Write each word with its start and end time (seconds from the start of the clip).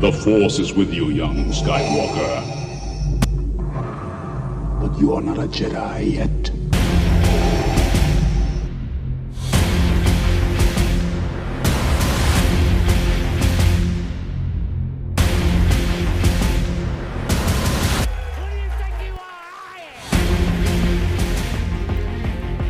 The 0.00 0.12
Force 0.12 0.60
is 0.60 0.72
with 0.74 0.94
you, 0.94 1.08
young 1.08 1.46
Skywalker. 1.46 2.44
But 4.80 4.96
you 5.00 5.12
are 5.12 5.20
not 5.20 5.38
a 5.38 5.48
Jedi 5.48 6.14
yet. 6.14 6.50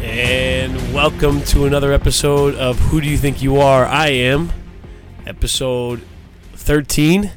And 0.02 0.94
welcome 0.94 1.42
to 1.42 1.66
another 1.66 1.92
episode 1.92 2.54
of 2.54 2.78
Who 2.78 3.02
Do 3.02 3.06
You 3.06 3.18
Think 3.18 3.42
You 3.42 3.58
Are? 3.58 3.84
I 3.84 4.08
am 4.08 4.50
episode 5.26 6.00
13, 6.72 7.30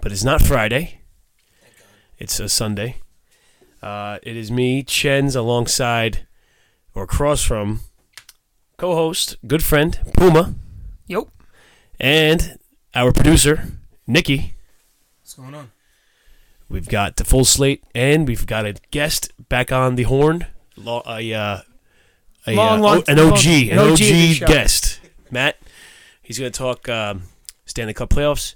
but 0.00 0.10
it's 0.10 0.24
not 0.24 0.40
Friday. 0.40 1.02
It's 2.18 2.40
a 2.40 2.48
Sunday. 2.48 2.96
Uh, 3.82 4.16
it 4.22 4.38
is 4.38 4.50
me, 4.50 4.82
Chen's, 4.82 5.36
alongside 5.36 6.26
or 6.94 7.02
across 7.02 7.42
from 7.44 7.80
co 8.78 8.94
host, 8.94 9.36
good 9.46 9.62
friend, 9.62 10.00
Puma, 10.16 10.54
Yep. 11.08 11.24
and 12.00 12.58
our 12.94 13.12
producer, 13.12 13.64
Nikki. 14.06 14.54
What's 15.20 15.34
going 15.34 15.54
on? 15.54 15.70
We've 16.70 16.88
got 16.88 17.16
the 17.16 17.24
full 17.26 17.44
slate, 17.44 17.84
and 17.94 18.26
we've 18.26 18.46
got 18.46 18.64
a 18.64 18.76
guest 18.90 19.30
back 19.50 19.70
on 19.70 19.96
the 19.96 20.04
horn. 20.04 20.46
Lo- 20.78 21.02
A, 21.06 21.34
uh, 21.34 21.58
a, 22.46 22.54
Long, 22.54 22.78
uh, 22.78 22.82
long- 22.82 22.98
o- 23.00 23.04
an 23.08 23.18
OG, 23.18 23.18
long- 23.18 23.70
an 23.72 23.72
an 23.72 23.78
OG 23.78 23.92
OG, 23.92 23.92
of 23.92 23.98
the 23.98 24.32
show. 24.36 24.46
guest, 24.46 25.00
Matt. 25.30 25.58
He's 26.22 26.38
going 26.38 26.50
to 26.50 26.58
talk 26.58 26.88
um, 26.88 27.24
Stanley 27.76 27.92
Cup 27.92 28.08
playoffs, 28.08 28.54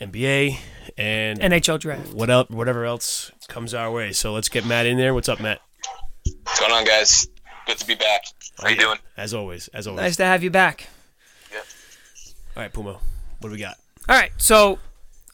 NBA, 0.00 0.56
and 0.96 1.40
NHL 1.40 1.80
draft. 1.80 2.14
what 2.14 2.30
el- 2.30 2.44
whatever 2.44 2.84
else 2.84 3.32
comes 3.48 3.74
our 3.74 3.90
way. 3.90 4.12
So 4.12 4.32
let's 4.32 4.48
get 4.48 4.64
Matt 4.64 4.86
in 4.86 4.96
there. 4.96 5.14
What's 5.14 5.28
up, 5.28 5.40
Matt? 5.40 5.60
What's 6.44 6.60
going 6.60 6.70
on, 6.70 6.84
guys? 6.84 7.26
Good 7.66 7.78
to 7.78 7.86
be 7.88 7.96
back. 7.96 8.22
How 8.62 8.68
you 8.68 8.76
Yeah, 8.76 8.82
doing? 8.82 8.98
As 9.16 9.34
always, 9.34 9.66
as 9.74 9.88
always. 9.88 10.00
Nice 10.02 10.16
to 10.18 10.24
have 10.26 10.44
you 10.44 10.50
back. 10.50 10.86
Yep. 11.52 11.66
All 12.56 12.62
right, 12.62 12.72
Puma. 12.72 12.92
What 13.40 13.48
do 13.48 13.50
we 13.50 13.58
got? 13.58 13.74
All 14.08 14.14
right, 14.16 14.30
so 14.36 14.78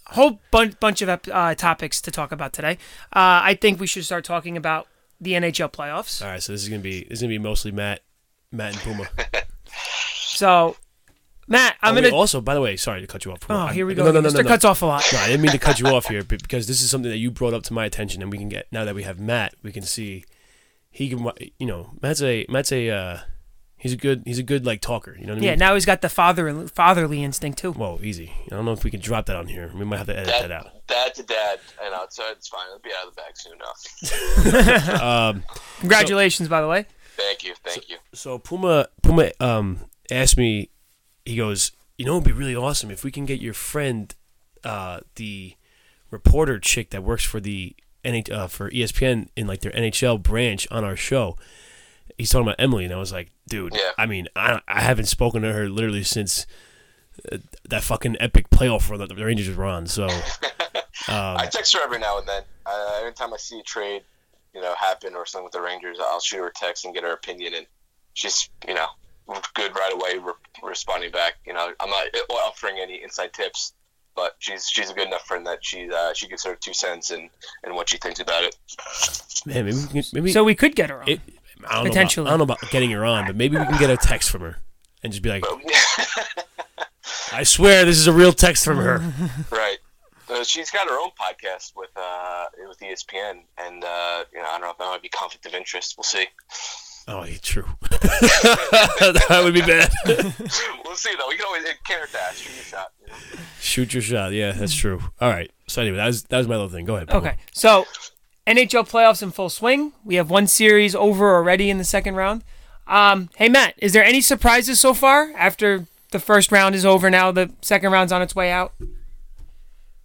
whole 0.07 0.41
bunch 0.51 0.81
bunch 0.81 1.03
of 1.03 1.21
uh, 1.31 1.55
topics 1.55 2.01
to 2.01 2.11
talk 2.11 2.33
about 2.33 2.55
today. 2.55 2.79
Uh, 3.13 3.45
I 3.45 3.59
think 3.61 3.79
we 3.79 3.87
should 3.87 4.07
start 4.07 4.25
talking 4.25 4.57
about 4.57 4.89
the 5.21 5.33
NHL 5.33 5.71
playoffs. 5.71 6.23
All 6.23 6.29
right, 6.29 6.43
so 6.43 6.53
this 6.53 6.63
is 6.63 6.71
gonna 6.71 6.81
be 6.81 7.05
this 7.05 7.19
is 7.19 7.21
gonna 7.21 7.29
be 7.29 7.39
mostly 7.39 7.73
Matt, 7.73 8.01
Matt 8.51 8.73
and 8.73 8.81
Puma. 8.81 9.07
So, 10.37 10.77
Matt, 11.47 11.77
I'm 11.83 11.97
Oh, 11.97 12.01
gonna. 12.01 12.15
also, 12.15 12.41
by 12.41 12.55
the 12.55 12.61
way, 12.61 12.77
sorry 12.77 13.01
to 13.01 13.07
cut 13.07 13.25
you 13.25 13.33
off. 13.33 13.41
Oh, 13.51 13.55
I'm- 13.55 13.75
here 13.75 13.85
we 13.87 13.95
go. 13.95 14.05
No, 14.05 14.13
no, 14.13 14.21
no, 14.21 14.29
Mr. 14.29 14.35
no, 14.35 14.41
no. 14.43 14.49
cuts 14.49 14.65
off 14.65 14.83
a 14.83 14.87
lot. 14.87 15.05
No, 15.13 15.19
I 15.19 15.27
didn't 15.27 15.43
mean 15.43 15.53
to 15.53 15.59
cut 15.59 15.79
you 15.81 15.87
off 15.95 16.07
here, 16.09 16.23
but 16.25 16.43
because 16.43 16.67
this 16.67 16.81
is 16.81 16.91
something 16.91 17.11
that 17.11 17.19
you 17.19 17.31
brought 17.31 17.55
up 17.55 17.63
to 17.65 17.73
my 17.75 17.85
attention, 17.85 18.23
and 18.23 18.31
we 18.33 18.39
can 18.39 18.49
get 18.49 18.67
now 18.73 18.85
that 18.85 18.95
we 18.95 19.03
have 19.03 19.19
Matt, 19.21 19.55
we 19.63 19.73
can 19.73 19.83
see 19.83 20.25
he 20.91 21.09
can, 21.09 21.29
you 21.59 21.67
know, 21.67 21.91
Matt's 22.01 22.23
a 22.23 22.47
Matt's 22.49 22.73
a 22.73 22.89
uh, 22.91 23.19
he's 23.77 23.93
a 23.93 23.97
good 23.97 24.23
he's 24.25 24.39
a 24.39 24.43
good 24.43 24.65
like 24.65 24.81
talker. 24.81 25.15
You 25.19 25.27
know 25.27 25.33
what 25.33 25.39
I 25.39 25.41
mean? 25.41 25.49
Yeah, 25.51 25.55
now 25.57 25.75
he's 25.75 25.85
got 25.85 26.01
the 26.01 26.09
father 26.09 26.67
fatherly 26.69 27.23
instinct 27.23 27.59
too. 27.59 27.73
Whoa, 27.73 27.99
easy. 28.03 28.33
I 28.47 28.55
don't 28.55 28.65
know 28.65 28.73
if 28.73 28.85
we 28.85 28.91
can 28.91 29.01
drop 29.01 29.27
that 29.27 29.37
on 29.37 29.49
here. 29.49 29.71
We 29.75 29.85
might 29.85 29.99
have 29.99 30.07
to 30.07 30.17
edit 30.17 30.29
that 30.29 30.51
out. 30.53 30.65
Dad, 30.87 31.13
dad 31.13 31.15
to 31.17 31.23
dad. 31.25 31.59
and 31.85 31.95
outside 31.95 32.31
it's, 32.31 32.39
it's 32.39 32.49
fine. 32.49 32.67
It'll 32.69 32.79
be 32.81 32.91
out 32.99 33.09
of 33.09 33.15
the 33.15 33.21
bag 33.21 33.37
soon 33.37 33.53
enough. 33.57 35.01
Um, 35.03 35.45
Congratulations, 35.81 36.49
by 36.49 36.61
the 36.61 36.69
way. 36.69 36.87
Thank 37.17 37.45
you, 37.45 37.55
thank 37.63 37.89
you. 37.89 37.97
so 38.13 38.39
Puma 38.39 38.89
Puma 39.03 39.31
um 39.41 39.81
asked 40.11 40.37
me, 40.37 40.71
he 41.25 41.37
goes, 41.37 41.73
you 41.97 42.05
know, 42.05 42.13
it'd 42.13 42.25
be 42.25 42.33
really 42.33 42.57
awesome 42.57 42.91
if 42.91 43.05
we 43.05 43.11
can 43.11 43.25
get 43.25 43.41
your 43.41 43.55
friend, 43.55 44.15
uh, 44.65 45.01
the 45.17 45.55
reporter 46.11 46.59
chick 46.59 46.91
that 46.91 47.03
works 47.03 47.25
for 47.25 47.41
the 47.41 47.75
NH, 48.05 48.31
uh, 48.31 48.47
for 48.49 48.71
ESPN 48.71 49.29
in 49.37 49.47
like 49.47 49.61
their 49.61 49.73
NHL 49.73 50.23
branch 50.23 50.67
on 50.71 50.85
our 50.85 50.97
show. 50.97 51.37
He's 52.19 52.31
talking 52.31 52.47
about 52.47 52.57
Emily, 52.61 52.85
and 52.85 52.93
I 52.93 52.99
was 52.99 53.13
like, 53.13 53.31
dude, 53.49 53.75
Yeah. 53.75 53.91
I 53.99 54.07
mean, 54.07 54.29
I 54.37 54.61
I 54.69 54.83
haven't 54.83 55.07
spoken 55.07 55.43
to 55.43 55.53
her 55.53 55.69
literally 55.69 56.05
since 56.05 56.47
uh, 57.33 57.39
that 57.69 57.83
fucking 57.83 58.17
epic 58.21 58.51
playoff 58.51 58.89
run 58.91 59.01
that 59.01 59.09
the 59.09 59.25
Rangers 59.25 59.55
were 59.57 59.65
on. 59.65 59.87
So 59.87 60.09
Um, 61.09 61.37
I 61.37 61.47
text 61.51 61.75
her 61.75 61.81
every 61.83 61.99
now 61.99 62.19
and 62.19 62.27
then. 62.27 62.43
Uh, 62.65 62.99
every 63.01 63.13
time 63.13 63.35
I 63.35 63.37
see 63.37 63.59
a 63.59 63.63
trade, 63.63 64.03
you 64.55 64.61
know, 64.61 64.75
happen 64.79 65.15
or 65.15 65.27
something 65.27 65.45
with 65.45 65.53
the 65.53 65.61
Rangers, 65.61 65.99
I'll 66.01 66.21
shoot 66.21 66.39
her 66.39 66.47
a 66.49 66.53
text 66.53 66.85
and 66.85 66.95
get 66.95 67.03
her 67.03 67.13
opinion, 67.13 67.53
and 67.55 67.67
she's, 68.15 68.49
you 68.67 68.75
know, 68.75 68.87
good 69.55 69.75
right 69.75 69.93
away, 69.93 70.19
re- 70.23 70.33
responding 70.63 71.11
back. 71.11 71.35
You 71.47 71.53
know, 71.55 71.73
I'm 71.81 71.91
not 71.91 72.07
offering 72.31 72.79
any 72.81 73.03
inside 73.03 73.33
tips, 73.33 73.73
but 74.17 74.37
she's 74.39 74.69
she's 74.69 74.91
a 74.91 74.95
good 74.95 75.07
enough 75.09 75.27
friend 75.27 75.47
that 75.47 75.59
she 75.65 75.91
uh, 75.91 76.13
she 76.15 76.29
gives 76.29 76.45
her 76.45 76.55
two 76.55 76.75
cents 76.75 77.11
and 77.11 77.31
and 77.63 77.75
what 77.75 77.89
she 77.89 77.99
thinks 77.99 78.21
about 78.21 78.43
it. 78.45 78.57
man, 79.47 79.65
maybe 79.65 79.77
we 79.77 79.87
can, 80.03 80.03
maybe 80.13 80.33
So 80.33 80.45
we 80.45 80.55
could 80.55 80.75
get 80.77 80.91
her 80.91 81.03
on. 81.03 81.09
it, 81.09 81.21
I 81.67 81.77
don't 81.77 81.87
Potentially. 81.87 82.25
Know 82.25 82.35
about, 82.35 82.35
I 82.35 82.39
don't 82.39 82.49
know 82.49 82.55
about 82.63 82.71
getting 82.71 82.91
her 82.91 83.05
on, 83.05 83.27
but 83.27 83.37
maybe 83.37 83.57
we 83.57 83.65
can 83.65 83.79
get 83.79 83.91
a 83.91 83.97
text 83.97 84.31
from 84.31 84.43
her 84.43 84.59
and 85.03 85.13
just 85.13 85.23
be 85.23 85.31
like, 85.31 85.45
I 87.33 87.43
swear 87.43 87.85
this 87.85 87.97
is 87.99 88.07
a 88.07 88.13
real 88.13 88.33
text 88.33 88.65
from 88.65 88.79
her. 88.79 89.03
Right. 89.51 89.79
Uh, 90.29 90.43
she's 90.43 90.71
got 90.71 90.89
her 90.89 90.99
own 90.99 91.11
podcast 91.21 91.73
with 91.77 91.91
uh, 91.97 92.47
with 92.67 92.79
ESPN, 92.81 93.41
and 93.59 93.85
uh, 93.85 94.25
you 94.33 94.39
know 94.41 94.47
I 94.49 94.53
don't 94.53 94.63
know 94.63 94.71
if 94.71 94.79
that 94.79 94.85
might 94.87 95.03
be 95.03 95.11
conflict 95.11 95.45
of 95.45 95.53
interest. 95.55 95.95
We'll 95.99 96.05
see. 96.05 96.27
Oh, 97.07 97.25
yeah, 97.25 97.37
true. 97.43 97.67
that 97.91 99.41
would 99.45 99.55
be 99.55 99.61
bad. 99.61 99.93
We'll 100.95 101.01
see 101.01 101.15
though. 101.19 101.27
We 101.29 101.35
can 101.37 101.45
always 101.47 101.65
it 101.65 101.77
can't 101.85 102.03
hurt 102.03 102.13
to 102.13 102.21
ask. 102.21 102.37
Shoot 102.37 102.55
your 102.55 102.63
shot. 102.63 102.93
You 103.01 103.09
know? 103.09 103.43
Shoot 103.61 103.95
your 103.95 104.03
shot. 104.03 104.33
Yeah, 104.33 104.53
that's 104.53 104.73
true. 104.73 105.01
All 105.21 105.29
right. 105.29 105.51
So 105.67 105.83
anyway, 105.83 105.97
that 105.97 106.07
was 106.07 106.23
that 106.25 106.39
was 106.39 106.47
my 106.47 106.55
little 106.55 106.69
thing. 106.69 106.85
Go 106.85 106.95
ahead. 106.95 107.09
Paul. 107.09 107.17
Okay, 107.17 107.35
so 107.53 107.85
NHL 108.47 108.89
playoffs 108.89 109.21
in 109.21 109.33
full 109.33 109.49
swing. 109.49 109.93
We 110.05 110.15
have 110.15 110.31
one 110.31 110.47
series 110.47 110.95
over 110.95 111.35
already 111.35 111.69
in 111.69 111.79
the 111.79 111.85
second 111.85 112.15
round. 112.15 112.45
Um, 112.87 113.29
hey 113.35 113.49
Matt, 113.49 113.75
is 113.79 113.93
there 113.93 114.05
any 114.05 114.21
surprises 114.21 114.79
so 114.79 114.95
far 114.95 115.33
after 115.37 115.89
the 116.13 116.21
first 116.21 116.53
round 116.53 116.77
is 116.77 116.85
over? 116.85 117.11
Now 117.11 117.33
the 117.33 117.51
second 117.61 117.91
round's 117.91 118.13
on 118.13 118.23
its 118.23 118.37
way 118.37 118.53
out. 118.53 118.73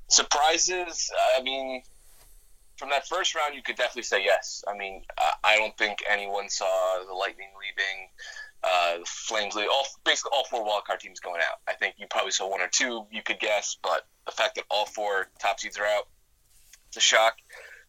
Surprises. 0.08 1.12
I 1.38 1.44
mean, 1.44 1.84
from 2.80 2.90
that 2.90 3.08
first 3.08 3.36
round, 3.36 3.54
you 3.54 3.62
could 3.62 3.76
definitely 3.76 4.04
say 4.04 4.24
yes. 4.24 4.64
I 4.68 4.76
mean, 4.76 5.04
I- 5.44 5.58
don't 5.58 5.78
think 5.78 6.02
anyone 6.08 6.50
saw 6.50 7.04
the 7.06 7.14
Lightning 7.14 7.50
leaving, 7.60 8.10
uh, 8.64 8.98
the 9.00 9.06
Flames 9.06 9.54
leaving. 9.54 9.70
All 9.70 9.86
basically 10.06 10.32
all 10.34 10.46
four 10.46 10.66
wildcard 10.66 11.00
teams 11.00 11.20
going 11.20 11.42
out. 11.42 11.60
I 11.68 11.74
think 11.74 11.96
you 11.98 12.08
probably 12.08 12.32
saw 12.32 12.48
one 12.48 12.62
or 12.62 12.70
two. 12.70 13.06
You 13.12 13.22
could 13.22 13.40
guess, 13.40 13.78
but 13.84 14.08
the 14.26 14.32
fact 14.32 14.56
that 14.56 14.64
all 14.72 14.86
four 14.86 15.30
top 15.40 15.60
seeds 15.60 15.78
are 15.78 15.86
out, 15.86 16.08
it's 16.88 16.98
a 16.98 17.02
shock. 17.02 17.36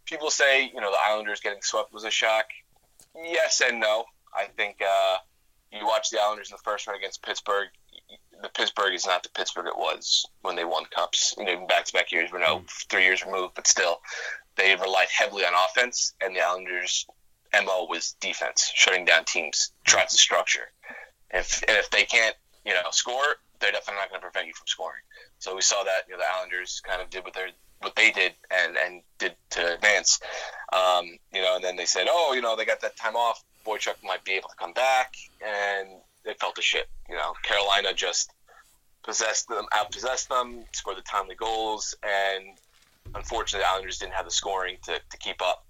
People 0.04 0.30
say 0.30 0.64
you 0.64 0.80
know 0.80 0.90
the 0.90 0.98
Islanders 1.06 1.40
getting 1.40 1.62
swept 1.62 1.92
was 1.92 2.04
a 2.04 2.10
shock. 2.10 2.46
Yes 3.14 3.60
and 3.60 3.80
no. 3.80 4.04
I 4.36 4.46
think 4.46 4.82
uh, 4.82 5.18
you 5.72 5.86
watch 5.86 6.10
the 6.10 6.20
Islanders 6.20 6.50
in 6.50 6.56
the 6.56 6.62
first 6.62 6.86
round 6.86 6.98
against 6.98 7.22
Pittsburgh. 7.22 7.68
The 8.42 8.48
Pittsburgh 8.48 8.94
is 8.94 9.06
not 9.06 9.22
the 9.22 9.28
Pittsburgh 9.28 9.66
it 9.66 9.76
was 9.76 10.26
when 10.42 10.56
they 10.56 10.64
won 10.64 10.84
cups. 10.86 11.34
You 11.38 11.44
know, 11.44 11.66
back 11.66 11.84
to 11.84 11.92
back 11.92 12.10
years. 12.10 12.30
We're 12.32 12.40
no 12.40 12.64
three 12.88 13.04
years 13.04 13.24
removed, 13.24 13.54
but 13.54 13.66
still, 13.66 14.00
they 14.60 14.74
relied 14.76 15.08
heavily 15.16 15.44
on 15.44 15.52
offense, 15.54 16.14
and 16.20 16.34
the 16.34 16.40
Islanders' 16.40 17.06
mo 17.64 17.86
was 17.88 18.12
defense, 18.20 18.70
shutting 18.74 19.04
down 19.04 19.24
teams, 19.24 19.72
tries 19.86 20.12
to 20.12 20.18
structure. 20.18 20.70
If 21.30 21.62
and 21.68 21.76
if 21.76 21.90
they 21.90 22.04
can't, 22.04 22.36
you 22.64 22.74
know, 22.74 22.90
score, 22.90 23.36
they're 23.60 23.72
definitely 23.72 24.00
not 24.00 24.10
going 24.10 24.20
to 24.20 24.26
prevent 24.30 24.48
you 24.48 24.54
from 24.54 24.66
scoring. 24.66 25.02
So 25.38 25.54
we 25.54 25.62
saw 25.62 25.82
that 25.84 26.02
you 26.08 26.14
know 26.14 26.18
the 26.18 26.38
Islanders 26.38 26.82
kind 26.84 27.00
of 27.00 27.10
did 27.10 27.24
what 27.24 27.34
they 27.34 27.46
what 27.80 27.96
they 27.96 28.10
did 28.10 28.32
and 28.50 28.76
and 28.76 29.02
did 29.18 29.34
to 29.50 29.74
advance. 29.74 30.20
Um, 30.72 31.06
you 31.32 31.42
know, 31.42 31.56
and 31.56 31.64
then 31.64 31.76
they 31.76 31.86
said, 31.86 32.06
oh, 32.08 32.32
you 32.34 32.42
know, 32.42 32.56
they 32.56 32.64
got 32.64 32.80
that 32.82 32.96
time 32.96 33.16
off. 33.16 33.42
Boychuk 33.66 34.02
might 34.02 34.24
be 34.24 34.32
able 34.32 34.48
to 34.48 34.56
come 34.56 34.72
back, 34.72 35.14
and 35.44 35.88
they 36.24 36.34
felt 36.34 36.54
the 36.54 36.62
shit. 36.62 36.88
You 37.08 37.16
know, 37.16 37.34
Carolina 37.42 37.92
just 37.94 38.32
possessed 39.02 39.48
them, 39.48 39.64
outpossessed 39.72 40.28
them, 40.28 40.64
scored 40.72 40.98
the 40.98 41.02
timely 41.02 41.34
goals, 41.34 41.94
and 42.02 42.58
unfortunately, 43.14 43.64
the 43.64 43.70
Islanders 43.70 43.98
didn't 43.98 44.14
have 44.14 44.24
the 44.24 44.30
scoring 44.30 44.76
to, 44.84 45.00
to 45.10 45.16
keep 45.18 45.42
up. 45.42 45.66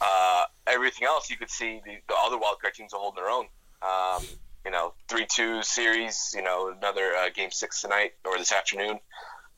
Uh, 0.00 0.44
everything 0.66 1.06
else, 1.06 1.30
you 1.30 1.36
could 1.36 1.50
see 1.50 1.80
the, 1.84 1.96
the 2.08 2.14
other 2.24 2.36
wildcard 2.36 2.74
teams 2.74 2.92
are 2.92 3.00
holding 3.00 3.22
their 3.22 3.30
own. 3.30 3.46
Um, 3.82 4.24
you 4.64 4.70
know, 4.70 4.94
three-two 5.08 5.62
series. 5.62 6.32
You 6.34 6.42
know, 6.42 6.72
another 6.76 7.12
uh, 7.14 7.28
game 7.34 7.50
six 7.50 7.80
tonight 7.80 8.12
or 8.24 8.38
this 8.38 8.52
afternoon. 8.52 8.98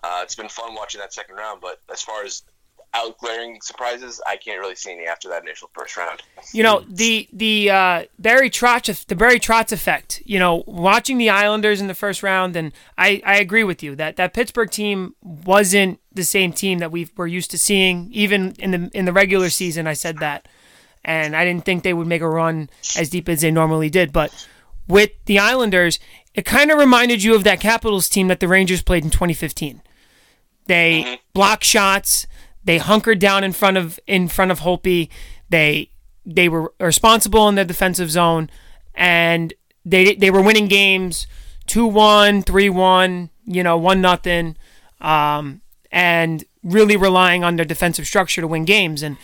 Uh, 0.03 0.21
it's 0.23 0.37
been 0.37 0.49
fun 0.49 0.75
watching 0.75 1.01
that 1.01 1.13
second 1.13 1.37
round, 1.37 1.61
but 1.61 1.81
as 1.91 2.03
far 2.03 2.25
as 2.25 2.43
out 2.95 3.19
glaring 3.19 3.59
surprises, 3.63 4.21
I 4.27 4.37
can't 4.37 4.59
really 4.59 4.75
see 4.75 4.93
any 4.93 5.07
after 5.07 5.29
that 5.29 5.43
initial 5.43 5.69
first 5.75 5.97
round. 5.97 6.23
You 6.53 6.63
know 6.63 6.85
the 6.89 7.29
the 7.33 7.71
uh, 7.71 8.05
Barry 8.19 8.51
Trotz 8.51 9.05
the 9.07 9.15
Barry 9.15 9.39
Trotz 9.39 9.73
effect. 9.73 10.23
You 10.25 10.39
know, 10.39 10.65
watching 10.67 11.19
the 11.19 11.31
Islanders 11.31 11.81
in 11.81 11.87
the 11.87 11.95
first 11.95 12.23
round, 12.23 12.57
and 12.57 12.73
I, 12.97 13.23
I 13.27 13.37
agree 13.37 13.65
with 13.65 13.83
you 13.83 13.95
that 13.97 14.17
that 14.17 14.33
Pittsburgh 14.33 14.71
team 14.71 15.15
wasn't 15.23 16.01
the 16.13 16.25
same 16.25 16.53
team 16.53 16.79
that 16.79 16.91
we 16.91 17.09
were 17.17 17.27
used 17.27 17.51
to 17.53 17.59
seeing. 17.59 18.09
Even 18.13 18.53
in 18.59 18.71
the 18.71 18.91
in 18.95 19.05
the 19.05 19.13
regular 19.13 19.51
season, 19.51 19.87
I 19.87 19.93
said 19.93 20.19
that, 20.19 20.49
and 21.05 21.37
I 21.37 21.45
didn't 21.45 21.65
think 21.67 21.83
they 21.83 21.95
would 21.95 22.07
make 22.07 22.23
a 22.23 22.29
run 22.29 22.71
as 22.97 23.11
deep 23.11 23.29
as 23.29 23.43
they 23.43 23.51
normally 23.51 23.91
did. 23.91 24.13
But 24.13 24.47
with 24.89 25.11
the 25.27 25.39
Islanders, 25.39 25.99
it 26.35 26.47
kind 26.47 26.71
of 26.71 26.79
reminded 26.79 27.23
you 27.23 27.35
of 27.35 27.45
that 27.45 27.61
Capitals 27.61 28.09
team 28.09 28.29
that 28.29 28.41
the 28.41 28.49
Rangers 28.49 28.83
played 28.83 29.05
in 29.05 29.11
2015. 29.11 29.83
They 30.67 31.03
Mm-hmm. 31.03 31.15
blocked 31.35 31.65
shots. 31.65 32.27
They 32.69 32.77
hunkered 32.77 33.19
down 33.19 33.45
in 33.45 33.55
front 33.55 33.79
of 33.79 33.99
in 34.07 34.29
front 34.29 34.51
of 34.51 34.61
Holtby. 34.61 35.09
They 35.49 35.91
they 36.27 36.51
were 36.51 36.75
responsible 36.79 37.49
in 37.49 37.55
their 37.55 37.65
defensive 37.65 38.11
zone, 38.11 38.51
and 38.95 39.55
they 39.87 40.15
they 40.15 40.31
were 40.31 40.43
winning 40.43 40.69
games 40.69 41.27
2-1, 41.67 42.45
3-1, 42.45 43.31
you 43.47 43.63
know, 43.63 43.79
one 43.79 44.03
nothing, 44.03 44.55
um, 45.01 45.63
and 45.91 46.45
really 46.63 46.95
relying 46.95 47.43
on 47.43 47.57
their 47.57 47.65
defensive 47.65 48.07
structure 48.07 48.43
to 48.43 48.47
win 48.47 48.67
games. 48.67 49.03
And 49.03 49.17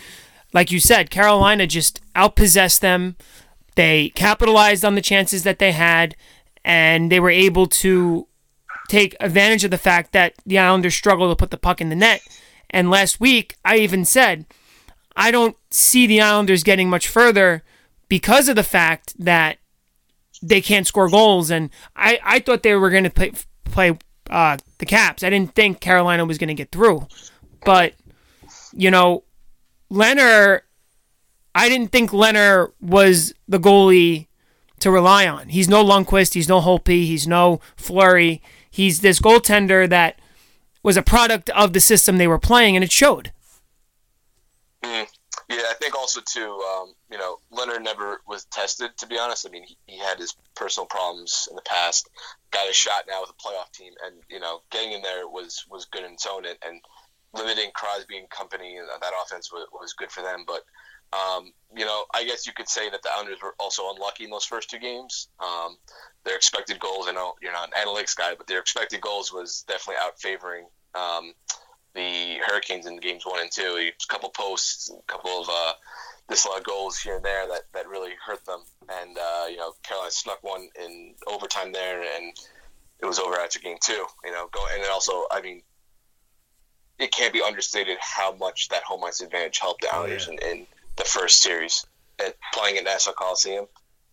like 0.51 0.71
you 0.71 0.79
said, 0.79 1.11
Carolina 1.11 1.67
just 1.67 2.01
outpossessed 2.15 2.79
them. 2.79 3.15
They 3.75 4.09
capitalized 4.15 4.83
on 4.83 4.95
the 4.95 5.03
chances 5.03 5.43
that 5.43 5.59
they 5.59 5.71
had, 5.71 6.15
and 6.63 7.11
they 7.11 7.19
were 7.19 7.29
able 7.29 7.67
to 7.67 8.27
take 8.87 9.15
advantage 9.19 9.63
of 9.63 9.69
the 9.69 9.77
fact 9.77 10.13
that 10.13 10.33
the 10.47 10.57
Islanders 10.57 10.95
struggled 10.95 11.29
to 11.29 11.35
put 11.35 11.51
the 11.51 11.57
puck 11.57 11.79
in 11.79 11.89
the 11.89 11.95
net. 11.95 12.21
And 12.69 12.89
last 12.89 13.19
week, 13.19 13.55
I 13.63 13.77
even 13.77 14.05
said, 14.05 14.45
I 15.15 15.31
don't 15.31 15.55
see 15.71 16.07
the 16.07 16.21
Islanders 16.21 16.63
getting 16.63 16.89
much 16.89 17.07
further 17.07 17.63
because 18.09 18.49
of 18.49 18.55
the 18.55 18.63
fact 18.63 19.13
that 19.17 19.57
they 20.41 20.61
can't 20.61 20.87
score 20.87 21.09
goals. 21.09 21.49
And 21.49 21.69
I, 21.95 22.19
I 22.23 22.39
thought 22.39 22.63
they 22.63 22.75
were 22.75 22.89
going 22.89 23.05
to 23.05 23.09
play, 23.09 23.31
play 23.63 23.97
uh, 24.29 24.57
the 24.77 24.85
Caps. 24.85 25.23
I 25.23 25.29
didn't 25.29 25.55
think 25.55 25.79
Carolina 25.79 26.25
was 26.25 26.37
going 26.37 26.49
to 26.49 26.53
get 26.53 26.71
through. 26.71 27.07
But, 27.63 27.93
you 28.73 28.91
know, 28.91 29.23
Lehner, 29.89 30.61
I 31.53 31.69
didn't 31.69 31.91
think 31.91 32.11
Lehner 32.11 32.71
was 32.81 33.33
the 33.47 33.59
goalie 33.59 34.27
to 34.79 34.91
rely 34.91 35.27
on. 35.27 35.49
He's 35.49 35.69
no 35.69 35.83
Lundqvist. 35.83 36.33
He's 36.33 36.49
no 36.49 36.59
Holtby. 36.59 37.05
He's 37.05 37.27
no 37.27 37.61
Fleury. 37.77 38.41
He's 38.69 38.99
this 38.99 39.19
goaltender 39.19 39.87
that 39.89 40.19
was 40.85 40.97
a 40.97 41.01
product 41.01 41.49
of 41.49 41.73
the 41.73 41.79
system 41.79 42.17
they 42.17 42.27
were 42.27 42.37
playing, 42.37 42.75
and 42.77 42.83
it 42.83 42.91
showed. 42.91 43.33
Mhm. 44.83 45.09
Yeah, 45.49 45.63
I 45.67 45.73
think 45.73 45.95
also 45.95 46.21
too, 46.21 46.61
um, 46.61 46.93
you 47.09 47.17
know, 47.17 47.39
Lehner 47.51 47.81
never 47.81 48.21
was 48.27 48.45
tested. 48.45 48.95
To 48.97 49.07
be 49.07 49.17
honest, 49.17 49.47
I 49.47 49.49
mean, 49.49 49.63
he, 49.63 49.77
he 49.87 49.97
had 49.97 50.19
his 50.19 50.35
personal 50.55 50.85
problems 50.85 51.47
in 51.49 51.55
the 51.55 51.63
past. 51.63 52.07
Got 52.51 52.69
a 52.69 52.73
shot 52.73 53.05
now 53.07 53.21
with 53.21 53.31
a 53.31 53.33
playoff 53.33 53.71
team, 53.71 53.93
and 54.05 54.21
you 54.29 54.39
know, 54.39 54.61
getting 54.69 54.91
in 54.91 55.01
there 55.01 55.27
was 55.27 55.65
was 55.69 55.85
good 55.85 56.03
in 56.03 56.13
its 56.13 56.27
own, 56.27 56.45
and, 56.45 56.57
and 56.63 56.79
limiting 57.33 57.71
Crosby 57.73 58.19
and 58.19 58.29
company 58.29 58.77
and 58.77 58.87
that 58.87 59.13
offense 59.23 59.51
was, 59.51 59.67
was 59.73 59.93
good 59.93 60.11
for 60.11 60.21
them. 60.21 60.43
But 60.45 60.63
um, 61.13 61.51
you 61.75 61.85
know, 61.85 62.05
I 62.13 62.23
guess 62.23 62.47
you 62.47 62.53
could 62.53 62.69
say 62.69 62.89
that 62.89 63.01
the 63.01 63.09
Islanders 63.13 63.39
were 63.41 63.55
also 63.59 63.91
unlucky 63.93 64.23
in 64.23 64.29
those 64.29 64.45
first 64.45 64.69
two 64.69 64.79
games. 64.79 65.27
Um, 65.39 65.77
their 66.23 66.35
expected 66.35 66.79
goals, 66.79 67.07
I 67.07 67.11
know 67.11 67.33
you're 67.41 67.53
not 67.53 67.69
an 67.69 67.87
analytics 67.87 68.15
guy, 68.15 68.33
but 68.35 68.47
their 68.47 68.59
expected 68.59 69.01
goals 69.01 69.31
was 69.31 69.63
definitely 69.67 70.01
out 70.01 70.19
favoring 70.19 70.65
um, 70.95 71.33
the 71.93 72.37
Hurricanes 72.45 72.85
in 72.85 72.97
games 72.97 73.25
one 73.25 73.41
and 73.41 73.51
two. 73.51 73.77
A 73.79 73.91
couple 74.07 74.29
posts, 74.29 74.89
a 74.91 75.11
couple 75.11 75.41
of 75.41 75.49
uh, 75.49 75.73
disallowed 76.29 76.63
goals 76.63 76.97
here 76.97 77.15
and 77.15 77.25
there 77.25 77.47
that, 77.47 77.61
that 77.73 77.87
really 77.87 78.11
hurt 78.25 78.43
them. 78.45 78.61
And 79.01 79.17
uh, 79.17 79.45
you 79.49 79.57
know, 79.57 79.73
Carolina 79.83 80.11
snuck 80.11 80.43
one 80.43 80.69
in 80.81 81.13
overtime 81.27 81.71
there, 81.71 82.01
and 82.01 82.33
it 82.99 83.05
was 83.05 83.19
over 83.19 83.35
after 83.35 83.59
game 83.59 83.77
two. 83.81 84.05
You 84.23 84.31
know, 84.31 84.47
go 84.51 84.65
and 84.73 84.83
then 84.83 84.91
also, 84.91 85.25
I 85.31 85.41
mean, 85.41 85.61
it 86.99 87.11
can't 87.11 87.33
be 87.33 87.41
understated 87.41 87.97
how 87.99 88.33
much 88.35 88.69
that 88.69 88.83
home 88.83 89.03
ice 89.03 89.21
advantage 89.21 89.59
helped 89.59 89.81
the 89.81 89.93
Islanders 89.93 90.27
in, 90.27 90.39
in 90.39 90.67
the 90.97 91.03
first 91.03 91.41
series. 91.41 91.85
And 92.23 92.33
playing 92.53 92.77
at 92.77 92.85
Nassau 92.85 93.11
Coliseum 93.11 93.65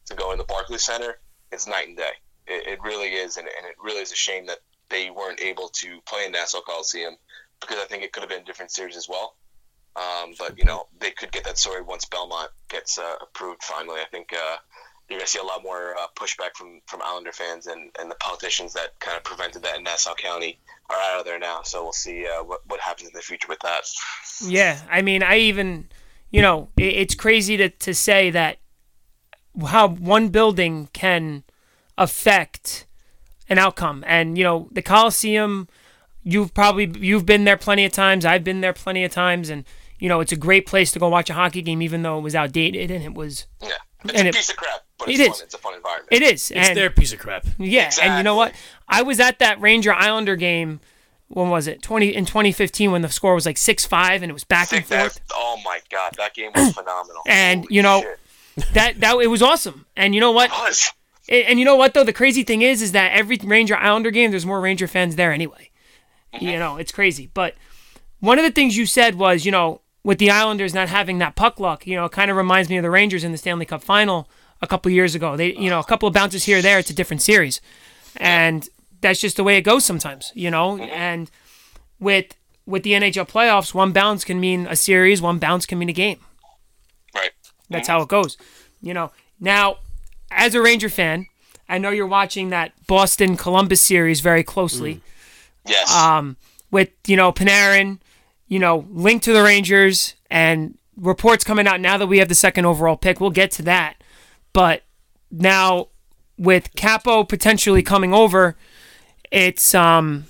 to 0.06 0.14
go 0.14 0.32
in 0.32 0.38
the 0.38 0.44
Barclays 0.44 0.84
Center, 0.84 1.18
it's 1.52 1.68
night 1.68 1.86
and 1.86 1.96
day. 1.96 2.10
It, 2.48 2.66
it 2.66 2.82
really 2.82 3.10
is, 3.14 3.36
and, 3.36 3.46
and 3.46 3.66
it 3.66 3.76
really 3.82 4.00
is 4.00 4.10
a 4.10 4.16
shame 4.16 4.46
that 4.46 4.58
they 4.88 5.10
weren't 5.10 5.40
able 5.40 5.68
to 5.68 6.00
play 6.06 6.26
in 6.26 6.32
Nassau 6.32 6.60
Coliseum 6.60 7.16
because 7.60 7.78
I 7.78 7.84
think 7.84 8.02
it 8.02 8.12
could 8.12 8.22
have 8.22 8.30
been 8.30 8.42
a 8.42 8.44
different 8.44 8.72
series 8.72 8.96
as 8.96 9.08
well. 9.08 9.36
Um, 9.94 10.34
but 10.38 10.58
you 10.58 10.64
know 10.64 10.86
they 11.00 11.10
could 11.10 11.32
get 11.32 11.44
that 11.44 11.58
story 11.58 11.82
once 11.82 12.06
Belmont 12.06 12.50
gets 12.68 12.98
uh, 12.98 13.14
approved 13.20 13.62
finally. 13.62 14.00
I 14.00 14.06
think 14.10 14.32
uh, 14.32 14.56
you're 15.08 15.18
gonna 15.18 15.26
see 15.26 15.38
a 15.38 15.44
lot 15.44 15.62
more 15.62 15.94
uh, 15.98 16.06
pushback 16.16 16.56
from 16.56 16.80
from 16.86 17.02
Islander 17.02 17.32
fans 17.32 17.66
and, 17.66 17.90
and 18.00 18.10
the 18.10 18.14
politicians 18.14 18.72
that 18.72 18.98
kind 19.00 19.16
of 19.18 19.24
prevented 19.24 19.62
that 19.62 19.76
in 19.76 19.82
Nassau 19.82 20.14
County 20.14 20.58
are 20.88 20.96
out 20.96 21.20
of 21.20 21.26
there 21.26 21.38
now. 21.38 21.60
So 21.62 21.82
we'll 21.82 21.92
see 21.92 22.26
uh, 22.26 22.42
what 22.42 22.60
what 22.66 22.80
happens 22.80 23.08
in 23.08 23.14
the 23.14 23.20
future 23.20 23.48
with 23.48 23.60
that. 23.60 23.84
Yeah, 24.46 24.80
I 24.90 25.02
mean, 25.02 25.22
I 25.22 25.38
even, 25.38 25.88
you 26.32 26.42
know, 26.42 26.68
it, 26.76 26.94
it's 26.94 27.14
crazy 27.14 27.56
to, 27.58 27.68
to 27.68 27.94
say 27.94 28.30
that 28.30 28.58
how 29.66 29.88
one 29.88 30.28
building 30.30 30.88
can 30.92 31.44
affect 31.98 32.86
an 33.48 33.58
outcome. 33.58 34.02
And, 34.06 34.36
you 34.38 34.44
know, 34.44 34.68
the 34.72 34.82
Coliseum, 34.82 35.68
you've 36.22 36.54
probably, 36.54 36.90
you've 36.98 37.26
been 37.26 37.44
there 37.44 37.56
plenty 37.56 37.84
of 37.84 37.92
times. 37.92 38.24
I've 38.24 38.44
been 38.44 38.60
there 38.60 38.72
plenty 38.72 39.04
of 39.04 39.12
times. 39.12 39.50
And, 39.50 39.64
you 39.98 40.08
know, 40.08 40.20
it's 40.20 40.32
a 40.32 40.36
great 40.36 40.66
place 40.66 40.90
to 40.92 40.98
go 40.98 41.08
watch 41.08 41.30
a 41.30 41.34
hockey 41.34 41.62
game, 41.62 41.82
even 41.82 42.02
though 42.02 42.18
it 42.18 42.22
was 42.22 42.34
outdated 42.34 42.90
and 42.90 43.04
it 43.04 43.14
was, 43.14 43.46
Yeah, 43.60 43.68
it's 44.04 44.14
And 44.14 44.26
a 44.26 44.28
it- 44.30 44.34
piece 44.34 44.50
of 44.50 44.56
crap, 44.56 44.80
but 44.98 45.08
it 45.08 45.12
it's 45.12 45.20
is. 45.20 45.28
fun. 45.38 45.44
It's 45.44 45.54
a 45.54 45.58
fun 45.58 45.74
environment. 45.74 46.08
it 46.12 46.22
is. 46.22 46.50
It's 46.50 46.68
and, 46.68 46.76
their 46.76 46.90
piece 46.90 47.12
of 47.12 47.18
crap. 47.18 47.46
Yeah, 47.58 47.90
and 48.00 48.16
you 48.16 48.22
know 48.22 48.36
what? 48.36 48.54
I 48.88 49.02
was 49.02 49.20
at 49.20 49.38
that 49.40 49.60
Ranger 49.60 49.92
Islander 49.92 50.36
game. 50.36 50.80
When 51.32 51.48
was 51.50 51.66
it? 51.66 51.82
Twenty 51.82 52.14
in 52.14 52.24
2015 52.26 52.92
when 52.92 53.02
the 53.02 53.08
score 53.08 53.34
was 53.34 53.46
like 53.46 53.56
six 53.56 53.84
five 53.86 54.22
and 54.22 54.30
it 54.30 54.34
was 54.34 54.44
back 54.44 54.72
and 54.72 54.84
Think 54.84 54.88
that, 54.88 55.12
forth. 55.12 55.20
oh 55.34 55.60
my 55.64 55.80
god, 55.90 56.12
that 56.18 56.34
game 56.34 56.50
was 56.54 56.72
phenomenal. 56.74 57.22
And, 57.26 57.60
Holy 57.60 57.74
you 57.74 57.82
know, 57.82 58.02
shit. 58.02 58.18
That 58.74 59.00
that 59.00 59.16
it 59.16 59.28
was 59.28 59.40
awesome. 59.42 59.86
And 59.96 60.14
you 60.14 60.20
know 60.20 60.32
what? 60.32 60.50
It 60.50 60.52
was. 60.52 60.92
And, 61.28 61.44
and 61.46 61.58
you 61.58 61.64
know 61.64 61.76
what 61.76 61.94
though? 61.94 62.04
The 62.04 62.12
crazy 62.12 62.42
thing 62.42 62.62
is, 62.62 62.82
is 62.82 62.92
that 62.92 63.12
every 63.12 63.38
Ranger 63.42 63.76
Islander 63.76 64.10
game, 64.10 64.30
there's 64.30 64.44
more 64.46 64.60
Ranger 64.60 64.86
fans 64.86 65.16
there 65.16 65.32
anyway. 65.32 65.70
Mm-hmm. 66.34 66.44
You 66.46 66.58
know, 66.58 66.76
it's 66.76 66.92
crazy. 66.92 67.30
But 67.32 67.54
one 68.20 68.38
of 68.38 68.44
the 68.44 68.50
things 68.50 68.76
you 68.76 68.84
said 68.86 69.14
was, 69.14 69.44
you 69.46 69.52
know, 69.52 69.80
with 70.04 70.18
the 70.18 70.30
Islanders 70.30 70.74
not 70.74 70.88
having 70.88 71.18
that 71.18 71.34
puck 71.36 71.58
luck, 71.60 71.86
you 71.86 71.96
know, 71.96 72.04
it 72.06 72.12
kind 72.12 72.30
of 72.30 72.36
reminds 72.36 72.68
me 72.68 72.76
of 72.76 72.82
the 72.82 72.90
Rangers 72.90 73.24
in 73.24 73.32
the 73.32 73.38
Stanley 73.38 73.64
Cup 73.66 73.82
final 73.82 74.28
a 74.60 74.66
couple 74.66 74.90
years 74.90 75.14
ago. 75.14 75.36
They, 75.36 75.54
you 75.54 75.70
know, 75.70 75.78
a 75.80 75.84
couple 75.84 76.06
of 76.08 76.14
bounces 76.14 76.44
here 76.44 76.58
or 76.58 76.62
there, 76.62 76.78
it's 76.78 76.90
a 76.90 76.94
different 76.94 77.22
series, 77.22 77.60
and 78.16 78.68
that's 79.02 79.20
just 79.20 79.36
the 79.36 79.44
way 79.44 79.56
it 79.56 79.62
goes 79.62 79.84
sometimes. 79.84 80.32
You 80.34 80.50
know, 80.50 80.76
mm-hmm. 80.76 80.90
and 80.90 81.30
with 82.00 82.34
with 82.64 82.82
the 82.82 82.92
NHL 82.92 83.28
playoffs, 83.28 83.74
one 83.74 83.92
bounce 83.92 84.24
can 84.24 84.40
mean 84.40 84.66
a 84.66 84.76
series, 84.76 85.20
one 85.20 85.38
bounce 85.38 85.66
can 85.66 85.78
mean 85.78 85.88
a 85.88 85.92
game. 85.92 86.20
Right. 87.14 87.32
That's 87.68 87.88
mm-hmm. 87.88 87.98
how 87.98 88.02
it 88.02 88.08
goes. 88.08 88.36
You 88.80 88.94
know, 88.94 89.12
now 89.40 89.78
as 90.30 90.54
a 90.54 90.62
Ranger 90.62 90.88
fan, 90.88 91.26
I 91.68 91.78
know 91.78 91.90
you're 91.90 92.06
watching 92.06 92.50
that 92.50 92.72
Boston 92.86 93.36
Columbus 93.36 93.80
series 93.80 94.20
very 94.20 94.42
closely 94.42 94.96
mm. 94.96 95.00
Yes. 95.66 95.94
um, 95.94 96.36
with, 96.70 96.90
you 97.06 97.16
know, 97.16 97.32
Panarin, 97.32 97.98
you 98.48 98.58
know, 98.58 98.86
linked 98.90 99.24
to 99.24 99.32
the 99.32 99.42
Rangers 99.42 100.14
and 100.30 100.76
reports 100.96 101.44
coming 101.44 101.66
out 101.66 101.80
now 101.80 101.96
that 101.96 102.06
we 102.06 102.18
have 102.18 102.28
the 102.28 102.34
second 102.34 102.66
overall 102.66 102.96
pick. 102.96 103.20
We'll 103.20 103.30
get 103.30 103.50
to 103.52 103.62
that. 103.62 104.02
But 104.52 104.82
now 105.30 105.88
with 106.36 106.74
Capo 106.74 107.24
potentially 107.24 107.82
coming 107.82 108.12
over, 108.12 108.56
it's 109.32 109.74
um 109.74 110.26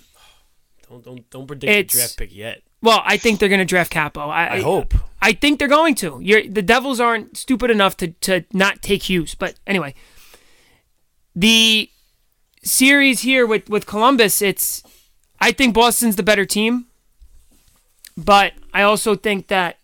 Don't 0.88 1.04
don't 1.04 1.30
don't 1.30 1.46
predict 1.46 1.66
the 1.68 1.78
It's- 1.78 1.92
draft 1.96 2.16
pick 2.16 2.34
yet. 2.34 2.62
well, 2.80 3.02
I 3.04 3.16
think 3.18 3.38
they're 3.40 3.48
going 3.48 3.58
to 3.58 3.64
draft 3.64 3.90
Capo. 3.90 4.20
I, 4.28 4.54
I 4.54 4.60
hope. 4.60 4.94
I 5.20 5.32
think 5.32 5.58
they're 5.58 5.68
going 5.68 5.94
to. 5.96 6.18
You're, 6.22 6.42
the 6.48 6.62
Devils 6.62 6.98
aren't 6.98 7.36
stupid 7.36 7.70
enough 7.70 7.96
to, 7.98 8.08
to 8.08 8.44
not 8.52 8.82
take 8.82 9.04
Hughes. 9.04 9.34
But 9.36 9.54
anyway, 9.68 9.94
the 11.36 11.88
series 12.64 13.20
here 13.20 13.46
with, 13.46 13.68
with 13.68 13.86
Columbus, 13.86 14.42
it's 14.42 14.82
I 15.40 15.52
think 15.52 15.74
Boston's 15.74 16.16
the 16.16 16.22
better 16.24 16.44
team. 16.44 16.86
But 18.16 18.52
I 18.74 18.82
also 18.82 19.14
think 19.14 19.46
that 19.48 19.78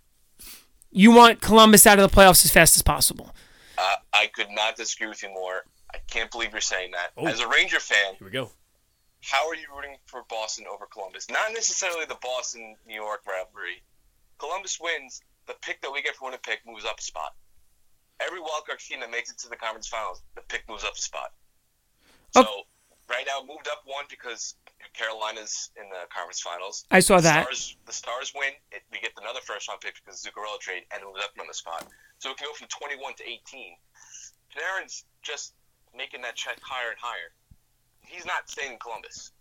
you 0.90 1.12
want 1.12 1.40
Columbus 1.40 1.86
out 1.86 1.98
of 1.98 2.10
the 2.10 2.14
playoffs 2.14 2.44
as 2.44 2.50
fast 2.50 2.76
as 2.76 2.82
possible. 2.82 3.34
Uh, 3.78 3.94
I 4.12 4.26
could 4.26 4.48
not 4.50 4.76
disagree 4.76 5.06
with 5.08 5.22
you 5.22 5.28
more. 5.30 5.62
I 5.94 5.98
can't 6.10 6.30
believe 6.30 6.50
you're 6.52 6.60
saying 6.60 6.90
that. 6.92 7.12
Oh. 7.16 7.26
As 7.26 7.40
a 7.40 7.48
Ranger 7.48 7.78
fan, 7.80 8.14
Here 8.18 8.26
we 8.26 8.30
go. 8.30 8.50
How 9.22 9.48
are 9.48 9.54
you 9.54 9.66
rooting 9.74 9.96
for 10.06 10.22
Boston 10.28 10.64
over 10.72 10.86
Columbus? 10.86 11.28
Not 11.30 11.52
necessarily 11.52 12.04
the 12.06 12.18
Boston 12.22 12.76
New 12.86 12.94
York 12.94 13.22
rivalry. 13.26 13.82
Columbus 14.38 14.78
wins, 14.80 15.20
the 15.46 15.54
pick 15.62 15.80
that 15.82 15.90
we 15.92 16.02
get 16.02 16.14
for 16.16 16.26
winning 16.26 16.40
pick 16.42 16.60
moves 16.66 16.84
up 16.84 16.98
a 16.98 17.02
spot. 17.02 17.34
Every 18.20 18.40
wildcard 18.40 18.84
team 18.84 19.00
that 19.00 19.10
makes 19.10 19.30
it 19.30 19.38
to 19.38 19.48
the 19.48 19.56
conference 19.56 19.88
finals, 19.88 20.22
the 20.34 20.42
pick 20.42 20.68
moves 20.68 20.84
up 20.84 20.94
a 20.94 21.00
spot. 21.00 21.32
So 22.34 22.42
Oh. 22.46 22.62
right 23.08 23.26
now, 23.26 23.40
moved 23.42 23.68
up 23.68 23.82
one 23.84 24.04
because 24.10 24.54
Carolina's 24.94 25.70
in 25.76 25.88
the 25.88 26.06
conference 26.14 26.40
finals. 26.40 26.84
I 26.90 27.00
saw 27.00 27.16
The 27.16 27.22
that. 27.22 27.42
Stars, 27.44 27.76
the 27.86 27.92
Stars 27.92 28.32
win. 28.34 28.52
It, 28.70 28.82
we 28.92 29.00
get 29.00 29.12
another 29.20 29.40
first 29.40 29.68
round 29.68 29.80
pick 29.80 29.94
because 29.94 30.22
Zuccarello 30.22 30.58
trade, 30.60 30.84
and 30.92 31.02
it 31.02 31.06
moves 31.06 31.22
up 31.24 31.30
another 31.34 31.52
spot. 31.52 31.86
So 32.18 32.30
it 32.30 32.36
can 32.36 32.46
go 32.46 32.52
from 32.54 32.68
21 32.68 33.14
to 33.14 33.24
18. 33.24 33.76
Panarin's 34.54 35.04
just 35.22 35.54
making 35.96 36.22
that 36.22 36.36
check 36.36 36.58
higher 36.62 36.90
and 36.90 36.98
higher. 37.00 37.32
He's 38.08 38.26
not 38.26 38.48
staying 38.48 38.72
in 38.72 38.78
Columbus. 38.78 39.32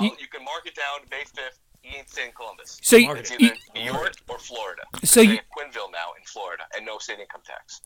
You- 0.00 0.16
you 0.20 0.26
can 0.28 0.44
mark 0.44 0.66
it 0.66 0.74
down 0.74 1.06
May 1.10 1.24
5th. 1.24 1.58
he 1.82 1.96
ain't 1.96 2.08
staying 2.08 2.28
in 2.28 2.34
Columbus. 2.34 2.78
So 2.80 2.94
you, 2.96 3.10
It's 3.12 3.30
you- 3.32 3.38
either 3.40 3.56
New 3.74 3.82
York 3.82 4.14
or 4.28 4.38
Florida. 4.38 4.82
So 5.04 5.20
you- 5.20 5.30
have 5.36 5.44
Quenneville 5.56 5.90
now 5.90 6.12
in 6.16 6.24
Florida, 6.24 6.62
and 6.76 6.86
no 6.86 6.98
state 6.98 7.18
income 7.18 7.42
tax. 7.44 7.80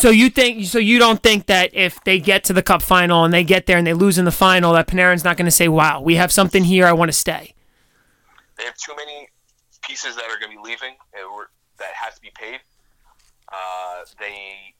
so 0.00 0.08
you 0.08 0.30
think 0.30 0.64
so 0.66 0.78
you 0.78 0.98
don't 0.98 1.22
think 1.22 1.46
that 1.46 1.74
if 1.74 2.02
they 2.04 2.18
get 2.18 2.44
to 2.44 2.54
the 2.54 2.62
cup 2.62 2.80
final 2.82 3.24
and 3.24 3.32
they 3.34 3.44
get 3.44 3.66
there 3.66 3.76
and 3.76 3.86
they 3.86 3.92
lose 3.92 4.16
in 4.16 4.24
the 4.24 4.32
final 4.32 4.72
that 4.72 4.86
Panarin's 4.88 5.22
not 5.22 5.36
going 5.36 5.44
to 5.44 5.50
say, 5.52 5.68
"Wow, 5.68 6.00
we 6.00 6.14
have 6.16 6.32
something 6.32 6.64
here. 6.64 6.86
I 6.86 6.92
want 6.92 7.10
to 7.10 7.16
stay." 7.16 7.54
They 8.56 8.64
have 8.64 8.76
too 8.78 8.94
many 8.96 9.28
pieces 9.82 10.16
that 10.16 10.24
are 10.24 10.38
going 10.38 10.50
to 10.52 10.56
be 10.56 10.62
leaving 10.70 10.96
that 11.76 11.92
have 11.94 12.14
to 12.14 12.20
be 12.22 12.30
paid. 12.34 12.60
Uh, 13.52 14.04
they 14.18 14.74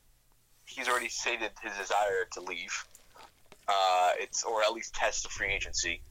he's 0.65 0.89
already 0.89 1.09
stated 1.11 1.51
his 1.63 1.77
desire 1.77 2.25
to 2.33 2.41
leave. 2.41 2.73
Uh, 3.69 4.11
it's 4.19 4.45
or 4.45 4.63
at 4.63 4.73
least 4.73 4.95
test 4.95 5.23
the 5.23 5.29
free 5.29 5.53
agency. 5.53 6.03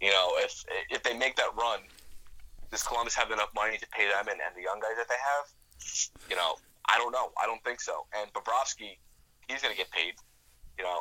You 0.00 0.10
know, 0.10 0.32
if 0.38 0.64
if 0.90 1.02
they 1.02 1.16
make 1.16 1.36
that 1.36 1.50
run, 1.56 1.80
does 2.70 2.82
Columbus 2.82 3.14
have 3.14 3.30
enough 3.30 3.50
money 3.54 3.76
to 3.78 3.86
pay 3.88 4.06
them 4.08 4.28
and, 4.28 4.40
and 4.40 4.56
the 4.56 4.62
young 4.62 4.80
guys 4.80 4.96
that 4.96 5.08
they 5.08 5.18
have? 5.18 5.46
You 6.30 6.36
know, 6.36 6.54
I 6.88 6.98
don't 6.98 7.12
know. 7.12 7.32
I 7.42 7.46
don't 7.46 7.62
think 7.64 7.80
so. 7.80 8.06
And 8.16 8.32
Bobrovsky, 8.32 8.98
he's 9.48 9.62
going 9.62 9.74
to 9.74 9.78
get 9.78 9.90
paid. 9.90 10.14
You 10.78 10.84
know, 10.84 11.00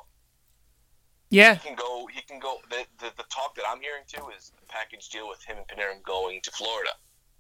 Yeah, 1.29 1.55
he 1.55 1.67
can 1.67 1.75
go. 1.75 2.07
He 2.11 2.21
can 2.21 2.39
go. 2.39 2.57
The, 2.69 2.85
the 2.97 3.11
the 3.17 3.23
talk 3.29 3.55
that 3.55 3.65
I'm 3.69 3.79
hearing 3.81 4.03
too 4.07 4.29
is 4.35 4.51
a 4.61 4.65
package 4.71 5.09
deal 5.09 5.27
with 5.29 5.43
him 5.43 5.57
and 5.57 5.67
Panarin 5.67 6.03
going 6.03 6.41
to 6.43 6.51
Florida 6.51 6.91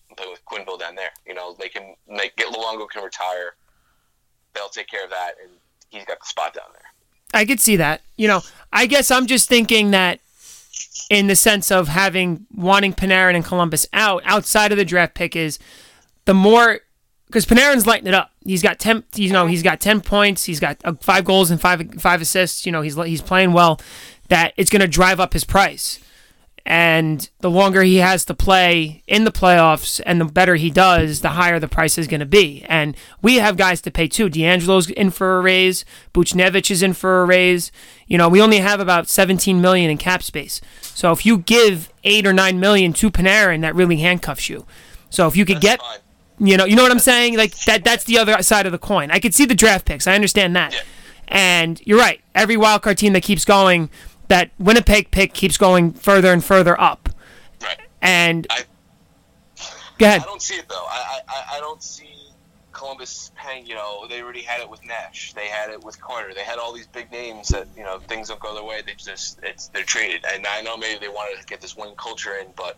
and 0.09 0.17
play 0.17 0.27
with 0.29 0.43
Quenneville 0.45 0.79
down 0.79 0.95
there. 0.95 1.11
You 1.25 1.33
know, 1.33 1.55
they 1.59 1.69
can 1.69 1.95
make 2.07 2.35
get 2.35 2.53
Luongo 2.53 2.87
can 2.89 3.03
retire. 3.03 3.55
They'll 4.53 4.69
take 4.69 4.87
care 4.87 5.03
of 5.03 5.09
that, 5.11 5.33
and 5.41 5.51
he's 5.89 6.05
got 6.05 6.19
the 6.19 6.25
spot 6.25 6.53
down 6.53 6.69
there. 6.73 6.88
I 7.33 7.45
could 7.45 7.59
see 7.59 7.75
that. 7.77 8.01
You 8.17 8.27
know, 8.27 8.41
I 8.71 8.85
guess 8.85 9.11
I'm 9.11 9.27
just 9.27 9.49
thinking 9.49 9.91
that 9.91 10.19
in 11.09 11.27
the 11.27 11.35
sense 11.35 11.71
of 11.71 11.87
having 11.87 12.45
wanting 12.53 12.93
Panarin 12.93 13.35
and 13.35 13.43
Columbus 13.43 13.87
out 13.93 14.21
outside 14.25 14.71
of 14.71 14.77
the 14.77 14.85
draft 14.85 15.15
pick 15.15 15.35
is 15.35 15.59
the 16.25 16.33
more 16.33 16.79
because 17.27 17.45
Panarin's 17.45 17.85
lighting 17.85 18.07
it 18.07 18.13
up. 18.13 18.31
He's 18.43 18.63
got 18.63 18.79
ten. 18.79 19.03
You 19.15 19.31
know, 19.31 19.47
he's 19.47 19.63
got 19.63 19.79
ten 19.79 20.01
points. 20.01 20.45
He's 20.45 20.59
got 20.59 20.77
uh, 20.83 20.93
five 21.01 21.25
goals 21.25 21.51
and 21.51 21.59
five 21.61 21.93
five 21.99 22.21
assists. 22.21 22.65
You 22.65 22.71
know, 22.71 22.81
he's 22.81 22.95
he's 22.95 23.21
playing 23.21 23.53
well. 23.53 23.79
That 24.29 24.53
it's 24.57 24.69
going 24.69 24.81
to 24.81 24.87
drive 24.87 25.19
up 25.19 25.33
his 25.33 25.43
price. 25.43 25.99
And 26.65 27.29
the 27.39 27.49
longer 27.49 27.83
he 27.83 27.97
has 27.97 28.25
to 28.25 28.33
play 28.33 29.03
in 29.07 29.23
the 29.23 29.31
playoffs 29.31 30.01
and 30.05 30.19
the 30.19 30.25
better 30.25 30.55
he 30.55 30.69
does, 30.69 31.21
the 31.21 31.29
higher 31.29 31.59
the 31.59 31.67
price 31.67 31.97
is 31.97 32.07
going 32.07 32.19
to 32.19 32.25
be. 32.25 32.63
And 32.67 32.95
we 33.21 33.35
have 33.35 33.57
guys 33.57 33.81
to 33.81 33.91
pay 33.91 34.07
too. 34.07 34.29
DeAngelo's 34.29 34.89
in 34.89 35.09
for 35.09 35.37
a 35.37 35.41
raise. 35.41 35.85
Buchnevich 36.13 36.69
is 36.69 36.83
in 36.83 36.93
for 36.93 37.21
a 37.21 37.25
raise. 37.25 37.71
You 38.07 38.17
know, 38.17 38.29
we 38.29 38.41
only 38.41 38.57
have 38.57 38.79
about 38.79 39.07
17 39.07 39.61
million 39.61 39.89
in 39.89 39.97
cap 39.97 40.21
space. 40.23 40.61
So 40.81 41.11
if 41.11 41.25
you 41.25 41.39
give 41.39 41.91
eight 42.03 42.27
or 42.27 42.33
nine 42.33 42.59
million 42.59 42.93
to 42.93 43.09
Panarin, 43.09 43.61
that 43.61 43.75
really 43.75 43.97
handcuffs 43.97 44.49
you. 44.49 44.65
So 45.09 45.27
if 45.27 45.35
you 45.35 45.45
could 45.45 45.61
get, 45.61 45.79
Fine. 45.79 45.97
you 46.39 46.57
know, 46.57 46.65
you 46.65 46.75
know 46.75 46.83
what 46.83 46.91
I'm 46.91 46.99
saying? 46.99 47.37
Like 47.37 47.55
that. 47.65 47.83
That's 47.83 48.03
the 48.03 48.17
other 48.19 48.41
side 48.43 48.65
of 48.65 48.71
the 48.71 48.77
coin. 48.77 49.11
I 49.11 49.19
could 49.19 49.33
see 49.33 49.45
the 49.45 49.55
draft 49.55 49.85
picks. 49.85 50.07
I 50.07 50.13
understand 50.15 50.55
that. 50.55 50.73
Yeah. 50.73 50.81
And 51.29 51.81
you're 51.85 51.99
right. 51.99 52.21
Every 52.33 52.57
wild 52.57 52.81
card 52.81 52.97
team 52.97 53.13
that 53.13 53.23
keeps 53.23 53.45
going, 53.45 53.89
that 54.29 54.51
Winnipeg 54.57 55.11
pick 55.11 55.33
keeps 55.33 55.57
going 55.57 55.91
further 55.93 56.31
and 56.31 56.43
further 56.43 56.79
up. 56.79 57.09
Right. 57.61 57.79
And 58.01 58.47
I- 58.49 58.63
go 59.97 60.05
ahead. 60.05 60.21
I 60.21 60.25
don't 60.25 60.41
see 60.41 60.55
it 60.55 60.69
though. 60.69 60.85
I, 60.89 61.19
I, 61.27 61.57
I 61.57 61.59
don't 61.59 61.83
see 61.83 62.09
Columbus 62.71 63.31
paying. 63.35 63.65
You 63.67 63.75
know, 63.75 64.07
they 64.07 64.21
already 64.21 64.41
had 64.41 64.61
it 64.61 64.69
with 64.69 64.85
Nash. 64.85 65.33
They 65.33 65.47
had 65.47 65.69
it 65.69 65.83
with 65.83 65.99
Carter. 65.99 66.33
They 66.33 66.43
had 66.43 66.57
all 66.57 66.73
these 66.73 66.87
big 66.87 67.11
names 67.11 67.49
that 67.49 67.67
you 67.75 67.83
know 67.83 67.99
things 67.99 68.29
don't 68.29 68.39
go 68.39 68.53
their 68.55 68.63
way. 68.63 68.81
They 68.85 68.93
just 68.93 69.39
it's 69.43 69.67
they're 69.67 69.83
traded. 69.83 70.23
And 70.25 70.47
I 70.47 70.61
know 70.61 70.77
maybe 70.77 70.99
they 70.99 71.09
wanted 71.09 71.41
to 71.41 71.45
get 71.45 71.59
this 71.59 71.75
winning 71.75 71.95
culture 71.95 72.35
in, 72.35 72.47
but 72.55 72.77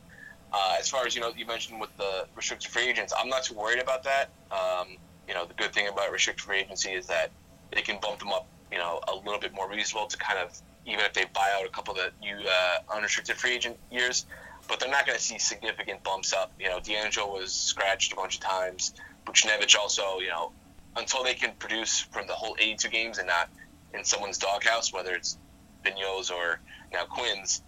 uh, 0.53 0.75
as 0.79 0.89
far 0.89 1.05
as 1.05 1.15
you 1.15 1.21
know, 1.21 1.31
you 1.37 1.45
mentioned 1.45 1.79
with 1.79 1.95
the 1.97 2.25
restricted 2.35 2.71
free 2.71 2.89
agents, 2.89 3.13
I'm 3.17 3.29
not 3.29 3.43
too 3.43 3.53
worried 3.53 3.79
about 3.79 4.03
that. 4.03 4.29
Um, 4.51 4.97
you 5.27 5.33
know, 5.33 5.45
the 5.45 5.53
good 5.53 5.71
thing 5.73 5.87
about 5.87 6.11
restricted 6.11 6.43
free 6.43 6.59
agency 6.59 6.91
is 6.91 7.07
that 7.07 7.31
they 7.71 7.81
can 7.81 7.99
bump 8.01 8.19
them 8.19 8.29
up. 8.29 8.47
You 8.71 8.77
know, 8.77 9.01
a 9.07 9.15
little 9.15 9.39
bit 9.39 9.53
more 9.53 9.69
reasonable 9.69 10.07
to 10.07 10.17
kind 10.17 10.39
of 10.39 10.57
even 10.85 11.01
if 11.01 11.13
they 11.13 11.25
buy 11.33 11.49
out 11.57 11.65
a 11.65 11.69
couple 11.69 11.93
of 11.93 11.99
the 11.99 12.11
you 12.25 12.35
uh, 12.35 12.95
unrestricted 12.95 13.37
free 13.37 13.55
agent 13.55 13.77
years 13.91 14.25
but 14.67 14.79
they're 14.79 14.89
not 14.89 15.05
going 15.05 15.17
to 15.17 15.23
see 15.23 15.37
significant 15.37 16.01
bumps 16.03 16.31
up. 16.31 16.51
You 16.57 16.69
know, 16.69 16.79
DeAngelo 16.79 17.29
was 17.29 17.51
scratched 17.51 18.13
a 18.13 18.15
bunch 18.15 18.35
of 18.35 18.41
times. 18.41 18.93
Buchnevich 19.25 19.75
also, 19.75 20.19
you 20.19 20.29
know, 20.29 20.51
until 20.95 21.23
they 21.23 21.33
can 21.33 21.51
produce 21.59 21.99
from 21.99 22.25
the 22.27 22.33
whole 22.33 22.55
82 22.57 22.87
games 22.89 23.17
and 23.17 23.27
not 23.27 23.49
in 23.93 24.03
someone's 24.03 24.37
doghouse, 24.37 24.93
whether 24.93 25.13
it's 25.13 25.37
Vigneault's 25.83 26.31
or 26.31 26.59
now 26.93 27.03
Quinn's, 27.03 27.61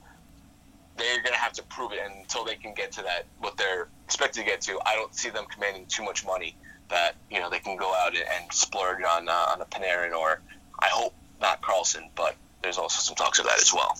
they're 0.98 1.22
going 1.22 1.34
to 1.34 1.39
have 1.39 1.53
to 1.53 1.63
prove 1.63 1.91
it. 1.91 2.00
And 2.03 2.22
until 2.22 2.46
they 2.46 2.55
can 2.55 2.74
get 2.74 2.93
to 2.93 3.01
that, 3.03 3.25
what 3.39 3.58
they're 3.58 3.89
expected 4.05 4.39
to 4.41 4.46
get 4.46 4.62
to, 4.62 4.79
I 4.86 4.96
don't 4.96 5.13
see 5.13 5.29
them 5.29 5.46
commanding 5.53 5.86
too 5.88 6.03
much 6.03 6.25
money 6.25 6.55
that, 6.89 7.15
you 7.29 7.39
know, 7.39 7.50
they 7.50 7.60
can 7.60 7.75
go 7.75 7.93
out 7.93 8.15
and, 8.15 8.24
and 8.39 8.53
splurge 8.53 9.03
on, 9.03 9.27
uh, 9.27 9.32
on 9.32 9.62
a 9.62 9.65
Panarin 9.65 10.13
or, 10.13 10.41
I 10.79 10.88
hope, 10.88 11.13
not 11.41 11.62
Carlson, 11.62 12.10
but 12.15 12.36
there's 12.63 12.77
also 12.77 13.01
some 13.01 13.15
talks 13.15 13.39
of 13.39 13.46
that 13.46 13.60
as 13.60 13.74
well. 13.74 13.98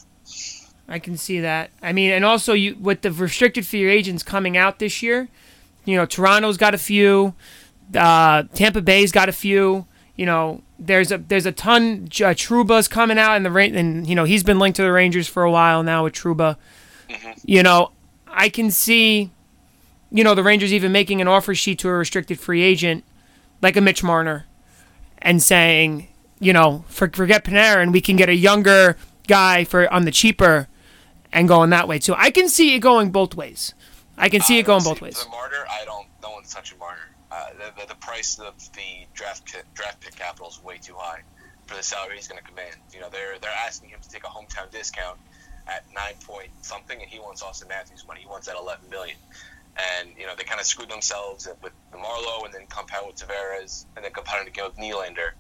I 0.88 1.00
can 1.00 1.18
see 1.18 1.40
that. 1.42 1.70
I 1.82 1.94
mean, 1.94 2.12
and 2.12 2.26
also 2.26 2.54
you 2.54 2.76
with 2.76 3.02
the 3.02 3.12
restricted 3.12 3.66
free 3.68 3.90
agents 3.90 4.24
coming 4.24 4.58
out 4.58 4.80
this 4.80 5.02
year, 5.02 5.30
you 5.86 5.96
know, 5.96 6.06
Toronto's 6.06 6.58
got 6.58 6.74
a 6.74 6.78
few, 6.78 7.36
uh, 7.96 8.44
Tampa 8.54 8.82
Bay's 8.82 9.12
got 9.12 9.30
a 9.30 9.34
few. 9.34 9.86
You 10.16 10.26
know, 10.26 10.62
there's 10.78 11.12
a 11.12 11.18
there's 11.18 11.46
a 11.46 11.52
ton. 11.52 12.08
Uh, 12.22 12.34
Trouba's 12.34 12.88
coming 12.88 13.18
out, 13.18 13.36
and 13.36 13.46
the 13.46 13.56
and 13.56 14.06
you 14.08 14.16
know 14.16 14.26
he's 14.26 14.44
been 14.44 14.60
linked 14.60 14.76
to 14.78 14.84
the 14.84 14.92
Rangers 14.92 15.28
for 15.28 15.44
a 15.44 15.52
while 15.52 15.84
now 15.84 16.04
with 16.04 16.14
Truba. 16.14 16.58
You 17.46 17.64
know, 17.64 17.92
I 18.28 18.50
can 18.50 18.72
see, 18.72 19.32
you 20.12 20.24
know, 20.24 20.36
the 20.36 20.44
Rangers 20.44 20.74
even 20.74 20.92
making 20.92 21.22
an 21.22 21.28
offer 21.28 21.54
sheet 21.56 21.80
to 21.80 21.90
a 21.90 21.94
restricted 21.94 22.40
free 22.40 22.62
agent 22.62 23.04
like 23.62 23.78
a 23.78 23.82
Mitch 23.82 24.04
Marner, 24.04 24.46
and 25.20 25.42
saying, 25.42 26.08
you 26.44 26.54
know, 26.54 26.84
for, 26.88 27.10
forget 27.10 27.44
Panarin, 27.44 27.92
we 27.92 28.02
can 28.02 28.16
get 28.16 28.30
a 28.30 28.36
younger 28.36 28.98
guy 29.28 29.64
for 29.64 29.92
on 29.92 30.06
the 30.06 30.12
cheaper, 30.12 30.68
and 31.32 31.48
going 31.48 31.70
that 31.72 31.88
way 31.88 32.00
too. 32.00 32.14
I 32.16 32.32
can 32.32 32.50
see 32.50 32.76
it 32.76 32.80
going 32.80 33.12
both 33.12 33.36
ways. 33.36 33.74
I 34.18 34.30
can 34.30 34.42
see 34.42 34.58
I 34.58 34.60
it 34.60 34.66
going 34.66 34.84
don't 34.84 34.94
both 34.94 35.02
ways. 35.02 35.24
The 35.24 35.30
Marner, 35.30 35.66
I 35.70 35.86
don't. 35.86 36.08
No 36.22 36.32
one's 36.32 36.54
touching 36.54 36.78
Marner. 36.78 37.10
Uh, 37.32 37.46
the, 37.54 37.82
the, 37.82 37.88
the 37.88 37.96
price 37.96 38.38
of 38.40 38.54
the 38.74 39.08
draft 39.14 39.56
draft 39.74 40.02
pick 40.02 40.16
capital 40.16 40.50
is 40.50 40.64
way 40.64 40.78
too 40.78 40.94
high 40.96 41.22
for 41.66 41.76
the 41.76 41.84
salary 41.84 42.16
he's 42.16 42.28
going 42.28 42.42
to 42.42 42.48
command. 42.48 42.76
You 42.94 43.00
know, 43.00 43.10
they're 43.10 43.40
they're 43.40 43.52
asking 43.66 43.90
him 43.90 44.00
to 44.02 44.10
take 44.10 44.24
a 44.24 44.28
hometown 44.28 44.70
discount 44.72 45.18
at 45.68 45.86
nine 45.96 46.16
point 46.26 46.50
something, 46.62 47.02
and 47.02 47.10
he 47.10 47.20
wants 47.20 47.42
Auston 47.42 47.70
Matthews 47.70 48.06
money. 48.08 48.22
He 48.22 48.28
wants 48.28 48.48
that 48.48 48.56
eleven 48.58 48.90
million. 48.90 49.18
And 49.76 50.10
you 50.20 50.28
know 50.28 50.36
they 50.38 50.44
kind 50.44 50.60
of 50.60 50.68
screwed 50.68 50.90
themselves 50.90 51.48
with 51.64 51.74
the 51.92 51.98
Marleau, 51.98 52.46
and 52.46 52.54
then 52.54 52.68
compound 52.68 53.08
with 53.08 53.16
Tavares, 53.16 53.86
and 53.96 54.06
then 54.06 54.12
compounded 54.12 54.48
again 54.50 54.66
with 54.66 54.78
Nylander. 54.78 55.32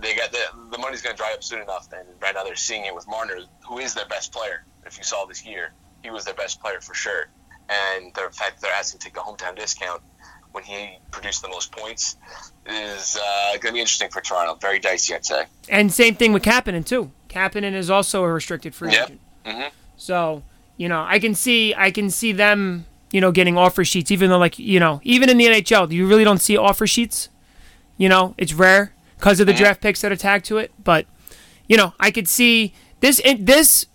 They 0.00 0.14
got 0.16 0.32
the 0.32 0.38
the 0.70 0.78
money's 0.78 1.02
going 1.02 1.14
to 1.14 1.20
dry 1.20 1.32
up 1.34 1.42
soon 1.44 1.60
enough, 1.62 1.88
and 1.92 2.06
right 2.20 2.34
now 2.34 2.44
they're 2.44 2.54
seeing 2.56 2.84
it 2.86 2.94
with 2.94 3.06
Marner, 3.08 3.38
who 3.68 3.78
is 3.78 3.94
their 3.94 4.06
best 4.06 4.32
player. 4.32 4.64
If 4.86 4.96
you 4.98 5.04
saw 5.04 5.26
this 5.26 5.44
year, 5.44 5.72
he 6.02 6.10
was 6.10 6.24
their 6.24 6.34
best 6.34 6.60
player 6.60 6.80
for 6.80 6.94
sure. 6.94 7.28
And 7.68 8.12
the 8.14 8.22
fact 8.32 8.56
that 8.56 8.60
they're 8.62 8.72
asking 8.72 9.00
to 9.00 9.04
take 9.06 9.16
a 9.16 9.20
hometown 9.20 9.54
discount 9.56 10.02
when 10.52 10.64
he 10.64 10.98
produced 11.12 11.42
the 11.42 11.48
most 11.48 11.70
points 11.70 12.16
is 12.66 13.16
uh, 13.16 13.52
going 13.52 13.60
to 13.68 13.72
be 13.72 13.80
interesting 13.80 14.10
for 14.10 14.20
Toronto. 14.20 14.54
Very 14.60 14.78
dicey, 14.80 15.14
I'd 15.14 15.24
say. 15.24 15.44
And 15.68 15.92
same 15.92 16.14
thing 16.16 16.32
with 16.32 16.42
Kapanen 16.42 16.84
too. 16.84 17.12
Kapanen 17.28 17.74
is 17.74 17.90
also 17.90 18.24
a 18.24 18.32
restricted 18.32 18.74
free 18.74 18.92
Yep. 18.92 19.04
agent. 19.06 19.20
Mhm. 19.46 19.70
So 19.96 20.42
you 20.76 20.88
know, 20.88 21.04
I 21.06 21.18
can 21.18 21.34
see 21.34 21.74
I 21.76 21.90
can 21.90 22.10
see 22.10 22.32
them 22.32 22.86
you 23.12 23.20
know 23.20 23.30
getting 23.32 23.56
offer 23.58 23.84
sheets, 23.84 24.10
even 24.10 24.30
though 24.30 24.38
like 24.38 24.58
you 24.58 24.80
know 24.80 25.00
even 25.04 25.28
in 25.28 25.36
the 25.36 25.46
NHL, 25.46 25.92
you 25.92 26.06
really 26.06 26.24
don't 26.24 26.38
see 26.40 26.56
offer 26.56 26.86
sheets. 26.86 27.28
You 27.98 28.08
know, 28.08 28.34
it's 28.38 28.54
rare 28.54 28.92
because 29.20 29.38
of 29.38 29.46
the 29.46 29.52
draft 29.52 29.82
picks 29.82 30.00
that 30.00 30.10
are 30.10 30.16
tagged 30.16 30.46
to 30.46 30.56
it. 30.58 30.72
But 30.82 31.06
you 31.68 31.76
know, 31.76 31.94
I 32.00 32.10
could 32.10 32.26
see 32.26 32.72
this 33.00 33.20
in, 33.20 33.44
this 33.44 33.86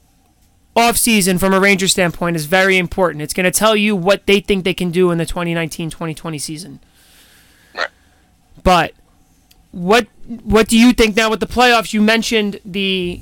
offseason 0.75 1.39
from 1.39 1.53
a 1.53 1.59
Ranger 1.59 1.87
standpoint 1.87 2.35
is 2.35 2.45
very 2.45 2.77
important. 2.77 3.21
It's 3.21 3.33
going 3.33 3.45
to 3.45 3.51
tell 3.51 3.75
you 3.75 3.95
what 3.95 4.27
they 4.27 4.39
think 4.39 4.63
they 4.63 4.73
can 4.73 4.91
do 4.91 5.09
in 5.11 5.17
the 5.17 5.25
2019-2020 5.25 6.39
season. 6.39 6.79
Right. 7.73 7.87
But 8.63 8.93
what 9.71 10.07
what 10.43 10.67
do 10.69 10.79
you 10.79 10.93
think 10.93 11.15
now 11.15 11.29
with 11.29 11.39
the 11.39 11.47
playoffs? 11.47 11.93
You 11.93 12.01
mentioned 12.01 12.61
the 12.63 13.21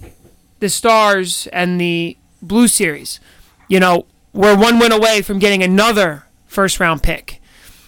the 0.60 0.70
Stars 0.70 1.48
and 1.48 1.80
the 1.80 2.18
Blue 2.42 2.68
Series. 2.68 3.20
You 3.68 3.80
know, 3.80 4.06
we're 4.34 4.58
one 4.58 4.78
win 4.78 4.92
away 4.92 5.22
from 5.22 5.40
getting 5.40 5.64
another 5.64 6.26
first 6.48 6.80
round 6.80 7.02
pick. 7.02 7.42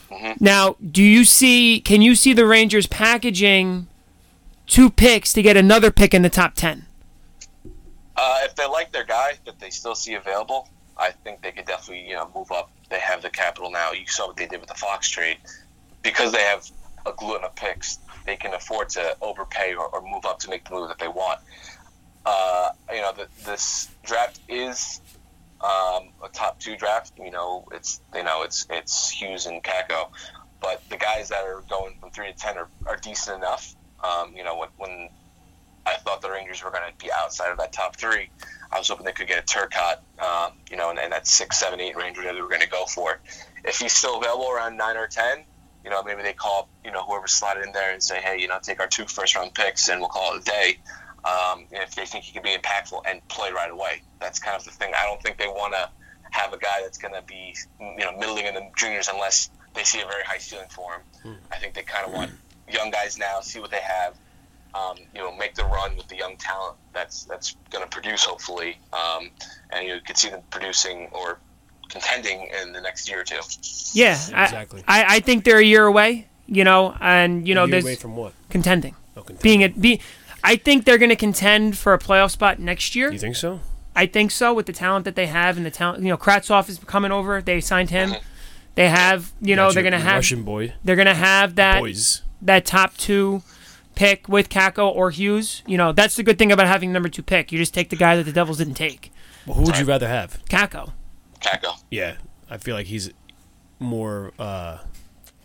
Mm-hmm. 0.10 0.44
Now, 0.44 0.78
do 0.92 1.04
you 1.04 1.26
see? 1.26 1.80
Can 1.80 2.02
you 2.02 2.16
see 2.16 2.34
the 2.34 2.48
Rangers 2.48 2.88
packaging 2.88 3.88
two 4.68 4.90
picks 4.90 5.34
to 5.34 5.42
get 5.42 5.58
another 5.58 5.92
pick 5.92 6.14
in 6.14 6.22
the 6.22 6.30
top 6.30 6.56
ten? 6.56 6.86
Uh, 8.16 8.40
if 8.44 8.56
they 8.56 8.66
like 8.66 8.92
their 8.92 9.04
guy 9.04 9.34
that 9.46 9.60
they 9.60 9.70
still 9.70 9.96
see 9.96 10.14
available, 10.14 10.70
I 10.98 11.12
think 11.12 11.42
they 11.42 11.52
could 11.52 11.66
definitely 11.66 12.08
you 12.08 12.16
know 12.16 12.30
move 12.36 12.52
up. 12.52 12.72
They 12.90 13.00
have 13.00 13.22
the 13.22 13.30
capital 13.30 13.72
now. 13.72 13.92
You 13.92 14.08
saw 14.08 14.28
what 14.28 14.38
they 14.38 14.48
did 14.48 14.60
with 14.60 14.70
the 14.70 14.76
Fox 14.76 15.10
trade 15.10 15.38
because 16.02 16.32
they 16.32 16.42
have 16.42 16.70
a 17.06 17.12
glutton 17.12 17.44
of 17.46 17.56
picks. 17.56 18.00
They 18.26 18.36
can 18.36 18.54
afford 18.54 18.90
to 18.90 19.18
overpay 19.22 19.76
or, 19.76 19.88
or 19.88 20.02
move 20.02 20.26
up 20.26 20.40
to 20.40 20.50
make 20.50 20.66
the 20.66 20.72
move 20.72 20.88
that 20.88 21.00
they 21.00 21.08
want. 21.08 21.40
Uh, 22.26 22.70
you 22.92 23.02
know, 23.02 23.14
the, 23.14 23.28
this 23.46 23.90
draft 24.04 24.40
is 24.50 25.00
um, 25.62 26.10
a 26.24 26.30
top 26.32 26.60
two 26.60 26.76
draft. 26.76 27.14
You 27.18 27.32
know, 27.32 27.68
it's 27.72 28.02
you 28.14 28.24
know 28.24 28.44
it's 28.44 28.66
it's 28.70 29.10
Hughes 29.10 29.46
and 29.46 29.64
Kakko, 29.64 30.10
but 30.62 30.82
the 30.90 30.98
guys 30.98 31.30
that 31.30 31.44
are 31.44 31.64
going 31.70 31.96
from 32.00 32.12
three 32.12 32.32
to 32.32 32.38
ten 32.38 32.58
are, 32.58 32.68
are 32.88 32.98
decent 32.98 33.38
enough. 33.38 33.76
Um, 34.06 34.36
you 34.36 34.44
know, 34.44 34.58
when, 34.58 34.70
when 34.78 35.10
I 35.86 35.96
thought 35.96 36.22
the 36.22 36.30
Rangers 36.30 36.64
were 36.64 36.72
going 36.72 36.84
to 36.88 37.06
be 37.06 37.12
outside 37.12 37.52
of 37.52 37.58
that 37.58 37.72
top 37.72 37.96
three, 37.96 38.30
I 38.72 38.78
was 38.78 38.88
hoping 38.88 39.06
they 39.06 39.12
could 39.12 39.28
get 39.28 39.40
a 39.40 39.46
Turcotte, 39.46 40.00
um, 40.20 40.54
you 40.70 40.78
know, 40.78 40.90
and, 40.90 41.00
and 41.00 41.12
that 41.12 41.28
six, 41.28 41.60
seven, 41.60 41.80
eight 41.80 41.96
range 41.96 42.18
where 42.18 42.34
they 42.34 42.42
were 42.42 42.50
going 42.50 42.62
to 42.62 42.70
go 42.70 42.86
for. 42.86 43.20
If 43.64 43.80
he's 43.80 43.94
still 43.94 44.18
available 44.18 44.50
around 44.52 44.78
nine 44.78 44.98
or 44.98 45.08
ten, 45.08 45.44
you 45.84 45.90
know, 45.92 46.02
maybe 46.04 46.24
they 46.24 46.34
call, 46.34 46.68
you 46.84 46.92
know, 46.92 47.04
whoever 47.04 47.28
slotted 47.28 47.66
in 47.66 47.72
there 47.72 47.94
and 47.94 48.02
say, 48.02 48.20
hey, 48.20 48.40
you 48.40 48.48
know, 48.48 48.58
take 48.62 48.80
our 48.80 48.88
two 48.88 49.06
first 49.06 49.36
round 49.36 49.54
picks 49.54 49.88
and 49.88 50.00
we'll 50.00 50.10
call 50.10 50.36
it 50.36 50.42
a 50.42 50.44
day. 50.44 50.78
Um, 51.24 51.66
if 51.72 51.96
they 51.96 52.06
think 52.06 52.24
he 52.24 52.34
can 52.34 52.44
be 52.44 52.56
impactful 52.56 53.02
and 53.08 53.26
play 53.28 53.52
right 53.52 53.72
away, 53.72 54.02
that's 54.20 54.40
kind 54.40 54.58
of 54.58 54.64
the 54.64 54.72
thing. 54.72 54.94
I 55.00 55.06
don't 55.06 55.22
think 55.22 55.38
they 55.38 55.48
want 55.48 55.74
to 55.74 55.90
have 56.32 56.54
a 56.54 56.58
guy 56.58 56.82
that's 56.82 56.98
going 56.98 57.14
to 57.14 57.22
be, 57.22 57.56
you 57.80 58.06
know, 58.06 58.18
middling 58.18 58.46
in 58.46 58.54
the 58.56 58.68
juniors 58.76 59.10
unless 59.12 59.50
they 59.74 59.84
see 59.84 60.02
a 60.02 60.06
very 60.06 60.24
high 60.24 60.38
ceiling 60.38 60.68
for 60.70 60.94
him. 60.94 61.02
Hmm. 61.24 61.34
I 61.52 61.58
think 61.58 61.74
they 61.74 61.84
kind 61.84 62.08
of 62.08 62.14
want 62.14 62.32
young 62.70 62.92
guys 62.92 63.18
now, 63.18 63.42
see 63.42 63.60
what 63.60 63.72
they 63.72 63.82
have, 63.82 64.16
um, 64.74 64.98
you 65.14 65.22
know, 65.22 65.36
make 65.36 65.56
the 65.56 65.64
run 65.66 65.96
with 65.96 66.08
the 66.08 66.16
young 66.18 66.36
talent 66.38 66.76
that's 66.94 67.24
that's 67.26 67.56
going 67.72 67.84
to 67.84 67.90
produce 67.90 68.24
hopefully, 68.24 68.78
um, 68.94 69.30
and 69.72 69.88
you 69.88 70.00
could 70.06 70.18
see 70.18 70.30
them 70.30 70.42
producing 70.50 71.08
or 71.12 71.40
contending 71.90 72.50
in 72.62 72.74
the 72.74 72.82
next 72.82 73.10
year 73.10 73.22
or 73.22 73.24
two. 73.24 73.40
Yeah, 73.94 74.14
exactly. 74.14 74.84
I, 74.88 75.16
I 75.16 75.20
think 75.20 75.44
they're 75.44 75.60
a 75.60 75.64
year 75.64 75.86
away. 75.86 76.28
You 76.48 76.64
know, 76.64 76.96
and 77.02 77.48
you 77.48 77.56
know, 77.56 77.66
there's 77.66 77.84
away 77.84 77.96
from 77.96 78.16
what 78.16 78.34
contending. 78.50 78.96
Oh, 79.18 79.22
contending. 79.22 79.42
Being 79.42 79.64
a 79.64 79.70
be, 79.70 80.02
I 80.44 80.58
think 80.58 80.86
they're 80.86 81.00
going 81.00 81.10
to 81.10 81.16
contend 81.16 81.76
for 81.76 81.94
a 81.94 81.98
playoff 81.98 82.32
spot 82.32 82.60
next 82.60 82.96
year. 82.96 83.12
You 83.12 83.18
think 83.18 83.36
so? 83.36 83.62
I 83.96 84.06
think 84.06 84.30
so 84.30 84.54
with 84.54 84.66
the 84.66 84.74
talent 84.74 85.06
that 85.06 85.16
they 85.16 85.26
have 85.26 85.58
and 85.58 85.66
the 85.66 85.72
talent. 85.72 86.04
You 86.04 86.10
know, 86.10 86.18
Kravtsov 86.18 86.70
is 86.70 86.78
coming 86.80 87.12
over. 87.12 87.42
They 87.42 87.62
signed 87.62 87.90
him. 87.90 88.12
Mm-hmm. 88.12 88.26
They 88.76 88.90
have, 88.90 89.32
you 89.42 89.56
know, 89.56 89.72
they're 89.72 89.84
going 89.84 89.94
to 89.94 90.00
have 90.00 90.16
Russian 90.16 90.44
boy. 90.44 90.74
They're 90.84 90.98
going 90.98 91.08
to 91.08 91.14
have 91.16 91.56
that 91.56 91.80
Boys. 91.80 92.22
That 92.46 92.66
top 92.66 92.96
two 92.98 93.44
pick 93.96 94.28
with 94.28 94.50
Kakko 94.50 94.94
or 94.94 95.12
Hughes. 95.12 95.64
You 95.66 95.78
know, 95.78 95.92
that's 95.92 96.16
the 96.16 96.24
good 96.24 96.38
thing 96.38 96.52
about 96.52 96.68
having 96.68 96.92
number 96.92 97.10
two 97.10 97.24
pick. 97.24 97.52
You 97.52 97.58
just 97.58 97.74
take 97.74 97.90
the 97.90 97.96
guy 97.96 98.16
that 98.16 98.24
the 98.24 98.32
Devils 98.32 98.58
didn't 98.58 98.76
take. 98.76 99.12
Well, 99.46 99.56
who 99.56 99.64
would 99.64 99.78
you 99.78 99.86
rather 99.86 100.08
have? 100.08 100.44
Kakko. 100.50 100.94
Kakko. 101.40 101.78
Yeah, 101.92 102.16
I 102.50 102.58
feel 102.58 102.76
like 102.76 102.88
he's 102.88 103.12
more 103.80 104.32
uh, 104.40 104.80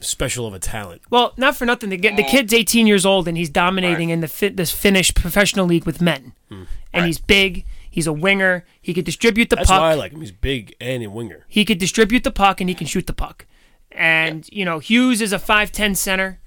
special 0.00 0.46
of 0.46 0.54
a 0.54 0.58
talent. 0.58 1.02
Well, 1.10 1.32
not 1.36 1.56
for 1.56 1.64
nothing. 1.64 1.90
The, 1.90 1.96
the 1.96 2.22
kid's 2.22 2.52
18 2.52 2.86
years 2.86 3.04
old 3.04 3.28
and 3.28 3.36
he's 3.36 3.50
dominating 3.50 4.08
right. 4.08 4.14
in 4.14 4.20
the 4.20 4.28
fit, 4.28 4.56
this 4.56 4.72
Finnish 4.72 5.14
professional 5.14 5.66
league 5.66 5.84
with 5.84 6.00
men. 6.00 6.32
Hmm. 6.48 6.64
And 6.92 7.02
right. 7.02 7.06
he's 7.06 7.18
big. 7.18 7.64
He's 7.90 8.06
a 8.06 8.12
winger. 8.12 8.64
He 8.80 8.94
could 8.94 9.04
distribute 9.04 9.50
the 9.50 9.56
That's 9.56 9.68
puck. 9.68 9.76
That's 9.76 9.82
why 9.82 9.90
I 9.92 9.94
like 9.94 10.12
him. 10.12 10.20
He's 10.20 10.32
big 10.32 10.74
and 10.80 11.02
a 11.02 11.10
winger. 11.10 11.44
He 11.48 11.64
could 11.64 11.78
distribute 11.78 12.24
the 12.24 12.30
puck 12.30 12.60
and 12.60 12.70
he 12.70 12.74
can 12.74 12.86
shoot 12.86 13.06
the 13.06 13.12
puck. 13.12 13.46
And 13.92 14.48
yeah. 14.48 14.58
you 14.58 14.64
know, 14.64 14.78
Hughes 14.78 15.20
is 15.20 15.32
a 15.32 15.38
5'10 15.38 15.96
center. 15.96 16.40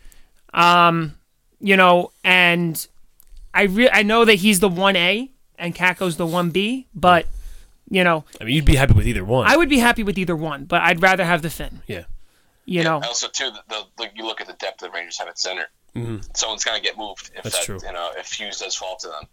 Um, 0.53 1.15
you 1.59 1.77
know, 1.77 2.11
and 2.23 2.85
I 3.53 3.63
re- 3.63 3.89
I 3.91 4.03
know 4.03 4.25
that 4.25 4.35
he's 4.35 4.59
the 4.59 4.69
1A 4.69 5.29
and 5.57 5.75
Kakko's 5.75 6.17
the 6.17 6.27
1B, 6.27 6.85
but 6.93 7.27
you 7.89 8.03
know, 8.03 8.25
I 8.41 8.45
mean, 8.45 8.55
you'd 8.55 8.65
be 8.65 8.75
happy 8.75 8.93
with 8.93 9.07
either 9.07 9.23
one. 9.23 9.47
I 9.47 9.55
would 9.55 9.69
be 9.69 9.79
happy 9.79 10.03
with 10.03 10.17
either 10.17 10.35
one, 10.35 10.65
but 10.65 10.81
I'd 10.81 11.01
rather 11.01 11.23
have 11.23 11.41
the 11.41 11.49
Finn. 11.49 11.81
Yeah. 11.87 12.05
You 12.65 12.81
yeah, 12.81 12.83
know. 12.83 13.01
Also, 13.03 13.27
too, 13.27 13.51
the, 13.69 13.83
the, 13.97 14.09
you 14.15 14.25
look 14.25 14.41
at 14.41 14.47
the 14.47 14.53
depth 14.53 14.79
the 14.79 14.89
Rangers 14.89 15.17
have 15.19 15.27
at 15.27 15.37
center. 15.37 15.65
Mm-hmm. 15.95 16.17
Someone's 16.33 16.63
gonna 16.63 16.79
get 16.79 16.97
moved 16.97 17.31
if 17.35 17.43
That's 17.43 17.59
that, 17.59 17.65
true. 17.65 17.79
you 17.85 17.93
know, 17.93 18.11
if 18.17 18.31
Hughes 18.31 18.59
does 18.59 18.75
fall 18.75 18.97
to 18.97 19.07
them. 19.07 19.25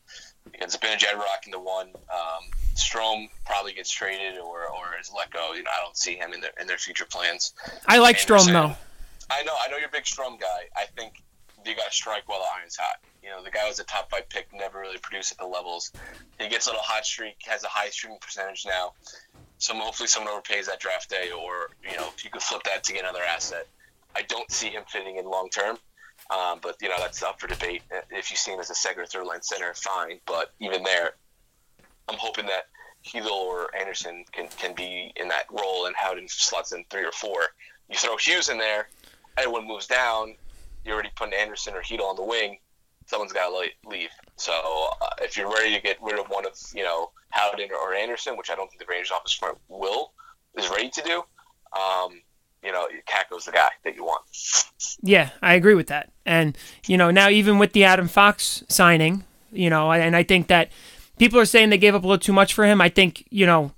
It's 0.55 0.77
been 0.77 0.91
Because 0.91 1.07
Zibanejad 1.07 1.17
rocking 1.17 1.53
the 1.53 1.61
one, 1.61 1.89
um, 1.89 2.45
Strome 2.75 3.29
probably 3.47 3.73
gets 3.73 3.91
traded 3.91 4.39
or, 4.39 4.63
or 4.69 4.99
is 5.01 5.11
let 5.17 5.31
go. 5.31 5.53
You 5.53 5.63
know, 5.63 5.71
I 5.71 5.83
don't 5.83 5.97
see 5.97 6.17
him 6.17 6.33
in 6.33 6.41
their 6.41 6.51
in 6.61 6.67
their 6.67 6.77
future 6.77 7.07
plans. 7.07 7.55
I 7.87 7.99
like 7.99 8.17
Strome 8.17 8.47
though. 8.47 8.77
I 9.31 9.43
know, 9.45 9.55
I 9.63 9.69
know 9.71 9.77
you're 9.77 9.89
a 9.89 9.93
big 9.93 10.05
Strome 10.05 10.41
guy. 10.41 10.69
I 10.77 10.87
think 10.97 11.23
you 11.65 11.77
got 11.77 11.91
to 11.91 11.95
strike 11.95 12.29
while 12.29 12.41
the 12.41 12.47
iron's 12.59 12.77
hot. 12.77 13.01
You 13.23 13.31
know, 13.31 13.43
the 13.43 13.51
guy 13.51 13.69
was 13.69 13.79
a 13.79 13.85
top 13.85 14.11
five 14.11 14.29
pick, 14.29 14.49
never 14.53 14.81
really 14.81 14.99
produced 14.99 15.33
at 15.33 15.39
the 15.39 15.47
levels. 15.47 15.93
He 16.39 16.49
gets 16.49 16.67
a 16.67 16.71
little 16.71 16.83
hot 16.83 17.05
streak, 17.05 17.37
has 17.47 17.65
a 17.65 17.69
high 17.69 17.91
shooting 17.91 18.19
percentage 18.21 18.65
now. 18.67 18.93
So 19.59 19.75
hopefully 19.75 20.09
someone 20.09 20.33
overpays 20.33 20.67
that 20.67 20.81
draft 20.81 21.11
day, 21.11 21.31
or 21.31 21.71
you 21.83 21.97
know, 21.97 22.09
if 22.17 22.25
you 22.25 22.31
could 22.31 22.43
flip 22.43 22.63
that 22.65 22.83
to 22.85 22.93
get 22.93 23.03
another 23.03 23.23
asset. 23.23 23.67
I 24.17 24.23
don't 24.23 24.51
see 24.51 24.71
him 24.71 24.83
fitting 24.89 25.17
in 25.17 25.27
long 25.27 25.51
term. 25.51 25.77
Um, 26.31 26.61
but 26.63 26.77
you 26.81 26.89
know 26.89 26.97
that's 26.99 27.23
up 27.23 27.41
for 27.41 27.47
debate. 27.47 27.83
If 28.11 28.31
you 28.31 28.37
see 28.37 28.53
him 28.53 28.61
as 28.61 28.71
a 28.71 28.75
second 28.75 29.03
or 29.03 29.07
third 29.07 29.27
line 29.27 29.43
center, 29.43 29.73
fine. 29.75 30.21
But 30.27 30.53
even 30.61 30.83
there, 30.83 31.13
I'm 32.09 32.19
hoping 32.19 32.47
that 32.47 32.69
Chytil 33.05 33.31
or 33.31 33.75
Andersson 33.79 34.25
can, 34.33 34.49
can 34.57 34.75
be 34.75 35.13
in 35.17 35.29
that 35.29 35.45
role, 35.51 35.87
and 35.87 35.97
Howden 35.97 36.29
slots 36.29 36.73
in 36.73 36.85
three 36.91 37.05
or 37.05 37.13
four. 37.13 37.41
You 37.89 37.97
throw 37.97 38.17
Hughes 38.17 38.49
in 38.49 38.59
there, 38.59 38.89
everyone 39.37 39.67
moves 39.67 39.87
down. 39.87 40.35
You're 40.85 40.95
already 40.95 41.11
putting 41.17 41.35
Andersson 41.35 41.75
or 41.75 41.83
Chytil 41.83 42.03
on 42.03 42.17
the 42.17 42.25
wing. 42.25 42.59
Someone's 43.07 43.33
got 43.33 43.49
to 43.49 43.89
leave. 43.89 44.11
So 44.37 44.53
uh, 45.03 45.07
if 45.21 45.37
you're 45.37 45.51
ready 45.51 45.75
to 45.75 45.83
get 45.83 45.97
rid 46.01 46.19
of 46.19 46.27
one 46.29 46.47
of 46.47 46.53
you 46.75 46.85
know 46.85 47.11
Howden 47.31 47.69
or 47.73 47.95
Andersson, 47.95 48.37
which 48.37 48.51
I 48.51 48.55
don't 48.55 48.69
think 48.69 48.81
the 48.81 48.87
Rangers 48.89 49.11
office 49.11 49.33
front 49.33 49.59
will 49.69 50.13
is 50.57 50.69
ready 50.71 50.91
to 50.91 51.03
do, 51.03 51.23
um, 51.79 52.21
you 52.63 52.73
know, 52.73 52.89
Kakko's 53.07 53.45
the 53.45 53.53
guy 53.53 53.71
that 53.85 53.95
you 53.95 54.05
want. 54.05 54.23
Yeah, 55.03 55.31
I 55.43 55.55
agree 55.55 55.75
with 55.75 55.89
that. 55.89 56.13
And, 56.27 56.57
you 56.87 56.97
know, 56.97 57.11
now 57.11 57.29
even 57.29 57.59
with 57.59 57.73
the 57.73 57.85
Adam 57.85 58.09
Fox 58.09 58.65
signing, 58.69 59.25
you 59.51 59.71
know, 59.71 59.91
and 59.91 60.15
I 60.15 60.23
think 60.23 60.49
that 60.49 60.71
people 61.19 61.39
are 61.39 61.45
saying 61.45 61.71
they 61.71 61.79
gave 61.79 61.95
up 61.95 62.05
a 62.05 62.07
little 62.07 62.19
too 62.19 62.33
much 62.33 62.53
for 62.53 62.65
him. 62.65 62.81
I 62.81 62.89
think, 62.89 63.27
you 63.31 63.47
know, 63.47 63.73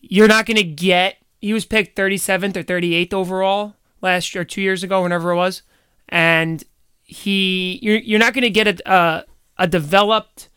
you're 0.00 0.28
not 0.28 0.46
going 0.46 0.56
to 0.56 0.62
get, 0.62 1.16
he 1.40 1.52
was 1.52 1.64
picked 1.64 1.96
37th 1.96 2.56
or 2.56 2.62
38th 2.62 3.12
overall 3.12 3.74
last 4.02 4.34
year, 4.34 4.44
two 4.44 4.60
years 4.60 4.82
ago, 4.82 5.02
whenever 5.02 5.30
it 5.30 5.36
was. 5.36 5.62
And 6.08 6.62
he, 7.02 7.78
you're, 7.82 7.98
you're 7.98 8.18
not 8.18 8.34
going 8.34 8.42
to 8.42 8.50
get 8.50 8.66
a, 8.66 8.92
a, 8.92 9.24
a 9.58 9.66
developed 9.66 10.48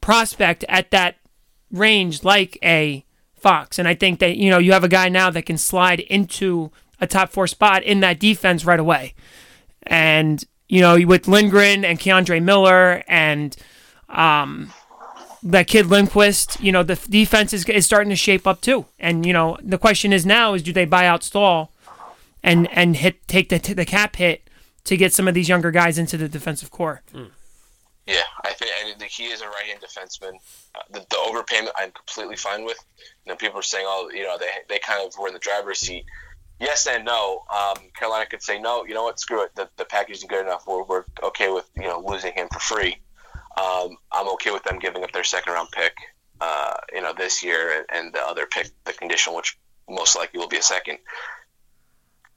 prospect 0.00 0.64
at 0.68 0.90
that 0.90 1.16
range 1.70 2.24
like 2.24 2.58
a 2.62 3.04
Fox. 3.34 3.78
And 3.78 3.86
I 3.86 3.94
think 3.94 4.20
that, 4.20 4.36
you 4.38 4.48
know, 4.48 4.56
you 4.56 4.72
have 4.72 4.84
a 4.84 4.88
guy 4.88 5.10
now 5.10 5.28
that 5.28 5.44
can 5.44 5.58
slide 5.58 6.00
into 6.00 6.70
a 6.98 7.06
top 7.06 7.30
four 7.30 7.46
spot 7.46 7.82
in 7.82 8.00
that 8.00 8.18
defense 8.18 8.64
right 8.64 8.80
away. 8.80 9.12
And, 9.82 10.42
you 10.66 10.80
know, 10.80 10.98
with 11.06 11.28
Lindgren 11.28 11.84
and 11.84 12.00
K'Andre 12.00 12.42
Miller 12.42 13.04
and 13.06 13.54
um, 14.08 14.72
that 15.42 15.66
kid 15.66 15.86
Lindquist, 15.86 16.58
you 16.62 16.72
know, 16.72 16.82
the 16.82 16.94
defense 17.10 17.52
is, 17.52 17.68
is 17.68 17.84
starting 17.84 18.08
to 18.08 18.16
shape 18.16 18.46
up 18.46 18.62
too. 18.62 18.86
And, 18.98 19.26
you 19.26 19.34
know, 19.34 19.58
the 19.62 19.76
question 19.76 20.12
is 20.12 20.24
now 20.24 20.54
is 20.54 20.62
do 20.62 20.72
they 20.72 20.86
buy 20.86 21.06
out 21.06 21.22
Staal 21.22 21.70
and, 22.44 22.68
and 22.72 22.96
hit 22.96 23.26
take 23.26 23.48
the, 23.48 23.58
the 23.58 23.84
cap 23.84 24.16
hit 24.16 24.48
to 24.84 24.96
get 24.96 25.12
some 25.12 25.26
of 25.26 25.34
these 25.34 25.48
younger 25.48 25.70
guys 25.70 25.98
into 25.98 26.16
the 26.16 26.28
defensive 26.28 26.70
core? 26.70 27.02
Mm. 27.12 27.30
Yeah, 28.06 28.20
I 28.44 28.52
think, 28.52 28.70
I 28.70 28.92
think 28.98 29.10
he 29.10 29.24
is 29.24 29.40
a 29.40 29.46
right-hand 29.46 29.80
defenseman. 29.80 30.34
Uh, 30.74 30.82
the, 30.90 31.00
the, 31.00 31.16
overpayment, 31.16 31.70
I'm 31.76 31.90
completely 31.90 32.36
fine 32.36 32.64
with. 32.64 32.76
You 33.24 33.32
know, 33.32 33.36
people 33.36 33.58
are 33.58 33.62
saying, 33.62 33.86
"Oh, 33.88 34.10
you 34.12 34.24
know, 34.24 34.36
they 34.38 34.46
they 34.68 34.78
kind 34.78 35.06
of 35.06 35.18
were 35.18 35.28
in 35.28 35.32
the 35.32 35.40
driver's 35.40 35.80
seat." 35.80 36.04
Yes 36.60 36.86
and 36.86 37.04
no. 37.04 37.44
Um, 37.50 37.78
Carolina 37.98 38.26
could 38.26 38.42
say, 38.42 38.60
"No, 38.60 38.84
you 38.84 38.92
know 38.92 39.04
what? 39.04 39.18
Screw 39.18 39.42
it. 39.42 39.54
The, 39.54 39.70
the 39.78 39.86
package 39.86 40.16
isn't 40.16 40.28
good 40.28 40.44
enough. 40.44 40.66
We're, 40.66 40.84
we're 40.84 41.04
okay 41.22 41.50
with 41.50 41.68
you 41.76 41.84
know 41.84 42.04
losing 42.06 42.34
him 42.34 42.48
for 42.52 42.58
free. 42.58 42.98
Um, 43.56 43.96
I'm 44.12 44.28
okay 44.34 44.50
with 44.50 44.64
them 44.64 44.78
giving 44.78 45.02
up 45.02 45.12
their 45.12 45.24
second-round 45.24 45.68
pick, 45.70 45.94
uh, 46.40 46.74
you 46.92 47.00
know, 47.00 47.12
this 47.16 47.44
year 47.44 47.78
and, 47.78 47.86
and 47.90 48.12
the 48.12 48.20
other 48.20 48.46
pick, 48.46 48.68
the 48.84 48.92
conditional, 48.92 49.36
which 49.36 49.56
most 49.88 50.14
likely 50.14 50.40
will 50.40 50.48
be 50.48 50.58
a 50.58 50.62
second." 50.62 50.98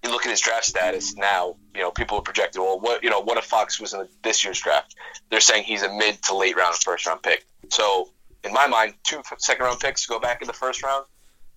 You 0.04 0.12
look 0.12 0.26
at 0.26 0.30
his 0.30 0.42
draft 0.42 0.66
status 0.66 1.16
now, 1.16 1.56
you 1.76 1.82
know, 1.82 1.92
people 1.92 2.18
are 2.18 2.22
projected, 2.22 2.62
well, 2.62 2.80
what, 2.80 3.04
you 3.04 3.10
know, 3.10 3.22
what 3.22 3.38
if 3.38 3.46
Fox 3.46 3.80
was 3.80 3.94
in 3.94 4.08
this 4.24 4.44
year's 4.44 4.60
draft? 4.60 4.96
They're 5.30 5.40
saying 5.40 5.64
he's 5.64 5.84
a 5.84 5.92
mid 5.92 6.22
to 6.24 6.36
late 6.36 6.56
round 6.56 6.76
first 6.76 7.06
round 7.08 7.24
pick. 7.24 7.46
So, 7.70 8.12
in 8.44 8.54
my 8.54 8.68
mind, 8.68 8.94
two 9.04 9.22
second 9.38 9.66
round 9.66 9.80
picks 9.80 10.06
go 10.06 10.20
back 10.20 10.42
in 10.42 10.48
the 10.48 10.54
first 10.54 10.84
round. 10.84 11.06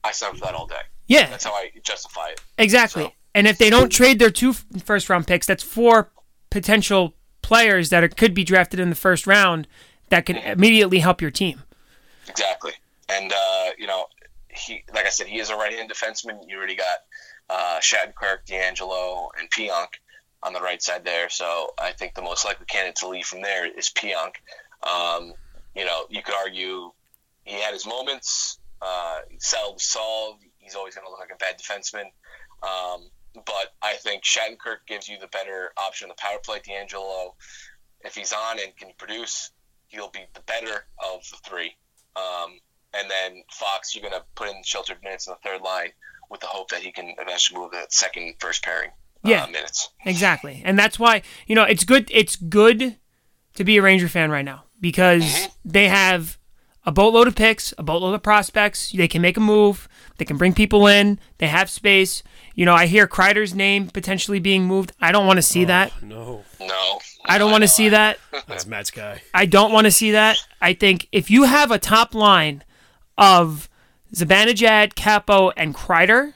I 0.03 0.13
sign 0.13 0.35
for 0.35 0.41
that 0.47 0.55
all 0.55 0.67
day. 0.67 0.81
Yeah. 1.07 1.29
That's 1.29 1.45
how 1.45 1.53
I 1.53 1.71
justify 1.83 2.29
it. 2.29 2.41
Exactly. 2.59 3.05
So. 3.05 3.13
And 3.35 3.47
if 3.47 3.59
they 3.59 3.71
don't 3.71 3.91
trade 3.91 4.19
their 4.19 4.31
two 4.31 4.55
first 4.55 5.09
round 5.09 5.27
picks, 5.27 5.47
that's 5.47 5.63
four 5.63 6.11
potential 6.51 7.15
players 7.43 7.91
that 7.91 8.03
are, 8.03 8.09
could 8.09 8.35
be 8.35 8.45
drafted 8.45 8.81
in 8.81 8.91
the 8.91 8.97
first 8.97 9.27
round 9.27 9.69
that 10.09 10.27
could 10.27 10.37
immediately 10.37 10.99
help 10.99 11.21
your 11.21 11.31
team. 11.31 11.63
Exactly. 12.29 12.73
And, 13.09 13.33
uh, 13.33 13.71
you 13.79 13.87
know, 13.87 14.07
he, 14.49 14.83
like 14.95 15.07
I 15.07 15.11
said, 15.11 15.27
he 15.27 15.39
is 15.39 15.51
a 15.51 15.57
right 15.57 15.73
hand 15.73 15.91
defenseman. 15.91 16.41
You 16.49 16.57
already 16.57 16.77
got 16.77 16.99
uh, 17.51 17.81
Shattenkirk, 17.81 18.47
DeAngelo, 18.47 19.29
and 19.39 19.51
Pionk 19.51 19.89
on 20.43 20.53
the 20.53 20.61
right 20.61 20.81
side 20.81 21.05
there. 21.05 21.29
So 21.29 21.75
I 21.79 21.93
think 21.93 22.15
the 22.15 22.23
most 22.23 22.45
likely 22.45 22.67
candidate 22.67 22.97
to 22.97 23.09
leave 23.09 23.27
from 23.27 23.43
there 23.43 23.67
is 23.67 23.91
Pionk. 23.91 24.37
Um, 24.89 25.35
you 25.75 25.85
know, 25.85 26.05
you 26.09 26.23
could 26.23 26.35
argue 26.35 26.93
he 27.45 27.61
had 27.61 27.75
his 27.75 27.87
moments. 27.87 28.59
Uh, 28.81 29.21
solved. 29.39 30.45
He's 30.59 30.75
always 30.75 30.95
going 30.95 31.07
to 31.07 31.11
look 31.11 31.21
like 31.21 31.33
a 31.35 31.37
bad 31.37 31.59
defenseman. 31.59 32.07
Um, 32.63 33.11
but 33.35 33.75
I 33.83 33.95
think 33.95 34.23
Shattenkirk 34.23 34.87
gives 34.87 35.09
you 35.09 35.19
the 35.19 35.27
better 35.29 35.73
option 35.77 36.07
on 36.07 36.15
the 36.17 36.21
power 36.21 36.39
play. 36.43 36.61
DeAngelo, 36.61 37.33
if 38.03 38.15
he's 38.15 38.33
on 38.33 38.59
and 38.59 38.75
can 38.77 38.91
produce, 38.97 39.51
he'll 39.89 40.11
be 40.11 40.21
the 40.35 40.41
better 40.43 40.87
of 41.05 41.21
the 41.31 41.37
three. 41.45 41.77
Um, 42.17 42.59
and 42.95 43.11
then 43.11 43.43
Fox, 43.53 43.95
you're 43.95 44.09
gonna 44.09 44.25
put 44.35 44.49
in 44.49 44.63
sheltered 44.65 45.03
minutes 45.03 45.27
in 45.27 45.35
the 45.35 45.49
third 45.49 45.61
line 45.61 45.91
with 46.31 46.41
the 46.41 46.47
hope 46.47 46.71
that 46.71 46.81
he 46.83 46.93
can 46.93 47.15
eventually 47.19 47.59
move 47.61 47.73
the 47.73 47.87
second 47.91 48.35
first 48.39 48.63
pairing 48.63 48.91
Yeah. 49.25 49.45
uh, 49.45 49.47
minutes. 49.49 49.91
Exactly. 50.05 50.63
And 50.65 50.79
that's 50.79 50.99
why, 50.99 51.23
you 51.47 51.55
know, 51.55 51.65
it's 51.65 51.85
good 51.85 52.09
it's 52.13 52.37
good 52.37 52.97
to 53.55 53.65
be 53.65 53.77
a 53.77 53.83
Ranger 53.83 54.09
fan 54.09 54.31
right 54.31 54.45
now 54.45 54.65
because 54.81 55.49
they 55.65 55.89
have 55.89 56.39
a 56.87 56.93
boatload 56.93 57.27
of 57.29 57.37
picks, 57.37 57.75
a 57.77 57.83
boatload 57.83 58.15
of 58.15 58.23
prospects. 58.23 58.93
They 58.93 59.09
can 59.09 59.21
make 59.21 59.37
a 59.37 59.41
move. 59.41 59.87
They 60.17 60.25
can 60.25 60.39
bring 60.39 60.55
people 60.55 60.87
in. 60.87 61.19
They 61.39 61.49
have 61.49 61.69
space. 61.69 62.23
You 62.55 62.65
know, 62.65 62.75
I 62.75 62.87
hear 62.87 63.07
Kreider's 63.07 63.55
name 63.55 63.89
potentially 63.89 64.39
being 64.39 64.65
moved. 64.65 64.93
I 65.01 65.13
don't 65.13 65.27
want 65.27 65.37
to 65.39 65.43
see 65.43 65.65
that. 65.67 65.93
No, 66.03 66.45
No, 66.59 66.99
I 67.27 67.37
don't 67.39 67.51
want 67.51 67.63
to 67.65 67.69
see 67.69 67.91
that. 67.91 68.19
that's 68.49 68.67
Matt's 68.67 68.91
guy. 68.91 69.21
I 69.35 69.45
don't 69.47 69.73
want 69.73 69.85
to 69.87 69.91
see 69.91 70.13
that. 70.13 70.39
I 70.61 70.73
think 70.73 71.09
if 71.13 71.31
you 71.31 71.45
have 71.45 71.71
a 71.71 71.79
top 71.79 72.15
line 72.15 72.65
of 73.19 73.69
Zibanejad, 74.15 74.95
Capo, 74.95 75.51
and 75.51 75.75
Kreider, 75.75 76.35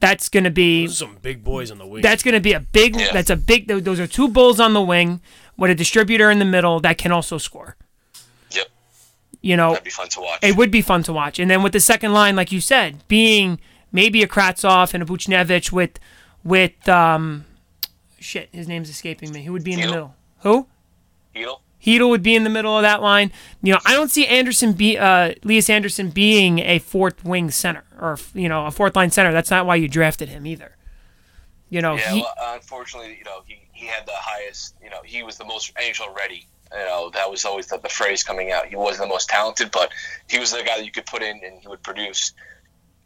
that's 0.00 0.28
going 0.28 0.44
to 0.44 0.50
be 0.50 0.86
Those 0.86 1.02
are 1.02 1.06
some 1.06 1.18
big 1.22 1.44
boys 1.44 1.70
on 1.70 1.78
the 1.78 1.86
wing. 1.86 2.02
that's 2.02 2.22
going 2.22 2.34
to 2.34 2.40
be 2.40 2.52
a 2.52 2.60
big. 2.60 2.96
Yeah. 2.96 3.12
That's 3.12 3.30
a 3.30 3.36
big. 3.36 3.68
Those 3.68 4.00
are 4.00 4.06
two 4.06 4.28
bulls 4.28 4.58
on 4.60 4.72
the 4.72 4.82
wing 4.82 5.20
with 5.56 5.70
a 5.70 5.74
distributor 5.74 6.30
in 6.30 6.38
the 6.38 6.44
middle 6.44 6.80
that 6.80 6.98
can 6.98 7.12
also 7.12 7.38
score. 7.38 7.76
Yep, 8.50 8.68
You 9.42 9.56
know, 9.56 9.70
that'd 9.70 9.84
be 9.84 9.90
fun 9.90 10.08
to 10.08 10.20
watch. 10.20 10.38
it 10.42 10.56
would 10.56 10.70
be 10.70 10.82
fun 10.82 11.02
to 11.04 11.12
watch. 11.12 11.38
And 11.38 11.50
then 11.50 11.62
with 11.62 11.72
the 11.72 11.80
second 11.80 12.12
line, 12.12 12.34
like 12.36 12.50
you 12.52 12.60
said, 12.60 13.06
being 13.08 13.60
maybe 13.92 14.22
a 14.22 14.26
Kravtsov 14.28 14.92
and 14.94 15.02
a 15.02 15.06
Buchnevich 15.06 15.70
with 15.72 15.98
with 16.44 16.88
um, 16.88 17.44
shit, 18.18 18.48
his 18.52 18.66
name's 18.66 18.88
escaping 18.90 19.30
me. 19.32 19.44
Who 19.44 19.52
would 19.52 19.62
be 19.64 19.72
in 19.74 19.80
the 19.80 19.86
middle? 19.86 20.14
Who? 20.40 20.66
Chytil? 21.34 21.60
Chytil 21.84 22.08
would 22.10 22.22
be 22.22 22.34
in 22.34 22.44
the 22.44 22.50
middle 22.50 22.76
of 22.76 22.82
that 22.82 23.02
line. 23.02 23.32
You 23.62 23.72
know, 23.72 23.80
I 23.84 23.94
don't 23.94 24.10
see 24.10 24.26
Andersson 24.26 24.72
be 24.72 24.98
uh, 24.98 25.34
Elias 25.44 25.68
Andersson 25.68 26.10
being 26.10 26.60
a 26.60 26.78
fourth 26.78 27.24
wing 27.24 27.50
center 27.50 27.84
or 28.00 28.18
you 28.34 28.48
know 28.48 28.66
a 28.66 28.70
fourth 28.70 28.94
line 28.96 29.10
center. 29.10 29.32
That's 29.32 29.50
not 29.50 29.66
why 29.66 29.76
you 29.76 29.88
drafted 29.88 30.28
him 30.28 30.46
either. 30.46 30.76
You 31.72 31.80
know, 31.80 31.94
Yeah, 31.94 32.12
he, 32.12 32.20
well, 32.20 32.54
unfortunately, 32.54 33.16
you 33.18 33.24
know, 33.24 33.40
he, 33.46 33.58
he 33.72 33.86
had 33.86 34.04
the 34.04 34.12
highest, 34.14 34.74
you 34.82 34.90
know, 34.90 35.00
he 35.02 35.22
was 35.22 35.38
the 35.38 35.46
most 35.46 35.74
NHL 35.76 36.14
ready. 36.14 36.46
You 36.70 36.78
know, 36.80 37.10
that 37.14 37.30
was 37.30 37.46
always 37.46 37.66
the, 37.68 37.78
the 37.78 37.88
phrase 37.88 38.22
coming 38.22 38.52
out. 38.52 38.66
He 38.66 38.76
wasn't 38.76 39.08
the 39.08 39.08
most 39.08 39.30
talented, 39.30 39.70
but 39.70 39.90
he 40.28 40.38
was 40.38 40.52
the 40.52 40.58
guy 40.58 40.76
that 40.76 40.84
you 40.84 40.92
could 40.92 41.06
put 41.06 41.22
in 41.22 41.40
and 41.42 41.60
he 41.60 41.68
would 41.68 41.82
produce. 41.82 42.34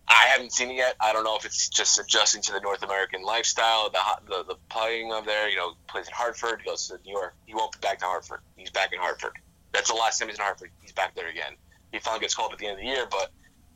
I 0.09 0.27
haven't 0.29 0.53
seen 0.53 0.71
it 0.71 0.77
yet. 0.77 0.95
I 1.01 1.13
don't 1.13 1.25
know 1.25 1.37
if 1.37 1.45
it's 1.45 1.69
just 1.69 1.99
adjusting 1.99 2.41
to 2.43 2.53
the 2.53 2.61
North 2.61 2.83
American 2.83 3.23
lifestyle, 3.23 3.91
the 3.91 3.99
the, 4.29 4.45
the 4.45 4.55
playing 4.69 5.13
of 5.13 5.27
there. 5.27 5.49
You 5.49 5.57
know, 5.57 5.73
plays 5.89 6.07
in 6.07 6.13
Hartford, 6.15 6.63
goes 6.65 6.89
to 6.89 6.99
New 7.05 7.13
York. 7.13 7.35
He 7.47 7.55
won't 7.55 7.73
be 7.73 7.79
back 7.81 7.99
to 8.01 8.05
Hartford. 8.05 8.41
He's 8.57 8.71
back 8.71 8.93
in 8.93 9.01
Hartford. 9.01 9.33
That's 9.73 9.91
the 9.91 9.97
last 9.97 10.19
time 10.19 10.29
he's 10.29 10.39
in 10.39 10.45
Hartford. 10.45 10.71
He's 10.81 10.93
back 10.93 11.15
there 11.17 11.29
again. 11.29 11.55
He 11.93 11.99
finally 11.99 12.21
gets 12.21 12.35
called 12.35 12.53
at 12.53 12.59
the 12.59 12.67
end 12.67 12.79
of 12.79 12.85
the 12.85 12.87
year, 12.87 13.07
but 13.11 13.31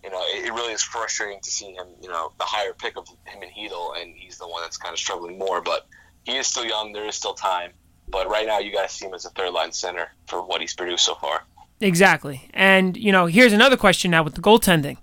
you 0.04 0.10
know, 0.10 0.20
it, 0.20 0.46
it 0.46 0.52
really 0.52 0.72
is 0.72 0.82
frustrating 0.82 1.40
to 1.40 1.50
see 1.50 1.72
him. 1.72 1.86
You 2.00 2.08
know, 2.08 2.32
the 2.38 2.44
higher 2.44 2.72
pick 2.72 2.96
of 2.96 3.08
him 3.08 3.42
and 3.42 3.50
Chytil, 3.52 4.00
and 4.00 4.14
he's 4.16 4.38
the 4.38 4.46
one 4.46 4.62
that's 4.62 4.76
kind 4.76 4.92
of 4.92 4.98
struggling 4.98 5.38
more. 5.38 5.60
But 5.60 5.86
he 6.24 6.36
is 6.36 6.46
still 6.46 6.64
young. 6.64 6.92
There 6.92 7.06
is 7.06 7.16
still 7.16 7.34
time. 7.34 7.72
But 8.08 8.28
right 8.28 8.46
now, 8.46 8.58
you 8.58 8.72
to 8.72 8.88
see 8.88 9.06
him 9.06 9.14
as 9.14 9.24
a 9.24 9.30
third 9.30 9.52
line 9.52 9.72
center 9.72 10.10
for 10.26 10.42
what 10.42 10.60
he's 10.60 10.74
produced 10.74 11.04
so 11.04 11.14
far. 11.14 11.44
exactly. 11.80 12.48
And 12.52 12.96
you 12.96 13.12
know, 13.12 13.26
here's 13.26 13.52
another 13.52 13.76
question 13.76 14.10
now 14.10 14.22
with 14.22 14.34
the 14.34 14.40
goaltending. 14.40 14.96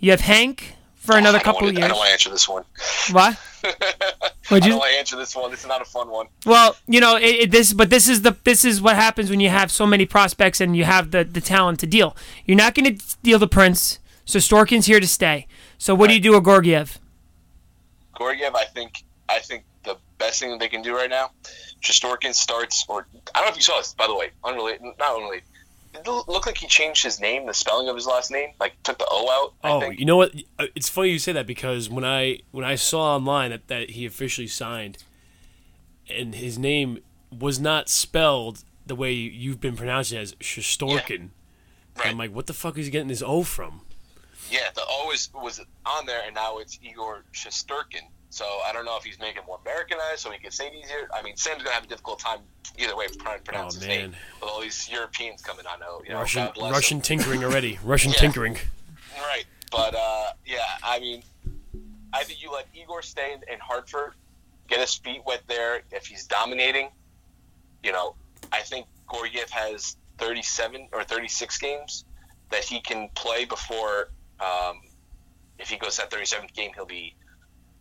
You 0.00 0.10
have 0.12 0.20
Hank 0.22 0.74
for 0.96 1.16
another 1.16 1.38
don't 1.38 1.44
couple 1.44 1.66
wanna- 1.68 1.78
of 1.78 1.84
I 1.84 1.88
don't 1.88 1.96
want 1.98 2.08
to 2.08 2.12
answer 2.12 2.30
this 2.30 2.48
one. 2.48 2.64
What? 3.12 3.38
Would 4.50 4.64
you? 4.64 4.68
I 4.68 4.68
don't 4.70 4.78
want 4.78 4.90
to 4.92 4.98
answer 4.98 5.16
this 5.16 5.36
one. 5.36 5.50
This 5.50 5.60
is 5.60 5.66
not 5.66 5.82
a 5.82 5.84
fun 5.84 6.08
one. 6.08 6.26
Well, 6.46 6.76
you 6.88 7.00
know, 7.00 7.16
it, 7.16 7.22
it, 7.22 7.50
this, 7.50 7.72
but 7.72 7.90
this 7.90 8.08
is 8.08 8.22
the 8.22 8.36
this 8.44 8.64
is 8.64 8.80
what 8.82 8.96
happens 8.96 9.30
when 9.30 9.38
you 9.40 9.50
have 9.50 9.70
so 9.70 9.86
many 9.86 10.06
prospects 10.06 10.60
and 10.60 10.76
you 10.76 10.84
have 10.84 11.10
the 11.10 11.22
the 11.24 11.40
talent 11.40 11.78
to 11.80 11.86
deal. 11.86 12.16
You're 12.46 12.56
not 12.56 12.74
going 12.74 12.96
to 12.96 13.04
deal 13.22 13.38
the 13.38 13.46
Prince, 13.48 13.98
so 14.24 14.38
Storkin's 14.38 14.86
here 14.86 14.98
to 15.00 15.06
stay. 15.06 15.46
So 15.78 15.94
what 15.94 16.08
do 16.08 16.14
you 16.14 16.20
do 16.20 16.32
with 16.32 16.44
Georgiev? 16.44 16.98
Georgiev, 18.18 18.54
I 18.54 18.64
think 18.64 19.04
I 19.28 19.38
think 19.38 19.64
the 19.84 19.96
best 20.18 20.40
thing 20.40 20.50
that 20.50 20.58
they 20.60 20.68
can 20.68 20.82
do 20.82 20.94
right 20.96 21.08
now, 21.10 21.30
Shostorkin 21.82 22.34
starts, 22.34 22.84
or 22.88 23.06
I 23.34 23.38
don't 23.38 23.44
know 23.46 23.50
if 23.50 23.56
you 23.56 23.62
saw 23.62 23.78
this, 23.78 23.94
by 23.94 24.06
the 24.06 24.14
way, 24.14 24.30
unrelated, 24.44 24.82
not 24.98 25.16
unrelated. 25.16 25.44
It 25.92 26.06
looked 26.06 26.46
like 26.46 26.58
he 26.58 26.66
changed 26.68 27.02
his 27.02 27.20
name, 27.20 27.46
the 27.46 27.54
spelling 27.54 27.88
of 27.88 27.96
his 27.96 28.06
last 28.06 28.30
name, 28.30 28.50
like 28.60 28.80
took 28.84 28.98
the 28.98 29.06
O 29.10 29.28
out. 29.28 29.54
I 29.68 29.72
Oh, 29.72 29.80
think. 29.80 29.98
you 29.98 30.04
know 30.06 30.16
what? 30.16 30.32
Uh, 30.58 30.66
It's 30.74 30.88
funny 30.88 31.10
you 31.10 31.18
say 31.18 31.32
that 31.32 31.46
because 31.46 31.88
when 31.90 32.04
I 32.04 32.40
when 32.52 32.64
I 32.64 32.76
saw 32.76 33.16
online 33.16 33.50
that, 33.50 33.66
that 33.68 33.90
he 33.90 34.06
officially 34.06 34.46
signed, 34.46 34.98
and 36.08 36.34
his 36.36 36.58
name 36.58 37.00
was 37.36 37.58
not 37.58 37.88
spelled 37.88 38.64
the 38.86 38.94
way 38.94 39.12
you've 39.12 39.60
been 39.60 39.76
pronouncing 39.76 40.18
it 40.18 40.22
as 40.22 40.34
Shostorkin. 40.36 41.30
Right. 41.96 42.06
I'm 42.08 42.18
like, 42.18 42.32
what 42.34 42.46
the 42.46 42.52
fuck 42.54 42.78
is 42.78 42.86
he 42.86 42.90
getting 42.92 43.08
this 43.08 43.22
O 43.22 43.42
from? 43.42 43.82
Yeah, 44.50 44.70
the 44.74 44.82
O 44.88 45.10
is, 45.12 45.28
was 45.34 45.60
on 45.86 46.06
there, 46.06 46.22
and 46.24 46.34
now 46.34 46.58
it's 46.58 46.78
Igor 46.82 47.24
Shosturkin. 47.32 48.08
So 48.30 48.44
I 48.64 48.72
don't 48.72 48.84
know 48.84 48.96
if 48.96 49.02
he's 49.04 49.18
making 49.18 49.42
more 49.46 49.58
Americanized 49.64 50.20
so 50.20 50.30
he 50.30 50.38
can 50.38 50.50
say 50.52 50.68
it 50.68 50.74
easier. 50.74 51.08
I 51.12 51.20
mean, 51.22 51.36
Sam's 51.36 51.62
gonna 51.62 51.74
have 51.74 51.84
a 51.84 51.88
difficult 51.88 52.20
time 52.20 52.38
either 52.78 52.96
way 52.96 53.06
of 53.06 53.18
trying 53.18 53.38
to 53.38 53.44
pronounce 53.44 53.76
Oh, 53.76 53.80
his 53.80 53.88
man. 53.88 53.98
name 53.98 54.14
with 54.40 54.48
all 54.50 54.60
these 54.60 54.88
Europeans 54.88 55.42
coming 55.42 55.66
on. 55.66 55.80
Oh, 55.84 56.00
you 56.04 56.10
know, 56.10 56.20
Russian 56.20 56.48
Russian 56.60 56.98
them. 56.98 57.02
tinkering 57.02 57.44
already. 57.48 57.78
Russian 57.82 58.12
Yeah. 58.12 58.18
tinkering. 58.18 58.56
Right, 59.18 59.44
but 59.72 59.94
uh, 59.94 60.30
yeah, 60.46 60.60
I 60.82 61.00
mean, 61.00 61.22
I 62.12 62.22
think 62.24 62.42
you 62.42 62.50
let 62.52 62.66
Igor 62.74 63.02
stay 63.02 63.32
in, 63.34 63.40
in 63.52 63.58
Hartford, 63.58 64.14
get 64.68 64.78
his 64.80 64.94
feet 64.94 65.22
wet 65.26 65.42
there. 65.48 65.82
If 65.90 66.06
he's 66.06 66.26
dominating, 66.26 66.88
you 67.82 67.92
know, 67.92 68.14
I 68.52 68.60
think 68.60 68.86
Georgiev 69.12 69.50
has 69.50 69.96
37 70.18 70.88
or 70.92 71.02
36 71.04 71.58
games 71.58 72.04
that 72.50 72.64
he 72.64 72.80
can 72.80 73.08
play 73.14 73.44
before. 73.44 74.08
Um, 74.38 74.80
if 75.58 75.68
he 75.68 75.76
goes 75.76 75.96
that 75.98 76.10
37th 76.10 76.54
game, 76.54 76.70
he'll 76.74 76.86
be 76.86 77.14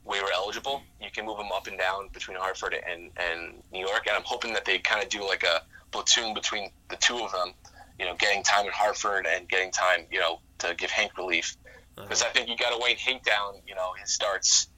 waiver 0.09 0.27
eligible. 0.33 0.81
You 1.01 1.09
can 1.11 1.25
move 1.25 1.37
them 1.37 1.51
up 1.53 1.67
and 1.67 1.77
down 1.77 2.09
between 2.11 2.35
Hartford 2.37 2.73
and, 2.73 3.11
and 3.17 3.61
New 3.71 3.79
York, 3.79 4.07
and 4.07 4.15
I'm 4.17 4.23
hoping 4.25 4.51
that 4.53 4.65
they 4.65 4.79
kind 4.79 5.01
of 5.03 5.09
do 5.09 5.25
like 5.25 5.43
a 5.43 5.61
platoon 5.91 6.33
between 6.33 6.71
the 6.89 6.95
two 6.97 7.19
of 7.19 7.31
them. 7.31 7.53
You 7.99 8.05
know, 8.05 8.15
getting 8.15 8.43
time 8.43 8.65
in 8.65 8.71
Hartford 8.71 9.27
and 9.27 9.47
getting 9.49 9.71
time, 9.71 10.05
you 10.11 10.19
know, 10.19 10.39
to 10.59 10.73
give 10.75 10.89
Hank 10.89 11.17
relief. 11.17 11.55
Uh-huh. 11.97 12.03
Because 12.07 12.23
I 12.23 12.29
think 12.29 12.47
you 12.49 12.55
got 12.57 12.71
to 12.71 12.79
weigh 12.81 12.95
Hank 12.95 13.23
down. 13.23 13.55
You 13.67 13.75
know, 13.75 13.91
his 14.01 14.11
starts, 14.13 14.69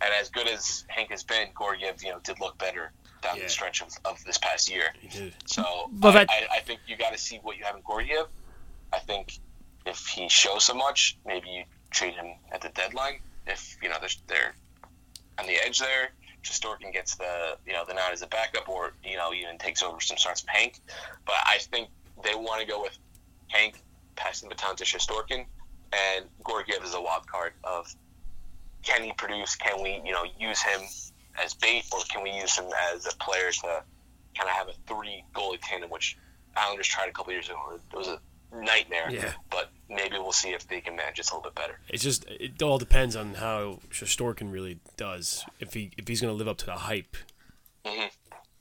and 0.00 0.10
as 0.20 0.30
good 0.30 0.46
as 0.48 0.84
Hank 0.88 1.10
has 1.10 1.24
been, 1.24 1.48
Georgiev, 1.58 2.02
you 2.02 2.10
know, 2.10 2.20
did 2.22 2.40
look 2.40 2.56
better 2.58 2.92
down 3.20 3.36
Yeah. 3.36 3.42
the 3.44 3.48
stretch 3.48 3.82
of, 3.82 3.88
of 4.04 4.22
this 4.24 4.38
past 4.38 4.70
year. 4.70 4.84
He 5.00 5.08
did. 5.08 5.34
So 5.46 5.90
Well, 6.00 6.16
I, 6.16 6.24
that- 6.24 6.30
I, 6.30 6.58
I 6.58 6.60
think 6.60 6.80
you 6.86 6.96
got 6.96 7.12
to 7.12 7.18
see 7.18 7.38
what 7.42 7.58
you 7.58 7.64
have 7.64 7.74
in 7.76 7.82
Georgiev. 7.84 8.26
I 8.92 9.00
think 9.00 9.38
if 9.84 10.06
he 10.06 10.28
shows 10.28 10.64
so 10.64 10.74
much, 10.74 11.18
maybe 11.26 11.48
you 11.50 11.64
trade 11.90 12.14
him 12.14 12.26
at 12.52 12.60
the 12.60 12.68
deadline. 12.70 13.18
If 13.48 13.76
you 13.82 13.88
know 13.88 13.96
they're, 14.00 14.08
they're 14.28 14.54
on 15.38 15.46
the 15.46 15.54
edge 15.64 15.78
there, 15.78 16.10
Shostorkin 16.42 16.92
gets 16.92 17.16
the 17.16 17.58
you 17.66 17.72
know 17.72 17.84
the 17.86 17.94
nod 17.94 18.12
as 18.12 18.22
a 18.22 18.26
backup, 18.26 18.68
or 18.68 18.92
you 19.04 19.16
know 19.16 19.32
even 19.32 19.58
takes 19.58 19.82
over 19.82 20.00
some 20.00 20.16
starts 20.16 20.42
from 20.42 20.48
Hank. 20.48 20.80
But 21.26 21.36
I 21.44 21.58
think 21.58 21.88
they 22.24 22.34
want 22.34 22.60
to 22.60 22.66
go 22.66 22.82
with 22.82 22.96
Hank 23.48 23.82
passing 24.16 24.48
the 24.48 24.54
baton 24.54 24.76
to 24.76 24.84
Shostorkin, 24.84 25.44
and 25.92 26.24
Georgiev 26.46 26.82
is 26.84 26.94
a 26.94 27.00
wild 27.00 27.26
card 27.26 27.52
of 27.64 27.94
can 28.82 29.02
he 29.02 29.12
produce? 29.12 29.56
Can 29.56 29.82
we 29.82 30.00
you 30.04 30.12
know 30.12 30.24
use 30.38 30.62
him 30.62 30.80
as 31.42 31.54
bait, 31.54 31.84
or 31.92 32.00
can 32.10 32.22
we 32.22 32.30
use 32.30 32.56
him 32.56 32.66
as 32.92 33.06
a 33.06 33.16
player 33.16 33.50
to 33.50 33.82
kind 34.36 34.48
of 34.48 34.54
have 34.54 34.68
a 34.68 34.74
three 34.86 35.24
goalie 35.34 35.58
tandem, 35.62 35.90
which 35.90 36.16
Islanders 36.56 36.86
tried 36.86 37.08
a 37.08 37.12
couple 37.12 37.32
years 37.32 37.48
ago. 37.48 37.78
It 37.92 37.96
was 37.96 38.08
a 38.08 38.20
nightmare. 38.52 39.10
Yeah. 39.10 39.32
But 39.50 39.70
maybe 39.88 40.16
we'll 40.18 40.32
see 40.32 40.50
if 40.50 40.66
they 40.68 40.80
can 40.80 40.96
manage 40.96 41.16
this 41.16 41.30
a 41.30 41.34
little 41.34 41.50
bit 41.50 41.54
better. 41.54 41.78
It's 41.88 42.02
just 42.02 42.24
it 42.28 42.62
all 42.62 42.78
depends 42.78 43.16
on 43.16 43.34
how 43.34 43.80
Shostorkin 43.90 44.52
really 44.52 44.80
does. 44.96 45.44
If 45.60 45.74
he 45.74 45.90
if 45.96 46.08
he's 46.08 46.20
gonna 46.20 46.32
live 46.32 46.48
up 46.48 46.58
to 46.58 46.66
the 46.66 46.72
hype. 46.72 47.16
Mm-hmm. 47.84 48.06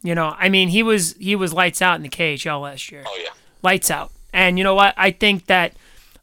You 0.04 0.16
know, 0.16 0.36
I 0.38 0.50
mean, 0.50 0.70
he 0.70 0.84
was 0.84 1.16
he 1.20 1.36
was 1.36 1.54
lights 1.54 1.82
out 1.82 1.96
in 1.96 2.04
the 2.04 2.10
KHL 2.10 2.62
last 2.62 2.92
year. 2.92 3.04
Oh 3.06 3.20
yeah. 3.22 3.32
lights 3.62 3.90
out. 3.90 4.12
And 4.34 4.58
you 4.58 4.64
know 4.64 4.76
what? 4.76 4.94
I 4.98 5.12
think 5.12 5.48
that 5.48 5.74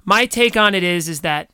my 0.04 0.26
take 0.26 0.56
on 0.56 0.74
it 0.74 0.82
is 0.82 1.08
is 1.08 1.20
that, 1.22 1.50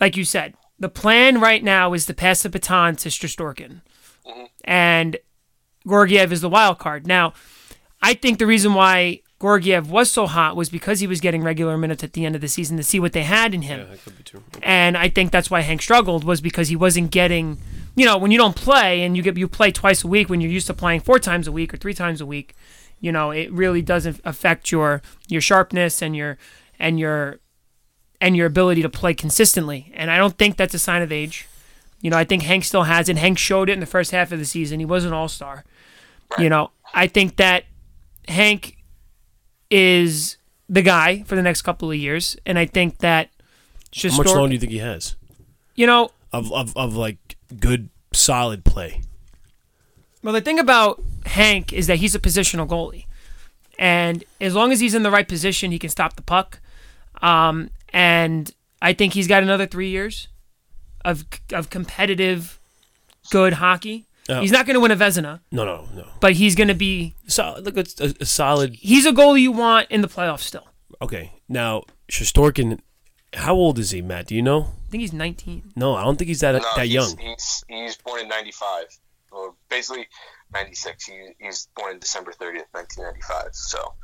like 0.00 0.16
you 0.16 0.24
said, 0.24 0.54
the 0.78 0.88
plan 0.88 1.40
right 1.40 1.62
now 1.62 1.92
is 1.92 2.06
to 2.06 2.14
pass 2.14 2.42
the 2.42 2.48
baton 2.48 2.96
to 2.96 3.08
Shostorkin, 3.08 3.80
mm-hmm. 4.26 4.44
and 4.64 5.16
Georgiev 5.86 6.32
is 6.32 6.40
the 6.40 6.48
wild 6.48 6.78
card. 6.78 7.06
Now, 7.06 7.32
I 8.00 8.14
think 8.14 8.38
the 8.38 8.46
reason 8.46 8.74
why 8.74 9.20
Georgiev 9.42 9.90
was 9.90 10.08
so 10.08 10.28
hot 10.28 10.54
was 10.54 10.70
because 10.70 11.00
he 11.00 11.08
was 11.08 11.20
getting 11.20 11.42
regular 11.42 11.76
minutes 11.76 12.04
at 12.04 12.12
the 12.12 12.24
end 12.24 12.36
of 12.36 12.40
the 12.40 12.46
season 12.46 12.76
to 12.76 12.84
see 12.84 13.00
what 13.00 13.12
they 13.12 13.24
had 13.24 13.52
in 13.52 13.62
him. 13.62 13.80
Yeah, 13.80 13.86
that 13.86 14.04
could 14.04 14.16
be 14.16 14.22
true. 14.22 14.44
And 14.62 14.96
I 14.96 15.08
think 15.08 15.32
that's 15.32 15.50
why 15.50 15.62
Hank 15.62 15.82
struggled 15.82 16.22
was 16.22 16.40
because 16.40 16.68
he 16.68 16.76
wasn't 16.76 17.10
getting, 17.10 17.58
you 17.96 18.06
know, 18.06 18.16
when 18.16 18.30
you 18.30 18.38
don't 18.38 18.54
play 18.54 19.02
and 19.02 19.16
you 19.16 19.22
get 19.22 19.36
you 19.36 19.48
play 19.48 19.72
twice 19.72 20.04
a 20.04 20.06
week 20.06 20.28
when 20.28 20.40
you're 20.40 20.50
used 20.50 20.68
to 20.68 20.74
playing 20.74 21.00
four 21.00 21.18
times 21.18 21.48
a 21.48 21.52
week 21.52 21.74
or 21.74 21.76
three 21.76 21.92
times 21.92 22.20
a 22.20 22.26
week, 22.26 22.54
you 23.00 23.10
know, 23.10 23.32
it 23.32 23.52
really 23.52 23.82
doesn't 23.82 24.20
affect 24.24 24.70
your 24.70 25.02
your 25.26 25.40
sharpness 25.40 26.00
and 26.00 26.14
your 26.14 26.38
and 26.78 27.00
your 27.00 27.40
and 28.20 28.36
your 28.36 28.46
ability 28.46 28.82
to 28.82 28.88
play 28.88 29.12
consistently. 29.12 29.90
And 29.96 30.08
I 30.08 30.18
don't 30.18 30.38
think 30.38 30.56
that's 30.56 30.74
a 30.74 30.78
sign 30.78 31.02
of 31.02 31.10
age. 31.10 31.48
You 32.00 32.10
know, 32.10 32.16
I 32.16 32.22
think 32.22 32.44
Hank 32.44 32.62
still 32.62 32.84
has 32.84 33.08
it. 33.08 33.16
Hank 33.16 33.38
showed 33.38 33.68
it 33.68 33.72
in 33.72 33.80
the 33.80 33.86
first 33.86 34.12
half 34.12 34.30
of 34.30 34.38
the 34.38 34.44
season. 34.44 34.78
He 34.78 34.86
was 34.86 35.04
an 35.04 35.12
all 35.12 35.26
star. 35.26 35.64
You 36.38 36.48
know, 36.48 36.70
I 36.94 37.08
think 37.08 37.36
that 37.36 37.64
Hank 38.28 38.76
is 39.72 40.36
the 40.68 40.82
guy 40.82 41.22
for 41.24 41.34
the 41.34 41.42
next 41.42 41.62
couple 41.62 41.90
of 41.90 41.96
years, 41.96 42.36
and 42.46 42.58
I 42.58 42.66
think 42.66 42.98
that 42.98 43.30
How 43.92 44.16
much 44.16 44.26
longer 44.28 44.48
do 44.48 44.54
you 44.54 44.60
think 44.60 44.72
he 44.72 44.78
has 44.78 45.16
you 45.74 45.86
know, 45.86 46.10
of 46.32 46.52
of, 46.52 46.76
of 46.76 46.96
like 46.96 47.36
good 47.58 47.88
solid 48.12 48.64
play? 48.64 49.00
Well, 50.22 50.32
the 50.34 50.40
thing 50.40 50.58
about 50.58 51.02
Hank 51.26 51.72
is 51.72 51.86
that 51.86 51.98
he's 51.98 52.14
a 52.14 52.20
positional 52.20 52.68
goalie, 52.68 53.06
and 53.78 54.24
as 54.40 54.54
long 54.54 54.72
as 54.72 54.80
he's 54.80 54.94
in 54.94 55.02
the 55.02 55.10
right 55.10 55.26
position, 55.26 55.72
he 55.72 55.78
can 55.78 55.90
stop 55.90 56.16
the 56.16 56.22
puck. 56.22 56.60
Um, 57.20 57.70
and 57.92 58.52
I 58.80 58.92
think 58.92 59.14
he's 59.14 59.28
got 59.28 59.42
another 59.42 59.66
three 59.66 59.88
years 59.88 60.28
of 61.04 61.24
of 61.52 61.70
competitive, 61.70 62.60
good 63.30 63.54
hockey. 63.54 64.06
Oh. 64.28 64.40
He's 64.40 64.52
not 64.52 64.66
going 64.66 64.74
to 64.74 64.80
win 64.80 64.90
a 64.92 64.96
Vezina, 64.96 65.40
No, 65.50 65.64
no, 65.64 65.88
no. 65.94 66.06
but 66.20 66.34
he's 66.34 66.54
going 66.54 66.68
to 66.68 66.74
be. 66.74 67.14
So 67.26 67.56
look, 67.60 67.76
it's 67.76 68.00
a, 68.00 68.14
a 68.20 68.24
solid. 68.24 68.74
He's 68.76 69.04
a 69.04 69.12
goalie 69.12 69.40
you 69.40 69.50
want 69.52 69.90
in 69.90 70.00
the 70.00 70.08
playoffs 70.08 70.40
still. 70.40 70.68
Okay, 71.00 71.32
now 71.48 71.82
Shostorkin, 72.08 72.78
how 73.34 73.54
old 73.54 73.78
is 73.80 73.90
he, 73.90 74.00
Matt? 74.00 74.26
Do 74.28 74.36
you 74.36 74.42
know? 74.42 74.60
I 74.86 74.90
think 74.90 75.00
he's 75.00 75.12
19. 75.12 75.72
No, 75.74 75.94
I 75.96 76.04
don't 76.04 76.16
think 76.16 76.28
he's 76.28 76.40
that 76.40 76.52
No, 76.52 76.60
that 76.76 76.84
he's, 76.84 76.94
young. 76.94 77.16
He's 77.18 77.64
he's 77.68 77.96
born 77.96 78.20
in 78.20 78.28
'95, 78.28 78.84
or 79.32 79.54
basically 79.68 80.06
'96. 80.54 81.04
He, 81.06 81.20
he's 81.40 81.66
born 81.74 81.94
in 81.94 81.98
December 81.98 82.30
30th, 82.30 82.66
1995. 82.72 83.48
So 83.54 83.94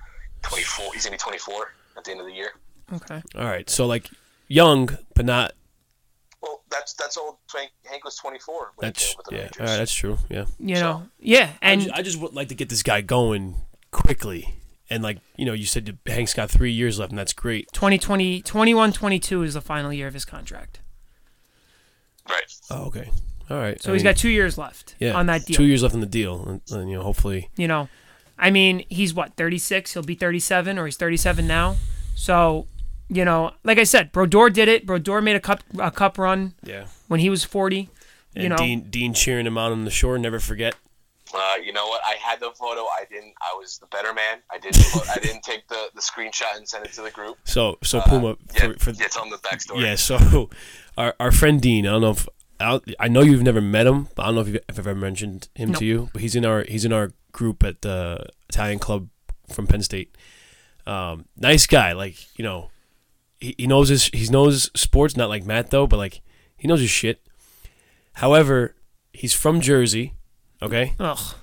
24. 0.43 0.95
He's 0.95 1.05
gonna 1.05 1.15
be 1.15 1.19
24 1.19 1.73
at 1.97 2.05
the 2.05 2.11
end 2.11 2.21
of 2.21 2.27
the 2.27 2.33
year. 2.33 2.51
Okay. 2.93 3.23
All 3.37 3.45
right, 3.45 3.69
so 3.71 3.87
like 3.87 4.11
young, 4.49 4.89
but 5.15 5.25
not. 5.27 5.53
Well, 6.41 6.63
that's 6.71 6.93
that's 6.95 7.17
old. 7.17 7.37
Hank, 7.55 7.71
Hank 7.85 8.05
was 8.05 8.17
24 8.17 8.73
when 8.77 8.89
That's 8.89 9.05
he 9.05 9.15
with 9.17 9.27
the 9.27 9.35
yeah. 9.35 9.43
Rangers. 9.43 9.61
All 9.61 9.67
right, 9.67 9.77
that's 9.77 9.93
true. 9.95 10.19
Yeah. 10.29 10.45
You 10.61 10.75
know, 10.77 11.03
yeah, 11.19 11.53
And 11.61 11.83
and 11.83 11.93
I 11.93 12.03
just, 12.03 12.21
would 12.21 12.35
like 12.35 12.49
to 12.49 12.55
get 12.55 12.69
this 12.69 12.83
guy 12.83 13.01
going 13.01 13.57
quickly, 13.91 14.55
and 14.89 15.03
like 15.03 15.19
you 15.37 15.45
know, 15.45 15.53
you 15.53 15.67
said 15.67 15.99
Hank's 16.07 16.35
got 16.35 16.51
three 16.51 16.73
years 16.73 16.99
left, 16.99 17.11
and 17.11 17.19
that's 17.19 17.33
great. 17.33 17.73
2020, 17.73 18.43
21, 18.43 18.93
22 18.93 19.43
is 19.43 19.55
the 19.55 19.61
final 19.61 19.93
year 19.93 20.07
of 20.07 20.15
his 20.15 20.25
contract. 20.25 20.81
right. 22.29 22.43
Oh, 22.71 22.85
okay. 22.87 23.11
All 23.51 23.59
right. 23.59 23.81
So 23.83 23.91
I 23.91 23.95
he's 23.95 24.05
mean, 24.05 24.13
got 24.13 24.19
two 24.19 24.29
years 24.29 24.59
left 24.59 24.95
yeah, 25.01 25.15
on 25.15 25.27
that 25.27 25.45
deal. 25.47 25.57
Two 25.57 25.65
years 25.65 25.83
left 25.83 25.95
on 25.95 26.01
the 26.01 26.07
deal, 26.07 26.45
and, 26.47 26.61
and, 26.71 26.91
you 26.91 26.97
know, 26.97 27.03
hopefully, 27.03 27.49
You 27.57 27.67
know, 27.67 27.89
I 28.39 28.51
mean, 28.51 28.85
he's 28.89 29.15
what 29.15 29.35
36. 29.37 29.95
He'll 29.95 30.03
be 30.03 30.15
37, 30.15 30.79
or 30.79 30.85
he's 30.85 30.97
37 30.97 31.47
now. 31.47 31.77
So, 32.15 32.67
you 33.09 33.25
know, 33.25 33.53
like 33.65 33.79
I 33.79 33.85
said, 33.85 34.13
Brodeur 34.13 34.51
did 34.51 34.69
it. 34.69 34.87
Brodeur 34.87 35.21
made 35.21 35.37
a 35.37 35.41
cup 35.41 35.63
a 35.79 35.91
cup 35.91 36.19
run 36.19 36.55
yeah. 36.63 36.87
when 37.09 37.21
he 37.21 37.31
was 37.31 37.45
40. 37.45 37.89
And 38.35 38.43
you 38.43 38.49
know, 38.49 38.57
Dean 38.57 38.89
Dean 38.91 39.15
cheering 39.15 39.47
him 39.47 39.57
out 39.59 39.73
on 39.73 39.85
the 39.85 39.91
shore. 39.91 40.19
Never 40.19 40.39
forget. 40.39 40.75
Uh, 41.35 41.57
you 41.63 41.73
know 41.73 41.87
what? 41.87 42.01
I 42.07 42.15
had 42.15 42.41
the 42.41 42.51
photo. 42.59 42.83
I 42.83 43.05
didn't. 43.11 43.35
I 43.43 43.55
was 43.59 43.79
the 43.79 43.87
better 43.87 44.15
man. 44.15 44.39
I 44.51 44.59
didn't. 44.59 44.85
I 45.11 45.19
didn't 45.19 45.43
take 45.43 45.69
the, 45.69 45.89
the 45.95 46.01
screenshot 46.01 46.57
and 46.57 46.69
send 46.69 46.87
it 46.87 46.93
to 46.93 47.03
the 47.03 47.11
group. 47.11 47.37
So 47.45 47.79
so 47.83 48.01
Puma 48.01 48.31
Uh, 48.31 48.35
Yeah, 48.55 48.61
for, 48.73 48.79
for 48.79 48.91
yeah, 48.93 49.09
tell 49.09 49.25
them 49.25 49.31
the 49.31 49.49
backstory. 49.49 49.83
yeah. 49.83 49.95
So 49.95 50.51
our 50.97 51.15
our 51.21 51.33
friend 51.33 51.61
Dean. 51.61 51.87
I 51.87 51.91
don't 51.93 52.01
know 52.03 52.11
if 52.11 52.29
I, 52.61 52.81
I 52.99 53.09
know 53.09 53.23
you've 53.23 53.43
never 53.43 53.61
met 53.61 53.87
him. 53.87 54.09
But 54.15 54.23
I 54.23 54.27
don't 54.27 54.35
know 54.37 54.41
if, 54.43 54.49
you've, 54.49 54.57
if 54.69 54.79
I've 54.79 54.87
ever 54.87 54.99
mentioned 54.99 55.49
him 55.55 55.71
Nope. 55.71 55.79
to 55.79 55.85
you. 55.85 56.11
But 56.13 56.23
he's 56.23 56.35
in 56.35 56.45
our 56.45 56.65
he's 56.65 56.85
in 56.85 56.93
our 56.93 57.13
group 57.33 57.63
at 57.63 57.83
the 57.83 58.27
Italian 58.49 58.79
club 58.79 59.09
from 59.53 59.67
Penn 59.67 59.83
State. 59.83 60.17
Um, 60.87 61.27
nice 61.37 61.67
guy. 61.67 61.93
Like 61.93 62.17
you 62.39 62.43
know, 62.45 62.71
he, 63.41 63.55
he 63.59 63.67
knows 63.67 63.89
his 63.89 64.07
he 64.07 64.27
knows 64.29 64.71
sports. 64.75 65.17
Not 65.17 65.29
like 65.29 65.45
Matt 65.45 65.71
though, 65.71 65.87
but 65.87 65.97
like 65.97 66.21
he 66.57 66.69
knows 66.69 66.81
his 66.81 66.91
shit. 66.91 67.21
However, 68.15 68.75
he's 69.13 69.35
from 69.35 69.61
Jersey. 69.61 70.15
Okay, 70.61 70.95
ugh. 70.99 71.35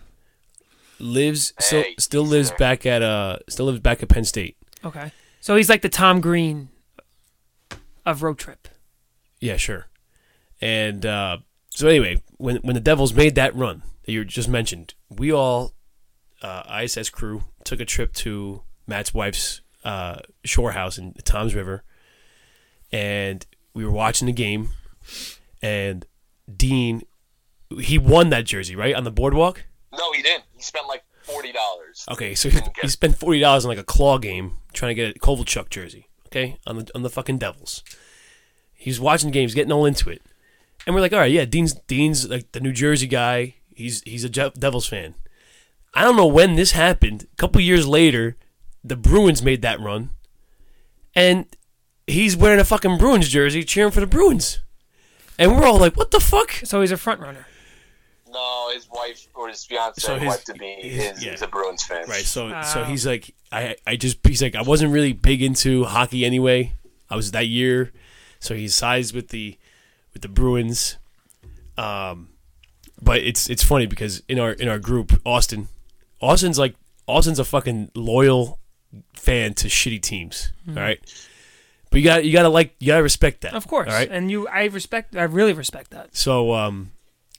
lives 1.00 1.54
still 1.60 1.84
Hey, 1.84 1.96
still 2.00 2.26
lives 2.26 2.50
there. 2.50 2.58
back 2.58 2.86
at 2.86 3.02
uh 3.02 3.38
still 3.50 3.66
lives 3.68 3.80
back 3.80 4.04
at 4.04 4.10
Penn 4.10 4.26
State. 4.26 4.58
Okay. 4.84 5.12
So 5.42 5.56
he's 5.56 5.70
like 5.70 5.82
the 5.82 5.90
Tom 5.90 6.22
Green 6.22 6.70
of 8.06 8.24
road 8.24 8.38
trip. 8.38 8.68
Yeah, 9.40 9.58
sure. 9.58 9.88
And 10.62 11.06
uh, 11.06 11.38
so 11.70 11.88
anyway, 11.88 12.22
when 12.38 12.58
when 12.58 12.74
the 12.74 12.80
Devils 12.82 13.14
made 13.14 13.36
that 13.36 13.56
run 13.56 13.84
that 14.06 14.12
you 14.12 14.26
just 14.26 14.50
mentioned, 14.50 14.94
we 15.10 15.32
all 15.32 15.74
uh, 16.42 16.64
ISS 16.82 17.10
crew 17.10 17.44
took 17.64 17.80
a 17.80 17.86
trip 17.86 18.14
to 18.14 18.64
Matt's 18.88 19.14
wife's 19.14 19.62
uh, 19.86 20.18
shore 20.44 20.72
house 20.72 20.98
in 20.98 21.14
the 21.16 21.22
Tom's 21.22 21.56
River, 21.56 21.84
and 22.92 23.46
we 23.74 23.86
were 23.86 23.92
watching 23.92 24.26
the 24.26 24.34
game, 24.34 24.70
and 25.62 26.06
Dean, 26.54 27.04
he 27.80 27.98
won 27.98 28.30
that 28.30 28.46
jersey 28.46 28.76
right 28.76 28.96
on 28.96 29.04
the 29.04 29.12
boardwalk. 29.12 29.64
No, 29.98 30.12
he 30.12 30.22
didn't. 30.22 30.44
He 30.56 30.62
spent 30.62 30.88
like 30.88 31.04
forty 31.22 31.52
dollars. 31.52 32.06
Okay, 32.12 32.36
so 32.36 32.50
he, 32.50 32.60
he 32.82 32.88
spent 32.88 33.18
forty 33.18 33.40
dollars 33.40 33.64
on 33.64 33.70
like 33.70 33.78
a 33.78 33.84
claw 33.84 34.18
game 34.18 34.58
trying 34.74 34.90
to 34.90 34.96
get 34.96 35.16
a 35.16 35.20
Kovalchuk 35.20 35.70
jersey. 35.70 36.10
Okay, 36.28 36.58
on 36.66 36.78
the 36.78 36.92
on 36.96 37.04
the 37.04 37.10
fucking 37.10 37.38
Devils. 37.38 37.84
He 38.74 38.90
was 38.90 39.00
watching 39.00 39.32
games, 39.32 39.54
getting 39.54 39.72
all 39.72 39.86
into 39.86 40.10
it, 40.10 40.22
and 40.86 40.94
we're 40.94 41.02
like, 41.02 41.14
all 41.14 41.20
right, 41.20 41.32
yeah, 41.32 41.46
Dean's 41.46 41.74
Dean's 41.88 42.28
like 42.28 42.52
the 42.52 42.60
New 42.60 42.74
Jersey 42.74 43.08
guy. 43.08 43.56
He's 43.74 44.02
he's 44.02 44.24
a 44.24 44.30
Devils 44.30 44.88
fan. 44.88 45.16
I 45.94 46.04
don't 46.04 46.18
know 46.18 46.28
when 46.28 46.56
this 46.56 46.72
happened. 46.72 47.28
A 47.32 47.36
couple 47.38 47.62
years 47.62 47.88
later, 47.88 48.36
the 48.86 48.96
Bruins 48.96 49.42
made 49.42 49.62
that 49.64 49.80
run, 49.80 50.10
and 51.16 51.46
he's 52.08 52.36
wearing 52.38 52.60
a 52.60 52.66
fucking 52.66 52.98
Bruins 52.98 53.30
jersey, 53.30 53.64
cheering 53.64 53.92
for 53.92 54.00
the 54.00 54.08
Bruins, 54.08 54.60
and 55.40 55.56
we're 55.58 55.66
all 55.66 55.80
like, 55.80 55.98
what 55.98 56.12
the 56.12 56.20
fuck? 56.20 56.52
So 56.64 56.82
he's 56.82 56.92
a 56.92 56.98
front 56.98 57.20
runner. 57.22 57.48
No, 58.32 58.70
his 58.74 58.88
wife 58.92 59.28
or 59.34 59.48
his 59.48 59.64
fiance 59.64 60.02
So 60.02 60.18
his- 60.20 60.28
wife 60.28 60.44
to 60.46 60.54
be 60.56 60.68
his- 60.82 61.18
is, 61.18 61.26
yeah. 61.26 61.34
is 61.34 61.42
a 61.42 61.48
Bruins 61.48 61.84
fan. 61.84 62.06
Right. 62.08 62.26
So 62.26 62.50
so 62.64 62.82
Oh. 62.82 62.84
he's 62.84 63.08
like 63.08 63.34
I 63.52 63.76
I 63.88 63.96
just 63.96 64.18
he's 64.28 64.42
like 64.42 64.56
I 64.56 64.62
wasn't 64.62 64.92
really 64.92 65.14
big 65.14 65.42
into 65.42 65.86
hockey 65.86 66.26
anyway. 66.26 66.74
I 67.10 67.16
was 67.16 67.32
that 67.32 67.48
year, 67.48 67.94
so 68.42 68.54
he 68.54 68.68
sides 68.68 69.14
with 69.14 69.30
the 69.30 69.58
with 70.14 70.22
the 70.22 70.28
Bruins. 70.28 70.98
Um, 71.78 72.30
but 73.02 73.20
it's 73.22 73.50
it's 73.50 73.64
funny 73.64 73.86
because 73.86 74.22
in 74.28 74.38
our 74.38 74.52
in 74.52 74.68
our 74.68 74.80
group, 74.80 75.22
Austin, 75.26 75.70
Austin's 76.20 76.60
like 76.60 76.76
Austin's 77.08 77.40
a 77.40 77.46
fucking 77.46 77.92
loyal 77.96 78.60
fan 79.14 79.54
to 79.56 79.68
shitty 79.68 80.02
teams. 80.02 80.52
Hmm. 80.66 80.78
all 80.78 80.84
right. 80.84 81.00
But 81.90 82.00
you 82.02 82.04
got 82.04 82.26
you 82.26 82.34
gotta 82.34 82.50
like 82.50 82.76
you 82.80 82.88
gotta 82.88 83.04
respect 83.04 83.42
that. 83.42 83.54
Of 83.54 83.68
course. 83.68 83.88
All 83.90 83.96
right. 83.96 84.10
And 84.10 84.30
you 84.30 84.48
I 84.48 84.66
respect 84.66 85.16
I 85.16 85.24
really 85.24 85.54
respect 85.54 85.92
that. 85.92 86.16
So 86.16 86.54
um, 86.54 86.92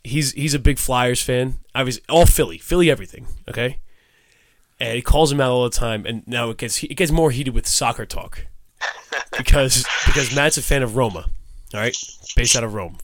he's 0.02 0.32
he's 0.32 0.54
a 0.54 0.58
big 0.58 0.78
Flyers 0.78 1.20
fan. 1.20 1.56
Obviously, 1.74 2.02
all 2.08 2.26
Philly, 2.26 2.58
Philly 2.58 2.90
everything. 2.90 3.26
Okay, 3.48 3.80
and 4.80 4.94
he 4.94 5.02
calls 5.02 5.30
him 5.30 5.40
out 5.40 5.50
all 5.50 5.64
the 5.64 5.70
time. 5.70 6.06
And 6.06 6.26
now 6.26 6.50
it 6.50 6.56
gets 6.56 6.82
it 6.82 6.94
gets 6.94 7.12
more 7.12 7.30
heated 7.30 7.54
with 7.54 7.66
soccer 7.66 8.06
talk 8.06 8.46
because 9.36 9.84
because 10.06 10.34
Matt's 10.34 10.56
a 10.56 10.62
fan 10.62 10.82
of 10.82 10.96
Roma. 10.96 11.26
All 11.74 11.80
right, 11.80 11.96
based 12.34 12.56
out 12.56 12.64
of 12.64 12.74
Rome. 12.74 12.98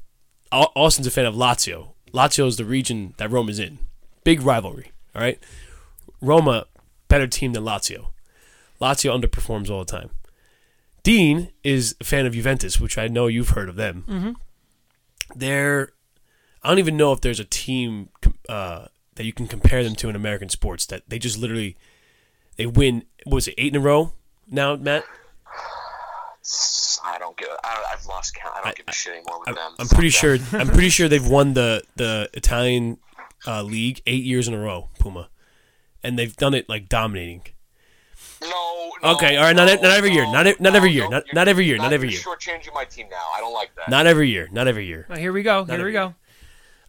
Austin's 0.50 1.06
a 1.06 1.10
fan 1.10 1.26
of 1.26 1.34
Lazio. 1.34 1.88
Lazio 2.12 2.46
is 2.46 2.56
the 2.56 2.64
region 2.64 3.14
that 3.16 3.30
Rome 3.30 3.48
is 3.48 3.58
in. 3.58 3.78
Big 4.22 4.42
rivalry. 4.42 4.92
All 5.14 5.22
right, 5.22 5.38
Roma 6.20 6.66
better 7.08 7.26
team 7.26 7.52
than 7.52 7.64
Lazio. 7.64 8.11
Lazio 8.82 9.18
underperforms 9.18 9.70
all 9.70 9.84
the 9.84 9.90
time. 9.90 10.10
Dean 11.02 11.50
is 11.62 11.94
a 12.00 12.04
fan 12.04 12.26
of 12.26 12.32
Juventus, 12.32 12.80
which 12.80 12.98
I 12.98 13.08
know 13.08 13.26
you've 13.26 13.50
heard 13.50 13.68
of 13.68 13.76
them. 13.76 14.04
Mm-hmm. 14.08 14.32
They're 15.36 15.92
I 16.62 16.68
don't 16.68 16.78
even 16.78 16.96
know 16.96 17.12
if 17.12 17.20
there's 17.20 17.40
a 17.40 17.44
team 17.44 18.10
uh, 18.48 18.86
that 19.16 19.24
you 19.24 19.32
can 19.32 19.46
compare 19.46 19.82
them 19.82 19.94
to 19.96 20.08
in 20.08 20.16
American 20.16 20.48
sports 20.48 20.86
that 20.86 21.02
they 21.08 21.18
just 21.18 21.38
literally 21.38 21.76
they 22.56 22.66
win. 22.66 23.04
What 23.24 23.36
was 23.36 23.48
it 23.48 23.54
eight 23.58 23.74
in 23.74 23.80
a 23.80 23.84
row 23.84 24.12
now, 24.48 24.76
Matt? 24.76 25.04
I 27.04 27.18
don't 27.18 27.36
give. 27.36 27.48
I, 27.64 27.84
I've 27.92 28.04
lost 28.06 28.34
count. 28.34 28.54
I 28.56 28.62
don't 28.62 28.76
give 28.76 28.86
a 28.88 28.92
shit 28.92 29.14
anymore 29.14 29.40
with 29.40 29.48
I'm, 29.48 29.54
them. 29.54 29.72
I'm 29.78 29.88
pretty 29.88 30.10
them. 30.10 30.38
sure. 30.38 30.60
I'm 30.60 30.68
pretty 30.68 30.88
sure 30.90 31.08
they've 31.08 31.26
won 31.26 31.54
the 31.54 31.82
the 31.96 32.30
Italian 32.34 32.98
uh, 33.46 33.62
league 33.62 34.02
eight 34.06 34.24
years 34.24 34.48
in 34.48 34.54
a 34.54 34.58
row. 34.58 34.88
Puma, 34.98 35.30
and 36.02 36.18
they've 36.18 36.36
done 36.36 36.54
it 36.54 36.68
like 36.68 36.88
dominating. 36.88 37.42
No, 38.40 38.71
no. 39.02 39.14
Okay, 39.14 39.36
all 39.36 39.44
right, 39.44 39.56
not 39.56 39.66
no, 39.66 39.74
not 39.76 39.96
every 39.98 40.12
year, 40.12 40.24
not 40.24 40.46
e- 40.46 40.54
not 40.60 40.72
no, 40.72 40.76
every 40.76 40.90
year, 40.92 41.08
don't- 41.08 41.24
not- 41.34 41.48
every 41.48 41.64
year, 41.66 41.76
not 41.76 41.92
every 41.92 42.08
you're 42.10 42.18
year. 42.20 42.22
Shortchanging 42.36 42.74
my 42.74 42.84
team 42.84 43.06
now. 43.10 43.16
I 43.36 43.40
don't 43.40 43.54
like 43.54 43.74
that. 43.76 43.88
Not 43.88 44.06
every 44.06 44.28
year. 44.30 44.48
Not 44.52 44.68
every 44.68 44.86
year. 44.86 45.06
Well, 45.08 45.18
here 45.18 45.32
we 45.32 45.42
go. 45.42 45.64
Here 45.64 45.84
we 45.84 45.92
go. 45.92 46.14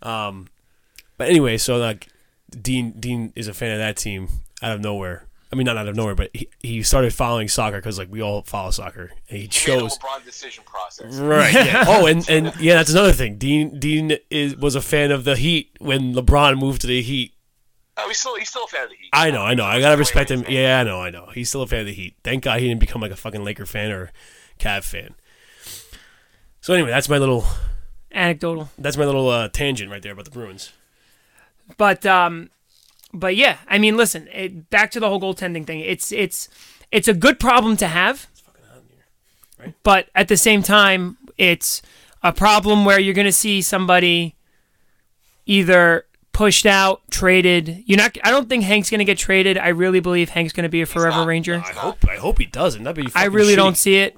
Um, 0.02 0.50
But 1.18 1.30
anyway, 1.30 1.58
so 1.58 1.78
like 1.78 2.08
Dean 2.50 2.92
Dean 3.00 3.32
is 3.36 3.48
a 3.48 3.54
fan 3.54 3.72
of 3.72 3.78
that 3.80 3.96
team 3.98 4.28
out 4.62 4.72
of 4.74 4.82
nowhere. 4.82 5.28
I 5.52 5.56
mean, 5.56 5.66
not 5.66 5.78
out 5.78 5.88
of 5.88 5.96
nowhere, 5.96 6.16
but 6.16 6.32
he, 6.34 6.50
he 6.64 6.82
started 6.82 7.14
following 7.14 7.48
soccer 7.48 7.78
because 7.78 8.00
like 8.00 8.10
we 8.12 8.22
all 8.24 8.42
follow 8.42 8.72
soccer, 8.72 9.12
and 9.30 9.38
he 9.38 9.42
He 9.42 9.42
made 9.44 9.46
a 9.46 9.50
chose 9.82 10.00
LeBron 10.00 10.26
decision 10.26 10.64
process. 10.66 11.16
right. 11.16 11.54
Yeah. 11.54 11.86
Oh, 11.88 12.08
and 12.08 12.28
and 12.28 12.52
yeah, 12.60 12.74
that's 12.74 12.90
another 12.90 13.12
thing. 13.12 13.38
Dean 13.38 13.78
Dean 13.80 14.18
is 14.32 14.56
was 14.56 14.74
a 14.76 14.82
fan 14.82 15.12
of 15.12 15.24
the 15.26 15.36
Heat 15.36 15.70
when 15.80 16.14
LeBron 16.16 16.58
moved 16.58 16.82
to 16.82 16.88
the 16.88 17.02
Heat. 17.04 17.34
Oh, 17.98 18.08
he's 18.08 18.20
still 18.20 18.36
he's 18.38 18.50
still 18.50 18.64
a 18.64 18.68
fan 18.68 18.84
of 18.86 18.90
the 18.90 18.96
Heat. 18.96 19.10
I 19.14 19.30
know, 19.32 19.44
I 19.44 19.54
know. 19.54 19.66
I 19.66 19.80
gotta 19.80 19.98
respect 19.98 20.32
him. 20.32 20.44
Yeah, 20.50 20.80
I 20.80 20.84
know, 20.84 21.00
I 21.02 21.10
know. 21.12 21.28
He's 21.34 21.50
still 21.50 21.62
a 21.62 21.68
fan 21.68 21.82
of 21.82 21.86
the 21.86 21.94
Heat. 21.94 22.16
Thank 22.24 22.44
God 22.44 22.60
he 22.60 22.68
didn't 22.68 22.80
become 22.80 23.02
like 23.02 23.12
a 23.12 23.16
fucking 23.16 23.44
Laker 23.44 23.66
fan 23.66 23.92
or 23.92 24.12
Cav 24.60 24.84
fan. 24.84 25.14
So 26.62 26.74
anyway, 26.74 26.90
that's 26.90 27.10
my 27.10 27.18
little 27.18 27.46
Anecdotal. 28.12 28.70
that's 28.78 28.98
my 28.98 29.06
little 29.06 29.30
uh, 29.30 29.50
tangent 29.50 29.92
right 29.92 30.02
there 30.02 30.14
about 30.14 30.26
the 30.26 30.32
Bruins. 30.32 30.72
But 31.78 32.06
um, 32.06 32.50
but 33.14 33.36
yeah, 33.36 33.58
I 33.68 33.78
mean, 33.78 33.96
listen, 33.98 34.28
it, 34.34 34.70
back 34.70 34.90
to 34.92 35.00
the 35.00 35.08
whole 35.10 35.20
goaltending 35.22 35.66
thing. 35.68 35.80
It's 35.82 36.12
it's 36.12 36.50
it's 36.92 37.08
a 37.08 37.14
good 37.14 37.40
problem 37.40 37.76
to 37.78 37.88
have, 37.88 38.28
It's 38.32 38.42
fucking 38.42 38.62
out 38.72 38.78
on 38.78 38.84
Here, 38.90 39.04
right? 39.68 39.74
but 39.84 40.10
at 40.16 40.28
the 40.30 40.38
same 40.38 40.62
time, 40.64 41.18
it's 41.38 41.82
a 42.24 42.32
problem 42.32 42.86
where 42.86 43.00
you're 43.00 43.14
going 43.16 43.26
to 43.26 43.32
see 43.32 43.62
somebody 43.62 44.36
either 45.46 46.06
pushed 46.34 46.66
out, 46.66 47.02
traded. 47.10 47.84
You're 47.86 47.98
not. 47.98 48.18
I 48.24 48.32
don't 48.32 48.50
think 48.50 48.64
Hank's 48.64 48.90
going 48.90 49.00
to 49.00 49.06
get 49.06 49.18
traded. 49.18 49.58
I 49.58 49.70
really 49.70 50.02
believe 50.02 50.30
Hank's 50.30 50.52
going 50.52 50.64
to 50.64 50.70
be 50.70 50.82
a 50.82 50.86
forever 50.86 51.18
not. 51.18 51.28
Ranger. 51.28 51.64
I 51.66 51.72
hope 51.72 52.06
I 52.10 52.18
hope 52.18 52.40
he 52.40 52.46
doesn't. 52.46 52.84
That'd 52.84 53.06
be. 53.06 53.10
I 53.10 53.24
fucking 53.26 53.32
really 53.34 53.56
don't 53.56 53.78
see 53.78 53.96
it. 53.98 54.18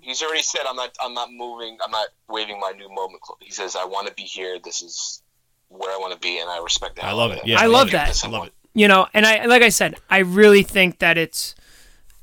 He's 0.00 0.22
already 0.22 0.42
said 0.42 0.62
I'm 0.66 0.76
not. 0.76 0.96
I'm 1.04 1.12
not 1.12 1.30
moving. 1.32 1.76
I'm 1.84 1.90
not 1.90 2.08
waving 2.28 2.58
my 2.58 2.72
new 2.76 2.88
moment. 2.88 3.20
club. 3.20 3.38
He 3.42 3.50
says 3.50 3.76
I 3.76 3.84
want 3.84 4.06
to 4.08 4.14
be 4.14 4.22
here. 4.22 4.58
This 4.62 4.80
is 4.80 5.22
where 5.68 5.92
I 5.92 5.98
want 5.98 6.14
to 6.14 6.18
be, 6.20 6.38
and 6.38 6.48
I 6.48 6.62
respect 6.62 6.96
that. 6.96 7.04
I 7.04 7.12
love 7.12 7.32
it. 7.32 7.42
Yeah, 7.44 7.60
I 7.60 7.66
love 7.66 7.90
that. 7.90 8.24
I 8.24 8.28
love 8.28 8.46
it. 8.46 8.54
you 8.72 8.88
know, 8.88 9.08
and 9.12 9.26
I 9.26 9.44
like 9.46 9.62
I 9.62 9.68
said, 9.68 9.96
I 10.08 10.18
really 10.18 10.62
think 10.62 11.00
that 11.00 11.18
it's 11.18 11.54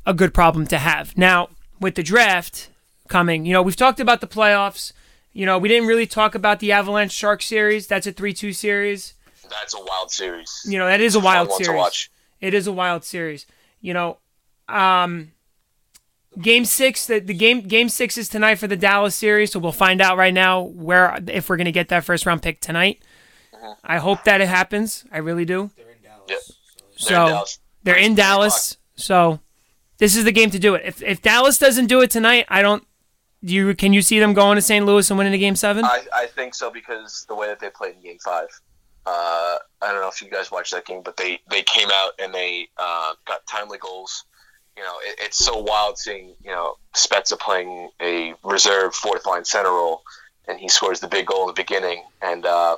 a 0.05 0.13
good 0.13 0.33
problem 0.33 0.65
to 0.67 0.77
have. 0.77 1.17
Now, 1.17 1.49
with 1.79 1.95
the 1.95 2.03
draft 2.03 2.69
coming, 3.09 3.45
you 3.45 3.53
know, 3.53 3.61
we've 3.61 3.75
talked 3.75 3.99
about 3.99 4.21
the 4.21 4.27
playoffs. 4.27 4.93
You 5.33 5.47
know, 5.47 5.57
we 5.57 5.67
didn't 5.67 5.87
really 5.87 6.05
talk 6.05 6.35
about 6.35 6.59
the 6.59 6.71
Avalanche 6.71 7.11
Shark 7.11 7.41
series. 7.41 7.87
That's 7.87 8.05
a 8.05 8.13
3-2 8.13 8.53
series. 8.53 9.15
That's 9.49 9.73
a 9.73 9.83
wild 9.83 10.11
series. 10.11 10.61
You 10.65 10.79
know, 10.79 10.85
that 10.87 11.01
is 11.01 11.15
a 11.15 11.19
wild 11.19 11.49
one 11.49 11.59
to 11.59 11.65
series. 11.65 11.77
watch. 11.77 12.11
It 12.41 12.53
is 12.53 12.67
a 12.67 12.71
wild 12.71 13.03
series. 13.03 13.45
You 13.81 13.93
know, 13.93 14.17
um 14.67 15.31
Game 16.41 16.65
6 16.65 17.05
the, 17.05 17.19
the 17.19 17.33
game 17.33 17.61
game 17.61 17.89
6 17.89 18.17
is 18.17 18.27
tonight 18.27 18.55
for 18.55 18.67
the 18.67 18.75
Dallas 18.75 19.13
series, 19.13 19.51
so 19.51 19.59
we'll 19.59 19.71
find 19.71 20.01
out 20.01 20.17
right 20.17 20.33
now 20.33 20.61
where 20.61 21.19
if 21.27 21.47
we're 21.47 21.57
going 21.57 21.65
to 21.65 21.71
get 21.71 21.89
that 21.89 22.03
first 22.03 22.25
round 22.25 22.41
pick 22.41 22.59
tonight. 22.59 23.03
Uh-huh. 23.53 23.75
I 23.83 23.97
hope 23.97 24.23
that 24.23 24.41
it 24.41 24.47
happens. 24.47 25.05
I 25.11 25.19
really 25.19 25.45
do. 25.45 25.69
Yep. 26.27 26.39
So 26.95 27.13
They're 27.13 27.15
in 27.17 27.23
Dallas. 27.23 27.59
So 27.59 27.59
they're 27.83 27.97
in 27.97 28.15
Dallas, 28.15 28.77
so 28.95 29.39
this 29.97 30.15
is 30.15 30.23
the 30.23 30.31
game 30.31 30.49
to 30.51 30.59
do 30.59 30.75
it. 30.75 30.83
If 30.85 31.03
if 31.03 31.21
Dallas 31.21 31.57
doesn't 31.57 31.87
do 31.87 32.01
it 32.01 32.09
tonight, 32.09 32.45
I 32.49 32.61
don't. 32.61 32.85
Do 33.43 33.53
you 33.53 33.75
can 33.75 33.93
you 33.93 34.01
see 34.01 34.19
them 34.19 34.33
going 34.33 34.55
to 34.55 34.61
St. 34.61 34.85
Louis 34.85 35.09
and 35.09 35.17
winning 35.17 35.33
a 35.33 35.37
game 35.37 35.55
seven? 35.55 35.83
I, 35.85 36.05
I 36.15 36.25
think 36.27 36.55
so 36.55 36.71
because 36.71 37.25
the 37.27 37.35
way 37.35 37.47
that 37.47 37.59
they 37.59 37.69
played 37.69 37.95
in 37.95 38.01
Game 38.01 38.17
Five. 38.23 38.47
Uh, 39.05 39.57
I 39.81 39.91
don't 39.91 40.01
know 40.01 40.07
if 40.07 40.21
you 40.21 40.29
guys 40.29 40.51
watched 40.51 40.71
that 40.71 40.85
game, 40.85 41.01
but 41.03 41.17
they, 41.17 41.41
they 41.49 41.61
came 41.63 41.89
out 41.91 42.13
and 42.19 42.33
they 42.33 42.69
uh, 42.77 43.13
got 43.25 43.45
timely 43.47 43.77
goals. 43.77 44.23
You 44.77 44.83
know, 44.83 44.95
it, 45.03 45.15
it's 45.19 45.37
so 45.37 45.57
wild 45.57 45.97
seeing 45.97 46.35
you 46.43 46.51
know 46.51 46.75
Spezza 46.95 47.37
playing 47.37 47.89
a 48.01 48.33
reserve 48.43 48.95
fourth 48.95 49.25
line 49.25 49.45
center 49.45 49.69
role, 49.69 50.03
and 50.47 50.59
he 50.59 50.67
scores 50.67 50.99
the 50.99 51.07
big 51.07 51.27
goal 51.27 51.41
in 51.41 51.47
the 51.47 51.53
beginning. 51.53 52.03
And 52.21 52.45
uh, 52.45 52.77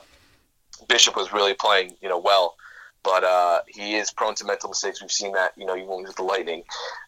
Bishop 0.89 1.15
was 1.15 1.31
really 1.31 1.53
playing 1.53 1.95
you 2.01 2.09
know 2.09 2.19
well, 2.19 2.55
but 3.03 3.23
uh, 3.23 3.59
he 3.67 3.95
is 3.95 4.11
prone 4.11 4.35
to 4.35 4.45
mental 4.45 4.69
mistakes. 4.69 5.01
We've 5.01 5.11
seen 5.11 5.33
that 5.33 5.51
you 5.55 5.65
know 5.65 5.77
even 5.77 6.03
with 6.03 6.15
the 6.15 6.23
Lightning. 6.23 6.63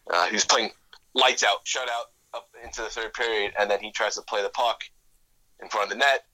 Uh, 0.08 0.26
he 0.28 0.38
playing 0.48 0.70
lights 1.14 1.44
out, 1.44 1.58
shut 1.64 1.88
out 1.88 2.06
up 2.34 2.48
into 2.64 2.82
the 2.82 2.88
third 2.88 3.12
period, 3.12 3.52
and 3.58 3.70
then 3.70 3.80
he 3.80 3.90
tries 3.90 4.14
to 4.14 4.22
play 4.22 4.42
the 4.42 4.48
puck 4.48 4.84
in 5.60 5.68
front 5.68 5.84
of 5.84 5.90
the 5.90 5.96
net, 5.96 6.24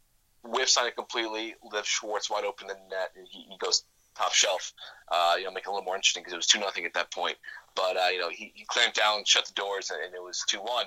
whiffs 0.45 0.77
on 0.77 0.87
it 0.87 0.95
completely, 0.97 1.55
lifts 1.73 1.91
Schwartz 1.91 2.31
wide 2.31 2.45
open 2.45 2.71
in 2.71 2.77
the 2.77 2.97
net, 2.97 3.11
and 3.17 3.27
he, 3.29 3.47
he 3.51 3.57
goes 3.59 3.85
top 4.15 4.33
shelf. 4.33 4.73
Uh, 5.11 5.35
you 5.39 5.45
know, 5.45 5.51
make 5.51 5.65
it 5.65 5.69
a 5.69 5.71
little 5.71 5.85
more 5.85 5.97
interesting 5.97 6.23
because 6.23 6.33
it 6.33 6.37
was 6.37 6.47
two 6.47 6.61
nothing 6.61 6.85
at 6.85 6.95
that 6.95 7.11
point. 7.11 7.37
But 7.75 7.97
uh, 7.97 8.09
you 8.13 8.21
know, 8.21 8.29
he, 8.31 8.53
he 8.55 8.65
clamped 8.65 8.97
down, 8.97 9.25
shut 9.25 9.47
the 9.47 9.55
doors, 9.55 9.91
and, 9.91 10.01
and 10.05 10.15
it 10.15 10.23
was 10.23 10.45
two 10.47 10.59
one. 10.59 10.87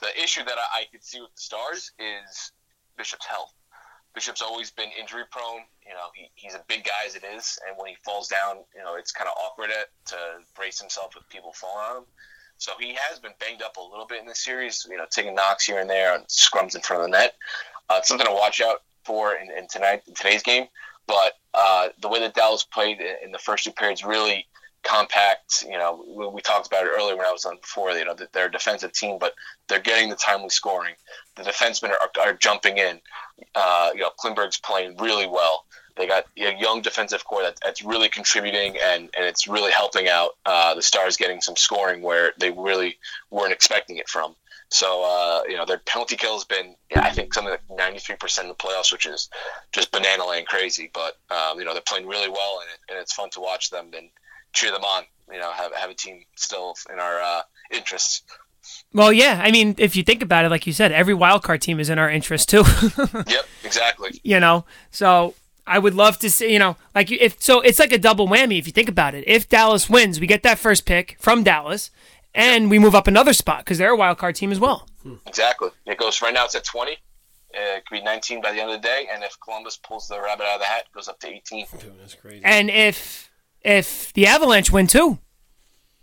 The 0.00 0.08
issue 0.22 0.44
that 0.44 0.56
I, 0.58 0.80
I 0.80 0.84
could 0.90 1.04
see 1.04 1.20
with 1.20 1.34
the 1.34 1.40
Stars 1.40 1.92
is 1.98 2.52
Bishop's 2.96 3.26
health. 3.26 3.54
Bishop's 4.14 4.42
always 4.42 4.70
been 4.70 4.88
injury 4.98 5.24
prone. 5.30 5.62
You 5.86 5.92
know, 5.92 6.08
he, 6.14 6.30
he's 6.34 6.54
a 6.54 6.62
big 6.68 6.84
guy 6.84 7.06
as 7.06 7.14
it 7.14 7.22
is, 7.24 7.58
and 7.66 7.76
when 7.78 7.88
he 7.88 7.96
falls 8.04 8.28
down, 8.28 8.56
you 8.74 8.82
know, 8.82 8.96
it's 8.96 9.12
kind 9.12 9.28
of 9.28 9.36
awkward 9.38 9.70
at, 9.70 9.88
to 10.06 10.16
brace 10.54 10.80
himself 10.80 11.14
with 11.14 11.28
people 11.28 11.52
falling 11.52 11.84
on 11.90 11.96
him. 11.98 12.04
So 12.58 12.72
he 12.80 12.96
has 13.08 13.18
been 13.18 13.32
banged 13.38 13.60
up 13.60 13.76
a 13.76 13.80
little 13.80 14.06
bit 14.06 14.20
in 14.20 14.26
this 14.26 14.42
series, 14.42 14.86
you 14.90 14.96
know, 14.96 15.04
taking 15.10 15.34
knocks 15.34 15.66
here 15.66 15.78
and 15.78 15.90
there 15.90 16.14
and 16.14 16.24
scrums 16.28 16.74
in 16.74 16.80
front 16.80 17.02
of 17.02 17.10
the 17.10 17.18
net. 17.18 17.34
Uh, 17.90 18.00
something 18.02 18.26
to 18.26 18.32
watch 18.32 18.60
out 18.60 18.82
for 19.06 19.34
in, 19.34 19.50
in 19.56 19.68
tonight 19.68 20.02
in 20.06 20.14
today's 20.14 20.42
game. 20.42 20.66
But 21.06 21.32
uh, 21.54 21.88
the 22.00 22.08
way 22.08 22.20
that 22.20 22.34
Dallas 22.34 22.64
played 22.64 22.98
in, 23.00 23.30
the 23.30 23.38
first 23.38 23.64
two 23.64 23.70
periods 23.70 24.04
really 24.04 24.46
compact. 24.82 25.64
You 25.68 25.78
know, 25.78 26.04
we, 26.06 26.26
we 26.26 26.40
talked 26.40 26.66
about 26.66 26.84
it 26.84 26.90
earlier 26.96 27.16
when 27.16 27.26
I 27.26 27.32
was 27.32 27.44
on 27.44 27.58
before. 27.60 27.90
You 27.92 28.04
know, 28.04 28.14
that 28.14 28.32
they're 28.32 28.46
a 28.46 28.52
defensive 28.52 28.92
team, 28.92 29.18
but 29.18 29.34
they're 29.68 29.80
getting 29.80 30.10
the 30.10 30.16
timely 30.16 30.50
scoring. 30.50 30.94
The 31.36 31.42
defensemen 31.42 31.90
are, 31.90 32.10
are 32.20 32.34
jumping 32.34 32.78
in. 32.78 33.00
Uh, 33.54 33.90
you 33.94 34.00
know, 34.00 34.10
Klingberg's 34.18 34.58
playing 34.58 34.96
really 34.96 35.26
well. 35.26 35.64
They 35.96 36.06
got 36.06 36.26
a 36.36 36.54
young 36.58 36.82
defensive 36.82 37.24
core 37.24 37.42
that, 37.42 37.58
that's 37.64 37.82
really 37.82 38.08
contributing 38.08 38.76
and, 38.82 39.08
and 39.16 39.24
it's 39.24 39.48
really 39.48 39.72
helping 39.72 40.08
out 40.08 40.32
uh, 40.44 40.74
the 40.74 40.82
Stars 40.82 41.16
getting 41.16 41.40
some 41.40 41.56
scoring 41.56 42.02
where 42.02 42.32
they 42.38 42.50
really 42.50 42.98
weren't 43.30 43.52
expecting 43.52 43.96
it 43.96 44.08
from. 44.08 44.36
So, 44.68 45.04
uh, 45.04 45.42
you 45.48 45.56
know, 45.56 45.64
their 45.64 45.78
penalty 45.78 46.16
kill 46.16 46.34
has 46.34 46.44
been, 46.44 46.74
yeah, 46.90 47.02
I 47.02 47.10
think, 47.10 47.32
something 47.32 47.52
like 47.52 47.96
93% 47.96 48.42
in 48.42 48.48
the 48.48 48.54
playoffs, 48.54 48.92
which 48.92 49.06
is 49.06 49.28
just 49.72 49.92
banana 49.92 50.24
land 50.24 50.46
crazy. 50.46 50.90
But, 50.92 51.16
um, 51.30 51.58
you 51.58 51.64
know, 51.64 51.72
they're 51.72 51.82
playing 51.86 52.06
really 52.06 52.28
well 52.28 52.60
and, 52.60 52.68
it, 52.70 52.78
and 52.90 52.98
it's 52.98 53.12
fun 53.12 53.30
to 53.30 53.40
watch 53.40 53.70
them 53.70 53.90
and 53.96 54.08
cheer 54.52 54.72
them 54.72 54.82
on, 54.82 55.04
you 55.32 55.38
know, 55.38 55.52
have, 55.52 55.72
have 55.74 55.90
a 55.90 55.94
team 55.94 56.22
still 56.34 56.74
in 56.92 56.98
our 56.98 57.20
uh, 57.20 57.42
interests. 57.72 58.22
Well, 58.92 59.12
yeah. 59.12 59.40
I 59.42 59.52
mean, 59.52 59.76
if 59.78 59.94
you 59.94 60.02
think 60.02 60.22
about 60.22 60.44
it, 60.44 60.50
like 60.50 60.66
you 60.66 60.72
said, 60.72 60.90
every 60.90 61.14
wild 61.14 61.44
card 61.44 61.62
team 61.62 61.78
is 61.78 61.88
in 61.88 61.98
our 61.98 62.10
interest 62.10 62.48
too. 62.48 62.64
Yep, 63.26 63.46
exactly. 63.62 64.20
you 64.24 64.40
know, 64.40 64.64
so 64.90 65.34
I 65.66 65.78
would 65.78 65.94
love 65.94 66.18
to 66.20 66.30
see, 66.30 66.52
you 66.52 66.58
know, 66.58 66.76
like 66.94 67.10
if 67.10 67.42
so, 67.42 67.60
it's 67.60 67.78
like 67.78 67.92
a 67.92 67.98
double 67.98 68.28
whammy 68.28 68.58
if 68.58 68.66
you 68.66 68.72
think 68.72 68.88
about 68.88 69.14
it. 69.14 69.24
If 69.26 69.48
Dallas 69.48 69.90
wins, 69.90 70.20
we 70.20 70.26
get 70.26 70.42
that 70.44 70.58
first 70.58 70.86
pick 70.86 71.16
from 71.18 71.42
Dallas, 71.42 71.90
and 72.36 72.70
we 72.70 72.78
move 72.78 72.94
up 72.94 73.08
another 73.08 73.32
spot 73.32 73.64
because 73.64 73.78
they're 73.78 73.90
a 73.90 73.96
wild 73.96 74.18
card 74.18 74.36
team 74.36 74.52
as 74.52 74.60
well. 74.60 74.86
Exactly. 75.26 75.70
It 75.86 75.98
goes 75.98 76.22
right 76.22 76.32
now. 76.34 76.44
It's 76.44 76.54
at 76.54 76.64
twenty. 76.64 76.92
Uh, 77.54 77.76
it 77.78 77.86
could 77.86 77.96
be 77.96 78.02
nineteen 78.02 78.40
by 78.42 78.52
the 78.52 78.60
end 78.60 78.70
of 78.70 78.80
the 78.80 78.86
day, 78.86 79.08
and 79.12 79.24
if 79.24 79.36
Columbus 79.40 79.76
pulls 79.78 80.06
the 80.08 80.20
rabbit 80.20 80.44
out 80.44 80.54
of 80.56 80.60
the 80.60 80.66
hat, 80.66 80.84
it 80.86 80.94
goes 80.94 81.08
up 81.08 81.18
to 81.20 81.28
eighteen. 81.28 81.66
Dude, 81.80 81.92
that's 82.00 82.14
crazy. 82.14 82.42
And 82.44 82.70
if 82.70 83.30
if 83.62 84.12
the 84.12 84.26
Avalanche 84.26 84.70
win 84.70 84.86
too, 84.86 85.18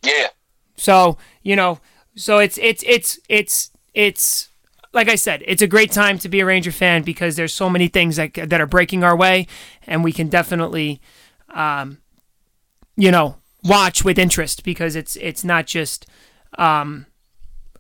Yeah, 0.04 0.28
so 0.76 1.18
you 1.44 1.56
know, 1.56 1.80
so 2.16 2.40
it's 2.40 2.58
it's 2.58 2.84
it's 2.88 3.20
it's 3.30 3.72
it's 3.94 4.50
like 4.94 5.10
I 5.10 5.16
said, 5.16 5.44
it's 5.46 5.62
a 5.62 5.68
great 5.68 5.92
time 5.92 6.18
to 6.20 6.30
be 6.30 6.40
a 6.40 6.46
Ranger 6.46 6.72
fan 6.72 7.04
because 7.04 7.36
there's 7.36 7.54
so 7.54 7.70
many 7.70 7.88
things 7.88 8.16
that 8.16 8.34
that 8.34 8.60
are 8.62 8.68
breaking 8.68 9.04
our 9.04 9.16
way, 9.16 9.48
and 9.86 10.04
we 10.04 10.12
can 10.12 10.30
definitely, 10.30 11.02
um, 11.54 12.00
you 12.96 13.12
know, 13.12 13.36
watch 13.64 14.04
with 14.04 14.20
interest 14.20 14.64
because 14.64 14.96
it's 14.96 15.16
it's 15.18 15.44
not 15.44 15.66
just 15.66 16.06
um, 16.58 17.06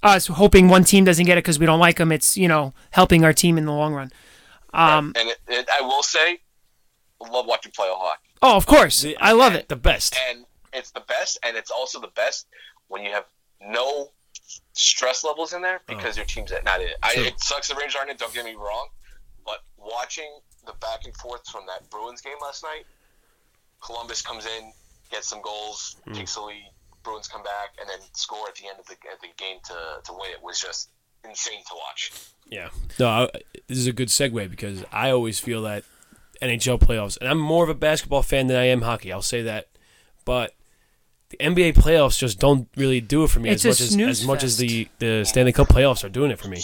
us 0.01 0.27
hoping 0.27 0.67
one 0.67 0.83
team 0.83 1.05
doesn't 1.05 1.25
get 1.25 1.37
it 1.37 1.43
because 1.43 1.59
we 1.59 1.65
don't 1.65 1.79
like 1.79 1.97
them. 1.97 2.11
It's 2.11 2.37
you 2.37 2.47
know 2.47 2.73
helping 2.91 3.23
our 3.23 3.33
team 3.33 3.57
in 3.57 3.65
the 3.65 3.73
long 3.73 3.93
run. 3.93 4.11
Um, 4.73 5.13
and 5.15 5.29
it, 5.29 5.37
it, 5.47 5.69
I 5.79 5.81
will 5.81 6.01
say, 6.01 6.39
I 7.23 7.29
love 7.29 7.45
watching 7.45 7.71
playoff 7.71 7.99
hockey, 7.99 8.29
oh, 8.41 8.55
of 8.57 8.65
course, 8.65 9.05
I 9.21 9.31
love 9.33 9.53
it. 9.53 9.69
The 9.69 9.75
best. 9.75 10.17
and 10.29 10.45
it's 10.73 10.89
the 10.91 11.03
best, 11.07 11.37
and 11.45 11.55
it's 11.55 11.69
also 11.69 11.99
the 11.99 12.11
best 12.15 12.47
when 12.87 13.03
you 13.03 13.11
have 13.11 13.25
no 13.61 14.09
stress 14.73 15.23
levels 15.23 15.53
in 15.53 15.61
there 15.61 15.81
because 15.87 16.17
your 16.17 16.25
team's 16.25 16.51
not 16.65 16.81
in 16.81 16.87
it. 16.87 16.95
I, 17.03 17.13
it 17.15 17.39
sucks 17.39 17.67
the 17.67 17.75
Rangers 17.75 17.95
aren't 17.95 18.09
in. 18.09 18.15
it, 18.15 18.19
Don't 18.19 18.33
get 18.33 18.45
me 18.45 18.55
wrong, 18.55 18.87
but 19.45 19.59
watching 19.77 20.29
the 20.65 20.73
back 20.81 21.01
and 21.05 21.15
forth 21.17 21.47
from 21.47 21.63
that 21.67 21.89
Bruins 21.89 22.21
game 22.21 22.37
last 22.41 22.63
night, 22.63 22.85
Columbus 23.81 24.21
comes 24.21 24.45
in, 24.45 24.71
gets 25.13 25.29
some 25.29 25.41
goals, 25.41 25.95
hmm. 26.05 26.13
takes 26.13 26.35
the 26.35 26.41
lead. 26.41 26.69
Bruins 27.03 27.27
come 27.27 27.43
back 27.43 27.75
and 27.79 27.89
then 27.89 27.99
score 28.13 28.47
at 28.47 28.55
the 28.55 28.67
end 28.67 28.79
of 28.79 28.85
the, 28.85 28.93
at 29.11 29.19
the 29.21 29.27
game 29.37 29.57
to, 29.65 29.73
to 30.05 30.13
win 30.13 30.31
it 30.31 30.41
was 30.41 30.59
just 30.59 30.89
insane 31.25 31.59
to 31.67 31.75
watch. 31.75 32.11
Yeah. 32.49 32.69
No, 32.97 33.07
I, 33.07 33.29
this 33.67 33.77
is 33.77 33.87
a 33.87 33.91
good 33.93 34.07
segue 34.07 34.49
because 34.49 34.85
I 34.91 35.11
always 35.11 35.37
feel 35.39 35.61
that 35.63 35.83
NHL 36.41 36.79
playoffs, 36.79 37.17
and 37.19 37.29
I'm 37.29 37.39
more 37.39 37.63
of 37.63 37.69
a 37.69 37.73
basketball 37.73 38.21
fan 38.23 38.47
than 38.47 38.57
I 38.57 38.65
am 38.67 38.81
hockey. 38.81 39.11
I'll 39.11 39.21
say 39.21 39.41
that, 39.43 39.67
but 40.25 40.53
the 41.29 41.37
NBA 41.37 41.73
playoffs 41.73 42.17
just 42.17 42.39
don't 42.39 42.67
really 42.77 43.01
do 43.01 43.23
it 43.23 43.29
for 43.29 43.39
me 43.39 43.49
It's 43.49 43.65
as 43.65 43.79
much 43.79 43.81
as 43.81 43.89
snooze 43.91 44.21
as 44.21 44.27
much 44.27 44.43
as 44.43 44.57
the 44.57 44.87
the 44.99 45.23
Stanley 45.25 45.51
Cup 45.51 45.67
playoffs 45.67 46.03
are 46.03 46.09
doing 46.09 46.31
it 46.31 46.39
for 46.39 46.47
me. 46.47 46.61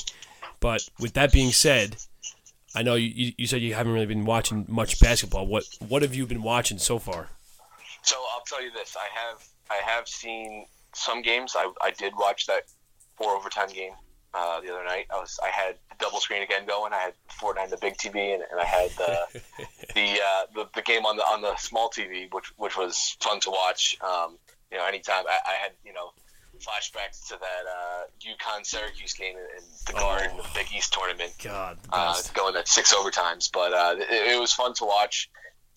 But 0.59 0.87
with 0.99 1.13
that 1.13 1.31
being 1.31 1.51
said, 1.51 1.95
I 2.75 2.83
know 2.83 2.95
you, 2.95 3.07
you- 3.07 3.33
you 3.37 3.47
said 3.47 3.61
you 3.61 3.73
haven't 3.73 3.93
really 3.93 4.05
been 4.05 4.25
watching 4.25 4.65
much 4.67 4.99
basketball. 4.99 5.47
What 5.47 5.63
what 5.87 6.01
have 6.01 6.13
you 6.15 6.25
been 6.25 6.43
watching 6.43 6.77
so 6.77 6.99
far? 6.99 7.29
So 8.01 8.15
I'll 8.33 8.43
tell 8.45 8.63
you 8.63 8.71
this: 8.71 8.95
I 8.97 9.07
have 9.19 9.47
I 9.69 9.81
have 9.85 10.07
seen 10.07 10.65
some 10.93 11.21
games. 11.21 11.55
I, 11.57 11.71
I 11.81 11.91
did 11.91 12.13
watch 12.17 12.45
that 12.47 12.63
four 13.17 13.35
overtime 13.35 13.69
game 13.69 13.93
uh, 14.33 14.61
the 14.61 14.73
other 14.73 14.83
night. 14.83 15.05
I 15.11 15.15
was 15.15 15.39
I 15.43 15.49
had 15.49 15.75
the 15.89 15.95
double 15.99 16.19
screen 16.19 16.43
again 16.43 16.65
going. 16.65 16.93
I 16.93 16.97
had 16.97 17.13
Fortnite 17.39 17.63
on 17.63 17.69
the 17.69 17.77
big 17.77 17.97
TV, 17.97 18.33
and, 18.33 18.43
and 18.51 18.59
I 18.59 18.65
had 18.65 18.91
the 18.91 19.41
the, 19.95 20.19
uh, 20.21 20.45
the 20.53 20.69
the 20.75 20.81
game 20.81 21.05
on 21.05 21.17
the 21.17 21.23
on 21.23 21.41
the 21.41 21.55
small 21.57 21.89
TV, 21.89 22.31
which 22.33 22.53
which 22.57 22.77
was 22.77 23.17
fun 23.19 23.39
to 23.41 23.49
watch. 23.49 23.97
Um, 24.01 24.37
you 24.71 24.77
know, 24.77 24.85
anytime 24.85 25.23
I, 25.27 25.39
I 25.45 25.53
had 25.61 25.71
you 25.83 25.93
know 25.93 26.11
flashbacks 26.59 27.27
to 27.29 27.39
that 27.39 27.63
uh, 27.69 28.03
UConn 28.21 28.65
Syracuse 28.65 29.13
game 29.13 29.35
in, 29.37 29.43
in 29.57 29.63
the 29.87 29.93
Garden, 29.93 30.37
the 30.37 30.45
Big 30.53 30.67
East 30.75 30.93
tournament 30.93 31.33
God, 31.41 31.77
uh, 31.91 32.21
going 32.33 32.55
at 32.55 32.67
six 32.67 32.93
overtimes. 32.93 33.49
But 33.51 33.73
uh, 33.73 33.95
it, 33.97 34.33
it 34.33 34.39
was 34.39 34.51
fun 34.53 34.73
to 34.75 34.85
watch. 34.85 35.29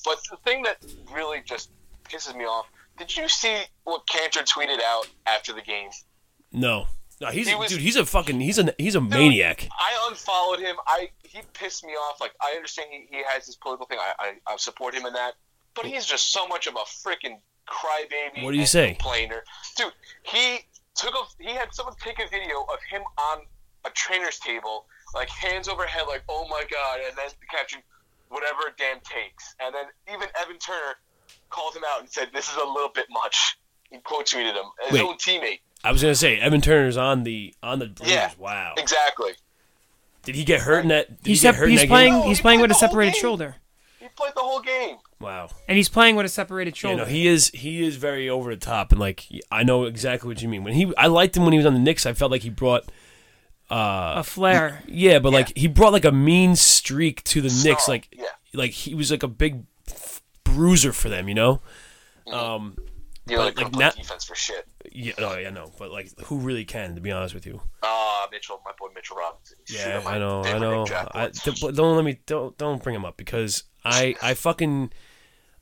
But 0.05 0.19
the 0.31 0.37
thing 0.39 0.63
that 0.65 0.79
really 1.15 1.43
just 1.47 1.71
pisses 2.13 2.37
me 2.37 2.45
off. 2.45 2.67
Did 2.99 3.17
you 3.17 3.29
see 3.29 3.57
what 3.85 4.07
Kanter 4.07 4.45
tweeted 4.45 4.81
out 4.85 5.09
after 5.27 5.53
the 5.53 5.63
game? 5.63 5.91
No. 6.53 6.87
No, 7.21 7.29
he's 7.29 7.49
He 7.49 7.55
was- 7.55 7.71
dude. 7.71 7.81
He's 7.81 7.97
a 7.97 8.05
fucking. 8.05 8.41
He's 8.41 8.59
a 8.59 8.75
he's 8.79 8.95
a 8.97 9.01
maniac. 9.01 9.69
I 9.79 10.09
unfollowed 10.11 10.59
him. 10.59 10.77
I 10.87 11.11
he 11.23 11.41
pissed 11.55 11.85
me 11.85 11.93
off. 11.93 12.21
Like 12.21 12.33
I 12.41 12.55
understand 12.57 12.89
he, 12.91 13.07
he 13.11 13.23
has 13.29 13.47
this 13.47 13.57
political 13.57 13.87
thing. 13.87 13.99
I, 14.01 14.13
I 14.47 14.53
I 14.53 14.57
support 14.57 14.95
him 14.95 15.07
in 15.07 15.13
that, 15.13 15.35
but 15.75 15.87
he's 15.87 16.05
just 16.05 16.33
so 16.33 16.47
much 16.49 16.67
of 16.67 16.75
a 16.75 16.79
freaking 16.81 17.37
crybaby. 17.69 18.43
What 18.43 18.53
do 18.53 18.59
you 18.59 18.67
say? 18.67 18.95
Complainer, 18.95 19.45
dude. 19.77 19.93
He 20.25 20.59
took 20.97 21.15
a 21.15 21.43
he 21.43 21.51
had 21.55 21.73
someone 21.73 21.95
take 22.03 22.19
a 22.19 22.29
video 22.29 22.63
of 22.63 22.79
him 22.91 23.03
on 23.19 23.39
a 23.85 23.91
trainer's 23.91 24.39
table, 24.41 24.87
like 25.15 25.29
hands 25.29 25.69
overhead, 25.69 26.03
like 26.09 26.23
oh 26.29 26.47
my 26.49 26.65
god, 26.71 27.01
and 27.07 27.17
then 27.17 27.27
the 27.41 27.47
caption, 27.57 27.81
whatever 28.29 28.75
damn 28.79 28.99
takes, 29.01 29.55
and 29.61 29.73
then 29.75 29.85
even 30.13 30.29
Evan 30.41 30.59
Turner 30.59 30.97
called 31.53 31.77
him 31.77 31.83
out 31.93 32.01
and 32.01 32.09
said 32.11 32.29
this 32.33 32.49
is 32.49 32.57
a 32.57 32.67
little 32.67 32.91
bit 32.95 33.07
much. 33.11 33.59
He 33.91 33.99
quote 33.99 34.27
tweeted 34.27 34.55
him, 34.55 34.65
his 34.85 34.93
Wait. 34.93 35.03
own 35.03 35.17
teammate. 35.19 35.61
I 35.85 35.93
was 35.93 36.01
gonna 36.03 36.15
say 36.15 36.39
Evan 36.39 36.61
Turner's 36.61 36.97
on 36.97 37.25
the 37.25 37.55
on 37.63 37.79
the 37.79 37.87
Brewers. 37.87 38.11
Yeah. 38.13 38.31
Wow. 38.39 38.75
Exactly. 38.79 39.33
Did 40.25 40.35
he 40.37 40.45
get 40.45 40.61
hurt 40.61 40.81
in 40.83 40.89
that? 40.89 41.09
Did 41.23 41.31
He's 41.31 41.41
he 41.43 41.47
get 41.49 41.55
sep- 41.55 41.59
hurt 41.61 41.65
in 41.65 41.71
he's 41.73 41.81
that 41.81 41.89
playing 41.89 42.13
Game? 42.13 42.21
No, 42.23 42.29
he's 42.29 42.39
he 42.39 42.43
playing 42.43 42.61
with 42.61 42.71
a 42.71 42.75
separated 42.75 43.13
game. 43.15 43.21
shoulder, 43.21 43.57
He 43.99 44.07
played 44.17 44.33
the 44.37 44.41
whole 44.41 44.61
game. 44.61 44.97
Wow. 45.21 45.49
and 45.69 45.77
he's 45.77 45.89
playing 45.89 46.17
with 46.17 46.27
a 46.27 46.29
separated 46.29 46.75
Yeah, 46.77 46.81
shoulder. 46.91 46.97
no, 46.99 47.05
he 47.05 47.27
is 47.27 47.49
he 47.55 47.85
is 47.85 47.97
very 47.97 48.29
over 48.29 48.51
the 48.55 48.57
top, 48.61 48.93
and 48.93 49.01
like 49.01 49.27
I 49.51 49.63
know 49.65 49.85
exactly 49.85 50.29
what 50.29 50.41
you 50.43 50.49
mean. 50.49 50.63
When 50.65 50.75
he, 50.75 50.93
I 50.97 51.07
liked 51.09 51.37
him 51.37 51.43
when 51.45 51.53
he 51.53 51.59
was 51.59 51.67
on 51.67 51.75
the 51.75 51.81
Knicks. 51.81 52.07
I 52.07 52.13
felt 52.13 52.31
like 52.31 52.43
he 52.43 52.51
brought, 52.51 52.85
uh, 53.71 54.15
a 54.19 54.23
flare. 54.25 54.83
yeah, 54.87 55.19
but 55.19 55.33
like 55.33 55.57
he 55.57 55.67
brought 55.67 55.93
like 55.93 56.05
a 56.05 56.13
mean 56.13 56.55
streak 56.57 57.23
to 57.25 57.41
the 57.41 57.49
Knicks. 57.65 57.89
Like, 57.89 58.09
yeah. 58.17 58.27
like 58.55 58.71
he 58.73 58.95
was 58.95 59.11
like 59.11 59.23
a 59.25 59.29
big 59.29 59.65
f- 59.89 60.23
bruiser 60.53 60.93
for 60.93 61.09
them, 61.09 61.29
you 61.29 61.35
know. 61.35 61.61
Um, 62.33 62.77
You 63.29 63.37
know, 63.37 63.45
But, 63.45 63.57
they 63.57 63.63
like, 63.63 63.73
couldn't 63.73 63.97
defense 63.97 64.25
for 64.25 64.35
shit. 64.35 64.67
yeah, 64.93 65.13
no, 65.19 65.37
yeah, 65.37 65.51
no, 65.51 65.71
but 65.79 65.91
like 65.93 66.11
who 66.25 66.39
really 66.39 66.65
can? 66.65 66.95
To 66.97 67.01
be 67.01 67.13
honest 67.13 67.35
with 67.35 67.47
you, 67.47 67.61
Ah, 67.83 68.27
Mitchell, 68.33 68.61
my 68.65 68.73
boy 68.79 68.89
Mitchell 68.95 69.17
Robinson. 69.17 69.59
Yeah, 69.69 70.03
I 70.05 70.19
know, 70.19 70.43
I 70.43 70.59
know. 70.59 70.85
I, 71.15 71.27
board. 71.29 71.33
d- 71.45 71.73
don't 71.77 71.97
let 71.97 72.05
me 72.05 72.19
don't 72.27 72.57
don't 72.59 72.83
bring 72.83 72.95
him 72.97 73.05
up 73.05 73.17
because 73.17 73.63
I 73.85 74.17
I 74.21 74.35
fucking 74.35 74.93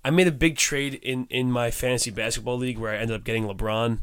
I 0.05 0.11
made 0.11 0.27
a 0.27 0.33
big 0.33 0.57
trade 0.57 0.95
in 0.95 1.27
in 1.29 1.51
my 1.53 1.71
fantasy 1.71 2.11
basketball 2.11 2.57
league 2.57 2.79
where 2.79 2.93
I 2.95 2.97
ended 2.97 3.15
up 3.17 3.25
getting 3.25 3.45
LeBron 3.45 4.01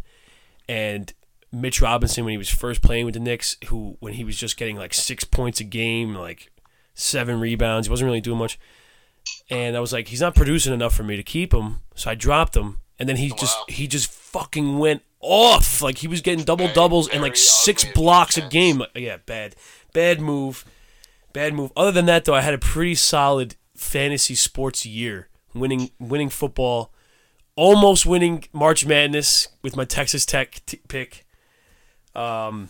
and 0.69 1.13
Mitch 1.51 1.81
Robinson 1.81 2.25
when 2.25 2.31
he 2.33 2.37
was 2.37 2.49
first 2.49 2.81
playing 2.83 3.05
with 3.05 3.15
the 3.15 3.19
Knicks, 3.19 3.57
who 3.69 3.97
when 3.99 4.13
he 4.13 4.23
was 4.23 4.37
just 4.37 4.55
getting 4.57 4.77
like 4.77 4.93
six 4.93 5.23
points 5.23 5.59
a 5.59 5.63
game, 5.63 6.13
like 6.13 6.51
seven 6.93 7.39
rebounds, 7.39 7.87
he 7.87 7.91
wasn't 7.91 8.05
really 8.07 8.21
doing 8.21 8.37
much. 8.37 8.59
And 9.49 9.77
I 9.77 9.79
was 9.79 9.93
like, 9.93 10.09
he's 10.09 10.21
not 10.21 10.35
producing 10.35 10.73
enough 10.73 10.93
for 10.93 11.03
me 11.03 11.15
to 11.15 11.23
keep 11.23 11.53
him, 11.53 11.81
so 11.95 12.11
I 12.11 12.15
dropped 12.15 12.55
him. 12.55 12.79
And 12.99 13.07
then 13.07 13.17
he 13.17 13.29
just 13.29 13.57
he 13.69 13.87
just 13.87 14.09
fucking 14.11 14.79
went 14.79 15.03
off. 15.19 15.81
Like 15.81 15.99
he 15.99 16.07
was 16.07 16.21
getting 16.21 16.43
double 16.43 16.65
Very, 16.65 16.75
doubles 16.75 17.07
and 17.09 17.21
like 17.21 17.35
six 17.35 17.85
blocks 17.93 18.37
a 18.37 18.41
game. 18.41 18.81
Yeah, 18.95 19.17
bad, 19.25 19.55
bad 19.93 20.19
move, 20.19 20.65
bad 21.33 21.53
move. 21.53 21.71
Other 21.77 21.91
than 21.91 22.05
that, 22.07 22.25
though, 22.25 22.35
I 22.35 22.41
had 22.41 22.53
a 22.53 22.59
pretty 22.59 22.95
solid 22.95 23.55
fantasy 23.75 24.35
sports 24.35 24.85
year, 24.85 25.29
winning 25.53 25.91
winning 25.99 26.29
football, 26.29 26.91
almost 27.55 28.05
winning 28.05 28.45
March 28.51 28.85
Madness 28.85 29.47
with 29.61 29.75
my 29.75 29.85
Texas 29.85 30.25
Tech 30.25 30.61
t- 30.65 30.81
pick. 30.87 31.25
Um, 32.15 32.69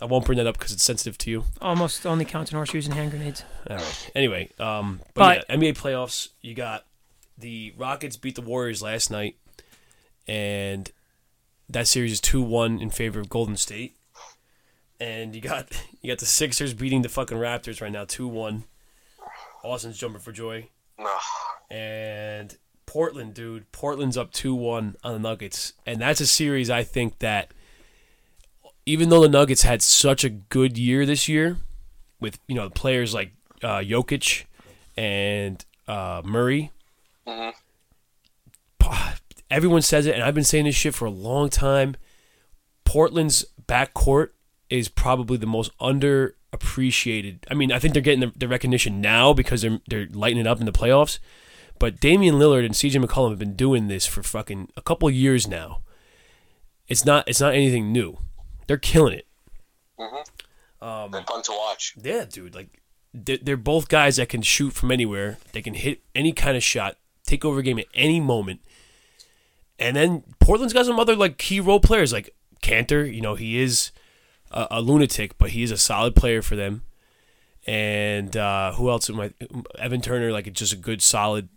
I 0.00 0.04
won't 0.04 0.24
bring 0.24 0.38
that 0.38 0.46
up 0.46 0.56
because 0.58 0.72
it's 0.72 0.84
sensitive 0.84 1.18
to 1.18 1.30
you. 1.30 1.44
Almost 1.60 2.06
only 2.06 2.24
counts 2.24 2.50
in 2.52 2.56
horseshoes 2.56 2.86
and 2.86 2.94
hand 2.94 3.10
grenades. 3.10 3.42
All 3.68 3.76
right. 3.76 4.10
Anyway, 4.14 4.50
um, 4.60 5.00
but, 5.14 5.44
But- 5.48 5.50
yeah, 5.50 5.56
NBA 5.56 5.76
playoffs. 5.76 6.28
You 6.40 6.54
got 6.54 6.84
the 7.36 7.74
Rockets 7.76 8.16
beat 8.16 8.34
the 8.36 8.42
Warriors 8.42 8.80
last 8.82 9.10
night, 9.10 9.36
and 10.26 10.90
that 11.68 11.86
series 11.88 12.12
is 12.12 12.20
two 12.20 12.40
one 12.42 12.80
in 12.80 12.90
favor 12.90 13.18
of 13.20 13.28
Golden 13.28 13.56
State. 13.56 13.96
And 15.00 15.34
you 15.34 15.40
got 15.40 15.68
you 16.02 16.12
got 16.12 16.18
the 16.18 16.26
Sixers 16.26 16.74
beating 16.74 17.02
the 17.02 17.08
fucking 17.08 17.36
Raptors 17.38 17.80
right 17.80 17.92
now, 17.92 18.04
two 18.04 18.28
one. 18.28 18.64
Austin's 19.64 19.98
jumping 19.98 20.20
for 20.20 20.30
joy, 20.30 20.68
and 21.70 22.56
Portland, 22.86 23.34
dude, 23.34 23.70
Portland's 23.72 24.16
up 24.16 24.32
two 24.32 24.54
one 24.54 24.96
on 25.02 25.12
the 25.12 25.18
Nuggets, 25.18 25.72
and 25.84 26.00
that's 26.00 26.20
a 26.20 26.26
series 26.26 26.70
I 26.70 26.84
think 26.84 27.18
that 27.18 27.52
even 28.88 29.08
though 29.10 29.20
the 29.20 29.28
Nuggets 29.28 29.62
had 29.62 29.82
such 29.82 30.24
a 30.24 30.28
good 30.30 30.78
year 30.78 31.04
this 31.04 31.28
year, 31.28 31.58
with 32.20 32.38
you 32.48 32.54
know 32.54 32.70
players 32.70 33.14
like 33.14 33.32
uh, 33.62 33.78
Jokic 33.78 34.44
and 34.96 35.64
uh, 35.86 36.22
Murray, 36.24 36.70
Mhm. 37.26 37.52
pa- 38.78 39.18
everyone 39.50 39.82
says 39.82 40.06
it, 40.06 40.14
and 40.14 40.22
I've 40.24 40.34
been 40.34 40.44
saying 40.44 40.64
this 40.64 40.74
shit 40.74 40.94
for 40.94 41.04
a 41.06 41.10
long 41.10 41.48
time. 41.50 41.96
Portland's 42.84 43.44
backcourt 43.66 44.30
is 44.70 44.88
probably 44.88 45.36
the 45.36 45.46
most 45.46 45.70
underappreciated. 45.78 47.38
I 47.50 47.54
mean, 47.54 47.70
I 47.72 47.78
think 47.78 47.92
they're 47.94 48.02
getting 48.02 48.20
the, 48.20 48.32
the 48.36 48.48
recognition 48.48 49.00
now 49.00 49.32
because 49.32 49.62
they're 49.62 49.80
they're 49.88 50.08
lighting 50.10 50.38
it 50.40 50.46
up 50.46 50.60
in 50.60 50.66
the 50.66 50.72
playoffs. 50.72 51.18
But 51.78 52.00
Damian 52.00 52.36
Lillard 52.36 52.64
and 52.64 52.74
CJ 52.74 53.04
McCollum 53.04 53.30
have 53.30 53.38
been 53.38 53.54
doing 53.54 53.86
this 53.86 54.04
for 54.06 54.22
fucking 54.22 54.70
a 54.76 54.82
couple 54.82 55.08
years 55.10 55.46
now. 55.46 55.82
It's 56.88 57.04
not 57.04 57.28
it's 57.28 57.40
not 57.40 57.54
anything 57.54 57.92
new. 57.92 58.18
They're 58.68 58.76
killing 58.76 59.14
it. 59.14 59.26
Um, 60.80 61.10
Been 61.10 61.24
fun 61.24 61.42
to 61.42 61.52
watch. 61.52 61.96
Yeah, 62.00 62.24
dude. 62.24 62.54
Like 62.54 62.80
they're, 63.12 63.38
they're 63.38 63.56
both 63.56 63.88
guys 63.88 64.16
that 64.16 64.28
can 64.28 64.42
shoot 64.42 64.72
from 64.74 64.92
anywhere. 64.92 65.38
They 65.52 65.62
can 65.62 65.74
hit 65.74 66.02
any 66.14 66.32
kind 66.32 66.56
of 66.56 66.62
shot, 66.62 66.96
take 67.24 67.44
over 67.44 67.58
a 67.58 67.62
game 67.64 67.80
at 67.80 67.86
any 67.94 68.20
moment. 68.20 68.60
And 69.78 69.96
then 69.96 70.22
Portland's 70.38 70.72
got 70.72 70.86
some 70.86 71.00
other 71.00 71.16
like 71.16 71.38
key 71.38 71.58
role 71.58 71.80
players 71.80 72.12
like 72.12 72.30
Kanter. 72.62 73.12
You 73.12 73.20
know, 73.20 73.34
he 73.34 73.58
is 73.58 73.90
a, 74.52 74.68
a 74.70 74.80
lunatic, 74.80 75.36
but 75.38 75.50
he 75.50 75.62
is 75.62 75.70
a 75.70 75.78
solid 75.78 76.14
player 76.14 76.42
for 76.42 76.54
them. 76.54 76.82
And 77.66 78.36
uh, 78.36 78.72
who 78.74 78.88
else? 78.88 79.10
Am 79.10 79.18
I? 79.18 79.32
Evan 79.78 80.00
Turner, 80.00 80.30
like 80.30 80.52
just 80.52 80.72
a 80.72 80.76
good, 80.76 81.02
solid 81.02 81.48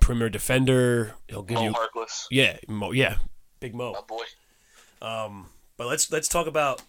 premier 0.00 0.28
defender. 0.28 1.14
He'll 1.28 1.42
give 1.42 1.56
Mo 1.56 1.64
you, 1.64 1.72
Harkless, 1.72 2.26
yeah, 2.30 2.58
Mo, 2.68 2.90
yeah, 2.90 3.16
big 3.60 3.74
Mo. 3.74 3.92
my 3.92 4.00
boy. 4.06 4.24
But 5.76 5.88
let's 5.88 6.10
let's 6.10 6.28
talk 6.28 6.46
about 6.46 6.82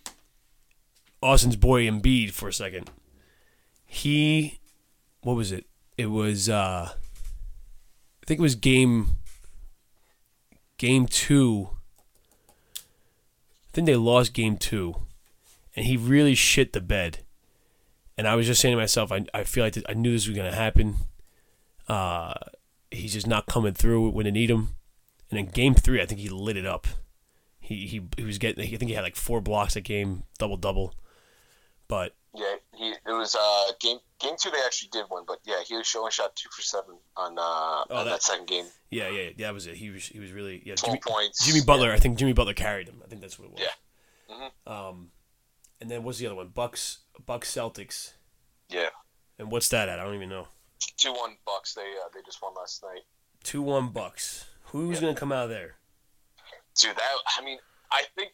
Austin's 1.22 1.56
boy 1.56 1.88
Embiid 1.88 2.32
for 2.32 2.48
a 2.48 2.54
second. 2.54 2.90
He, 3.86 4.60
what 5.22 5.36
was 5.36 5.52
it? 5.52 5.66
It 5.98 6.08
was 6.08 6.50
uh, 6.50 6.90
I 6.92 8.26
think 8.26 8.40
it 8.40 8.44
was 8.44 8.56
game 8.56 9.16
game 10.78 11.08
two. 11.08 11.70
I 12.78 13.70
think 13.74 13.88
they 13.88 13.96
lost 13.96 14.34
game 14.34 14.58
two, 14.58 14.96
and 15.76 15.86
he 15.86 15.98
really 15.98 16.36
shit 16.36 16.74
the 16.74 16.82
bed. 16.82 17.20
And 18.18 18.28
I 18.28 18.36
was 18.36 18.46
just 18.46 18.62
saying 18.62 18.74
to 18.74 18.78
myself, 18.82 19.12
I, 19.12 19.26
I 19.34 19.44
feel 19.44 19.64
like 19.64 19.74
th- 19.74 19.86
I 19.90 19.94
knew 19.94 20.12
this 20.12 20.28
was 20.28 20.38
gonna 20.38 20.56
happen. 20.56 20.96
Uh, 21.88 22.34
he's 22.92 23.14
just 23.14 23.28
not 23.28 23.48
coming 23.48 23.74
through 23.74 24.10
when 24.10 24.26
they 24.26 24.32
need 24.32 24.50
him. 24.50 24.70
And 25.30 25.40
in 25.40 25.48
game 25.48 25.74
three, 25.74 26.02
I 26.02 26.06
think 26.06 26.22
he 26.22 26.30
lit 26.30 26.56
it 26.56 26.66
up. 26.66 26.88
He 27.66 27.88
he, 27.88 28.02
he 28.18 28.24
was 28.24 28.38
getting. 28.38 28.64
I 28.64 28.68
think 28.78 28.90
he 28.90 28.94
had 28.94 29.04
like 29.04 29.16
four 29.16 29.42
blocks 29.42 29.76
a 29.76 29.82
game, 29.82 30.24
double 30.38 30.58
double. 30.58 30.94
But 31.88 32.14
Yeah, 32.34 32.56
he 32.76 32.90
it 32.90 33.12
was 33.12 33.36
uh 33.36 33.72
game 33.80 33.98
game 34.20 34.34
two. 34.42 34.50
They 34.52 34.58
actually 34.66 34.90
did 34.92 35.06
win, 35.10 35.24
but 35.28 35.40
yeah, 35.46 35.62
he 35.68 35.76
was 35.76 35.86
showing 35.88 36.12
shot 36.12 36.36
two 36.36 36.50
for 36.56 36.62
seven 36.62 36.96
on 37.18 37.38
uh 37.38 37.42
on 37.42 37.86
Oh, 37.90 37.96
that- 38.04 38.06
that, 38.06 38.24
second 38.24 38.48
game. 38.48 38.66
yeah, 38.90 39.10
yeah, 39.10 39.30
yeah, 39.38 39.48
that 39.48 39.54
was 39.54 39.68
it. 39.68 39.76
He 39.76 39.90
was 39.90 40.06
he 40.06 40.20
was 40.20 40.32
really 40.32 40.62
yeah. 40.66 40.76
Twelve 40.76 41.00
Jimmy, 41.04 41.14
points. 41.16 41.46
Jimmy 41.46 41.62
Butler. 41.66 41.92
I 41.92 41.98
think 42.00 42.18
Jimmy 42.18 42.34
Butler 42.34 42.54
carried 42.54 42.88
him. 42.88 43.02
I 43.04 43.08
think 43.08 43.22
that's 43.22 43.38
what 43.40 43.46
it 43.50 43.52
was. 43.54 43.62
Yeah. 43.62 44.50
Um, 44.68 45.12
and 45.80 45.90
then 45.92 46.04
what's 46.04 46.18
the 46.18 46.26
other 46.28 46.36
one? 46.36 46.48
Bucks 46.50 47.00
Bucks 47.26 47.52
Celtics. 47.54 48.14
Yeah, 48.70 48.90
And 49.38 49.52
what's 49.52 49.70
that 49.70 49.90
at? 49.90 50.00
I 50.00 50.04
don't 50.04 50.16
even 50.16 50.30
know. 50.30 50.48
two 50.98 51.14
one 51.14 51.38
Bucks. 51.46 51.76
They 51.76 51.82
uh, 52.04 52.10
they 52.14 52.22
just 52.26 52.42
won 52.42 52.54
last 52.56 52.82
night. 52.84 53.02
Two 53.44 53.62
one 53.62 53.90
Bucks. 53.90 54.46
Who's 54.72 54.96
Yeah. 54.98 55.02
gonna 55.10 55.16
come 55.16 55.32
out 55.32 55.44
of 55.46 55.50
there? 55.52 55.76
Dude, 56.76 56.96
that 56.96 57.12
I 57.38 57.44
mean, 57.44 57.58
I 57.92 58.04
think 58.16 58.32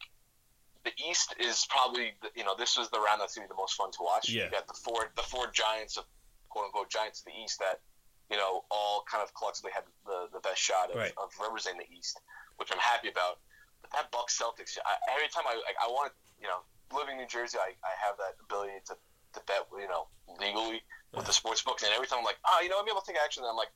the 0.84 0.92
East 1.10 1.36
is 1.40 1.66
probably 1.70 2.14
you 2.36 2.44
know 2.44 2.56
this 2.58 2.78
was 2.78 2.90
the 2.90 3.00
round 3.00 3.22
that's 3.22 3.36
gonna 3.36 3.48
be 3.48 3.54
the 3.54 3.60
most 3.62 3.76
fun 3.76 3.92
to 3.92 4.02
watch. 4.02 4.30
Yeah. 4.30 4.46
You 4.46 4.52
got 4.52 4.68
the 4.68 4.74
four 4.74 5.12
the 5.16 5.22
four 5.24 5.48
giants 5.52 5.98
of 5.98 6.06
quote 6.50 6.66
unquote 6.66 6.90
giants 6.90 7.20
of 7.22 7.26
the 7.26 7.38
East 7.38 7.60
that 7.60 7.82
you 8.30 8.38
know 8.38 8.66
all 8.72 9.04
kind 9.10 9.22
of 9.24 9.34
collectively 9.36 9.72
had 9.74 9.84
the, 10.06 10.28
the 10.34 10.40
best 10.40 10.60
shot 10.62 10.90
of, 10.90 10.96
Right. 10.98 11.14
of 11.22 11.30
representing 11.40 11.86
the 11.86 11.90
East, 11.96 12.20
which 12.58 12.72
I'm 12.72 12.80
happy 12.82 13.10
about. 13.10 13.40
But 13.82 13.92
that 13.94 14.12
Bucks 14.12 14.38
Celtics, 14.38 14.78
I, 14.86 14.98
every 15.14 15.30
time 15.30 15.44
I 15.46 15.54
like, 15.62 15.78
I 15.78 15.88
want 15.90 16.14
you 16.42 16.48
know 16.48 16.66
living 16.96 17.22
in 17.22 17.24
New 17.24 17.30
Jersey, 17.30 17.58
I, 17.62 17.72
I 17.86 17.94
have 18.02 18.18
that 18.18 18.36
ability 18.42 18.82
to, 18.90 18.98
to 18.98 19.40
bet 19.46 19.70
you 19.78 19.88
know 19.88 20.08
legally 20.42 20.82
with 21.14 21.26
the 21.30 21.34
sports 21.34 21.62
books, 21.62 21.84
and 21.84 21.92
every 21.94 22.08
time 22.08 22.20
I'm 22.20 22.26
like, 22.26 22.40
ah, 22.48 22.62
you 22.62 22.70
know, 22.74 22.80
I'm 22.80 22.88
able 22.88 23.02
to 23.02 23.08
take 23.08 23.20
action. 23.22 23.44
And 23.44 23.52
I'm 23.52 23.60
like, 23.60 23.70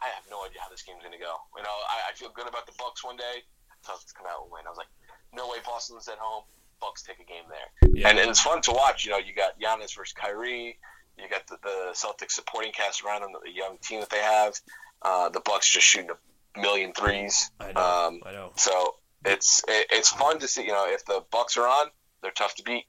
I 0.00 0.08
have 0.08 0.24
no 0.30 0.40
idea 0.42 0.58
how 0.64 0.70
this 0.72 0.82
game's 0.82 1.04
gonna 1.04 1.20
go. 1.20 1.36
You 1.54 1.62
know, 1.62 1.76
I, 1.86 2.10
I 2.10 2.12
feel 2.16 2.30
good 2.34 2.48
about 2.48 2.66
the 2.66 2.72
Bucks 2.80 3.04
one 3.04 3.16
day. 3.16 3.44
Celtics 3.88 4.14
come 4.14 4.26
out 4.26 4.42
and 4.44 4.52
win. 4.52 4.62
I 4.66 4.70
was 4.70 4.78
like, 4.78 4.88
no 5.34 5.48
way, 5.48 5.58
Boston's 5.64 6.08
at 6.08 6.18
home. 6.18 6.44
Bucks 6.80 7.02
take 7.02 7.18
a 7.18 7.24
game 7.24 7.42
there, 7.48 7.90
Yeah. 7.92 8.08
and, 8.08 8.18
and 8.20 8.30
it's 8.30 8.40
fun 8.40 8.60
to 8.62 8.70
watch. 8.70 9.04
You 9.04 9.10
know, 9.10 9.18
you 9.18 9.34
got 9.34 9.58
Giannis 9.60 9.96
versus 9.96 10.12
Kyrie. 10.12 10.78
You 11.18 11.28
got 11.28 11.44
the, 11.48 11.56
the 11.64 11.90
Celtics 11.92 12.30
supporting 12.32 12.70
cast 12.70 13.02
around 13.02 13.22
them, 13.22 13.32
the 13.44 13.50
young 13.50 13.78
team 13.82 13.98
that 13.98 14.10
they 14.10 14.20
have. 14.22 14.54
Uh, 15.02 15.28
the 15.28 15.40
Bucks 15.40 15.68
just 15.68 15.86
shooting 15.86 16.10
a 16.10 16.60
million 16.60 16.92
threes. 16.92 17.50
I 17.58 17.72
know. 17.72 17.80
Um, 17.80 18.20
I 18.24 18.30
know. 18.32 18.52
So 18.54 18.94
it's 19.24 19.64
it, 19.66 19.88
it's 19.90 20.10
fun 20.10 20.38
to 20.38 20.46
see. 20.46 20.62
You 20.62 20.68
know, 20.68 20.84
if 20.88 21.04
the 21.04 21.24
Bucks 21.32 21.56
are 21.56 21.66
on, 21.66 21.88
they're 22.22 22.30
tough 22.30 22.54
to 22.56 22.62
beat. 22.62 22.84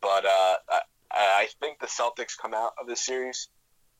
But 0.00 0.24
uh, 0.24 0.56
I, 0.70 0.80
I 1.12 1.48
think 1.60 1.78
the 1.80 1.86
Celtics 1.88 2.38
come 2.40 2.54
out 2.54 2.72
of 2.80 2.86
this 2.86 3.04
series. 3.04 3.48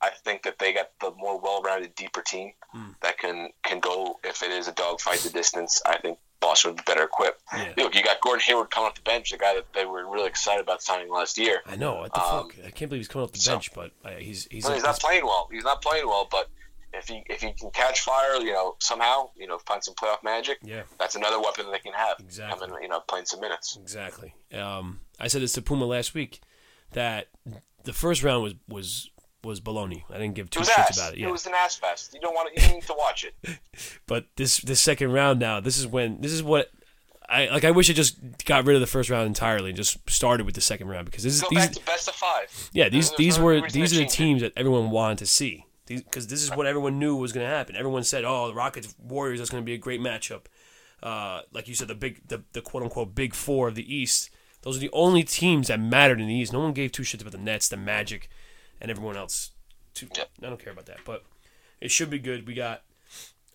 I 0.00 0.10
think 0.24 0.44
that 0.44 0.58
they 0.58 0.72
got 0.72 0.90
the 1.00 1.10
more 1.16 1.38
well-rounded, 1.40 1.94
deeper 1.94 2.22
team 2.22 2.52
Hmm. 2.72 2.90
that 3.02 3.18
can 3.18 3.50
can 3.62 3.80
go 3.80 4.18
if 4.24 4.42
it 4.42 4.50
is 4.50 4.68
a 4.68 4.72
dogfight 4.72 5.18
the 5.20 5.30
distance. 5.30 5.82
I 5.84 5.98
think 5.98 6.18
Boston 6.40 6.70
would 6.72 6.76
be 6.78 6.82
better 6.86 7.04
equipped. 7.04 7.42
Yeah. 7.52 7.72
Look, 7.76 7.94
you 7.94 8.02
got 8.02 8.20
Gordon 8.20 8.40
Hayward 8.42 8.70
coming 8.70 8.88
off 8.88 8.94
the 8.94 9.00
bench, 9.02 9.30
the 9.30 9.38
guy 9.38 9.54
that 9.54 9.66
they 9.74 9.84
were 9.86 10.08
really 10.10 10.26
excited 10.28 10.60
about 10.62 10.82
signing 10.82 11.10
last 11.10 11.38
year. 11.38 11.62
I 11.66 11.76
know. 11.76 11.94
What 11.96 12.12
the 12.14 12.20
Um, 12.22 12.50
fuck? 12.50 12.56
I 12.66 12.70
can't 12.70 12.88
believe 12.90 13.00
he's 13.00 13.08
coming 13.08 13.24
off 13.24 13.32
the 13.32 13.38
so- 13.38 13.52
bench, 13.52 13.72
but 13.74 13.92
uh, 14.04 14.10
he's 14.18 14.46
he's, 14.50 14.64
Well, 14.64 14.74
he's 14.74 14.82
not 14.82 14.98
playing 15.00 15.24
well. 15.24 15.48
He's 15.50 15.64
not 15.64 15.80
playing 15.82 16.06
well, 16.06 16.28
but 16.30 16.48
if 16.92 17.08
he 17.08 17.22
if 17.28 17.42
he 17.42 17.52
can 17.52 17.70
catch 17.70 18.00
fire, 18.00 18.36
you 18.40 18.52
know, 18.52 18.76
somehow, 18.78 19.30
you 19.36 19.46
know, 19.46 19.58
find 19.58 19.82
some 19.82 19.94
playoff 19.94 20.22
magic, 20.22 20.58
yeah. 20.62 20.82
that's 20.98 21.14
another 21.14 21.40
weapon 21.40 21.70
they 21.70 21.78
can 21.78 21.92
have. 21.92 22.16
Exactly. 22.20 22.68
Having, 22.68 22.82
you 22.82 22.88
know, 22.88 23.00
playing 23.00 23.26
some 23.26 23.40
minutes. 23.40 23.76
Exactly. 23.80 24.34
Um, 24.54 25.00
I 25.18 25.28
said 25.28 25.42
this 25.42 25.52
to 25.54 25.62
Puma 25.62 25.84
last 25.86 26.14
week 26.14 26.40
that 26.92 27.28
the 27.84 27.92
first 27.92 28.22
round 28.22 28.42
was 28.42 28.54
was 28.68 29.10
was 29.44 29.60
baloney. 29.60 30.02
I 30.10 30.14
didn't 30.18 30.34
give 30.34 30.50
two 30.50 30.60
shits 30.60 30.78
ass. 30.78 30.98
about 30.98 31.14
it. 31.14 31.20
It 31.20 31.30
was 31.30 31.46
an 31.46 31.52
ass 31.54 31.76
fest. 31.76 32.14
You 32.14 32.20
don't 32.20 32.34
want 32.34 32.54
to, 32.54 32.62
you 32.62 32.74
need 32.74 32.82
to 32.84 32.94
watch 32.98 33.24
it. 33.24 33.58
But 34.06 34.26
this 34.36 34.58
this 34.58 34.80
second 34.80 35.12
round 35.12 35.38
now, 35.40 35.60
this 35.60 35.78
is 35.78 35.86
when 35.86 36.20
this 36.20 36.32
is 36.32 36.42
what 36.42 36.70
I 37.28 37.46
like. 37.46 37.64
I 37.64 37.70
wish 37.72 37.90
I 37.90 37.92
just 37.92 38.18
got 38.44 38.64
rid 38.64 38.74
of 38.74 38.80
the 38.80 38.86
first 38.86 39.10
round 39.10 39.26
entirely 39.26 39.70
and 39.70 39.76
just 39.76 40.08
started 40.08 40.46
with 40.46 40.54
the 40.54 40.60
second 40.60 40.88
round 40.88 41.06
because 41.06 41.22
this 41.24 41.34
is 41.34 41.44
these 41.50 41.58
back 41.58 41.72
to 41.72 41.84
best 41.84 42.08
of 42.08 42.14
five. 42.14 42.70
yeah 42.72 42.88
these 42.88 43.10
There's 43.10 43.18
these 43.18 43.38
no 43.38 43.44
were 43.44 43.60
these 43.70 43.92
are 43.92 43.96
the 43.96 44.02
change 44.06 44.12
it. 44.12 44.16
teams 44.16 44.40
that 44.42 44.52
everyone 44.56 44.90
wanted 44.90 45.18
to 45.18 45.26
see 45.26 45.66
because 45.86 46.26
this 46.28 46.42
is 46.42 46.50
what 46.50 46.66
everyone 46.66 46.98
knew 46.98 47.14
was 47.16 47.32
going 47.32 47.44
to 47.46 47.52
happen. 47.54 47.76
Everyone 47.76 48.02
said, 48.04 48.24
"Oh, 48.24 48.48
the 48.48 48.54
Rockets 48.54 48.94
Warriors 48.98 49.38
that's 49.38 49.50
going 49.50 49.62
to 49.62 49.66
be 49.66 49.74
a 49.74 49.78
great 49.78 50.00
matchup." 50.00 50.46
Uh, 51.02 51.42
like 51.52 51.68
you 51.68 51.74
said, 51.74 51.88
the 51.88 51.94
big 51.94 52.26
the, 52.26 52.42
the 52.52 52.60
quote 52.62 52.82
unquote 52.82 53.14
big 53.14 53.34
four 53.34 53.68
of 53.68 53.74
the 53.74 53.94
East. 53.94 54.30
Those 54.62 54.76
are 54.78 54.80
the 54.80 54.90
only 54.92 55.22
teams 55.22 55.68
that 55.68 55.78
mattered 55.78 56.20
in 56.20 56.26
the 56.26 56.34
East. 56.34 56.52
No 56.52 56.60
one 56.60 56.72
gave 56.72 56.90
two 56.90 57.02
shits 57.02 57.20
about 57.20 57.32
the 57.32 57.38
Nets, 57.38 57.68
the 57.68 57.76
Magic, 57.76 58.28
and 58.80 58.90
everyone 58.90 59.16
else. 59.16 59.50
Too. 59.94 60.08
I 60.18 60.24
don't 60.46 60.62
care 60.62 60.72
about 60.72 60.86
that, 60.86 60.98
but 61.06 61.24
it 61.80 61.90
should 61.90 62.10
be 62.10 62.18
good. 62.18 62.46
We 62.46 62.54
got 62.54 62.82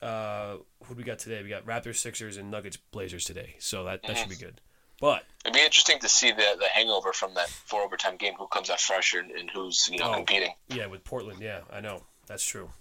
uh, 0.01 0.55
who 0.85 0.95
do 0.95 0.97
we 0.97 1.03
got 1.03 1.19
today? 1.19 1.43
We 1.43 1.49
got 1.49 1.65
Raptors, 1.65 1.97
Sixers, 1.97 2.37
and 2.37 2.49
Nuggets, 2.49 2.77
Blazers 2.77 3.25
today. 3.25 3.55
So 3.59 3.83
that, 3.83 4.01
that 4.03 4.17
should 4.17 4.29
be 4.29 4.35
good. 4.35 4.59
But 4.99 5.23
It'd 5.45 5.53
be 5.53 5.63
interesting 5.63 5.99
to 5.99 6.09
see 6.09 6.31
the 6.31 6.55
the 6.59 6.67
hangover 6.73 7.13
from 7.13 7.33
that 7.35 7.49
four 7.49 7.81
overtime 7.81 8.17
game. 8.17 8.33
Who 8.39 8.47
comes 8.47 8.69
out 8.69 8.79
fresher 8.79 9.19
and, 9.19 9.31
and 9.31 9.49
who's 9.51 9.87
you 9.91 9.97
know 9.99 10.11
Oh. 10.11 10.15
competing. 10.15 10.53
yeah, 10.69 10.85
with 10.87 11.03
Portland, 11.03 11.39
yeah, 11.41 11.61
I 11.71 11.79
know 11.81 12.03
that's 12.27 12.45
true. 12.45 12.71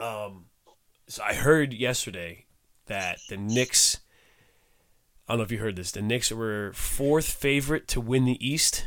Um, 0.00 0.46
so 1.08 1.22
I 1.22 1.34
heard 1.34 1.72
yesterday 1.72 2.46
that 2.86 3.18
the 3.28 3.36
Knicks. 3.36 3.98
I 5.28 5.32
don't 5.32 5.38
know 5.38 5.44
if 5.44 5.52
you 5.52 5.58
heard 5.58 5.76
this. 5.76 5.92
The 5.92 6.02
Knicks 6.02 6.32
were 6.32 6.72
fourth 6.74 7.28
favorite 7.30 7.86
to 7.88 8.00
win 8.00 8.24
the 8.24 8.44
East, 8.44 8.86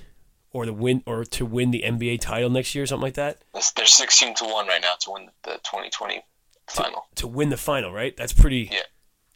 or 0.53 0.65
the 0.65 0.73
win 0.73 1.03
or 1.05 1.25
to 1.25 1.45
win 1.45 1.71
the 1.71 1.83
NBA 1.85 2.21
title 2.21 2.49
next 2.49 2.73
year, 2.73 2.83
or 2.83 2.87
something 2.87 3.03
like 3.03 3.15
that. 3.15 3.43
They're 3.75 3.85
sixteen 3.85 4.33
to 4.35 4.45
one 4.45 4.67
right 4.67 4.81
now 4.81 4.93
to 5.01 5.11
win 5.11 5.29
the 5.43 5.53
2020 5.63 6.23
final. 6.67 7.07
To 7.15 7.27
win 7.27 7.49
the 7.49 7.57
final, 7.57 7.91
right? 7.91 8.15
That's 8.15 8.33
pretty. 8.33 8.69
Yeah. 8.71 8.79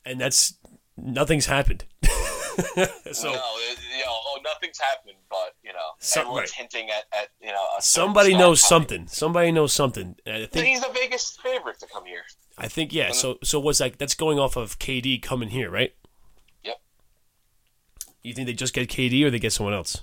And 0.05 0.21
that's 0.21 0.53
nothing's 0.95 1.47
happened. 1.47 1.85
so 2.05 2.07
no, 2.07 2.87
it, 2.87 3.77
you 3.91 4.05
know, 4.05 4.09
oh, 4.09 4.39
nothing's 4.43 4.79
happened, 4.79 5.17
but 5.29 5.55
you 5.63 5.71
know, 5.73 5.79
Some- 5.99 6.21
everyone's 6.21 6.51
right. 6.51 6.69
hinting 6.69 6.89
at, 6.89 7.05
at 7.11 7.29
you 7.41 7.49
know 7.49 7.65
a 7.77 7.81
somebody 7.81 8.35
knows 8.35 8.61
something. 8.61 9.07
Somebody 9.07 9.51
knows 9.51 9.73
something. 9.73 10.15
And 10.25 10.43
I 10.43 10.45
think 10.45 10.67
he's 10.67 10.81
the 10.81 10.91
biggest 10.93 11.41
favorite 11.41 11.79
to 11.79 11.87
come 11.87 12.05
here. 12.05 12.23
I 12.57 12.67
think 12.67 12.93
yeah. 12.93 13.11
So 13.11 13.37
so 13.43 13.59
what's 13.59 13.79
like 13.79 13.97
that's 13.97 14.15
going 14.15 14.39
off 14.39 14.55
of 14.55 14.79
KD 14.79 15.21
coming 15.21 15.49
here, 15.49 15.69
right? 15.69 15.93
Yep. 16.63 16.77
You 18.23 18.33
think 18.33 18.47
they 18.47 18.53
just 18.53 18.73
get 18.73 18.87
KD 18.89 19.23
or 19.23 19.29
they 19.29 19.39
get 19.39 19.53
someone 19.53 19.73
else? 19.73 20.01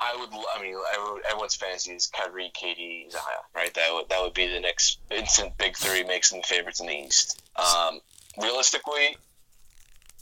I 0.00 0.16
would. 0.18 0.28
I 0.32 0.62
mean, 0.62 0.76
everyone's 1.28 1.54
fantasy 1.54 1.92
is 1.92 2.06
Kyrie, 2.08 2.52
KD, 2.54 3.10
Zion, 3.10 3.22
right? 3.54 3.72
That 3.74 3.92
would 3.92 4.08
that 4.08 4.22
would 4.22 4.34
be 4.34 4.46
the 4.46 4.60
next 4.60 4.98
instant 5.10 5.56
big 5.58 5.76
three, 5.76 6.04
makes 6.04 6.30
them 6.30 6.42
favorites 6.42 6.80
in 6.80 6.86
the 6.86 6.92
East. 6.92 7.42
Um, 7.56 8.00
realistically, 8.40 9.16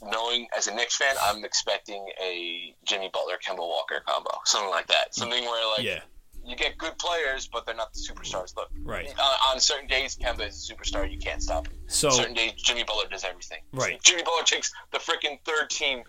knowing 0.01 0.47
as 0.57 0.67
a 0.67 0.75
Knicks 0.75 0.95
fan, 0.97 1.15
I'm 1.21 1.43
expecting 1.45 2.05
a 2.21 2.75
Jimmy 2.85 3.09
Butler, 3.13 3.35
Kemba 3.45 3.59
Walker 3.59 4.01
combo, 4.05 4.31
something 4.45 4.69
like 4.69 4.87
that. 4.87 5.13
Something 5.15 5.43
where 5.43 5.67
like 5.77 5.85
yeah. 5.85 5.99
you 6.45 6.55
get 6.55 6.77
good 6.77 6.97
players, 6.97 7.47
but 7.47 7.65
they're 7.65 7.75
not 7.75 7.93
the 7.93 7.99
superstars. 7.99 8.55
Look, 8.55 8.69
Right. 8.83 9.07
on, 9.07 9.53
on 9.55 9.59
certain 9.59 9.87
days, 9.87 10.15
Kemba 10.15 10.47
is 10.47 10.69
a 10.69 10.73
superstar. 10.73 11.09
You 11.11 11.17
can't 11.17 11.41
stop 11.41 11.67
him. 11.67 11.73
So 11.87 12.09
certain 12.09 12.33
days, 12.33 12.53
Jimmy 12.53 12.83
Butler 12.83 13.09
does 13.09 13.23
everything. 13.23 13.59
Right. 13.73 14.01
Jimmy 14.03 14.23
Butler 14.23 14.43
takes 14.43 14.71
the 14.91 14.99
freaking 14.99 15.39
third 15.45 15.69
team 15.69 16.03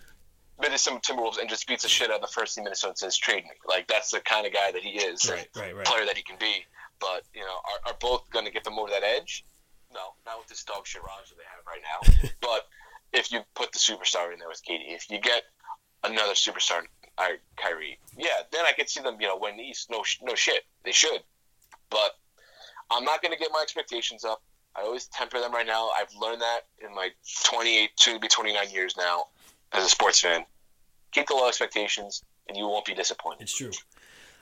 Minnesota 0.59 0.99
Timberwolves 0.99 1.39
and 1.39 1.49
just 1.49 1.67
beats 1.67 1.83
the 1.83 1.89
shit 1.89 2.09
out 2.09 2.15
of 2.15 2.21
the 2.21 2.27
first 2.27 2.55
team 2.55 2.63
Minnesota 2.63 2.93
says 2.97 3.17
trade 3.17 3.43
me. 3.43 3.51
Like 3.67 3.87
that's 3.87 4.11
the 4.11 4.19
kind 4.21 4.47
of 4.47 4.53
guy 4.53 4.71
that 4.71 4.81
he 4.81 4.99
is, 4.99 5.29
right, 5.29 5.47
right, 5.55 5.75
right. 5.75 5.85
player 5.85 6.05
that 6.05 6.17
he 6.17 6.23
can 6.23 6.37
be. 6.39 6.65
But 6.99 7.23
you 7.33 7.41
know, 7.41 7.47
are, 7.47 7.91
are 7.91 7.97
both 7.99 8.29
going 8.31 8.45
to 8.45 8.51
get 8.51 8.63
them 8.63 8.79
over 8.79 8.89
that 8.89 9.03
edge? 9.03 9.45
No, 9.93 10.13
not 10.25 10.39
with 10.39 10.47
this 10.47 10.63
dog 10.63 10.85
shit 10.85 11.03
roster 11.03 11.35
they 11.35 11.43
have 11.45 11.65
right 11.65 11.81
now. 11.83 12.29
but 12.41 12.67
if 13.13 13.31
you 13.31 13.41
put 13.55 13.71
the 13.71 13.79
superstar 13.79 14.33
in 14.33 14.39
there 14.39 14.47
with 14.47 14.61
KD, 14.67 14.81
if 14.87 15.09
you 15.09 15.19
get 15.19 15.43
another 16.03 16.33
superstar, 16.33 16.81
Kyrie, 17.55 17.99
yeah, 18.17 18.43
then 18.51 18.65
I 18.67 18.73
could 18.73 18.89
see 18.89 19.01
them, 19.01 19.17
you 19.19 19.27
know, 19.27 19.37
win 19.39 19.57
the 19.57 19.63
East. 19.63 19.89
No, 19.89 20.03
no 20.21 20.35
shit, 20.35 20.63
they 20.83 20.91
should. 20.91 21.21
But 21.89 22.11
I'm 22.91 23.05
not 23.05 23.21
going 23.21 23.31
to 23.31 23.39
get 23.39 23.49
my 23.53 23.61
expectations 23.61 24.25
up. 24.25 24.41
I 24.75 24.81
always 24.81 25.07
temper 25.07 25.39
them 25.39 25.53
right 25.53 25.65
now. 25.65 25.89
I've 25.99 26.13
learned 26.19 26.41
that 26.41 26.61
in 26.85 26.93
my 26.93 27.09
28, 27.45 27.89
soon 27.95 28.13
to 28.15 28.19
be 28.19 28.27
29 28.27 28.69
years 28.69 28.95
now 28.97 29.25
as 29.73 29.83
a 29.85 29.89
sports 29.89 30.19
fan. 30.21 30.45
Keep 31.11 31.27
the 31.27 31.33
low 31.33 31.47
expectations, 31.47 32.23
and 32.47 32.57
you 32.57 32.65
won't 32.65 32.85
be 32.85 32.93
disappointed. 32.93 33.41
It's 33.43 33.55
true. 33.57 33.71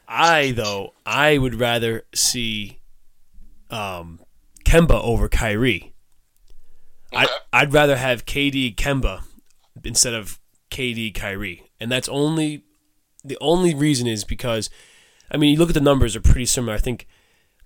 I 0.08 0.52
though 0.52 0.94
I 1.06 1.38
would 1.38 1.56
rather 1.56 2.04
see 2.14 2.80
um, 3.72 4.20
Kemba 4.66 5.02
over 5.04 5.28
Kyrie. 5.30 5.94
I, 7.14 7.24
Okay. 7.24 7.34
I'd 7.54 7.74
rather 7.74 7.96
have 7.98 8.26
KD 8.26 8.76
Kemba 8.76 9.24
instead 9.84 10.14
of 10.14 10.40
KD 10.70 11.14
Kyrie, 11.14 11.64
and 11.80 11.92
that's 11.92 12.10
only 12.10 12.64
the 13.24 13.38
only 13.42 13.74
reason 13.74 14.06
is 14.08 14.24
because 14.24 14.70
I 15.32 15.38
mean 15.38 15.54
you 15.54 15.58
look 15.60 15.70
at 15.70 15.76
the 15.76 15.82
numbers 15.82 16.16
are 16.16 16.22
pretty 16.22 16.46
similar. 16.46 16.74
I 16.74 16.80
think 16.80 17.08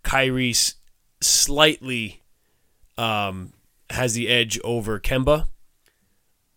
Kyrie 0.03 0.51
s- 0.51 0.76
slightly 1.22 2.22
um, 2.97 3.53
has 3.89 4.14
the 4.14 4.28
edge 4.30 4.60
over 4.64 4.99
Kemba, 4.99 5.47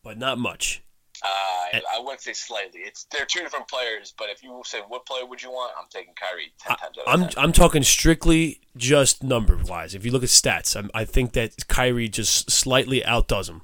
but 0.04 0.18
not 0.18 0.38
much. 0.38 0.82
Uh, 1.24 1.78
I 1.94 2.00
wouldn't 2.00 2.20
say 2.20 2.32
slightly. 2.32 2.80
It's 2.80 3.04
they're 3.04 3.26
two 3.26 3.40
different 3.40 3.68
players, 3.68 4.12
but 4.18 4.28
if 4.28 4.42
you 4.42 4.60
say 4.64 4.80
what 4.88 5.06
player 5.06 5.24
would 5.24 5.42
you 5.42 5.50
want, 5.50 5.72
I'm 5.78 5.86
taking 5.90 6.14
Kyrie 6.14 6.52
ten 6.58 6.76
times 6.76 6.98
out 6.98 7.14
of 7.14 7.20
I'm 7.20 7.28
10. 7.28 7.44
I'm 7.44 7.52
talking 7.52 7.82
strictly 7.82 8.60
just 8.76 9.22
number 9.22 9.56
wise. 9.56 9.94
If 9.94 10.04
you 10.04 10.10
look 10.10 10.24
at 10.24 10.30
stats, 10.30 10.76
I'm, 10.76 10.90
I 10.94 11.04
think 11.04 11.32
that 11.32 11.68
Kyrie 11.68 12.08
just 12.08 12.50
slightly 12.50 13.04
outdoes 13.04 13.48
him. 13.48 13.62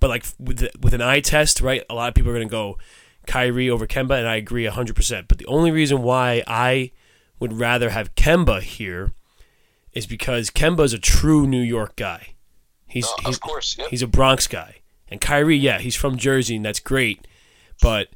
But 0.00 0.10
like 0.10 0.26
with 0.38 0.58
the, 0.58 0.70
with 0.80 0.92
an 0.94 1.00
eye 1.00 1.20
test, 1.20 1.60
right? 1.60 1.82
A 1.88 1.94
lot 1.94 2.08
of 2.08 2.14
people 2.14 2.30
are 2.30 2.34
going 2.34 2.48
to 2.48 2.52
go 2.52 2.78
Kyrie 3.26 3.70
over 3.70 3.86
Kemba, 3.86 4.18
and 4.18 4.28
I 4.28 4.36
agree 4.36 4.64
100. 4.64 4.94
percent 4.94 5.28
But 5.28 5.38
the 5.38 5.46
only 5.46 5.70
reason 5.70 6.02
why 6.02 6.42
I 6.46 6.92
would 7.40 7.54
rather 7.54 7.90
have 7.90 8.14
Kemba 8.14 8.62
here 8.62 9.12
is 9.92 10.06
because 10.06 10.50
Kemba 10.50 10.84
is 10.84 10.92
a 10.92 10.98
true 10.98 11.46
New 11.46 11.60
York 11.62 11.96
guy. 11.96 12.34
He's 12.86 13.06
Uh, 13.06 13.12
he's, 13.26 13.36
of 13.36 13.40
course, 13.40 13.76
yep. 13.78 13.88
he's 13.88 14.02
a 14.02 14.06
Bronx 14.06 14.46
guy, 14.46 14.76
and 15.10 15.20
Kyrie, 15.20 15.56
yeah, 15.56 15.78
he's 15.78 15.96
from 15.96 16.16
Jersey, 16.16 16.56
and 16.56 16.64
that's 16.64 16.80
great. 16.80 17.26
But 17.80 18.08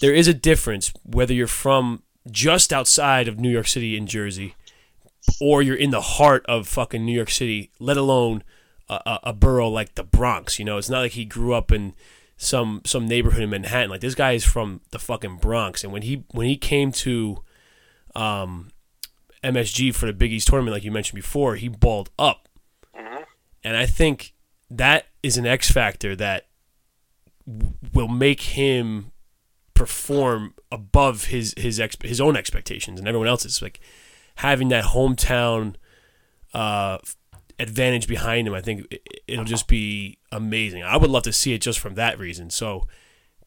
there 0.00 0.14
is 0.14 0.28
a 0.28 0.34
difference 0.34 0.92
whether 1.04 1.32
you're 1.32 1.46
from 1.46 2.02
just 2.30 2.72
outside 2.72 3.28
of 3.28 3.38
New 3.38 3.50
York 3.50 3.66
City 3.66 3.96
in 3.96 4.06
Jersey 4.06 4.54
or 5.40 5.62
you're 5.62 5.76
in 5.76 5.90
the 5.90 6.00
heart 6.00 6.44
of 6.46 6.66
fucking 6.68 7.04
New 7.04 7.12
York 7.14 7.30
City, 7.30 7.70
let 7.78 7.96
alone 7.96 8.42
a, 8.88 9.00
a, 9.06 9.20
a 9.24 9.32
borough 9.32 9.68
like 9.68 9.94
the 9.94 10.02
Bronx. 10.02 10.58
You 10.58 10.64
know, 10.64 10.78
it's 10.78 10.88
not 10.88 11.00
like 11.00 11.12
he 11.12 11.24
grew 11.24 11.54
up 11.54 11.70
in 11.72 11.94
some 12.36 12.82
some 12.86 13.06
neighborhood 13.06 13.42
in 13.42 13.50
Manhattan. 13.50 13.90
Like 13.90 14.00
this 14.00 14.14
guy 14.14 14.32
is 14.32 14.44
from 14.44 14.80
the 14.90 14.98
fucking 14.98 15.36
Bronx, 15.38 15.84
and 15.84 15.92
when 15.92 16.02
he 16.02 16.24
when 16.32 16.46
he 16.46 16.56
came 16.56 16.92
to 16.92 17.42
um, 18.14 18.70
MSG 19.42 19.94
for 19.94 20.06
the 20.06 20.12
Big 20.12 20.32
East 20.32 20.48
tournament, 20.48 20.74
like 20.74 20.84
you 20.84 20.92
mentioned 20.92 21.16
before, 21.16 21.56
he 21.56 21.68
balled 21.68 22.10
up, 22.18 22.48
and 23.64 23.76
I 23.76 23.86
think 23.86 24.34
that 24.70 25.06
is 25.22 25.36
an 25.36 25.46
X 25.46 25.70
factor 25.70 26.14
that 26.16 26.46
w- 27.46 27.74
will 27.92 28.08
make 28.08 28.40
him 28.42 29.12
perform 29.74 30.54
above 30.72 31.26
his 31.26 31.54
his 31.56 31.78
ex- 31.78 31.96
his 32.02 32.20
own 32.20 32.36
expectations 32.36 32.98
and 32.98 33.08
everyone 33.08 33.28
else's. 33.28 33.62
Like 33.62 33.80
having 34.36 34.68
that 34.68 34.84
hometown 34.84 35.76
uh, 36.54 36.98
advantage 37.58 38.06
behind 38.08 38.48
him, 38.48 38.54
I 38.54 38.60
think 38.60 38.86
it, 38.90 39.02
it'll 39.26 39.44
just 39.44 39.68
be 39.68 40.18
amazing. 40.32 40.82
I 40.82 40.96
would 40.96 41.10
love 41.10 41.24
to 41.24 41.32
see 41.32 41.52
it 41.52 41.60
just 41.60 41.78
from 41.78 41.94
that 41.94 42.18
reason. 42.18 42.50
So 42.50 42.86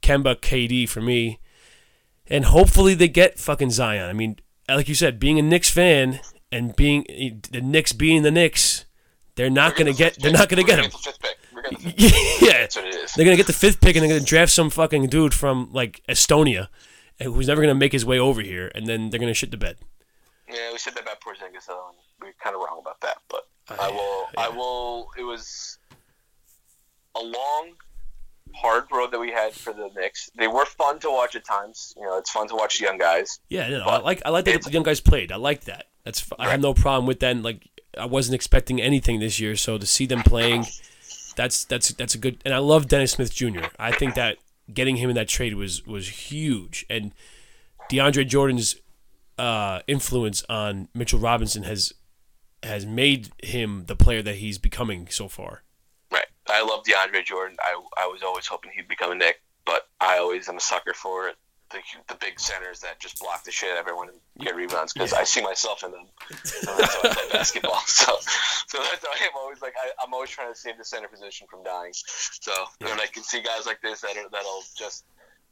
Kemba, 0.01 0.35
KD 0.37 0.87
for 0.89 1.01
me, 1.01 1.39
and 2.27 2.45
hopefully 2.45 2.93
they 2.93 3.07
get 3.07 3.39
fucking 3.39 3.71
Zion. 3.71 4.09
I 4.09 4.13
mean, 4.13 4.37
like 4.69 4.87
you 4.89 4.95
said, 4.95 5.19
being 5.19 5.37
a 5.37 5.41
Knicks 5.41 5.69
fan 5.69 6.19
and 6.51 6.75
being 6.75 7.05
the 7.51 7.61
Knicks 7.61 7.93
being 7.93 8.21
the 8.23 8.31
Knicks, 8.31 8.85
They're 9.35 9.49
not 9.49 9.75
going 9.75 9.91
to 9.91 9.97
get. 9.97 10.17
They're 10.19 10.31
not 10.31 10.49
going 10.49 10.63
to 10.63 10.69
get 10.69 10.79
him. 10.83 10.91
The 11.71 11.79
fifth 11.79 11.95
pick. 11.97 12.01
We're 12.01 12.07
gonna 12.07 12.19
the 12.19 12.19
fifth 12.19 12.39
pick. 12.39 12.49
yeah, 12.49 12.57
That's 12.59 12.75
what 12.75 12.85
it 12.85 12.95
is. 12.95 13.13
they're 13.13 13.25
going 13.25 13.37
to 13.37 13.41
get 13.43 13.47
the 13.47 13.53
fifth 13.53 13.81
pick 13.81 13.95
and 13.95 14.03
they're 14.03 14.09
going 14.09 14.19
to 14.21 14.25
draft 14.25 14.51
some 14.51 14.69
fucking 14.69 15.07
dude 15.07 15.33
from 15.33 15.69
like 15.71 16.01
Estonia, 16.09 16.67
eh, 17.19 17.25
who's 17.25 17.47
never 17.47 17.61
going 17.61 17.73
to 17.73 17.79
make 17.79 17.91
his 17.93 18.05
way 18.05 18.19
over 18.19 18.41
here, 18.41 18.71
and 18.75 18.87
then 18.87 19.09
they're 19.09 19.19
going 19.19 19.29
to 19.29 19.33
shit 19.33 19.51
the 19.51 19.57
bed. 19.57 19.77
Yeah, 20.49 20.71
we 20.71 20.77
said 20.77 20.93
that 20.95 21.03
about 21.03 21.21
Porzingis, 21.21 21.65
though, 21.67 21.87
and 21.89 21.97
we 22.21 22.29
are 22.29 22.33
kind 22.43 22.55
of 22.55 22.61
wrong 22.61 22.79
about 22.81 22.99
that. 23.01 23.17
But 23.29 23.47
uh, 23.69 23.77
I 23.79 23.89
will. 23.89 24.25
I 24.37 24.49
will. 24.49 25.07
It 25.17 25.23
was 25.23 25.77
a 27.15 27.21
long, 27.21 27.71
hard 28.53 28.85
road 28.91 29.11
that 29.11 29.19
we 29.19 29.31
had 29.31 29.53
for 29.53 29.71
the 29.73 29.89
Knicks. 29.95 30.29
They 30.37 30.47
were 30.47 30.65
fun 30.65 30.99
to 30.99 31.09
watch 31.09 31.35
at 31.35 31.45
times. 31.45 31.93
You 31.97 32.03
know, 32.03 32.17
it's 32.17 32.31
fun 32.31 32.47
to 32.49 32.55
watch 32.55 32.79
the 32.79 32.85
young 32.85 32.97
guys. 32.97 33.39
Yeah, 33.49 33.69
no, 33.69 33.83
I 33.85 33.99
like 33.99 34.21
I 34.25 34.29
like 34.29 34.45
that 34.45 34.61
the 34.63 34.71
young 34.71 34.83
guys 34.83 34.99
played. 34.99 35.31
I 35.31 35.37
like 35.37 35.65
that. 35.65 35.85
That's 36.03 36.27
I 36.37 36.49
have 36.49 36.61
no 36.61 36.73
problem 36.73 37.05
with 37.05 37.19
that. 37.21 37.31
And 37.31 37.43
like 37.43 37.67
I 37.97 38.05
wasn't 38.05 38.35
expecting 38.35 38.81
anything 38.81 39.19
this 39.19 39.39
year, 39.39 39.55
so 39.55 39.77
to 39.77 39.85
see 39.85 40.05
them 40.05 40.23
playing, 40.23 40.65
that's 41.35 41.65
that's 41.65 41.89
that's 41.89 42.15
a 42.15 42.17
good. 42.17 42.41
And 42.45 42.53
I 42.53 42.59
love 42.59 42.87
Dennis 42.87 43.13
Smith 43.13 43.33
Jr. 43.33 43.65
I 43.79 43.91
think 43.91 44.15
that 44.15 44.37
getting 44.73 44.97
him 44.97 45.09
in 45.09 45.15
that 45.15 45.27
trade 45.27 45.55
was 45.55 45.85
was 45.85 46.31
huge. 46.31 46.85
And 46.89 47.13
DeAndre 47.89 48.27
Jordan's 48.27 48.75
uh, 49.37 49.81
influence 49.87 50.43
on 50.49 50.87
Mitchell 50.93 51.19
Robinson 51.19 51.63
has 51.63 51.93
has 52.63 52.85
made 52.85 53.29
him 53.43 53.85
the 53.87 53.95
player 53.95 54.21
that 54.21 54.35
he's 54.35 54.57
becoming 54.57 55.07
so 55.07 55.27
far. 55.27 55.63
Right. 56.11 56.27
I 56.47 56.61
love 56.63 56.83
DeAndre 56.83 57.25
Jordan. 57.25 57.57
I 57.61 57.81
I 57.97 58.07
was 58.07 58.21
always 58.23 58.47
hoping 58.47 58.71
he'd 58.75 58.87
become 58.87 59.11
a 59.11 59.15
Knick, 59.15 59.41
but 59.65 59.87
I 59.99 60.17
always 60.17 60.47
am 60.49 60.57
a 60.57 60.61
sucker 60.61 60.93
for 60.93 61.27
it. 61.27 61.35
The, 61.71 61.79
the 62.13 62.15
big 62.19 62.39
centers 62.39 62.79
that 62.81 62.99
just 62.99 63.19
block 63.19 63.43
the 63.43 63.51
shit 63.51 63.69
out 63.71 63.75
of 63.77 63.81
everyone 63.81 64.09
and 64.09 64.17
get 64.43 64.55
rebounds 64.55 64.93
because 64.93 65.13
I 65.13 65.23
see 65.23 65.41
myself 65.41 65.83
in 65.83 65.91
them. 65.91 66.05
So 66.43 66.75
that's 66.77 66.93
how 66.95 67.09
I 67.09 67.13
play 67.13 67.23
basketball. 67.31 67.79
So, 67.87 68.13
so 68.67 68.77
that's 68.83 69.03
why 69.03 69.15
I'm 69.21 69.35
always 69.37 69.61
like 69.61 69.73
I, 69.81 69.89
I'm 70.05 70.13
always 70.13 70.29
trying 70.29 70.51
to 70.53 70.57
save 70.59 70.77
the 70.77 70.83
center 70.85 71.07
position 71.07 71.47
from 71.49 71.63
dying. 71.63 71.91
So 71.93 72.51
when 72.79 72.99
I 72.99 73.05
can 73.07 73.23
see 73.23 73.41
guys 73.41 73.65
like 73.65 73.81
this 73.81 74.01
that 74.01 74.15
are, 74.17 74.29
that'll 74.31 74.63
just 74.77 75.05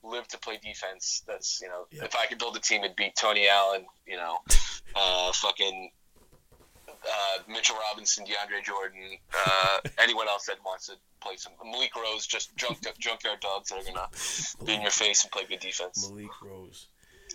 live 0.04 0.28
to 0.30 0.38
play 0.40 0.58
defense. 0.64 1.24
That's 1.28 1.60
you 1.62 1.68
know, 1.68 1.86
Yeah. 1.92 2.06
if 2.06 2.16
I 2.16 2.26
could 2.28 2.38
build 2.40 2.56
a 2.56 2.60
team, 2.60 2.84
it'd 2.84 2.96
be 2.96 3.12
Tony 3.18 3.48
Allen. 3.50 3.86
You 4.08 4.18
know, 4.18 4.38
uh, 4.96 5.32
fucking 5.34 5.92
uh, 7.06 7.44
Mitchell 7.48 7.76
Robinson, 7.90 8.26
DeAndre 8.26 8.64
Jordan, 8.64 9.18
uh, 9.46 9.80
anyone 9.98 10.28
else 10.28 10.46
that 10.46 10.58
wants 10.66 10.88
to 10.88 10.94
play 11.22 11.36
some 11.38 11.54
Malik 11.64 11.96
Rose, 11.96 12.26
just 12.26 12.56
junk, 12.56 12.80
junkyard 13.00 13.40
dogs 13.40 13.70
that 13.70 13.80
are 13.80 13.86
gonna 13.86 14.08
be 14.66 14.74
in 14.74 14.82
your 14.82 14.92
face 14.92 15.24
and 15.24 15.32
play 15.32 15.44
good 15.48 15.60
defense. 15.60 16.10
Malik 16.10 16.30
Rose. 16.42 16.88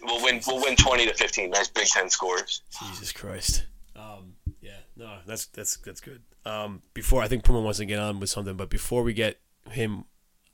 We'll 0.03 0.23
win. 0.23 0.41
We'll 0.47 0.63
win 0.63 0.77
twenty 0.77 1.07
to 1.07 1.15
fifteen. 1.15 1.51
Nice 1.51 1.69
Big 1.69 1.87
Ten 1.87 2.11
scores. 2.11 2.63
Jesus 2.81 3.13
Christ. 3.13 3.67
Um, 3.97 4.35
yeah, 4.61 4.79
no, 4.97 5.19
that's 5.27 5.47
that's 5.47 5.77
that's 5.79 6.01
good. 6.01 6.23
Um, 6.45 6.83
before 6.93 7.23
I 7.23 7.29
think 7.29 7.45
Puma 7.45 7.61
wants 7.61 7.79
to 7.79 7.87
get 7.87 7.99
on 7.99 8.21
with 8.21 8.29
something, 8.29 8.57
but 8.57 8.69
before 8.71 9.03
we 9.03 9.15
get 9.15 9.39
him, 9.71 10.05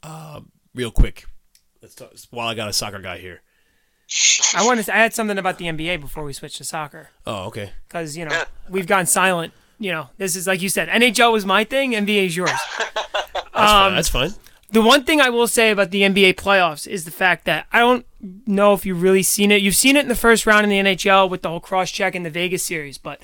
uh, 0.03 0.41
real 0.75 0.91
quick, 0.91 1.25
let's 1.83 1.95
talk. 1.95 2.13
While 2.31 2.49
I 2.49 2.55
got 2.55 2.69
a 2.69 2.73
soccer 2.73 3.01
guy 3.01 3.19
here. 3.19 3.43
I 4.57 4.65
want 4.67 4.85
to. 4.85 4.95
I 4.95 4.99
had 4.99 5.15
something 5.15 5.39
about 5.39 5.59
the 5.59 5.67
NBA 5.67 6.01
before 6.01 6.25
we 6.25 6.33
switch 6.33 6.57
to 6.59 6.65
soccer 6.65 7.11
Oh, 7.27 7.45
okay. 7.45 7.73
because 7.89 8.17
you 8.17 8.25
know 8.25 8.33
Yeah. 8.33 8.45
we've 8.69 8.87
gone 8.87 9.07
silent. 9.07 9.53
You 9.79 9.93
know, 9.93 10.09
this 10.19 10.37
is 10.37 10.47
like 10.47 10.61
you 10.61 10.69
said. 10.69 10.89
NHL 10.89 11.33
was 11.33 11.47
my 11.47 11.65
thing. 11.65 11.93
NBA 11.93 12.27
is 12.27 12.37
yours. 12.37 12.51
That's 12.79 13.37
Um, 13.53 13.53
fine. 13.55 13.95
That's 13.95 14.09
fine. 14.09 14.35
The 14.73 14.83
one 14.83 15.05
thing 15.05 15.21
I 15.21 15.31
will 15.31 15.49
say 15.49 15.71
about 15.71 15.91
the 15.91 16.03
NBA 16.03 16.35
playoffs 16.35 16.87
is 16.87 17.05
the 17.05 17.11
fact 17.11 17.45
that 17.47 17.67
I 17.73 17.81
don't 17.81 18.07
know 18.47 18.73
if 18.75 18.85
you've 18.87 19.03
really 19.03 19.23
seen 19.23 19.51
it. 19.51 19.63
You've 19.63 19.75
seen 19.75 19.97
it 19.97 20.01
in 20.01 20.09
the 20.09 20.15
first 20.15 20.47
round 20.47 20.65
in 20.65 20.71
the 20.71 20.95
NHL 20.95 21.29
with 21.31 21.43
the 21.43 21.49
whole 21.49 21.61
cross 21.61 21.91
check 21.91 22.15
in 22.15 22.23
the 22.23 22.31
Vegas 22.31 22.63
series, 22.63 22.97
but 22.99 23.21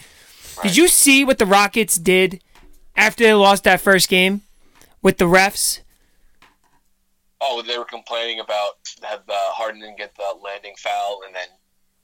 did 0.63 0.77
you 0.77 0.89
see 0.89 1.25
what 1.25 1.39
the 1.39 1.47
Rockets 1.47 1.97
did 1.99 2.43
after 2.97 3.23
they 3.23 3.35
lost 3.35 3.63
that 3.65 3.81
first 3.81 4.09
game 4.09 4.41
with 5.03 5.19
the 5.19 5.27
refs? 5.27 5.81
Oh, 7.41 7.63
they 7.63 7.77
were 7.79 7.85
complaining 7.85 8.41
about 8.41 8.75
that 9.03 9.23
uh, 9.29 9.33
Harden 9.53 9.81
didn't 9.81 9.99
get 9.99 10.15
the 10.17 10.25
landing 10.43 10.75
foul, 10.79 11.21
and 11.27 11.35
then 11.35 11.49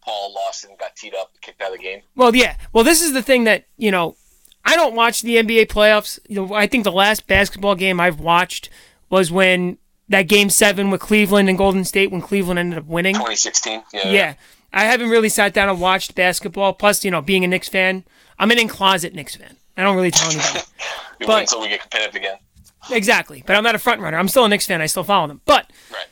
Paul 0.02 0.34
lost 0.34 0.64
and 0.64 0.76
got 0.78 0.94
teed 0.96 1.14
up, 1.14 1.32
kicked 1.40 1.60
out 1.62 1.72
of 1.72 1.78
the 1.78 1.82
game. 1.82 2.00
Well, 2.16 2.34
yeah. 2.36 2.56
Well, 2.72 2.84
this 2.84 3.00
is 3.02 3.12
the 3.12 3.22
thing 3.22 3.44
that 3.44 3.66
you 3.76 3.90
know. 3.90 4.16
I 4.64 4.76
don't 4.76 4.94
watch 4.94 5.22
the 5.22 5.36
NBA 5.36 5.66
playoffs. 5.66 6.20
You 6.28 6.36
know, 6.46 6.54
I 6.54 6.68
think 6.68 6.84
the 6.84 6.92
last 6.92 7.26
basketball 7.26 7.74
game 7.74 7.98
I've 7.98 8.20
watched 8.20 8.68
was 9.10 9.32
when 9.32 9.76
that 10.08 10.28
game 10.28 10.50
seven 10.50 10.90
with 10.90 11.00
Cleveland 11.00 11.48
and 11.48 11.58
Golden 11.58 11.84
State 11.84 12.12
when 12.12 12.20
Cleveland 12.20 12.60
ended 12.60 12.78
up 12.78 12.84
winning. 12.86 13.14
2016. 13.14 13.82
Yeah. 13.92 14.08
Yeah. 14.10 14.34
I 14.72 14.82
haven't 14.84 15.10
really 15.10 15.28
sat 15.28 15.52
down 15.52 15.68
and 15.68 15.80
watched 15.80 16.14
basketball. 16.14 16.74
Plus, 16.74 17.04
you 17.04 17.10
know, 17.10 17.20
being 17.20 17.42
a 17.44 17.48
Knicks 17.48 17.68
fan, 17.68 18.04
I'm 18.38 18.52
an 18.52 18.58
in 18.58 18.68
closet 18.68 19.14
Knicks 19.14 19.34
fan. 19.34 19.56
I 19.76 19.82
don't 19.82 19.96
really 19.96 20.10
tell 20.12 20.30
anybody. 20.30 20.60
We 21.18 21.26
But- 21.26 21.42
until 21.42 21.60
we 21.60 21.68
get 21.68 21.80
competitive 21.80 22.14
again. 22.14 22.36
Exactly. 22.90 23.42
But 23.46 23.56
I'm 23.56 23.64
not 23.64 23.74
a 23.74 23.78
front 23.78 24.00
runner. 24.00 24.18
I'm 24.18 24.28
still 24.28 24.44
a 24.44 24.48
Knicks 24.48 24.66
fan. 24.66 24.80
I 24.82 24.86
still 24.86 25.04
follow 25.04 25.26
them. 25.28 25.40
But 25.44 25.70
Right. 25.92 26.06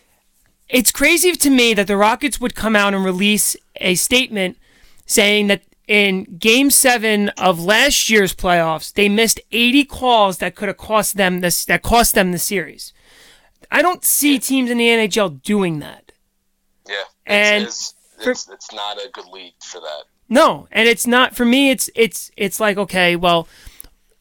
it's 0.69 0.93
crazy 0.93 1.33
to 1.33 1.51
me 1.51 1.75
that 1.75 1.87
the 1.87 1.97
Rockets 1.97 2.41
would 2.41 2.55
come 2.55 2.77
out 2.77 2.95
and 2.95 3.05
release 3.05 3.57
a 3.77 3.95
statement 3.97 4.57
saying 5.07 5.49
that 5.49 5.63
in 5.89 6.25
game 6.39 6.71
seven 6.71 7.31
of 7.31 7.59
last 7.61 8.09
year's 8.09 8.33
playoffs, 8.35 8.93
they 8.93 9.09
missed 9.09 9.41
80 9.51 9.85
calls 9.85 10.39
that 10.39 10.55
could 10.55 10.69
have 10.69 10.77
cost 10.77 11.17
them 11.17 11.41
this 11.41 11.65
that 11.65 11.83
cost 11.83 12.15
them 12.15 12.31
the 12.33 12.39
series. 12.39 12.93
I 13.73 13.83
don't 13.83 14.05
see 14.05 14.39
teams 14.39 14.71
in 14.71 14.79
the 14.79 14.89
NHL 14.89 15.43
doing 15.43 15.81
that. 15.81 16.13
Yeah. 16.89 17.03
And 17.27 17.65
it's, 17.65 17.95
for- 18.23 18.31
it's, 18.33 18.49
it's 18.49 18.73
not 18.73 18.99
a 18.99 19.09
good 19.13 19.27
league 19.33 19.55
for 19.63 19.81
that. 19.81 20.05
No, 20.29 20.69
and 20.71 20.89
it's 20.89 21.09
not 21.09 21.35
for 21.35 21.45
me. 21.45 21.71
It's 21.71 21.91
it's 21.97 22.31
it's 22.37 22.61
like 22.61 22.77
okay, 22.79 23.17
well, 23.17 23.49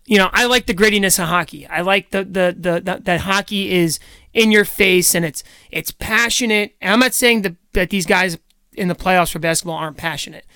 you 0.10 0.18
know, 0.18 0.32
I 0.34 0.47
like 0.47 0.66
the 0.66 0.74
grittiness 0.74 1.20
of 1.20 1.28
hockey. 1.30 1.68
I 1.68 1.82
like 1.82 2.10
the 2.10 2.24
the 2.24 2.55
the, 2.57 2.82
the 2.82 2.99
that 3.03 3.22
hockey 3.22 3.72
is 3.72 3.99
in 4.34 4.51
your 4.51 4.66
face 4.66 5.14
and 5.14 5.24
it's 5.24 5.43
it's 5.70 5.91
passionate. 5.91 6.76
And 6.82 6.91
I'm 6.91 6.99
not 6.99 7.14
saying 7.14 7.43
that 7.43 7.55
that 7.74 7.91
these 7.91 8.07
guys 8.07 8.39
in 8.74 8.88
the 8.88 8.95
playoffs 8.95 9.32
for 9.32 9.38
basketball 9.38 9.76
aren't 9.76 9.97
passionate, 9.97 10.47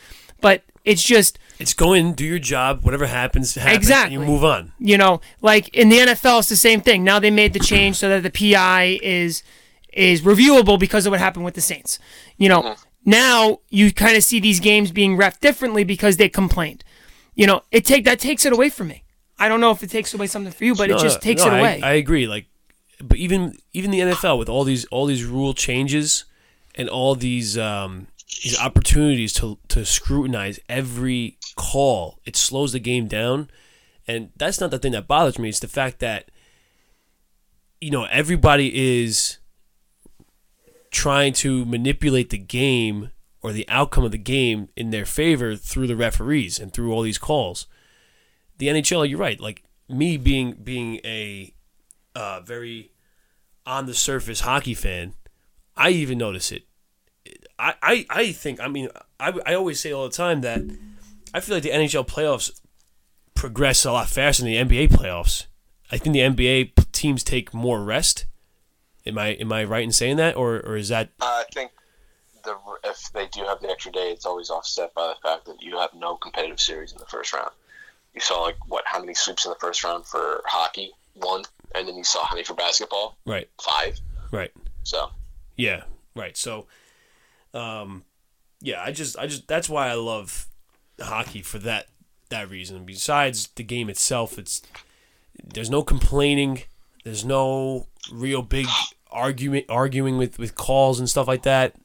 but 0.41 0.63
it's 0.83 1.03
just 1.03 1.37
It's 1.59 1.75
go 1.75 1.93
in, 1.93 2.13
do 2.13 2.25
your 2.25 2.39
job. 2.39 2.83
Whatever 2.83 3.05
happens, 3.05 3.53
happens. 3.53 3.77
Exactly. 3.77 4.15
And 4.15 4.23
you 4.23 4.27
move 4.27 4.43
on. 4.43 4.73
you 4.79 4.97
know, 4.97 5.21
like 5.41 5.69
in 5.69 5.89
the 5.89 5.99
NFL, 5.99 6.39
it's 6.39 6.49
the 6.49 6.55
same 6.55 6.81
thing. 6.81 7.03
Now 7.03 7.19
they 7.19 7.29
made 7.29 7.53
the 7.53 7.59
change 7.59 7.97
so 7.97 8.09
that 8.09 8.23
the 8.23 8.31
PI 8.31 8.97
is 9.03 9.43
is 9.93 10.21
reviewable 10.21 10.79
because 10.79 11.05
of 11.05 11.11
what 11.11 11.19
happened 11.19 11.45
with 11.45 11.53
the 11.53 11.61
Saints. 11.61 11.99
You 12.37 12.49
know, 12.49 12.63
mm-hmm. 12.63 12.81
now 13.05 13.59
you 13.69 13.93
kind 13.93 14.17
of 14.17 14.23
see 14.23 14.39
these 14.39 14.59
games 14.59 14.91
being 14.91 15.15
ref 15.15 15.39
differently 15.39 15.83
because 15.83 16.17
they 16.17 16.27
complained. 16.27 16.83
You 17.35 17.45
know, 17.45 17.61
it 17.71 17.85
take 17.85 18.03
that 18.05 18.17
takes 18.17 18.47
it 18.47 18.51
away 18.51 18.69
from 18.69 18.87
me. 18.87 19.02
I 19.43 19.49
don't 19.49 19.59
know 19.59 19.71
if 19.71 19.83
it 19.83 19.89
takes 19.89 20.13
away 20.13 20.27
something 20.27 20.53
for 20.53 20.63
you, 20.63 20.73
but 20.73 20.89
it 20.89 20.99
just 20.99 21.21
takes 21.21 21.43
no, 21.43 21.51
it 21.51 21.55
I- 21.55 21.59
away. 21.59 21.81
I, 21.81 21.93
agree. 21.95 22.27
Like, 22.27 22.45
but 23.03 23.17
even 23.17 23.57
even 23.73 23.91
the 23.91 23.99
NFL 23.99 24.39
with 24.39 24.47
all 24.47 24.63
these 24.63 24.85
all 24.85 25.05
these 25.05 25.25
rule 25.25 25.53
changes 25.53 26.23
and 26.75 26.87
all 26.87 27.13
these 27.13 27.57
um, 27.57 28.07
these 28.41 28.57
opportunities 28.57 29.33
to 29.33 29.57
to 29.67 29.85
scrutinize 29.85 30.61
every 30.69 31.37
call, 31.57 32.19
it 32.23 32.37
slows 32.37 32.71
the 32.71 32.79
game 32.79 33.09
down. 33.09 33.49
And 34.07 34.29
that's 34.37 34.61
not 34.61 34.71
the 34.71 34.79
thing 34.79 34.93
that 34.93 35.09
bothers 35.09 35.37
me. 35.37 35.49
It's 35.49 35.59
the 35.59 35.67
fact 35.67 35.99
that 35.99 36.31
you 37.81 37.91
know 37.91 38.05
everybody 38.05 39.01
is 39.03 39.39
trying 40.89 41.33
to 41.33 41.65
manipulate 41.65 42.29
the 42.29 42.37
game 42.37 43.11
or 43.41 43.51
the 43.51 43.67
outcome 43.67 44.05
of 44.05 44.11
the 44.13 44.17
game 44.17 44.69
in 44.77 44.91
their 44.91 45.05
favor 45.05 45.57
through 45.57 45.87
the 45.87 45.97
referees 45.97 46.59
and 46.59 46.71
through 46.71 46.93
all 46.93 47.01
these 47.01 47.17
calls 47.17 47.67
the 48.57 48.67
NHL, 48.67 49.07
you're 49.09 49.19
right. 49.19 49.39
Like 49.39 49.63
me 49.89 50.17
being 50.17 50.53
being 50.53 50.95
a 51.03 51.53
uh, 52.15 52.41
very 52.41 52.91
on 53.65 53.85
the 53.85 53.93
surface 53.93 54.41
hockey 54.41 54.73
fan, 54.73 55.13
I 55.75 55.89
even 55.89 56.17
notice 56.17 56.51
it. 56.51 56.63
I, 57.57 57.75
I, 57.81 58.05
I 58.09 58.31
think 58.31 58.59
I 58.59 58.67
mean 58.67 58.89
I, 59.19 59.33
I 59.45 59.53
always 59.53 59.79
say 59.79 59.91
all 59.91 60.03
the 60.03 60.15
time 60.15 60.41
that 60.41 60.61
I 61.33 61.39
feel 61.39 61.55
like 61.55 61.63
the 61.63 61.69
NHL 61.69 62.07
playoffs 62.07 62.59
progress 63.33 63.85
a 63.85 63.91
lot 63.91 64.09
faster 64.09 64.43
than 64.43 64.51
the 64.51 64.57
NBA 64.75 64.89
playoffs. 64.89 65.47
I 65.91 65.97
think 65.97 66.13
the 66.13 66.19
NBA 66.19 66.91
teams 66.91 67.23
take 67.23 67.53
more 67.53 67.83
rest. 67.83 68.25
Am 69.05 69.17
I 69.17 69.29
am 69.29 69.51
I 69.51 69.63
right 69.63 69.83
in 69.83 69.91
saying 69.91 70.17
that, 70.17 70.35
or 70.35 70.55
or 70.55 70.75
is 70.75 70.89
that 70.89 71.09
Uh, 71.21 71.25
I 71.25 71.43
think 71.53 71.71
the 72.43 72.57
if 72.83 73.11
they 73.13 73.27
do 73.27 73.43
have 73.45 73.61
the 73.61 73.69
extra 73.69 73.91
day, 73.91 74.11
it's 74.11 74.25
always 74.25 74.49
offset 74.49 74.93
by 74.93 75.07
the 75.07 75.15
fact 75.27 75.45
that 75.45 75.61
you 75.61 75.77
have 75.77 75.93
no 75.93 76.15
competitive 76.15 76.59
series 76.59 76.91
in 76.91 76.97
the 76.97 77.05
first 77.05 77.33
round. 77.33 77.51
You 78.13 78.21
saw 78.21 78.41
like 78.41 78.57
what 78.67 78.83
how 78.85 78.99
many 78.99 79.13
sweeps 79.13 79.45
in 79.45 79.49
the 79.49 79.57
first 79.59 79.83
round 79.83 80.05
for 80.05 80.41
hockey? 80.45 80.91
One, 81.15 81.43
and 81.75 81.87
then 81.87 81.95
you 81.95 82.03
saw 82.03 82.25
how 82.25 82.35
many 82.35 82.43
for 82.43 82.53
basketball? 82.53 83.17
right? 83.25 83.49
Five. 83.61 83.99
Right. 84.31 84.51
So 84.83 85.11
Yeah, 85.55 85.83
right. 86.15 86.35
So, 86.35 86.67
um, 87.53 88.03
yeah, 88.61 88.81
I 88.81 88.91
just, 88.91 89.17
I 89.17 89.27
just, 89.27 89.47
that's 89.47 89.69
why 89.69 89.89
I 89.89 89.93
love 89.93 90.47
hockey 90.99 91.41
for 91.41 91.59
that 91.59 91.87
that 92.29 92.49
reason. 92.49 92.85
Besides 92.85 93.49
the 93.55 93.63
game 93.63 93.89
itself, 93.89 94.37
it's 94.37 94.61
there's 95.43 95.69
no 95.69 95.83
complaining, 95.83 96.63
there's 97.03 97.25
no 97.25 97.87
real 98.11 98.41
big 98.41 98.67
argument, 99.11 99.65
arguing 99.69 100.17
with 100.17 100.39
with 100.39 100.55
calls 100.55 100.99
and 100.99 101.09
stuff 101.09 101.27
like 101.27 101.43
that. 101.43 101.75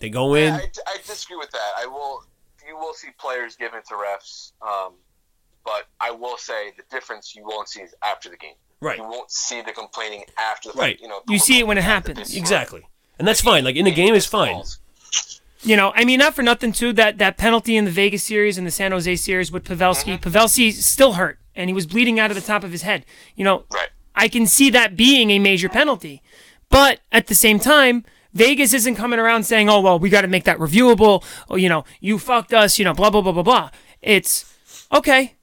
They 0.00 0.10
go 0.10 0.34
in. 0.34 0.54
Yeah, 0.54 0.60
I, 0.60 0.94
I 0.94 0.96
disagree 1.06 1.36
with 1.36 1.50
that. 1.50 1.72
I 1.78 1.86
will. 1.86 2.24
You 2.66 2.76
will 2.76 2.94
see 2.94 3.08
players 3.18 3.56
give 3.56 3.74
in 3.74 3.82
to 3.82 3.94
refs. 3.94 4.52
Um, 4.62 4.94
But 5.64 5.86
I 6.00 6.10
will 6.10 6.36
say 6.36 6.72
the 6.76 6.82
difference 6.90 7.34
you 7.34 7.44
won't 7.44 7.68
see 7.68 7.80
is 7.80 7.94
after 8.04 8.28
the 8.28 8.36
game. 8.36 8.54
Right. 8.80 8.98
You 8.98 9.04
won't 9.04 9.30
see 9.30 9.62
the 9.62 9.72
complaining 9.72 10.24
after 10.38 10.70
the 10.72 10.78
Right. 10.78 11.00
You 11.00 11.08
know, 11.08 11.20
You 11.28 11.38
see 11.38 11.58
it 11.58 11.66
when 11.66 11.78
it 11.78 11.84
happens. 11.84 12.36
Exactly. 12.36 12.86
And 13.18 13.26
that's 13.26 13.40
fine. 13.40 13.64
Like 13.64 13.76
in 13.76 13.84
the 13.86 13.90
game 13.92 14.14
is 14.14 14.26
fine. 14.26 14.62
You 15.62 15.76
know, 15.76 15.92
I 15.94 16.04
mean, 16.04 16.18
not 16.18 16.34
for 16.34 16.42
nothing 16.42 16.72
too. 16.72 16.92
That 16.92 17.16
that 17.18 17.38
penalty 17.38 17.76
in 17.76 17.86
the 17.86 17.90
Vegas 17.90 18.22
series 18.22 18.58
and 18.58 18.66
the 18.66 18.70
San 18.70 18.92
Jose 18.92 19.16
series 19.16 19.50
with 19.50 19.64
Pavelski. 19.64 20.18
Mm-hmm. 20.18 20.28
Pavelski's 20.28 20.84
still 20.84 21.14
hurt, 21.14 21.38
and 21.56 21.70
he 21.70 21.74
was 21.74 21.86
bleeding 21.86 22.20
out 22.20 22.30
of 22.30 22.34
the 22.34 22.42
top 22.42 22.64
of 22.64 22.72
his 22.72 22.82
head. 22.82 23.06
You 23.34 23.44
know, 23.44 23.64
Right. 23.72 23.88
I 24.14 24.28
can 24.28 24.46
see 24.46 24.68
that 24.70 24.94
being 24.96 25.30
a 25.30 25.38
major 25.38 25.70
penalty, 25.70 26.22
but 26.68 27.00
at 27.10 27.28
the 27.28 27.34
same 27.34 27.58
time, 27.58 28.04
Vegas 28.34 28.74
isn't 28.74 28.96
coming 28.96 29.18
around 29.18 29.44
saying, 29.44 29.70
"Oh 29.70 29.80
well, 29.80 29.98
we 29.98 30.10
got 30.10 30.20
to 30.20 30.28
make 30.28 30.44
that 30.44 30.58
reviewable." 30.58 31.24
Or 31.48 31.56
you 31.58 31.70
know, 31.70 31.84
you 32.00 32.18
fucked 32.18 32.52
us. 32.52 32.78
You 32.78 32.84
know, 32.84 32.92
blah 32.92 33.08
blah 33.08 33.22
blah 33.22 33.32
blah 33.32 33.42
blah. 33.42 33.70
It's 34.02 34.44
okay. 34.92 35.33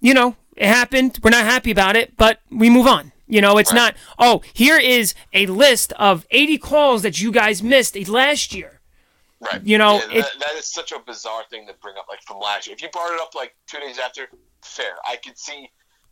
You 0.00 0.14
know, 0.14 0.36
it 0.56 0.66
happened. 0.66 1.18
We're 1.22 1.30
not 1.30 1.44
happy 1.44 1.70
about 1.70 1.96
it, 1.96 2.16
but 2.16 2.40
we 2.50 2.70
move 2.70 2.86
on. 2.86 3.12
You 3.26 3.40
know, 3.40 3.58
it's 3.58 3.72
not. 3.72 3.94
Oh, 4.18 4.42
here 4.52 4.78
is 4.78 5.14
a 5.32 5.46
list 5.46 5.92
of 5.92 6.26
80 6.30 6.58
calls 6.58 7.02
that 7.02 7.20
you 7.20 7.30
guys 7.30 7.62
missed 7.62 7.96
last 8.08 8.52
year. 8.54 8.80
Right. 9.40 9.62
You 9.64 9.78
know, 9.78 9.94
Yeah, 10.10 10.18
it- 10.18 10.22
that, 10.22 10.32
that 10.40 10.54
is 10.56 10.66
such 10.66 10.92
a 10.92 10.98
bizarre 10.98 11.44
thing 11.48 11.66
to 11.68 11.74
bring 11.80 11.96
up, 11.96 12.06
like 12.08 12.20
from 12.22 12.38
last 12.40 12.66
year. 12.66 12.74
If 12.74 12.82
you 12.82 12.88
brought 12.90 13.12
it 13.14 13.20
up 13.20 13.34
like 13.34 13.54
two 13.66 13.78
days 13.78 13.98
after, 13.98 14.28
fair. 14.62 14.94
I 15.06 15.16
could 15.16 15.38
see 15.38 15.70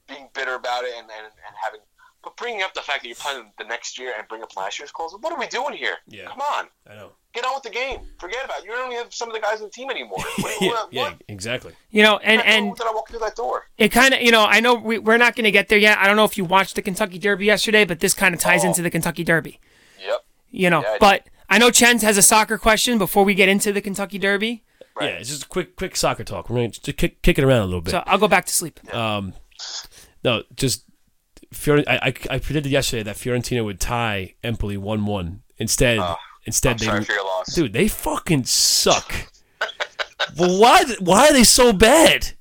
being 0.09 0.29
bitter 0.33 0.55
about 0.55 0.85
it 0.85 0.93
and, 0.97 1.07
and, 1.11 1.25
and 1.27 1.55
having. 1.63 1.81
But 2.23 2.37
bringing 2.37 2.63
up 2.63 2.73
the 2.75 2.81
fact 2.81 3.03
that 3.03 3.09
you're 3.09 3.17
playing 3.17 3.51
the 3.59 3.65
next 3.65 3.99
year 3.99 4.15
and 4.17 4.27
bring 4.29 4.43
up 4.43 4.57
last 4.57 4.79
year's 4.79 4.91
calls, 4.91 5.15
what 5.21 5.33
are 5.33 5.39
we 5.39 5.47
doing 5.49 5.75
here? 5.75 5.97
Yeah. 6.09 6.27
Come 6.29 6.41
on. 6.41 6.67
I 6.91 6.95
know. 6.95 7.13
Get 7.35 7.45
on 7.45 7.55
with 7.55 7.63
the 7.63 7.71
game. 7.71 8.01
Forget 8.19 8.45
about 8.45 8.61
it. 8.61 8.65
You 8.65 8.71
don't 8.71 8.91
even 8.91 9.05
have 9.05 9.13
some 9.15 9.29
of 9.29 9.35
the 9.35 9.41
guys 9.41 9.61
on 9.61 9.65
the 9.67 9.71
team 9.71 9.91
anymore. 9.91 10.19
What, 10.39 10.61
Yeah, 10.63 10.69
what, 10.71 10.89
yeah, 10.93 11.13
exactly. 11.29 11.73
You 11.91 12.03
know, 12.03 12.17
and 12.19 12.39
When 12.41 12.47
and 12.47 12.77
did 12.77 12.87
I 12.87 12.93
walk 12.93 13.11
through 13.11 13.19
that 13.21 13.37
door? 13.37 13.67
it 13.77 13.91
kind 13.91 14.15
of, 14.15 14.23
you 14.23 14.31
know, 14.33 14.45
I 14.45 14.61
know 14.61 14.75
we, 14.75 14.99
we're 14.99 15.19
not 15.19 15.37
going 15.37 15.45
to 15.45 15.51
get 15.51 15.69
there 15.69 15.79
yet. 15.79 15.99
I 15.99 16.07
don't 16.07 16.17
know 16.17 16.25
if 16.25 16.39
you 16.39 16.45
watched 16.45 16.75
the 16.75 16.83
Kentucky 16.83 17.19
Derby 17.19 17.45
yesterday, 17.47 17.85
but 17.85 18.01
this 18.01 18.15
kind 18.15 18.35
of 18.35 18.41
ties 18.41 18.65
Oh. 18.65 18.69
into 18.69 18.81
the 18.83 18.91
Kentucky 18.91 19.25
Derby. 19.25 19.61
Yep. 20.05 20.25
You 20.51 20.71
know, 20.71 20.81
Yeah, 20.83 20.89
I 20.95 20.99
but 20.99 21.27
I 21.51 21.59
know 21.59 21.71
Chens 21.71 22.03
has 22.03 22.17
a 22.17 22.23
soccer 22.23 22.57
question 22.59 22.97
before 22.99 23.25
we 23.25 23.35
get 23.35 23.49
into 23.49 23.73
the 23.73 23.81
Kentucky 23.83 24.19
Derby, 24.19 24.65
Right. 24.99 25.11
Yeah, 25.11 25.19
it's 25.19 25.29
just 25.29 25.45
a 25.45 25.49
quick, 25.49 25.77
quick 25.77 25.95
soccer 25.97 26.25
talk. 26.25 26.51
We're 26.51 26.57
going 26.57 26.73
to 26.73 26.93
kick, 26.93 27.23
kick 27.23 27.39
it 27.39 27.45
around 27.45 27.61
a 27.63 27.67
little 27.67 27.81
bit. 27.83 27.93
so 27.93 28.03
I'll 28.07 28.19
go 28.19 28.27
back 28.27 28.47
to 28.47 28.53
sleep. 28.55 28.81
Um, 28.93 29.33
no, 30.25 30.43
just 30.57 30.83
Fior- 31.53 31.85
I, 31.87 31.97
I, 31.97 32.07
I 32.31 32.39
predicted 32.41 32.67
yesterday 32.73 33.05
that 33.05 33.15
Fiorentina 33.17 33.65
would 33.65 33.79
tie 33.81 34.35
Empoli 34.43 34.77
one 34.77 35.07
one. 35.07 35.43
Instead, 35.57 35.99
instead 36.49 36.73
I'm 36.73 36.79
they 36.79 36.87
sorry 36.87 37.05
for 37.05 37.13
your 37.13 37.25
loss. 37.25 37.55
dude 37.55 37.73
they 37.73 37.87
fucking 37.89 38.45
suck. 38.45 39.13
well, 40.37 40.59
why 40.61 40.85
why 41.01 41.29
are 41.29 41.33
they 41.33 41.45
so 41.45 41.73
bad? 41.73 42.33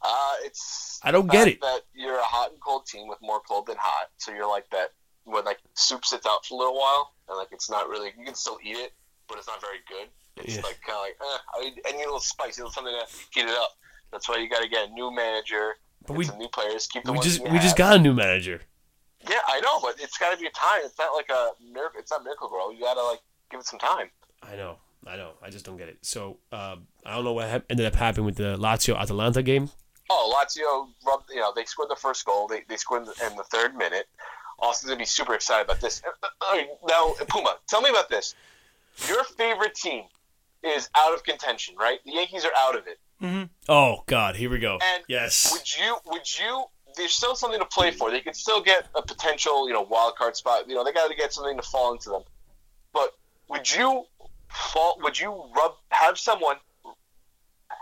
Uh, 0.00 0.32
it's 0.44 1.00
I 1.02 1.10
don't 1.10 1.30
get 1.30 1.48
it. 1.48 1.60
That 1.60 1.80
you're 1.94 2.18
a 2.18 2.22
hot 2.22 2.50
and 2.52 2.60
cold 2.60 2.86
team 2.86 3.08
with 3.08 3.18
more 3.20 3.40
cold 3.40 3.66
than 3.66 3.76
hot, 3.78 4.08
so 4.18 4.32
you're 4.32 4.48
like 4.48 4.68
that 4.70 4.92
when 5.24 5.44
like 5.44 5.58
soup 5.74 6.04
sits 6.04 6.26
out 6.26 6.44
for 6.46 6.54
a 6.54 6.58
little 6.58 6.74
while 6.78 7.12
and 7.28 7.36
like 7.36 7.48
it's 7.52 7.68
not 7.68 7.88
really 7.88 8.10
you 8.18 8.24
can 8.24 8.34
still 8.34 8.58
eat 8.62 8.76
it, 8.76 8.92
but 9.28 9.38
it's 9.38 9.46
not 9.48 9.60
very 9.60 9.78
good. 9.88 10.08
It's 10.44 10.56
Yeah. 10.56 10.62
like 10.62 10.78
kind 10.86 10.96
of 10.96 11.02
like 11.02 11.16
eh, 11.20 11.38
I 11.56 11.64
need, 11.64 11.80
I 11.86 11.92
need 11.92 12.02
a 12.02 12.06
little 12.06 12.20
spice, 12.20 12.60
I 12.60 12.64
need 12.64 12.72
something 12.72 12.94
to 12.94 13.06
heat 13.34 13.44
it 13.46 13.50
up. 13.58 13.70
That's 14.12 14.28
why 14.28 14.36
you 14.38 14.48
got 14.48 14.62
to 14.62 14.68
get 14.68 14.88
a 14.88 14.92
new 14.92 15.10
manager, 15.14 15.74
But 16.06 16.16
we- 16.16 16.24
some 16.24 16.38
new 16.38 16.48
players, 16.48 16.86
keep 16.86 17.04
the 17.04 17.12
We 17.12 17.18
just 17.20 17.40
we 17.42 17.58
just 17.58 17.76
got 17.76 17.96
a 17.96 17.98
new 17.98 18.14
manager. 18.14 18.62
Yeah, 19.28 19.38
I 19.48 19.60
know, 19.60 19.80
but 19.80 19.96
it's 20.00 20.16
got 20.18 20.32
to 20.32 20.38
be 20.40 20.46
a 20.46 20.50
time. 20.50 20.80
It's 20.84 20.98
not 20.98 21.14
like 21.14 21.28
a 21.30 21.50
miracle. 21.72 21.98
It's 22.00 22.10
not 22.10 22.22
miracle 22.24 22.48
grow. 22.48 22.70
You 22.70 22.80
got 22.80 22.94
to 22.94 23.02
like 23.02 23.20
give 23.50 23.60
it 23.60 23.66
some 23.66 23.78
time. 23.78 24.10
I 24.42 24.54
know, 24.56 24.76
I 25.06 25.16
know. 25.16 25.32
I 25.42 25.50
just 25.50 25.64
don't 25.64 25.76
get 25.76 25.88
it. 25.88 25.98
So 26.02 26.38
um, 26.52 26.86
I 27.04 27.14
don't 27.16 27.24
know 27.24 27.32
what 27.32 27.48
hap- 27.48 27.64
ended 27.68 27.86
up 27.86 27.94
happening 27.96 28.26
with 28.26 28.36
the 28.36 28.56
Lazio 28.56 28.96
Atalanta 28.96 29.42
game. 29.42 29.70
Oh, 30.10 30.32
Lazio 30.34 30.88
rubbed. 31.06 31.30
You 31.30 31.40
know, 31.40 31.52
they 31.54 31.64
scored 31.64 31.90
the 31.90 31.96
first 31.96 32.24
goal. 32.24 32.46
They, 32.46 32.62
they 32.68 32.76
scored 32.76 33.02
in 33.02 33.06
the, 33.08 33.26
in 33.30 33.36
the 33.36 33.44
third 33.44 33.74
minute. 33.76 34.06
Austin's 34.60 34.90
gonna 34.90 34.98
be 34.98 35.04
super 35.04 35.34
excited 35.34 35.64
about 35.66 35.80
this. 35.80 36.02
Uh, 36.22 36.26
uh, 36.52 36.62
Now, 36.88 37.14
Puma, 37.28 37.56
tell 37.68 37.80
me 37.80 37.90
about 37.90 38.08
this. 38.08 38.34
Your 39.08 39.22
favorite 39.24 39.74
team 39.74 40.04
is 40.64 40.88
out 40.96 41.14
of 41.14 41.22
contention, 41.24 41.76
right? 41.78 41.98
The 42.04 42.12
Yankees 42.12 42.44
are 42.44 42.50
out 42.58 42.76
of 42.76 42.84
it. 42.86 42.98
Oh 43.68 44.02
God, 44.06 44.36
here 44.36 44.48
we 44.50 44.58
go. 44.58 44.78
And 44.94 45.04
yes. 45.08 45.52
Would 45.52 45.76
you? 45.76 45.96
Would 46.06 46.38
you? 46.38 46.64
There's 46.96 47.12
still 47.12 47.34
something 47.34 47.60
to 47.60 47.66
play 47.66 47.90
for. 47.90 48.10
They 48.10 48.20
could 48.20 48.36
still 48.36 48.62
get 48.62 48.86
a 48.94 49.02
potential, 49.02 49.68
you 49.68 49.74
know, 49.74 49.82
wild 49.82 50.16
card 50.16 50.36
spot. 50.36 50.68
You 50.68 50.74
know, 50.74 50.84
they 50.84 50.92
got 50.92 51.10
to 51.10 51.16
get 51.16 51.32
something 51.32 51.56
to 51.56 51.62
fall 51.62 51.92
into 51.92 52.10
them. 52.10 52.22
But 52.92 53.10
would 53.48 53.70
you 53.72 54.04
fall? 54.48 54.98
Would 55.02 55.18
you 55.18 55.30
rub? 55.54 55.74
Have 55.90 56.18
someone 56.18 56.56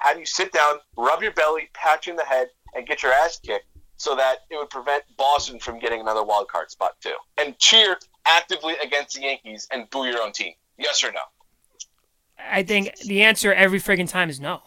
have 0.01 0.19
you 0.19 0.27
sit 0.27 0.53
down, 0.53 0.77
rub 0.97 1.23
your 1.23 1.33
belly, 1.33 1.69
pat 1.73 2.07
you 2.07 2.13
in 2.13 2.17
the 2.17 2.25
head, 2.25 2.49
and 2.75 2.87
get 2.87 3.03
your 3.03 3.13
ass 3.13 3.39
kicked, 3.39 3.67
so 3.97 4.15
that 4.17 4.39
it 4.51 4.57
would 4.57 4.71
prevent 4.71 5.05
Boston 5.17 5.59
from 5.59 5.79
getting 5.79 6.01
another 6.01 6.23
wild 6.23 6.49
card 6.49 6.71
spot 6.71 6.93
too, 7.01 7.15
and 7.39 7.59
cheer 7.59 7.99
actively 8.27 8.75
against 8.83 9.17
the 9.17 9.23
Yankees 9.23 9.67
and 9.73 9.89
boo 9.91 10.05
your 10.07 10.23
own 10.23 10.33
team. 10.33 10.53
Yes 10.79 11.03
or 11.03 11.13
no? 11.13 11.21
I 12.39 12.63
think 12.63 12.97
the 12.99 13.23
answer 13.23 13.53
every 13.53 13.81
friggin' 13.81 14.09
time 14.09 14.29
is 14.29 14.41
no. 14.41 14.61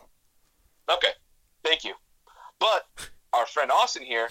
Okay, 0.91 1.11
thank 1.63 1.83
you. 1.83 1.93
But 2.59 2.85
our 3.33 3.45
friend 3.45 3.71
Austin 3.71 4.03
here 4.03 4.29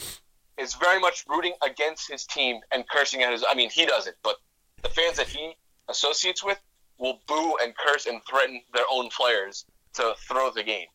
is 0.59 0.75
very 0.75 0.99
much 1.01 1.25
rooting 1.29 1.53
against 1.63 2.11
his 2.11 2.25
team 2.25 2.61
and 2.73 2.85
cursing 2.89 3.23
at 3.23 3.33
his. 3.33 3.45
I 3.49 3.55
mean, 3.55 3.71
he 3.71 3.87
doesn't, 3.87 4.17
but 4.23 4.37
the 4.83 4.89
fans 4.89 5.17
that 5.17 5.29
he 5.29 5.55
associates 5.89 6.45
with 6.45 6.59
will 6.99 7.21
boo 7.27 7.57
and 7.63 7.75
curse 7.77 8.07
and 8.07 8.21
threaten 8.29 8.61
their 8.75 8.85
own 8.91 9.09
players 9.17 9.65
to 9.95 10.15
throw 10.29 10.51
the 10.51 10.63
game. 10.63 10.87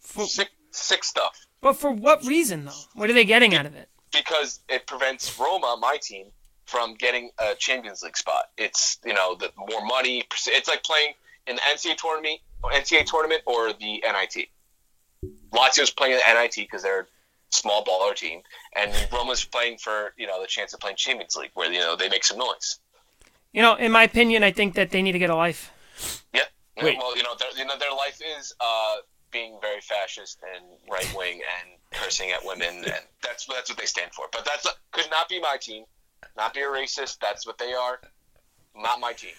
For, 0.00 0.26
Sick, 0.26 0.48
sick 0.70 1.04
stuff. 1.04 1.46
but 1.60 1.74
for 1.74 1.90
what 1.90 2.24
reason 2.24 2.64
though? 2.64 2.80
What 2.94 3.10
are 3.10 3.12
they 3.12 3.24
getting 3.24 3.54
out 3.54 3.66
of 3.66 3.74
it? 3.74 3.88
Because 4.12 4.60
it 4.68 4.86
prevents 4.86 5.38
Roma, 5.38 5.76
my 5.78 5.98
team, 6.00 6.26
from 6.64 6.94
getting 6.94 7.30
a 7.38 7.54
Champions 7.56 8.02
League 8.02 8.16
spot. 8.16 8.44
It's 8.56 8.98
you 9.04 9.12
know 9.12 9.34
the 9.34 9.50
more 9.56 9.84
money. 9.84 10.24
It's 10.46 10.68
like 10.68 10.82
playing 10.82 11.12
in 11.46 11.56
the 11.56 11.62
NCAA 11.62 11.96
tournament, 11.96 12.40
NCAA 12.64 13.04
tournament, 13.06 13.42
or 13.46 13.72
the 13.72 14.02
NIT. 14.02 14.48
Lazio's 15.52 15.90
playing 15.90 16.18
the 16.26 16.32
NIT 16.34 16.54
because 16.56 16.82
they're 16.82 17.06
small 17.50 17.84
baller 17.84 18.14
team, 18.14 18.42
and 18.76 18.92
Roma's 19.12 19.44
playing 19.44 19.78
for 19.78 20.12
you 20.16 20.26
know 20.26 20.40
the 20.40 20.46
chance 20.46 20.72
of 20.74 20.80
playing 20.80 20.96
Champions 20.96 21.36
League, 21.36 21.50
where 21.54 21.72
you 21.72 21.80
know 21.80 21.96
they 21.96 22.08
make 22.08 22.24
some 22.24 22.38
noise. 22.38 22.80
You 23.52 23.62
know, 23.62 23.74
in 23.74 23.92
my 23.92 24.02
opinion, 24.04 24.42
I 24.42 24.52
think 24.52 24.74
that 24.74 24.90
they 24.90 25.02
need 25.02 25.12
to 25.12 25.18
get 25.18 25.30
a 25.30 25.34
life. 25.34 25.72
Yeah. 26.32 26.42
Wait. 26.80 26.98
Well, 26.98 27.16
you 27.16 27.22
know, 27.22 27.34
their, 27.38 27.48
you 27.56 27.64
know, 27.64 27.76
their 27.78 27.90
life 27.90 28.20
is 28.38 28.54
uh, 28.60 28.96
being 29.32 29.58
very 29.60 29.80
fascist 29.80 30.38
and 30.54 30.64
right 30.90 31.12
wing 31.16 31.40
and 31.60 31.78
cursing 31.90 32.30
at 32.30 32.44
women, 32.44 32.68
and 32.68 33.02
that's 33.22 33.46
that's 33.46 33.70
what 33.70 33.78
they 33.78 33.86
stand 33.86 34.12
for. 34.12 34.26
But 34.32 34.44
that's 34.44 34.66
could 34.92 35.10
not 35.10 35.28
be 35.28 35.40
my 35.40 35.56
team. 35.60 35.84
Not 36.36 36.54
be 36.54 36.60
a 36.60 36.66
racist. 36.66 37.18
That's 37.20 37.46
what 37.46 37.58
they 37.58 37.72
are. 37.72 38.00
Not 38.76 39.00
my 39.00 39.12
team. 39.12 39.32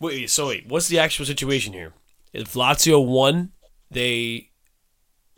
Wait, 0.00 0.30
so 0.30 0.48
wait, 0.48 0.66
what's 0.66 0.88
the 0.88 0.98
actual 0.98 1.24
situation 1.24 1.72
here? 1.72 1.92
If 2.32 2.52
Lazio 2.52 3.04
won, 3.04 3.52
they 3.90 4.50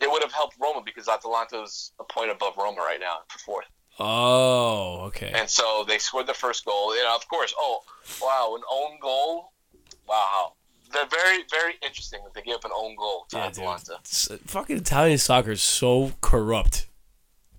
It 0.01 0.09
would 0.09 0.21
have 0.23 0.31
helped 0.33 0.55
Roma 0.61 0.81
because 0.83 1.07
Atalanta's 1.07 1.91
a 1.99 2.03
point 2.03 2.31
above 2.31 2.53
Roma 2.57 2.77
right 2.79 2.99
now 2.99 3.17
for 3.29 3.39
fourth. 3.39 3.65
oh 3.99 5.01
okay. 5.07 5.31
And 5.35 5.49
so 5.49 5.83
they 5.87 5.97
scored 5.97 6.27
the 6.27 6.33
first 6.33 6.65
goal. 6.65 6.91
And 6.93 7.07
of 7.15 7.27
course. 7.27 7.53
Oh, 7.57 7.81
wow, 8.21 8.55
an 8.55 8.61
own 8.71 8.99
goal. 9.01 9.51
Wow. 10.07 10.53
They're 10.91 11.05
very, 11.05 11.43
very 11.51 11.73
interesting 11.83 12.19
that 12.23 12.33
they 12.33 12.41
give 12.41 12.55
up 12.55 12.65
an 12.65 12.71
own 12.75 12.95
goal 12.95 13.25
to 13.29 13.37
Yeah. 13.37 13.45
Atalanta. 13.47 13.93
It's- 13.93 14.29
fucking 14.47 14.77
Italian 14.77 15.17
soccer 15.19 15.51
is 15.51 15.61
so 15.61 16.13
corrupt. 16.21 16.87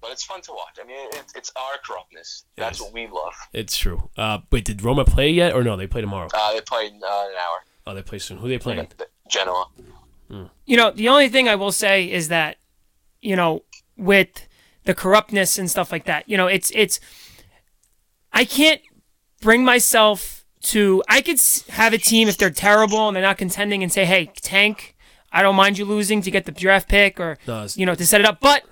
But 0.00 0.10
it's 0.12 0.24
fun 0.24 0.40
to 0.42 0.52
watch. 0.52 0.78
I 0.82 0.86
mean, 0.86 1.08
it's, 1.12 1.34
it's 1.36 1.52
our 1.56 1.76
corruptness. 1.86 2.44
That's 2.56 2.78
Yes. 2.78 2.80
what 2.80 2.94
we 2.94 3.06
love. 3.06 3.34
It's 3.52 3.76
true. 3.76 4.08
Uh, 4.16 4.38
wait, 4.50 4.64
did 4.64 4.82
Roma 4.82 5.04
play 5.04 5.30
yet 5.30 5.52
or 5.54 5.62
no? 5.62 5.76
They 5.76 5.86
play 5.86 6.00
tomorrow. 6.00 6.28
Uh, 6.32 6.52
they 6.54 6.62
played 6.62 6.92
uh, 6.92 6.96
an 6.96 7.36
hour. 7.36 7.58
Oh, 7.86 7.94
they 7.94 8.02
play 8.02 8.18
soon. 8.18 8.38
Who 8.38 8.46
are 8.46 8.48
they 8.48 8.58
playing? 8.58 8.88
Genoa. 9.28 9.66
You 10.64 10.76
know, 10.76 10.90
the 10.90 11.08
only 11.08 11.28
thing 11.28 11.48
I 11.48 11.56
will 11.56 11.72
say 11.72 12.10
is 12.10 12.28
that, 12.28 12.56
you 13.20 13.34
know, 13.36 13.64
with 13.96 14.46
the 14.84 14.94
corruptness 14.94 15.58
and 15.58 15.70
stuff 15.70 15.92
like 15.92 16.04
that, 16.04 16.28
you 16.28 16.36
know, 16.36 16.46
it's 16.46 16.70
it's. 16.74 17.00
I 18.32 18.44
can't 18.44 18.80
bring 19.40 19.64
myself 19.64 20.44
to. 20.62 21.02
I 21.08 21.20
could 21.20 21.40
have 21.70 21.92
a 21.92 21.98
team 21.98 22.28
if 22.28 22.36
they're 22.38 22.50
terrible 22.50 23.08
and 23.08 23.16
they're 23.16 23.22
not 23.22 23.38
contending 23.38 23.82
and 23.82 23.92
say, 23.92 24.04
"Hey, 24.04 24.30
tank, 24.40 24.96
I 25.32 25.42
don't 25.42 25.56
mind 25.56 25.78
you 25.78 25.84
losing 25.84 26.22
to 26.22 26.30
get 26.30 26.46
the 26.46 26.52
draft 26.52 26.88
pick 26.88 27.18
or 27.18 27.36
you 27.76 27.84
know 27.84 27.94
to 27.96 28.06
set 28.06 28.20
it 28.20 28.26
up." 28.26 28.40
But 28.40 28.62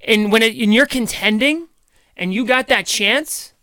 in 0.00 0.30
when 0.30 0.42
it, 0.42 0.54
in 0.54 0.72
you're 0.72 0.86
contending 0.86 1.68
and 2.16 2.34
you 2.34 2.44
got 2.44 2.68
that 2.68 2.86
chance, 2.86 3.54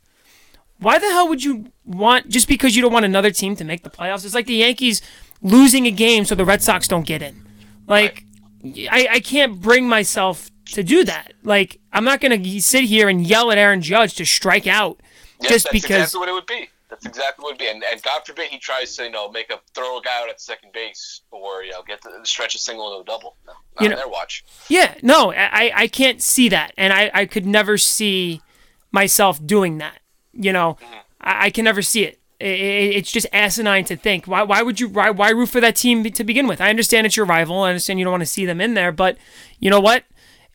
why 0.79 0.97
the 0.97 1.07
hell 1.11 1.29
would 1.29 1.43
you 1.43 1.71
want 1.85 2.29
just 2.29 2.47
because 2.47 2.75
you 2.75 2.81
don't 2.81 2.93
want 2.93 3.05
another 3.05 3.31
team 3.31 3.55
to 3.57 3.63
make 3.63 3.83
the 3.83 3.89
playoffs? 3.89 4.25
It's 4.25 4.33
like 4.35 4.47
the 4.47 4.55
Yankees 4.55 5.01
losing 5.41 5.85
a 5.85 5.91
game 5.91 6.25
so 6.25 6.35
the 6.35 6.45
Red 6.45 6.61
Sox 6.61 6.87
don't 6.87 7.05
get 7.05 7.21
in. 7.21 7.42
Like 7.87 8.25
I, 8.63 9.07
I 9.11 9.19
can't 9.19 9.59
bring 9.59 9.87
myself 9.87 10.49
to 10.71 10.83
do 10.83 11.03
that. 11.03 11.33
Like 11.43 11.79
I'm 11.91 12.03
not 12.03 12.21
gonna 12.21 12.59
sit 12.59 12.85
here 12.85 13.09
and 13.09 13.25
yell 13.25 13.51
at 13.51 13.57
Aaron 13.57 13.81
Judge 13.81 14.15
to 14.15 14.25
strike 14.25 14.67
out 14.67 14.99
Yeah, 15.41 15.49
just 15.49 15.65
that's 15.65 15.73
because 15.73 15.97
exactly 15.97 16.19
what 16.19 16.29
it 16.29 16.33
would 16.33 16.45
be. 16.45 16.69
That's 16.89 17.05
exactly 17.07 17.41
what 17.43 17.49
it'd 17.55 17.59
be. 17.59 17.67
And, 17.69 17.83
and 17.91 18.03
God 18.03 18.21
forbid 18.23 18.49
he 18.49 18.59
tries 18.59 18.95
to, 18.97 19.05
you 19.05 19.09
know, 19.09 19.27
make 19.31 19.49
a 19.51 19.59
throw 19.73 19.97
a 19.97 20.01
guy 20.03 20.21
out 20.21 20.29
at 20.29 20.39
second 20.39 20.73
base 20.73 21.21
or, 21.31 21.63
you 21.63 21.71
know, 21.71 21.81
get 21.81 21.99
the, 22.03 22.19
stretch 22.23 22.53
a 22.53 22.59
single 22.59 22.87
into 22.91 23.01
a 23.01 23.03
double. 23.03 23.35
No, 23.47 23.53
not 23.53 23.81
You 23.81 23.85
on 23.85 23.91
know- 23.91 23.97
their 23.97 24.07
watch. 24.07 24.45
Yeah, 24.69 24.93
no, 25.01 25.33
I, 25.33 25.71
I 25.73 25.87
can't 25.87 26.21
see 26.21 26.49
that, 26.49 26.71
and 26.77 26.93
I, 26.93 27.09
I 27.11 27.25
could 27.25 27.47
never 27.47 27.79
see 27.79 28.43
myself 28.91 29.43
doing 29.43 29.79
that. 29.79 30.01
You 30.33 30.53
know, 30.53 30.77
mm-hmm. 30.79 30.93
I, 31.19 31.45
I 31.45 31.49
can 31.49 31.65
never 31.65 31.81
see 31.81 32.03
it. 32.03 32.19
I- 32.41 32.45
I- 32.45 32.93
It's 32.97 33.11
just 33.11 33.27
asinine 33.31 33.85
to 33.85 33.95
think. 33.95 34.25
Why, 34.27 34.43
why 34.43 34.61
would 34.61 34.79
you 34.79 34.89
why, 34.89 35.09
why 35.09 35.29
root 35.29 35.49
for 35.49 35.61
that 35.61 35.75
team 35.75 36.03
to 36.03 36.23
begin 36.23 36.47
with? 36.47 36.59
I 36.61 36.69
understand 36.69 37.05
it's 37.07 37.15
your 37.17 37.25
rival. 37.25 37.59
I 37.61 37.69
understand 37.69 37.99
you 37.99 38.05
don't 38.05 38.11
want 38.11 38.21
to 38.23 38.27
see 38.27 38.45
them 38.45 38.59
in 38.61 38.73
there, 38.73 38.91
but 38.91 39.17
you 39.59 39.69
know 39.69 39.79
what? 39.79 40.03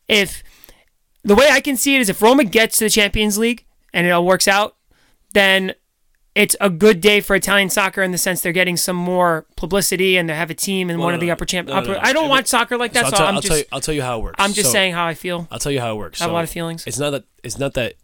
If 0.08 0.42
the 1.24 1.34
way 1.34 1.48
I 1.50 1.60
can 1.60 1.76
see 1.76 1.94
it 1.96 2.00
is 2.00 2.08
if 2.08 2.20
Roma 2.22 2.44
gets 2.44 2.78
to 2.78 2.84
the 2.84 2.90
Champions 2.90 3.38
League 3.38 3.64
and 3.92 4.06
it 4.06 4.10
all 4.10 4.24
works 4.24 4.48
out, 4.48 4.76
then 5.34 5.74
it's 6.34 6.54
a 6.60 6.70
good 6.70 7.00
day 7.00 7.20
for 7.20 7.34
Italian 7.34 7.68
soccer 7.68 8.00
in 8.02 8.12
the 8.12 8.18
sense 8.18 8.40
they're 8.40 8.52
getting 8.52 8.76
some 8.76 8.94
more 8.96 9.44
publicity 9.56 10.16
and 10.16 10.28
they 10.28 10.34
have 10.34 10.50
a 10.50 10.54
team 10.54 10.88
in 10.88 10.98
one 10.98 11.10
no, 11.12 11.14
of 11.16 11.20
the 11.20 11.30
upper 11.30 11.44
champ. 11.44 11.66
no, 11.68 11.74
upper, 11.74 11.92
no. 11.94 11.98
I 12.00 12.12
don't 12.12 12.28
watch 12.28 12.46
soccer 12.46 12.76
like 12.78 12.92
that, 12.92 13.06
So 13.06 13.10
so, 13.10 13.16
I'll, 13.16 13.18
tell, 13.18 13.26
I'm 13.26 13.34
I'll 13.34 13.40
just 13.40 13.68
tell 13.70 13.80
tell 13.80 13.94
you 13.94 14.02
how 14.02 14.18
it 14.18 14.22
works. 14.22 14.36
I'm 14.38 14.52
just 14.52 14.68
So, 14.68 14.72
saying 14.72 14.94
how 14.94 15.04
I 15.06 15.14
feel. 15.14 15.48
I'll 15.50 15.58
tell 15.58 15.72
you 15.72 15.80
how 15.80 15.94
it 15.94 15.96
works. 15.98 16.20
I 16.20 16.24
have 16.24 16.30
a 16.30 16.34
lot 16.34 16.44
of 16.44 16.50
feelings. 16.50 16.86
It's 16.86 16.98
not 16.98 17.10
that. 17.10 17.24
It's 17.42 17.58
not 17.58 17.74
that 17.74 17.94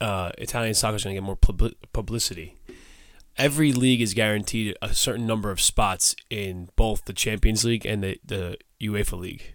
uh, 0.00 0.30
Italian 0.38 0.74
soccer 0.74 0.96
is 0.96 1.04
going 1.04 1.14
to 1.16 1.20
get 1.20 1.24
more 1.26 1.36
publi- 1.36 1.74
publicity. 1.92 2.54
Every 3.36 3.72
league 3.72 4.00
is 4.00 4.14
guaranteed 4.14 4.76
a 4.80 4.94
certain 4.94 5.26
number 5.26 5.50
of 5.50 5.60
spots 5.60 6.14
in 6.30 6.68
both 6.76 7.04
the 7.04 7.12
Champions 7.12 7.64
League 7.64 7.84
and 7.84 8.02
the 8.02 8.18
the 8.24 8.58
UEFA 8.80 9.18
League, 9.18 9.54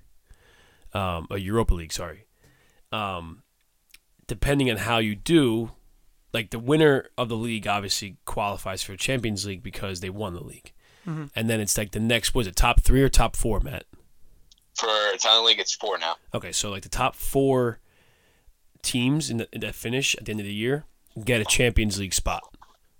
um, 0.93 1.27
a 1.29 1.37
Europa 1.37 1.73
League. 1.73 1.93
Sorry. 1.93 2.25
Um, 2.91 3.43
depending 4.27 4.69
on 4.69 4.77
how 4.77 4.97
you 4.97 5.15
do, 5.15 5.71
like 6.33 6.49
the 6.49 6.59
winner 6.59 7.07
of 7.17 7.29
the 7.29 7.37
league 7.37 7.67
obviously 7.67 8.17
qualifies 8.25 8.83
for 8.83 8.95
Champions 8.95 9.45
League 9.45 9.63
because 9.63 9.99
they 10.01 10.09
won 10.09 10.33
the 10.33 10.43
league, 10.43 10.73
and 11.35 11.49
then 11.49 11.59
it's 11.59 11.77
like 11.77 11.91
the 11.91 11.99
next 11.99 12.35
was 12.35 12.47
it 12.47 12.55
top 12.55 12.81
three 12.81 13.01
or 13.01 13.09
top 13.09 13.35
four, 13.35 13.59
Matt? 13.59 13.85
For 14.75 14.89
Italian 15.13 15.45
League, 15.45 15.59
it's 15.59 15.75
four 15.75 15.97
now. 15.97 16.15
Okay, 16.33 16.51
so 16.51 16.69
like 16.69 16.83
the 16.83 16.89
top 16.89 17.15
four 17.15 17.79
teams 18.81 19.29
in 19.29 19.37
the, 19.37 19.47
in 19.51 19.61
that 19.61 19.75
finish 19.75 20.15
at 20.15 20.25
the 20.25 20.31
end 20.31 20.39
of 20.39 20.45
the 20.45 20.53
year 20.53 20.85
get 21.25 21.41
a 21.41 21.45
Champions 21.45 21.99
League 21.99 22.13
spot. 22.13 22.43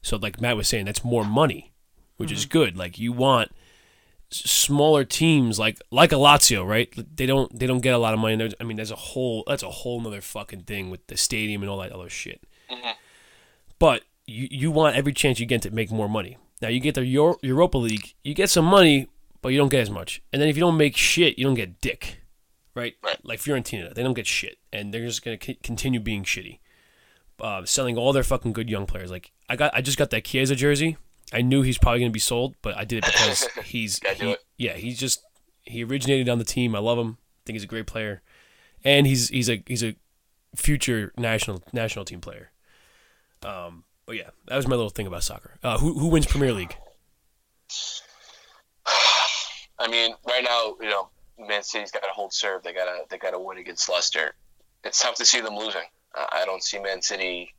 So 0.01 0.17
like 0.17 0.41
Matt 0.41 0.57
was 0.57 0.67
saying, 0.67 0.85
that's 0.85 1.03
more 1.03 1.25
money, 1.25 1.73
which 2.17 2.31
is 2.31 2.41
mm-hmm. 2.41 2.51
good. 2.51 2.77
Like 2.77 2.97
you 2.99 3.11
want 3.11 3.51
smaller 4.31 5.03
teams 5.03 5.57
like 5.57 5.81
like 5.91 6.11
a 6.11 6.15
Lazio, 6.15 6.65
right? 6.67 6.93
They 7.15 7.25
don't 7.25 7.57
they 7.57 7.67
don't 7.67 7.81
get 7.81 7.93
a 7.93 7.97
lot 7.97 8.13
of 8.13 8.19
money. 8.19 8.35
There's, 8.35 8.53
I 8.59 8.63
mean, 8.63 8.77
there's 8.77 8.91
a 8.91 8.95
whole 8.95 9.43
that's 9.47 9.63
a 9.63 9.69
whole 9.69 10.05
other 10.05 10.21
fucking 10.21 10.63
thing 10.63 10.89
with 10.89 11.05
the 11.07 11.17
stadium 11.17 11.61
and 11.61 11.69
all 11.69 11.79
that 11.79 11.91
other 11.91 12.09
shit. 12.09 12.43
Mm-hmm. 12.69 12.91
But 13.79 14.03
you 14.25 14.47
you 14.51 14.71
want 14.71 14.95
every 14.95 15.13
chance 15.13 15.39
you 15.39 15.45
get 15.45 15.61
to 15.63 15.71
make 15.71 15.91
more 15.91 16.09
money. 16.09 16.37
Now 16.61 16.67
you 16.67 16.79
get 16.79 16.95
the 16.95 17.05
Euro- 17.05 17.37
Europa 17.41 17.77
League, 17.77 18.13
you 18.23 18.33
get 18.33 18.49
some 18.49 18.65
money, 18.65 19.07
but 19.41 19.49
you 19.49 19.57
don't 19.57 19.69
get 19.69 19.81
as 19.81 19.89
much. 19.89 20.21
And 20.33 20.41
then 20.41 20.49
if 20.49 20.57
you 20.57 20.61
don't 20.61 20.77
make 20.77 20.97
shit, 20.97 21.37
you 21.37 21.45
don't 21.45 21.55
get 21.55 21.79
dick 21.79 22.19
right? 22.79 22.95
Right. 23.03 23.17
Like 23.23 23.39
Fiorentina, 23.39 23.93
they 23.93 24.03
don't 24.03 24.13
get 24.13 24.27
shit, 24.27 24.57
and 24.71 24.93
they're 24.93 25.05
just 25.05 25.23
gonna 25.23 25.37
c- 25.41 25.59
continue 25.61 25.99
being 25.99 26.23
shitty, 26.23 26.59
uh, 27.41 27.65
selling 27.65 27.97
all 27.97 28.13
their 28.13 28.23
fucking 28.23 28.53
good 28.53 28.69
young 28.69 28.85
players. 28.85 29.11
Like 29.11 29.31
I 29.49 29.55
got, 29.55 29.73
I 29.73 29.81
just 29.81 29.97
got 29.97 30.09
that 30.11 30.23
Chiesa 30.25 30.55
jersey. 30.55 30.97
I 31.31 31.41
knew 31.41 31.61
he's 31.61 31.77
probably 31.77 31.99
gonna 31.99 32.11
be 32.11 32.19
sold, 32.19 32.55
but 32.61 32.75
I 32.77 32.85
did 32.85 32.99
it 32.99 33.05
because 33.05 33.43
he's, 33.65 33.99
he- 34.17 34.31
it. 34.31 34.43
yeah, 34.57 34.73
he's 34.73 34.97
just 34.97 35.23
he 35.63 35.83
originated 35.83 36.27
on 36.29 36.39
the 36.39 36.43
team. 36.45 36.75
I 36.75 36.79
love 36.79 36.97
him. 36.97 37.17
I 37.19 37.41
think 37.45 37.55
he's 37.55 37.63
a 37.63 37.67
great 37.67 37.87
player, 37.87 38.21
and 38.83 39.05
he's 39.07 39.29
he's 39.29 39.49
a 39.49 39.63
he's 39.67 39.83
a 39.83 39.95
future 40.55 41.13
national 41.17 41.63
national 41.73 42.05
team 42.05 42.21
player. 42.21 42.51
Um, 43.43 43.83
but 44.05 44.15
yeah, 44.15 44.29
that 44.47 44.55
was 44.55 44.67
my 44.67 44.75
little 44.75 44.89
thing 44.89 45.07
about 45.07 45.23
soccer. 45.23 45.55
Uh, 45.63 45.77
who 45.77 45.97
who 45.99 46.07
wins 46.07 46.25
Premier 46.25 46.51
League? 46.53 46.75
I 49.79 49.87
mean, 49.89 50.13
right 50.27 50.43
now, 50.43 50.75
you 50.81 50.89
know, 50.89 51.09
Man 51.37 51.63
City's 51.63 51.91
got 51.91 51.99
to 52.03 52.09
hold 52.13 52.33
serve. 52.33 52.63
They 52.63 52.73
gotta 52.73 53.03
they 53.09 53.17
gotta 53.17 53.39
win 53.39 53.57
against 53.57 53.87
Leicester. 53.89 54.33
It's 54.83 55.01
tough 55.01 55.15
to 55.15 55.25
see 55.25 55.41
them 55.41 55.55
losing. 55.55 55.81
Uh, 56.17 56.25
I 56.31 56.45
don't 56.45 56.63
see 56.63 56.79
Man 56.79 57.01
City 57.01 57.53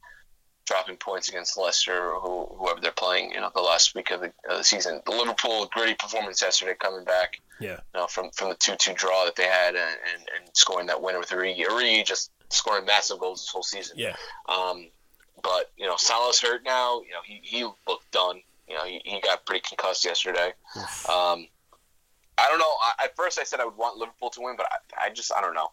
dropping 0.66 0.96
points 0.96 1.28
against 1.28 1.58
Leicester 1.58 2.12
or 2.12 2.20
who, 2.20 2.54
whoever 2.56 2.80
they're 2.80 2.92
playing. 2.92 3.32
You 3.32 3.40
know, 3.40 3.50
the 3.54 3.60
last 3.60 3.94
week 3.94 4.10
of 4.10 4.20
the, 4.20 4.32
of 4.48 4.58
the 4.58 4.64
season. 4.64 5.00
The 5.04 5.12
Liverpool 5.12 5.68
gritty 5.72 5.94
performance 5.94 6.42
yesterday, 6.42 6.74
coming 6.78 7.04
back. 7.04 7.40
Yeah, 7.60 7.78
You 7.94 8.00
know, 8.00 8.06
from 8.06 8.30
from 8.30 8.48
the 8.50 8.54
two 8.54 8.76
two 8.76 8.94
draw 8.94 9.24
that 9.24 9.36
they 9.36 9.44
had 9.44 9.74
and, 9.74 9.96
and, 10.14 10.22
and 10.38 10.56
scoring 10.56 10.86
that 10.86 11.02
winner 11.02 11.18
with 11.18 11.28
Origi. 11.30 11.66
Origi 11.66 12.04
just 12.06 12.30
scoring 12.48 12.84
massive 12.86 13.18
goals 13.18 13.42
this 13.42 13.50
whole 13.50 13.62
season. 13.62 13.96
yeah. 13.98 14.14
Um, 14.48 14.88
but 15.42 15.70
you 15.76 15.86
know, 15.86 15.96
Salah's 15.96 16.40
hurt 16.40 16.62
now. 16.64 17.00
You 17.00 17.10
know, 17.12 17.20
he, 17.24 17.40
he 17.42 17.64
looked 17.64 18.10
done. 18.12 18.40
You 18.68 18.74
know, 18.76 18.84
he, 18.84 19.00
he 19.04 19.20
got 19.20 19.44
pretty 19.46 19.62
concussed 19.66 20.04
yesterday. 20.04 20.52
Um, 21.08 21.48
I 22.38 22.46
don't 22.48 22.58
know. 22.58 22.72
I, 22.82 23.04
at 23.04 23.16
first, 23.16 23.38
I 23.38 23.44
said 23.44 23.60
I 23.60 23.64
would 23.64 23.76
want 23.76 23.98
Liverpool 23.98 24.30
to 24.30 24.40
win, 24.40 24.54
but 24.56 24.66
I, 24.96 25.06
I 25.06 25.10
just 25.10 25.32
I 25.36 25.40
don't 25.40 25.54
know. 25.54 25.68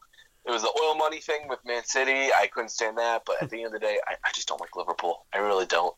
It 0.48 0.52
was 0.52 0.62
the 0.62 0.72
oil 0.82 0.95
money 0.95 1.20
thing 1.20 1.48
with 1.50 1.60
Man 1.66 1.84
City. 1.84 2.32
I 2.34 2.48
couldn't 2.48 2.70
stand 2.70 2.98
that. 2.98 3.24
But 3.26 3.41
at 3.43 3.50
the 3.50 3.58
end 3.58 3.68
of 3.68 3.72
the 3.74 3.80
day, 3.80 3.98
I, 4.08 4.14
I 4.14 4.32
just 4.34 4.48
don't 4.48 4.62
like 4.62 4.76
Liverpool. 4.76 5.26
I 5.34 5.39
really 5.39 5.66
don't. 5.66 5.93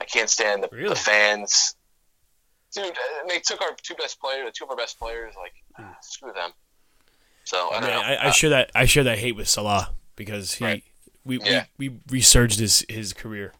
I 0.00 0.04
can't 0.04 0.28
stand 0.28 0.64
the, 0.64 0.68
Really? 0.72 0.88
the 0.88 0.96
fans. 0.96 1.76
Dude, 2.74 2.84
and 2.86 3.30
they 3.30 3.38
took 3.38 3.60
our 3.62 3.70
two 3.82 3.94
best 3.94 4.20
players, 4.20 4.50
two 4.52 4.64
of 4.64 4.70
our 4.70 4.76
best 4.76 4.98
players. 4.98 5.34
Like, 5.40 5.52
ah, 5.78 5.96
screw 6.02 6.32
them. 6.32 6.50
So 7.44 7.68
I 7.70 7.76
I, 7.76 7.80
don't 7.80 7.82
mean, 7.82 7.90
know. 7.90 8.02
I, 8.02 8.14
I 8.14 8.28
Uh, 8.28 8.32
share 8.32 8.50
that 8.50 8.70
I 8.74 8.84
share 8.86 9.04
that 9.04 9.18
hate 9.18 9.36
with 9.36 9.48
Salah 9.48 9.90
because 10.16 10.54
he 10.54 10.64
Right. 10.64 10.84
we, 11.24 11.40
Yeah. 11.40 11.66
we 11.78 11.90
we 11.90 11.98
resurged 12.10 12.58
his 12.58 12.84
his 12.88 13.12
career, 13.12 13.52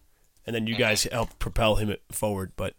and 0.46 0.56
then 0.56 0.66
you 0.66 0.74
Mm-hmm. 0.74 0.82
guys 0.82 1.04
helped 1.04 1.38
propel 1.38 1.76
him 1.76 1.94
forward. 2.10 2.50
But 2.56 2.74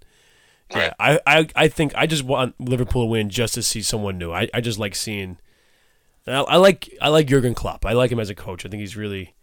yeah, 0.71 0.91
Right. 0.99 1.19
I, 1.25 1.39
I 1.39 1.47
I 1.55 1.67
think 1.69 1.93
I 1.95 2.05
just 2.05 2.23
want 2.23 2.59
Liverpool 2.59 3.03
to 3.03 3.07
win 3.07 3.29
just 3.29 3.53
to 3.53 3.63
see 3.63 3.81
someone 3.81 4.17
new. 4.17 4.33
I, 4.33 4.49
I 4.53 4.59
just 4.59 4.77
like 4.77 4.93
seeing. 4.93 5.37
And 6.25 6.35
I, 6.35 6.41
I 6.41 6.55
like 6.57 6.89
I 7.01 7.09
like 7.09 7.27
Jurgen 7.27 7.53
Klopp. 7.53 7.85
I 7.85 7.93
like 7.93 8.11
him 8.11 8.19
as 8.19 8.29
a 8.29 8.35
coach. 8.35 8.65
I 8.65 8.69
think 8.69 8.81
he's 8.81 8.97
really. 8.97 9.33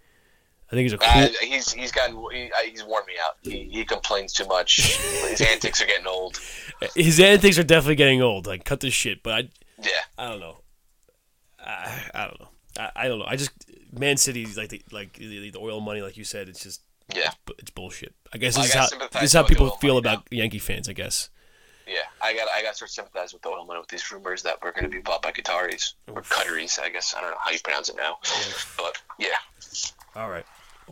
I 0.71 0.75
think 0.75 0.85
he's 0.85 0.95
a 0.95 0.99
cool. 0.99 1.23
Uh, 1.23 1.29
he's 1.43 1.71
he's 1.73 1.93
gotten 1.93 2.17
he, 2.33 2.47
uh, 2.47 2.71
he's 2.71 2.83
worn 2.83 3.05
me 3.07 3.13
out. 3.23 3.37
He, 3.43 3.69
he 3.71 3.85
complains 3.85 4.33
too 4.33 4.47
much. 4.47 4.97
His 5.29 5.41
antics 5.47 5.83
are 5.83 5.87
getting 5.87 6.07
old. 6.07 6.41
his 6.95 7.21
antics 7.21 7.59
are 7.59 7.63
definitely 7.63 7.97
getting 7.97 8.23
old. 8.23 8.47
Like 8.47 8.65
cut 8.65 8.81
the 8.81 8.91
shit. 8.91 9.23
But 9.23 9.33
I 9.33 9.49
Yeah, 9.83 9.91
I 10.17 10.31
don't 10.31 10.41
know. 10.41 10.59
I, 11.61 12.03
I 12.15 12.25
don't 12.27 12.41
know. 12.41 12.49
I, 12.79 12.91
I 12.97 13.09
don't 13.09 13.19
know. 13.19 13.27
I 13.29 13.37
just 13.37 13.53
Man 13.93 14.17
City's 14.17 14.57
like 14.57 14.71
the 14.71 14.83
like 14.91 15.13
the, 15.13 15.51
the 15.51 15.59
oil 15.59 15.81
money, 15.81 16.01
like 16.01 16.17
you 16.17 16.25
said. 16.25 16.49
It's 16.49 16.63
just 16.63 16.81
yeah, 17.15 17.33
bu- 17.45 17.55
it's 17.59 17.71
bullshit. 17.71 18.15
I 18.33 18.39
guess 18.39 18.57
Well, 18.57 18.65
I 18.65 18.67
this 18.67 18.75
is 18.75 18.93
how 18.93 19.21
this 19.21 19.23
is 19.25 19.33
how 19.35 19.43
people 19.43 19.71
feel 19.73 19.99
about 19.99 20.27
Yankee 20.31 20.59
fans. 20.59 20.89
I 20.89 20.95
guess. 20.95 21.29
Yeah. 21.87 22.01
I 22.23 22.35
got 22.35 22.49
I 22.55 22.63
got 22.63 22.73
to 22.73 22.79
sort 22.79 22.91
of 22.91 22.95
sympathize 22.95 23.33
with 23.33 23.43
the 23.43 23.49
oil 23.49 23.65
money 23.65 23.81
with 23.81 23.89
these 23.89 24.11
rumors 24.13 24.43
that 24.43 24.59
we're 24.63 24.73
going 24.73 24.85
to 24.85 24.91
be 24.91 25.01
bought 25.01 25.23
by 25.23 25.33
Qataris 25.33 25.95
or 26.09 26.23
Qataris. 26.23 26.81
I 26.81 26.89
guess 26.89 27.15
I 27.17 27.21
don't 27.21 27.31
know 27.31 27.37
how 27.41 27.51
you 27.51 27.59
pronounce 27.63 27.89
it 27.89 27.97
now, 27.97 28.19
but 28.77 28.99
yeah. 29.19 29.29
All 30.15 30.31
right, 30.31 30.45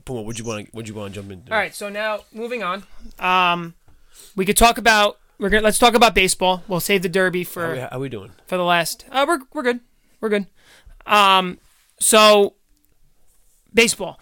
Puma, 0.04 0.22
would 0.22 0.38
you 0.38 0.44
want 0.44 0.66
to 0.66 0.76
would 0.76 0.88
you 0.88 0.94
want 0.94 1.14
to 1.14 1.20
jump 1.20 1.32
into? 1.32 1.52
All 1.52 1.58
right, 1.58 1.74
so 1.74 1.88
now 1.88 2.20
moving 2.32 2.62
on. 2.62 2.84
Um, 3.18 3.74
we 4.36 4.44
could 4.44 4.56
talk 4.56 4.78
about 4.78 5.18
we're 5.38 5.48
gonna 5.50 5.62
let's 5.62 5.78
talk 5.78 5.94
about 5.94 6.14
baseball. 6.14 6.62
We'll 6.68 6.80
save 6.80 7.02
the 7.02 7.08
Derby 7.08 7.44
How 7.44 7.50
for 7.50 7.72
we, 7.72 7.78
how 7.78 7.98
we 7.98 8.08
doing? 8.08 8.32
for 8.46 8.56
the 8.56 8.64
last. 8.64 9.04
Uh, 9.10 9.24
we're 9.26 9.40
we're 9.52 9.62
good. 9.62 9.80
We're 10.20 10.28
good. 10.28 10.46
Um, 11.06 11.58
so 11.98 12.54
baseball. 13.72 14.20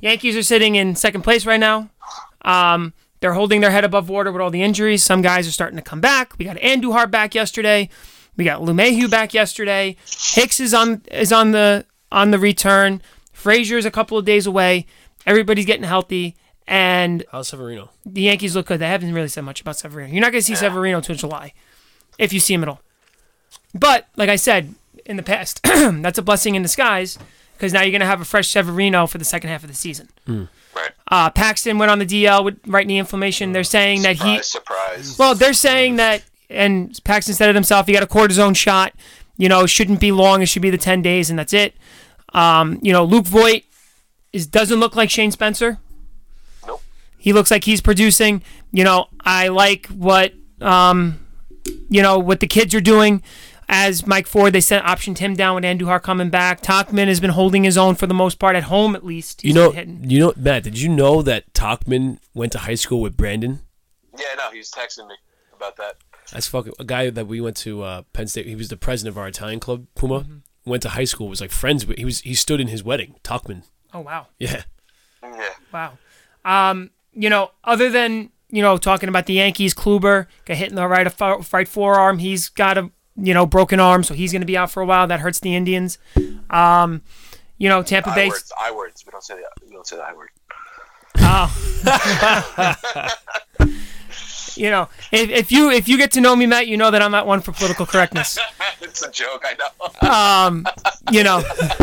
Yankees 0.00 0.36
are 0.36 0.42
sitting 0.42 0.74
in 0.74 0.96
second 0.96 1.22
place 1.22 1.46
right 1.46 1.60
now. 1.60 1.90
Um, 2.44 2.92
they're 3.22 3.32
holding 3.32 3.60
their 3.62 3.70
head 3.70 3.84
above 3.84 4.08
water 4.10 4.30
with 4.32 4.42
all 4.42 4.50
the 4.50 4.62
injuries. 4.62 5.02
Some 5.02 5.22
guys 5.22 5.46
are 5.48 5.52
starting 5.52 5.76
to 5.76 5.82
come 5.82 6.00
back. 6.00 6.36
We 6.38 6.44
got 6.44 6.56
Andujar 6.56 7.10
back 7.10 7.34
yesterday. 7.34 7.88
We 8.36 8.44
got 8.44 8.60
LeMahieu 8.60 9.08
back 9.08 9.32
yesterday. 9.32 9.96
Hicks 10.34 10.58
is 10.60 10.74
on 10.74 11.02
is 11.10 11.32
on 11.32 11.52
the 11.52 11.86
on 12.10 12.32
the 12.32 12.38
return. 12.38 13.00
Frazier's 13.32 13.84
a 13.86 13.90
couple 13.90 14.18
of 14.18 14.24
days 14.24 14.46
away. 14.46 14.86
Everybody's 15.24 15.66
getting 15.66 15.84
healthy, 15.84 16.34
and 16.66 17.24
How's 17.30 17.48
Severino? 17.48 17.90
the 18.04 18.22
Yankees 18.22 18.56
look 18.56 18.66
good. 18.66 18.80
They 18.80 18.88
haven't 18.88 19.14
really 19.14 19.28
said 19.28 19.44
much 19.44 19.60
about 19.60 19.76
Severino. 19.76 20.12
You're 20.12 20.20
not 20.20 20.32
going 20.32 20.40
to 20.40 20.46
see 20.46 20.56
Severino 20.56 20.96
until 20.96 21.14
July, 21.14 21.52
if 22.18 22.32
you 22.32 22.40
see 22.40 22.54
him 22.54 22.62
at 22.64 22.68
all. 22.68 22.80
But 23.72 24.08
like 24.16 24.28
I 24.28 24.36
said 24.36 24.74
in 25.06 25.16
the 25.16 25.22
past, 25.22 25.60
that's 25.62 26.18
a 26.18 26.22
blessing 26.22 26.56
in 26.56 26.62
disguise 26.62 27.18
because 27.56 27.72
now 27.72 27.82
you're 27.82 27.92
going 27.92 28.00
to 28.00 28.06
have 28.06 28.20
a 28.20 28.24
fresh 28.24 28.48
Severino 28.48 29.06
for 29.06 29.18
the 29.18 29.24
second 29.24 29.50
half 29.50 29.62
of 29.62 29.68
the 29.68 29.76
season. 29.76 30.08
Hmm. 30.26 30.44
Right. 30.74 30.90
Uh, 31.08 31.30
Paxton 31.30 31.78
went 31.78 31.90
on 31.90 31.98
the 31.98 32.06
DL 32.06 32.44
with 32.44 32.58
right 32.66 32.86
knee 32.86 32.98
inflammation. 32.98 33.52
They're 33.52 33.64
saying 33.64 34.02
that 34.02 34.16
he, 34.16 34.42
Surprise, 34.42 34.46
surprise. 34.48 35.18
well, 35.18 35.34
they're 35.34 35.52
saying 35.52 35.96
that, 35.96 36.22
and 36.48 36.98
Paxton 37.04 37.34
said 37.34 37.48
it 37.50 37.54
himself. 37.54 37.86
He 37.86 37.92
got 37.92 38.02
a 38.02 38.06
cortisone 38.06 38.56
shot. 38.56 38.92
You 39.36 39.48
know, 39.48 39.66
shouldn't 39.66 40.00
be 40.00 40.12
long. 40.12 40.40
It 40.42 40.46
should 40.46 40.62
be 40.62 40.70
the 40.70 40.78
ten 40.78 41.02
days, 41.02 41.28
and 41.30 41.38
that's 41.38 41.52
it. 41.52 41.74
Um, 42.32 42.78
you 42.82 42.92
know, 42.92 43.04
Luke 43.04 43.26
Voit 43.26 43.64
is 44.32 44.46
doesn't 44.46 44.80
look 44.80 44.96
like 44.96 45.10
Shane 45.10 45.30
Spencer. 45.30 45.78
Nope. 46.66 46.82
He 47.18 47.32
looks 47.32 47.50
like 47.50 47.64
he's 47.64 47.80
producing. 47.80 48.42
You 48.72 48.84
know, 48.84 49.08
I 49.20 49.48
like 49.48 49.86
what 49.88 50.32
um, 50.60 51.18
you 51.90 52.02
know 52.02 52.18
what 52.18 52.40
the 52.40 52.46
kids 52.46 52.74
are 52.74 52.80
doing. 52.80 53.22
As 53.68 54.06
Mike 54.06 54.26
Ford, 54.26 54.52
they 54.52 54.60
sent 54.60 54.84
optioned 54.84 55.18
him 55.18 55.34
down 55.34 55.54
with 55.54 55.64
Andujar 55.64 56.02
coming 56.02 56.30
back. 56.30 56.62
Tauchman 56.62 57.08
has 57.08 57.20
been 57.20 57.30
holding 57.30 57.64
his 57.64 57.78
own 57.78 57.94
for 57.94 58.06
the 58.06 58.14
most 58.14 58.38
part 58.38 58.56
at 58.56 58.64
home, 58.64 58.94
at 58.94 59.04
least. 59.04 59.44
You 59.44 59.54
know, 59.54 59.72
you 59.72 60.18
know, 60.18 60.32
Matt. 60.36 60.64
Did 60.64 60.78
you 60.78 60.88
know 60.88 61.22
that 61.22 61.52
Tauchman 61.54 62.18
went 62.34 62.52
to 62.52 62.58
high 62.58 62.74
school 62.74 63.00
with 63.00 63.16
Brandon? 63.16 63.60
Yeah, 64.18 64.26
no, 64.36 64.50
he 64.50 64.58
was 64.58 64.70
texting 64.70 65.08
me 65.08 65.14
about 65.54 65.76
that. 65.76 65.96
That's 66.32 66.48
fucking 66.48 66.74
a 66.78 66.84
guy 66.84 67.10
that 67.10 67.26
we 67.26 67.40
went 67.40 67.56
to 67.58 67.82
uh, 67.82 68.02
Penn 68.12 68.26
State. 68.26 68.46
He 68.46 68.54
was 68.54 68.68
the 68.68 68.76
president 68.76 69.14
of 69.14 69.18
our 69.18 69.28
Italian 69.28 69.60
club, 69.60 69.86
Puma. 69.94 70.20
Mm-hmm. 70.20 70.36
Went 70.64 70.82
to 70.82 70.90
high 70.90 71.04
school. 71.04 71.28
Was 71.28 71.40
like 71.40 71.50
friends 71.50 71.86
with. 71.86 71.98
He 71.98 72.04
was. 72.04 72.20
He 72.20 72.34
stood 72.34 72.60
in 72.60 72.68
his 72.68 72.84
wedding. 72.84 73.16
Tauchman. 73.24 73.64
Oh 73.92 74.00
wow. 74.00 74.28
Yeah. 74.38 74.62
Yeah. 75.22 75.48
Wow. 75.72 75.98
Um, 76.44 76.90
you 77.12 77.28
know, 77.28 77.50
other 77.64 77.90
than 77.90 78.30
you 78.48 78.62
know 78.62 78.76
talking 78.78 79.08
about 79.08 79.26
the 79.26 79.34
Yankees, 79.34 79.74
Kluber 79.74 80.26
got 80.44 80.56
hit 80.56 80.70
in 80.70 80.76
the 80.76 80.86
right 80.86 81.20
right 81.52 81.68
forearm. 81.68 82.18
He's 82.18 82.48
got 82.48 82.78
a 82.78 82.90
you 83.16 83.34
know 83.34 83.46
broken 83.46 83.80
arm, 83.80 84.04
so 84.04 84.14
he's 84.14 84.32
going 84.32 84.42
to 84.42 84.46
be 84.46 84.56
out 84.56 84.70
for 84.70 84.82
a 84.82 84.86
while. 84.86 85.06
That 85.06 85.20
hurts 85.20 85.40
the 85.40 85.54
Indians. 85.54 85.98
Um, 86.50 87.02
you 87.58 87.68
know, 87.68 87.82
Tampa 87.82 88.10
I 88.10 88.14
Bay. 88.14 88.28
words. 88.28 88.52
I 88.58 88.72
words. 88.72 89.04
We 89.06 89.10
don't 89.10 89.22
say 89.24 89.34
the 89.36 89.66
we 89.66 89.72
don't 89.72 89.86
say 89.86 89.96
the 89.96 90.02
I 90.02 90.14
word. 90.14 90.30
You 94.56 94.70
know, 94.70 94.88
if, 95.10 95.30
if 95.30 95.52
you 95.52 95.70
if 95.70 95.88
you 95.88 95.96
get 95.96 96.12
to 96.12 96.20
know 96.20 96.34
me, 96.36 96.46
Matt, 96.46 96.66
you 96.66 96.76
know 96.76 96.90
that 96.90 97.02
I'm 97.02 97.10
not 97.12 97.26
one 97.26 97.40
for 97.40 97.52
political 97.52 97.86
correctness. 97.86 98.38
it's 98.80 99.02
a 99.02 99.10
joke. 99.10 99.44
I 99.44 99.54
know. 99.54 100.08
um, 100.10 100.66
you 101.10 101.22
know, 101.24 101.38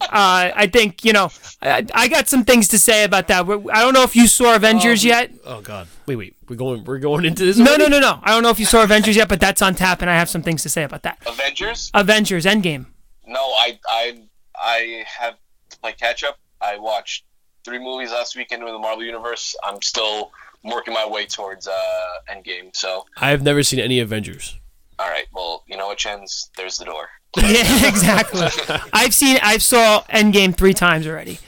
uh, 0.00 0.50
I 0.54 0.68
think 0.72 1.04
you 1.04 1.12
know 1.12 1.30
I, 1.60 1.86
I 1.94 2.08
got 2.08 2.28
some 2.28 2.44
things 2.44 2.68
to 2.68 2.78
say 2.78 3.04
about 3.04 3.28
that. 3.28 3.46
We- 3.46 3.70
I 3.70 3.80
don't 3.82 3.94
know 3.94 4.02
if 4.02 4.16
you 4.16 4.26
saw 4.26 4.56
Avengers 4.56 5.04
yet. 5.04 5.30
Oh 5.44 5.60
God. 5.60 5.88
Wait, 6.06 6.16
wait. 6.16 6.36
We're 6.48 6.56
going. 6.56 6.84
We're 6.84 6.98
going 6.98 7.24
into 7.24 7.44
this. 7.44 7.56
No, 7.56 7.66
already? 7.72 7.84
no, 7.84 7.88
no, 7.88 8.00
no. 8.00 8.20
I 8.22 8.32
don't 8.32 8.42
know 8.42 8.50
if 8.50 8.58
you 8.60 8.66
saw 8.66 8.82
Avengers 8.82 9.16
yet, 9.16 9.28
but 9.28 9.40
that's 9.40 9.62
on 9.62 9.74
tap, 9.74 10.02
and 10.02 10.10
I 10.10 10.14
have 10.14 10.28
some 10.28 10.42
things 10.42 10.62
to 10.64 10.68
say 10.68 10.82
about 10.82 11.02
that. 11.04 11.18
Avengers. 11.26 11.90
Avengers 11.94 12.44
Endgame. 12.44 12.86
No, 13.26 13.40
I 13.40 13.78
I 13.88 14.18
I 14.56 15.04
have 15.06 15.36
to 15.70 15.78
play 15.78 15.92
catch 15.92 16.24
up. 16.24 16.38
I 16.60 16.78
watched 16.78 17.24
three 17.64 17.78
movies 17.78 18.10
last 18.10 18.36
weekend 18.36 18.62
in 18.62 18.68
the 18.68 18.78
Marvel 18.78 19.04
Universe. 19.04 19.54
I'm 19.64 19.80
still 19.80 20.32
working 20.64 20.94
my 20.94 21.06
way 21.06 21.26
towards 21.26 21.66
uh, 21.68 21.72
Endgame. 22.30 22.74
So, 22.74 23.04
I 23.16 23.30
have 23.30 23.42
never 23.42 23.62
seen 23.62 23.80
any 23.80 23.98
Avengers. 24.00 24.58
all 24.98 25.08
right. 25.08 25.26
Well, 25.34 25.64
you 25.66 25.76
know 25.76 25.86
what, 25.88 25.98
Chens? 25.98 26.50
There's 26.56 26.78
the 26.78 26.84
door. 26.86 27.08
Yeah, 27.38 27.88
exactly. 27.88 28.46
I've 28.92 29.14
seen, 29.14 29.38
I've 29.42 29.62
saw 29.62 30.02
Endgame 30.10 30.54
three 30.54 30.74
times 30.74 31.06
already. 31.06 31.38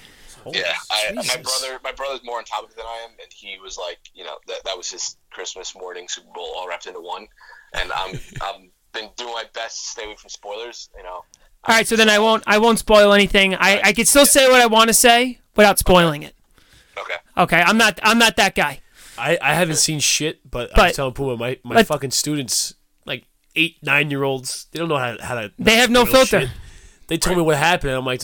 yeah, 0.50 0.72
I, 0.90 1.12
my 1.12 1.22
brother, 1.22 1.78
my 1.84 1.92
brother's 1.92 2.24
more 2.24 2.38
on 2.38 2.44
top 2.44 2.64
of 2.64 2.70
it 2.70 2.76
than 2.76 2.86
I 2.86 3.02
am, 3.04 3.10
and 3.20 3.30
he 3.34 3.58
was 3.62 3.76
like, 3.76 3.98
you 4.14 4.24
know, 4.24 4.36
that 4.46 4.64
that 4.64 4.76
was 4.78 4.90
his 4.90 5.16
Christmas 5.30 5.74
morning 5.76 6.06
Super 6.08 6.28
Bowl 6.34 6.52
all 6.56 6.66
wrapped 6.68 6.86
into 6.86 7.00
one, 7.00 7.26
and 7.74 7.92
I'm 7.92 8.18
I'm 8.42 8.70
been 8.92 9.10
doing 9.16 9.32
my 9.34 9.44
best 9.52 9.78
to 9.84 9.90
stay 9.90 10.04
away 10.04 10.14
from 10.16 10.30
spoilers. 10.30 10.88
You 10.96 11.02
know, 11.02 11.10
All 11.16 11.24
right, 11.68 11.86
so 11.86 11.96
then 11.96 12.08
I 12.08 12.18
won't, 12.18 12.42
I 12.46 12.56
won't 12.58 12.78
spoil 12.78 13.12
anything. 13.12 13.54
I, 13.54 13.80
I 13.84 13.92
can 13.92 14.06
still 14.06 14.24
say 14.26 14.48
what 14.50 14.60
I 14.62 14.66
want 14.66 14.88
to 14.88 14.94
say 14.94 15.38
without 15.56 15.78
spoiling 15.78 16.22
it. 16.22 16.34
okay. 16.98 17.16
Okay, 17.36 17.60
I'm 17.60 17.76
not, 17.76 18.00
I'm 18.02 18.18
not 18.18 18.36
that 18.36 18.54
guy. 18.54 18.80
I, 19.18 19.38
I 19.40 19.54
haven't 19.54 19.76
seen 19.76 20.00
shit, 20.00 20.48
but, 20.50 20.70
I 20.72 20.76
But- 20.76 20.86
was 20.88 20.96
telling 20.96 21.14
Puma 21.14 21.36
my, 21.36 21.58
my 21.62 21.74
but- 21.76 21.86
fucking 21.86 22.10
students, 22.12 22.74
like 23.06 23.24
eight, 23.56 23.76
nine 23.82 24.10
year 24.10 24.22
olds, 24.24 24.66
they 24.72 24.78
don't 24.78 24.88
know 24.88 24.96
how 24.98 25.14
to 25.16 25.24
how 25.24 25.34
to. 25.36 25.52
They 25.58 25.76
have 25.76 25.90
no 25.90 26.04
filter. 26.04 26.40
shit. 26.42 26.50
They 27.08 27.16
told 27.18 27.36
me 27.36 27.42
what 27.42 27.56
happened. 27.56 27.90
and 27.90 27.98
I'm 27.98 28.04
like, 28.06 28.22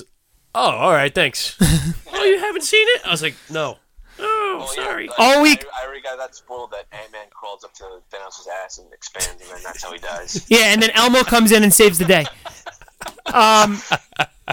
oh, 0.54 0.60
all 0.70 0.90
right, 0.92 1.14
thanks. 1.14 1.56
oh, 2.12 2.24
you 2.24 2.38
haven't 2.38 2.62
seen 2.62 2.86
it? 2.96 3.06
I 3.06 3.10
was 3.10 3.22
like, 3.22 3.34
no. 3.50 3.76
Oh, 4.22 4.56
Well, 4.58 4.76
yeah, 4.76 4.84
sorry. 4.84 5.08
I- 5.10 5.14
All 5.36 5.42
week- 5.42 5.64
I, 5.74 5.82
I 5.82 5.86
already 5.86 6.02
got 6.02 6.18
that 6.18 6.34
spoiled 6.34 6.70
that 6.72 6.86
Ant 6.92 7.12
Man 7.12 7.26
crawls 7.30 7.62
up 7.64 7.72
to 7.74 7.84
Thanos' 8.12 8.46
ass 8.64 8.78
and 8.78 8.92
expands, 8.92 9.40
him, 9.42 9.54
and 9.56 9.64
that's 9.64 9.82
how 9.82 9.92
he 9.92 9.98
dies. 9.98 10.44
Yeah, 10.48 10.72
and 10.72 10.82
then 10.82 10.90
Elmo 10.90 11.22
comes 11.24 11.52
in 11.52 11.62
and 11.62 11.72
saves 11.72 11.98
the 11.98 12.04
day. 12.04 12.26
Um, 13.26 13.80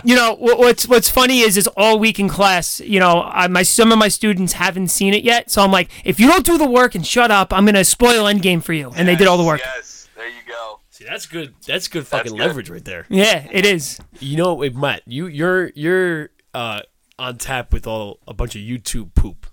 you 0.04 0.16
know 0.16 0.36
what, 0.36 0.60
what's 0.60 0.88
what's 0.88 1.10
funny 1.10 1.40
is 1.40 1.58
is 1.58 1.68
all 1.76 2.00
week 2.00 2.20
in 2.20 2.30
class. 2.30 2.80
You 2.80 3.00
know, 3.00 3.24
I, 3.24 3.48
my 3.48 3.64
some 3.64 3.92
of 3.92 3.98
my 3.98 4.08
students 4.08 4.54
haven't 4.54 4.90
seen 4.90 5.14
it 5.14 5.24
yet, 5.24 5.50
so 5.50 5.64
I'm 5.64 5.72
like, 5.72 5.90
if 6.06 6.20
you 6.20 6.28
don't 6.28 6.46
do 6.46 6.58
the 6.58 6.70
work 6.70 6.96
and 6.96 7.06
shut 7.06 7.32
up, 7.32 7.52
I'm 7.54 7.66
gonna 7.66 7.84
spoil 7.84 8.26
Endgame 8.26 8.64
for 8.64 8.74
you. 8.74 8.92
And 8.96 9.08
they 9.08 9.16
did 9.16 9.28
all 9.28 9.38
the 9.38 9.44
work. 9.44 9.62
Yes, 9.64 10.08
there 10.16 10.28
you 10.28 10.42
go. 10.48 10.80
See, 10.90 11.06
that's 11.06 11.26
good. 11.26 11.56
That's 11.66 11.88
good 11.88 12.08
fucking 12.08 12.34
good. 12.34 12.40
leverage 12.40 12.70
right 12.70 12.86
there. 12.86 13.06
Yeah, 13.10 13.48
it 13.52 13.66
is. 13.66 14.00
You 14.20 14.38
know, 14.38 14.54
wait, 14.54 14.76
Matt, 14.76 15.02
you 15.06 15.28
you're 15.28 15.72
you're 15.76 16.30
uh, 16.54 16.82
on 17.20 17.38
tap 17.38 17.74
with 17.74 17.88
all 17.88 18.20
a 18.28 18.34
bunch 18.34 18.56
of 18.56 18.62
YouTube 18.62 19.14
poop. 19.16 19.48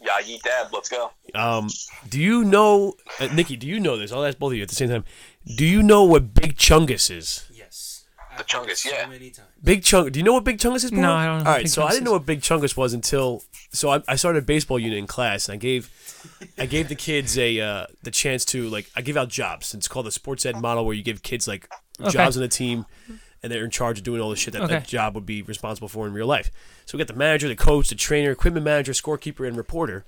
Yeah, 0.00 0.20
yeet 0.20 0.42
dab. 0.42 0.66
Let's 0.72 0.90
go. 0.90 1.12
Um, 1.34 1.70
do 2.10 2.20
you 2.20 2.44
know, 2.44 2.94
uh, 3.18 3.28
Nikki? 3.28 3.56
Do 3.56 3.66
you 3.66 3.80
know 3.80 3.96
this? 3.96 4.12
I'll 4.12 4.24
ask 4.24 4.38
both 4.38 4.52
of 4.52 4.56
you 4.56 4.62
at 4.62 4.68
the 4.68 4.74
same 4.74 4.90
time. 4.90 5.04
Do 5.56 5.64
you 5.64 5.82
know 5.82 6.04
what 6.04 6.34
Big 6.34 6.56
Chungus 6.56 7.10
is? 7.10 7.50
Yes. 8.36 8.38
The 8.38 8.44
Chungus, 8.44 8.84
yeah. 8.84 9.06
Many 9.06 9.30
times. 9.30 9.48
Big 9.62 9.82
Chunk. 9.82 10.12
Do 10.12 10.18
you 10.18 10.24
know 10.24 10.32
what 10.32 10.44
Big 10.44 10.58
Chungus 10.58 10.84
is? 10.84 10.90
Puma? 10.90 11.02
No, 11.02 11.12
I 11.12 11.24
don't 11.26 11.34
know 11.34 11.38
All 11.38 11.44
what 11.44 11.50
right, 11.50 11.62
Big 11.62 11.68
so 11.68 11.84
I 11.84 11.90
didn't 11.90 12.04
know 12.04 12.12
what 12.12 12.26
Big 12.26 12.40
Chungus 12.40 12.76
was 12.76 12.92
until 12.92 13.42
so 13.72 13.90
I, 13.90 14.02
I 14.08 14.16
started 14.16 14.42
a 14.42 14.46
baseball 14.46 14.78
unit 14.78 14.98
in 14.98 15.06
class, 15.06 15.48
and 15.48 15.54
I 15.54 15.56
gave 15.56 15.90
I 16.58 16.66
gave 16.66 16.88
the 16.88 16.94
kids 16.94 17.38
a 17.38 17.60
uh, 17.60 17.86
the 18.02 18.10
chance 18.10 18.44
to 18.46 18.68
like 18.68 18.90
I 18.96 19.00
give 19.02 19.16
out 19.16 19.28
jobs. 19.28 19.74
It's 19.74 19.88
called 19.88 20.06
the 20.06 20.12
sports 20.12 20.44
ed 20.46 20.60
model, 20.60 20.84
where 20.84 20.94
you 20.94 21.02
give 21.02 21.22
kids 21.22 21.46
like 21.48 21.68
jobs 22.10 22.36
on 22.36 22.42
the 22.42 22.48
team, 22.48 22.86
and 23.42 23.52
they're 23.52 23.64
in 23.64 23.70
charge 23.70 23.98
of 23.98 24.04
doing 24.04 24.20
all 24.20 24.30
the 24.30 24.36
shit 24.36 24.52
that 24.54 24.62
Okay. 24.62 24.74
that 24.74 24.86
job 24.86 25.14
would 25.14 25.26
be 25.26 25.42
responsible 25.42 25.88
for 25.88 26.06
in 26.06 26.12
real 26.12 26.26
life. 26.26 26.50
So 26.86 26.96
we 26.98 27.04
got 27.04 27.12
the 27.12 27.18
manager, 27.18 27.48
the 27.48 27.56
coach, 27.56 27.88
the 27.88 27.94
trainer, 27.94 28.30
equipment 28.30 28.64
manager, 28.64 28.92
scorekeeper, 28.92 29.46
and 29.46 29.56
reporter. 29.56 30.04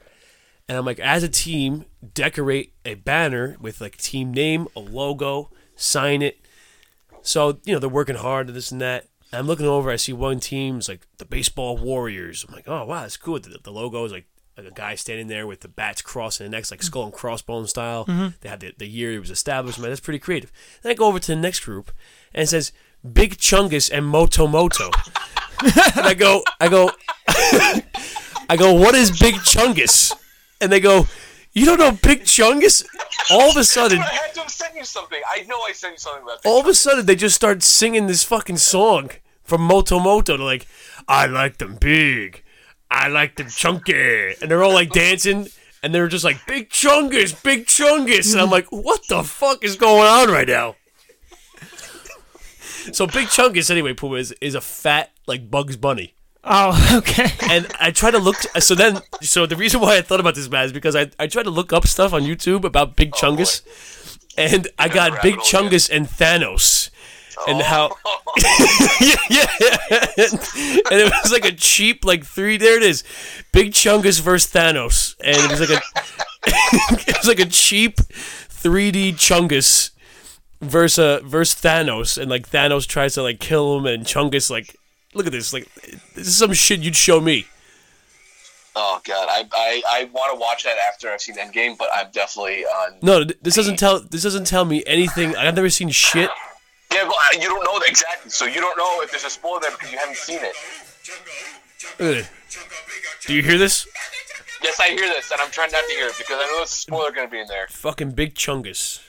And 0.68 0.76
I'm 0.76 0.84
like, 0.84 0.98
as 0.98 1.22
a 1.22 1.28
team, 1.28 1.84
decorate 2.14 2.72
a 2.84 2.94
banner 2.94 3.56
with 3.60 3.80
like 3.80 3.96
team 3.98 4.34
name, 4.34 4.66
a 4.74 4.80
logo, 4.80 5.50
sign 5.76 6.22
it. 6.22 6.38
So 7.26 7.58
you 7.64 7.72
know 7.72 7.78
they're 7.78 7.88
working 7.88 8.16
hard 8.16 8.48
and 8.48 8.56
this 8.56 8.70
and 8.70 8.80
that. 8.80 9.08
And 9.32 9.40
I'm 9.40 9.46
looking 9.46 9.66
over, 9.66 9.90
I 9.90 9.96
see 9.96 10.12
one 10.12 10.38
team's 10.38 10.88
like 10.88 11.06
the 11.18 11.24
baseball 11.24 11.76
Warriors. 11.76 12.44
I'm 12.48 12.54
like, 12.54 12.68
oh 12.68 12.84
wow, 12.86 13.02
that's 13.02 13.16
cool. 13.16 13.38
The, 13.40 13.58
the 13.62 13.72
logo 13.72 14.04
is 14.04 14.12
like, 14.12 14.26
like 14.56 14.66
a 14.66 14.70
guy 14.70 14.94
standing 14.94 15.26
there 15.26 15.46
with 15.46 15.60
the 15.60 15.68
bats 15.68 16.00
crossing 16.00 16.46
the 16.46 16.50
necks, 16.50 16.70
like 16.70 16.82
skull 16.82 17.04
and 17.04 17.12
crossbone 17.12 17.68
style. 17.68 18.06
Mm-hmm. 18.06 18.28
They 18.40 18.48
had 18.48 18.60
the, 18.60 18.72
the 18.78 18.86
year 18.86 19.12
it 19.12 19.18
was 19.18 19.30
established. 19.30 19.78
Man, 19.78 19.90
that's 19.90 20.00
pretty 20.00 20.20
creative. 20.20 20.52
Then 20.82 20.92
I 20.92 20.94
go 20.94 21.06
over 21.06 21.18
to 21.18 21.26
the 21.26 21.40
next 21.40 21.60
group 21.60 21.90
and 22.32 22.44
it 22.44 22.46
says 22.46 22.72
Big 23.12 23.36
Chungus 23.36 23.90
and 23.92 24.06
Moto 24.06 24.46
Moto. 24.46 24.84
and 25.62 26.06
I 26.06 26.14
go, 26.14 26.44
I 26.60 26.68
go, 26.68 26.90
I 28.48 28.56
go, 28.56 28.72
what 28.72 28.94
is 28.94 29.10
Big 29.18 29.34
Chungus? 29.36 30.12
And 30.60 30.70
they 30.70 30.80
go, 30.80 31.06
you 31.56 31.64
don't 31.64 31.78
know 31.78 31.92
Big 31.92 32.24
Chungus? 32.24 32.84
All 33.30 33.50
of 33.50 33.56
a 33.56 33.64
sudden, 33.64 33.98
I 33.98 34.04
had 34.04 34.34
to 34.34 34.40
have 34.40 34.50
sent 34.50 34.74
you 34.76 34.84
something. 34.84 35.18
I 35.26 35.42
know 35.44 35.60
I 35.62 35.72
sent 35.72 35.94
you 35.94 35.98
something 35.98 36.22
about 36.22 36.42
that. 36.42 36.48
all 36.48 36.60
of 36.60 36.66
a 36.66 36.74
sudden 36.74 37.06
they 37.06 37.16
just 37.16 37.34
start 37.34 37.62
singing 37.62 38.06
this 38.06 38.22
fucking 38.24 38.58
song 38.58 39.10
from 39.42 39.62
Moto 39.62 39.98
Moto. 39.98 40.36
They're 40.36 40.44
like, 40.46 40.66
I 41.08 41.24
like 41.26 41.56
them 41.56 41.76
big, 41.76 42.42
I 42.90 43.08
like 43.08 43.36
them 43.36 43.48
chunky, 43.48 44.34
and 44.40 44.50
they're 44.50 44.62
all 44.62 44.74
like 44.74 44.90
dancing, 44.90 45.48
and 45.82 45.94
they're 45.94 46.08
just 46.08 46.24
like 46.24 46.46
big 46.46 46.68
chungus, 46.68 47.42
big 47.42 47.66
chungus, 47.66 48.32
and 48.32 48.40
I'm 48.42 48.50
like, 48.50 48.66
what 48.70 49.00
the 49.08 49.24
fuck 49.24 49.64
is 49.64 49.76
going 49.76 50.06
on 50.06 50.28
right 50.30 50.48
now? 50.48 50.76
So 52.92 53.06
big 53.06 53.28
chungus 53.28 53.70
anyway, 53.70 53.94
Puma 53.94 54.16
is, 54.16 54.32
is 54.40 54.54
a 54.54 54.60
fat 54.60 55.10
like 55.26 55.50
Bugs 55.50 55.76
Bunny. 55.76 56.14
Oh, 56.48 56.88
okay. 56.98 57.32
And 57.50 57.66
I 57.80 57.90
try 57.90 58.10
to 58.10 58.18
look. 58.18 58.36
So 58.60 58.74
then, 58.74 59.00
so 59.20 59.46
the 59.46 59.56
reason 59.56 59.80
why 59.80 59.96
I 59.96 60.02
thought 60.02 60.20
about 60.20 60.36
this, 60.36 60.48
Matt, 60.48 60.66
is 60.66 60.72
because 60.72 60.94
I, 60.94 61.10
I 61.18 61.26
tried 61.26 61.42
to 61.42 61.50
look 61.50 61.72
up 61.72 61.86
stuff 61.86 62.12
on 62.12 62.22
YouTube 62.22 62.64
about 62.64 62.96
Big 62.96 63.10
Chungus, 63.12 63.62
and 64.38 64.68
I 64.78 64.88
got 64.88 65.22
Big 65.22 65.34
hole 65.34 65.44
Chungus 65.44 65.90
and 65.90 66.06
Thanos, 66.06 66.90
and 67.48 67.62
how 67.62 67.96
yeah, 69.00 69.16
yeah, 69.28 69.46
and 69.88 71.00
it 71.00 71.12
was 71.22 71.32
like 71.32 71.44
a 71.44 71.52
cheap 71.52 72.04
like 72.04 72.24
three. 72.24 72.56
There 72.56 72.76
it 72.76 72.84
is, 72.84 73.02
Big 73.52 73.72
Chungus 73.72 74.20
versus 74.20 74.52
Thanos, 74.52 75.16
and 75.24 75.36
it 75.36 75.50
was 75.50 75.60
like 75.60 75.70
a 75.70 75.82
it 77.10 77.18
was 77.18 77.26
like 77.26 77.40
a 77.40 77.46
cheap 77.46 77.96
3D 77.96 79.14
Chungus 79.14 79.90
versus 80.60 80.98
uh, 80.98 81.20
versus 81.26 81.60
Thanos, 81.60 82.16
and 82.16 82.30
like 82.30 82.48
Thanos 82.48 82.86
tries 82.86 83.14
to 83.14 83.22
like 83.22 83.40
kill 83.40 83.78
him, 83.78 83.86
and 83.86 84.04
Chungus 84.04 84.48
like. 84.48 84.76
Look 85.16 85.26
at 85.26 85.32
this! 85.32 85.52
Like, 85.52 85.66
this 86.14 86.28
is 86.28 86.36
some 86.36 86.52
shit 86.52 86.80
you'd 86.80 86.94
show 86.94 87.20
me. 87.20 87.46
Oh 88.78 89.00
god, 89.04 89.26
I 89.30 89.44
I, 89.54 89.82
I 89.88 90.04
want 90.12 90.34
to 90.34 90.38
watch 90.38 90.64
that 90.64 90.76
after 90.86 91.10
I've 91.10 91.22
seen 91.22 91.36
Endgame, 91.36 91.78
but 91.78 91.88
I'm 91.94 92.10
definitely 92.12 92.64
on. 92.64 92.98
No, 93.00 93.24
th- 93.24 93.38
this 93.40 93.54
doesn't 93.54 93.76
tell. 93.78 94.00
This 94.00 94.22
doesn't 94.22 94.46
tell 94.46 94.66
me 94.66 94.84
anything. 94.86 95.34
I've 95.34 95.54
never 95.56 95.70
seen 95.70 95.88
shit. 95.88 96.28
Yeah, 96.92 97.04
well, 97.04 97.14
I- 97.18 97.36
you 97.40 97.48
don't 97.48 97.64
know 97.64 97.78
that 97.78 97.88
exactly, 97.88 98.30
so 98.30 98.44
you 98.44 98.60
don't 98.60 98.76
know 98.76 99.00
if 99.02 99.10
there's 99.10 99.24
a 99.24 99.30
spoiler 99.30 99.60
there 99.60 99.70
because 99.70 99.90
you 99.90 99.98
haven't 99.98 100.16
seen 100.18 100.40
it. 100.42 100.54
Ugh. 102.00 102.24
Do 103.26 103.34
you 103.34 103.42
hear 103.42 103.56
this? 103.58 103.88
Yes, 104.62 104.78
I 104.80 104.88
hear 104.90 105.08
this, 105.08 105.30
and 105.30 105.40
I'm 105.40 105.50
trying 105.50 105.70
not 105.72 105.84
to 105.88 105.94
hear 105.94 106.06
it 106.08 106.14
because 106.18 106.36
I 106.38 106.46
know 106.46 106.56
there's 106.58 106.70
a 106.70 106.74
spoiler 106.74 107.10
going 107.12 107.26
to 107.28 107.30
be 107.32 107.40
in 107.40 107.46
there. 107.48 107.66
Fucking 107.70 108.10
big 108.12 108.34
chungus. 108.34 109.00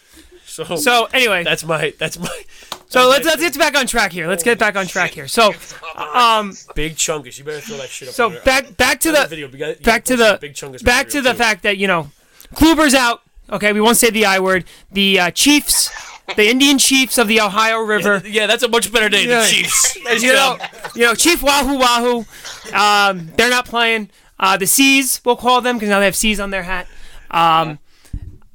So, 0.66 0.76
So 0.76 1.06
anyway, 1.14 1.44
that's 1.44 1.64
my 1.64 1.94
that's 2.00 2.18
my 2.18 2.44
so 2.90 3.10
let's 3.10 3.26
let's 3.26 3.42
get 3.42 3.58
back 3.58 3.76
on 3.76 3.86
track 3.86 4.12
here. 4.12 4.28
Let's 4.28 4.44
get 4.44 4.58
back 4.58 4.76
on 4.78 4.88
track 4.88 5.12
here. 5.12 5.28
So, 5.28 5.54
um, 5.96 6.54
big 6.74 6.96
chungus. 6.96 7.38
You 7.38 7.44
better 7.44 7.60
throw 7.60 7.78
that 7.78 7.90
shit 7.90 8.08
up. 8.08 8.14
so 8.14 8.28
on 8.32 8.38
back 8.46 8.78
back 8.78 9.00
to 9.02 9.12
the 9.12 9.24
the 9.24 9.28
video. 9.28 9.48
Gotta- 9.50 9.82
back 9.84 10.06
to 10.06 10.16
the 10.16 10.38
big 10.40 10.54
chungus 10.54 10.84
back 10.84 11.10
to 11.10 11.22
the 11.22 11.32
too. 11.32 11.38
fact 11.38 11.64
that 11.64 11.78
you 11.78 11.88
know, 11.88 12.12
Kluber's 12.56 12.94
out. 12.94 13.22
Okay, 13.50 13.74
we 13.74 13.82
won't 13.82 13.98
say 13.98 14.10
the 14.10 14.26
I 14.26 14.40
word. 14.40 14.66
The 14.92 15.20
uh, 15.20 15.32
Chiefs, 15.32 15.92
the 16.36 16.50
Indian 16.50 16.78
Chiefs 16.78 17.18
of 17.18 17.28
the 17.28 17.42
Ohio 17.42 17.80
River. 17.80 18.22
Yeah, 18.26 18.48
that's 18.48 18.64
a 18.64 18.68
much 18.70 18.92
better 18.92 19.10
name. 19.10 19.30
Yeah. 19.30 19.42
The 19.42 19.48
Chiefs. 19.48 19.98
Nice 20.04 20.24
you 20.24 20.34
know, 20.34 20.58
you 20.96 21.02
know, 21.02 21.14
Chief 21.14 21.44
Wahoo 21.44 21.78
Wahoo. 21.78 22.26
Um, 22.74 23.32
they're 23.36 23.50
not 23.50 23.66
playing. 23.66 24.10
Uh, 24.40 24.56
the 24.56 24.68
C's, 24.68 25.20
we'll 25.26 25.36
call 25.36 25.62
them 25.62 25.78
because 25.78 25.90
now 25.90 26.00
they 26.00 26.06
have 26.06 26.16
C's 26.16 26.40
on 26.40 26.52
their 26.52 26.64
hat. 26.64 26.88
Um, 27.32 27.80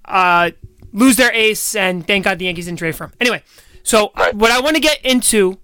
uh, 0.04 0.50
lose 0.92 1.16
their 1.16 1.32
ace, 1.32 1.74
and 1.74 2.06
thank 2.06 2.24
God 2.24 2.38
the 2.38 2.44
Yankees 2.46 2.66
didn't 2.66 2.78
trade 2.78 2.94
for 2.96 3.04
him. 3.04 3.12
Anyway, 3.20 3.42
so 3.82 4.12
Right. 4.16 4.34
what 4.34 4.50
I 4.50 4.60
want 4.60 4.76
to 4.76 4.80
get 4.80 5.00
into 5.04 5.58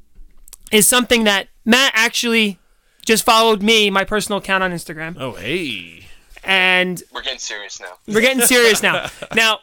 is 0.72 0.86
something 0.86 1.24
that 1.24 1.48
Matt 1.64 1.92
actually 1.94 2.58
just 3.04 3.24
followed 3.24 3.62
me, 3.62 3.90
my 3.90 4.04
personal 4.04 4.38
account 4.38 4.62
on 4.62 4.70
Instagram, 4.72 5.16
Oh, 5.18 5.32
hey. 5.32 6.04
and 6.44 7.02
We're 7.12 7.22
getting 7.22 7.38
serious 7.38 7.80
now. 7.80 7.92
we're 8.06 8.20
getting 8.20 8.42
serious 8.44 8.82
now. 8.82 9.08
Now, 9.34 9.60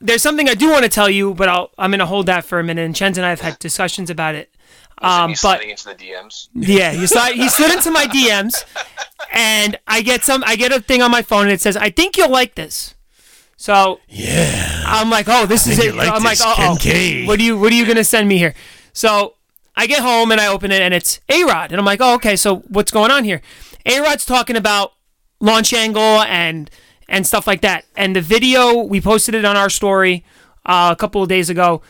there's 0.00 0.22
something 0.22 0.48
I 0.48 0.54
do 0.54 0.68
want 0.70 0.82
to 0.82 0.88
tell 0.88 1.08
you, 1.08 1.32
but 1.34 1.48
I'll, 1.48 1.70
I'm 1.78 1.90
going 1.90 2.00
to 2.00 2.06
hold 2.06 2.26
that 2.26 2.44
for 2.44 2.58
a 2.58 2.64
minute. 2.64 2.84
And 2.84 2.94
Chens 2.96 3.18
and 3.18 3.24
I 3.24 3.30
have 3.30 3.40
had 3.40 3.58
discussions 3.60 4.10
about 4.10 4.34
it. 4.34 4.52
Um, 4.98 5.34
but 5.42 5.62
into 5.64 5.84
the 5.84 5.94
DMs. 5.94 6.48
yeah, 6.54 6.92
he 6.92 7.06
slid, 7.06 7.34
he 7.34 7.48
slid 7.48 7.72
into 7.72 7.90
my 7.90 8.06
DMs, 8.06 8.64
and 9.32 9.76
I 9.88 10.00
get 10.02 10.22
some. 10.22 10.44
I 10.46 10.54
get 10.54 10.70
a 10.70 10.80
thing 10.80 11.02
on 11.02 11.10
my 11.10 11.22
phone, 11.22 11.42
and 11.44 11.50
it 11.52 11.60
says, 11.60 11.76
"I 11.76 11.90
think 11.90 12.16
you'll 12.16 12.28
like 12.30 12.54
this." 12.54 12.94
So 13.62 14.00
Yeah. 14.08 14.82
I'm 14.86 15.08
like, 15.08 15.26
"Oh, 15.28 15.46
this 15.46 15.68
is 15.68 15.78
it." 15.78 15.94
like 15.94 16.08
I'm 16.08 16.24
this, 16.24 16.40
like, 16.40 16.48
"Oh, 16.48 16.56
Ken 16.56 16.76
K." 16.78 17.26
what 17.26 17.38
are 17.38 17.42
you 17.44 17.56
what 17.56 17.70
are 17.72 17.76
you 17.76 17.86
gonna 17.86 18.02
send 18.02 18.28
me 18.28 18.36
here?" 18.36 18.54
So 18.92 19.34
I 19.76 19.86
get 19.86 20.00
home 20.00 20.32
and 20.32 20.40
I 20.40 20.48
open 20.48 20.72
it, 20.72 20.82
and 20.82 20.92
it's 20.92 21.20
A 21.28 21.44
Rod, 21.44 21.70
and 21.70 21.78
I'm 21.78 21.84
like, 21.84 22.00
"Oh, 22.00 22.14
okay. 22.14 22.34
So 22.34 22.56
what's 22.70 22.90
going 22.90 23.12
on 23.12 23.22
here?" 23.22 23.40
A 23.86 24.00
Rod's 24.00 24.24
talking 24.24 24.56
about 24.56 24.94
launch 25.38 25.72
angle 25.72 26.22
and 26.22 26.72
and 27.08 27.24
stuff 27.24 27.46
like 27.46 27.60
that, 27.60 27.84
and 27.94 28.16
the 28.16 28.20
video 28.20 28.82
we 28.82 29.00
posted 29.00 29.32
it 29.36 29.44
on 29.44 29.56
our 29.56 29.70
story 29.70 30.24
uh, 30.66 30.88
a 30.90 30.96
couple 30.96 31.22
of 31.22 31.28
days 31.28 31.48
ago. 31.48 31.82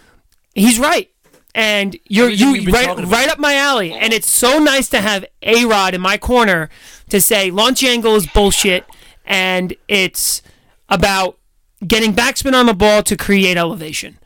He's 0.54 0.78
right. 0.78 1.08
And 1.54 1.98
you're 2.06 2.28
you 2.28 2.70
right 2.70 2.94
right 3.06 3.30
up 3.30 3.38
my 3.38 3.54
alley, 3.54 3.94
and 3.94 4.12
it's 4.12 4.28
so 4.28 4.58
nice 4.58 4.90
to 4.90 5.00
have 5.00 5.24
a 5.42 5.64
Rod 5.64 5.94
in 5.94 6.02
my 6.02 6.18
corner 6.18 6.68
to 7.08 7.18
say 7.18 7.50
launch 7.50 7.82
angle 7.82 8.14
is 8.14 8.26
bullshit, 8.26 8.84
and 9.24 9.74
it's 9.88 10.42
about 10.90 11.38
getting 11.86 12.12
backspin 12.14 12.54
on 12.54 12.66
the 12.66 12.74
ball 12.74 13.02
to 13.04 13.16
create 13.16 13.56
elevation, 13.56 14.18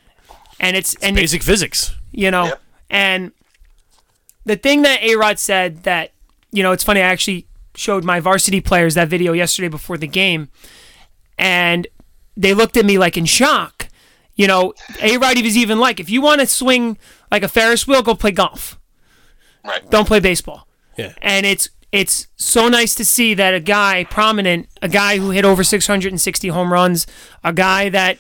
and 0.61 0.77
it's 0.77 0.95
and 0.97 1.17
it's, 1.19 1.33
Basic 1.33 1.43
physics. 1.43 1.95
you 2.13 2.31
know, 2.31 2.47
Yep. 2.47 2.63
and 2.91 3.33
the 4.45 4.57
thing 4.57 4.83
that 4.83 5.03
A 5.03 5.17
Rod 5.17 5.39
said 5.39 5.83
that 5.85 6.13
you 6.53 6.63
know 6.63 6.73
it's 6.73 6.85
funny. 6.85 7.01
I 7.01 7.05
actually 7.07 7.47
showed 7.75 8.05
my 8.05 8.21
varsity 8.21 8.61
players 8.61 8.95
that 8.95 9.09
video 9.09 9.33
yesterday 9.33 9.69
before 9.69 9.99
the 9.99 10.07
game, 10.07 10.49
and 11.39 11.87
they 12.37 12.55
looked 12.55 12.77
at 12.77 12.85
me 12.85 12.99
like 12.99 13.17
in 13.17 13.25
shock. 13.25 13.89
You 14.35 14.47
know, 14.47 14.75
A 15.01 15.17
Rod 15.17 15.41
was 15.43 15.57
even 15.57 15.79
like, 15.81 15.99
if 15.99 16.11
you 16.11 16.21
want 16.21 16.41
to 16.43 16.47
swing 16.47 16.99
like 17.31 17.43
a 17.43 17.49
Ferris 17.49 17.87
wheel, 17.87 18.03
go 18.03 18.15
play 18.15 18.33
golf. 18.33 18.79
Right. 19.65 19.89
Don't 19.91 20.07
play 20.07 20.21
baseball. 20.21 20.69
Yeah. 20.99 21.15
And 21.23 21.47
it's 21.47 21.71
it's 21.97 22.27
so 22.37 22.69
nice 22.69 22.95
to 22.97 23.05
see 23.05 23.35
that 23.35 23.55
a 23.55 23.61
guy 23.61 24.05
prominent, 24.05 24.69
a 24.83 24.89
guy 24.89 25.19
who 25.19 25.31
hit 25.31 25.45
over 25.45 25.65
660 25.65 26.49
home 26.49 26.73
runs, 26.73 27.07
a 27.43 27.53
guy 27.53 27.89
that 27.89 28.19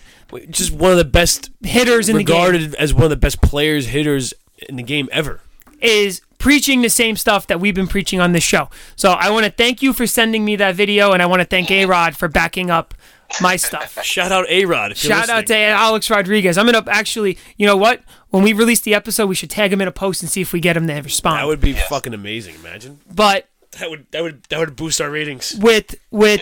Just 0.51 0.73
one 0.73 0.91
of 0.93 0.99
the 0.99 1.05
best 1.05 1.51
hitters 1.63 2.09
in 2.09 2.17
the 2.17 2.25
game 2.25 2.37
regarded 2.37 2.75
as 2.77 2.95
one 2.95 3.05
of 3.05 3.11
the 3.11 3.17
best 3.17 3.41
players, 3.41 3.87
hitters 3.89 4.35
in 4.69 4.77
the 4.77 4.83
game 4.83 5.09
ever. 5.13 5.41
is 5.81 6.23
preaching 6.39 6.83
the 6.83 6.91
same 6.91 7.17
stuff 7.17 7.47
that 7.47 7.61
we've 7.61 7.75
been 7.75 7.87
preaching 7.87 8.21
on 8.21 8.33
this 8.33 8.45
show. 8.45 8.69
So 8.95 9.13
I 9.13 9.31
want 9.31 9.47
to 9.47 9.53
thank 9.53 9.83
you 9.83 9.93
for 9.93 10.07
sending 10.07 10.45
me 10.45 10.57
that 10.57 10.75
video, 10.75 11.13
and 11.13 11.23
I 11.23 11.27
want 11.27 11.41
to 11.41 11.47
thank 11.47 11.71
A 11.71 11.87
Rod 11.87 12.17
for 12.17 12.29
backing 12.29 12.71
up 12.71 12.95
my 13.41 13.57
stuff. 13.57 14.03
Shout 14.05 14.33
out 14.33 14.47
A 14.49 14.65
Rod. 14.65 14.97
Shout 14.97 15.29
out 15.29 15.47
to 15.47 15.57
Alex 15.57 16.11
Rodriguez. 16.11 16.57
I'm 16.59 16.67
gonna 16.67 16.85
actually, 16.89 17.39
you 17.57 17.67
know 17.67 17.77
what? 17.77 18.03
When 18.31 18.43
we 18.43 18.53
release 18.53 18.81
the 18.81 18.95
episode, 18.95 19.27
we 19.27 19.35
should 19.35 19.51
tag 19.51 19.73
him 19.73 19.81
in 19.81 19.89
a 19.89 19.93
post 19.93 20.23
and 20.23 20.31
see 20.31 20.41
if 20.41 20.53
we 20.53 20.61
get 20.61 20.77
him 20.77 20.87
to 20.87 20.95
respond. 21.01 21.41
That 21.41 21.47
would 21.47 21.61
be 21.61 21.73
fucking 21.73 22.15
amazing. 22.15 22.55
Imagine 22.57 23.01
but 23.13 23.49
that 23.73 23.91
would 23.91 24.07
that 24.11 24.23
would 24.23 24.43
that 24.45 24.59
would 24.59 24.77
boost 24.77 25.01
our 25.01 25.11
ratings. 25.11 25.55
with 25.61 25.95
with 26.11 26.41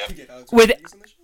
with 0.53 0.73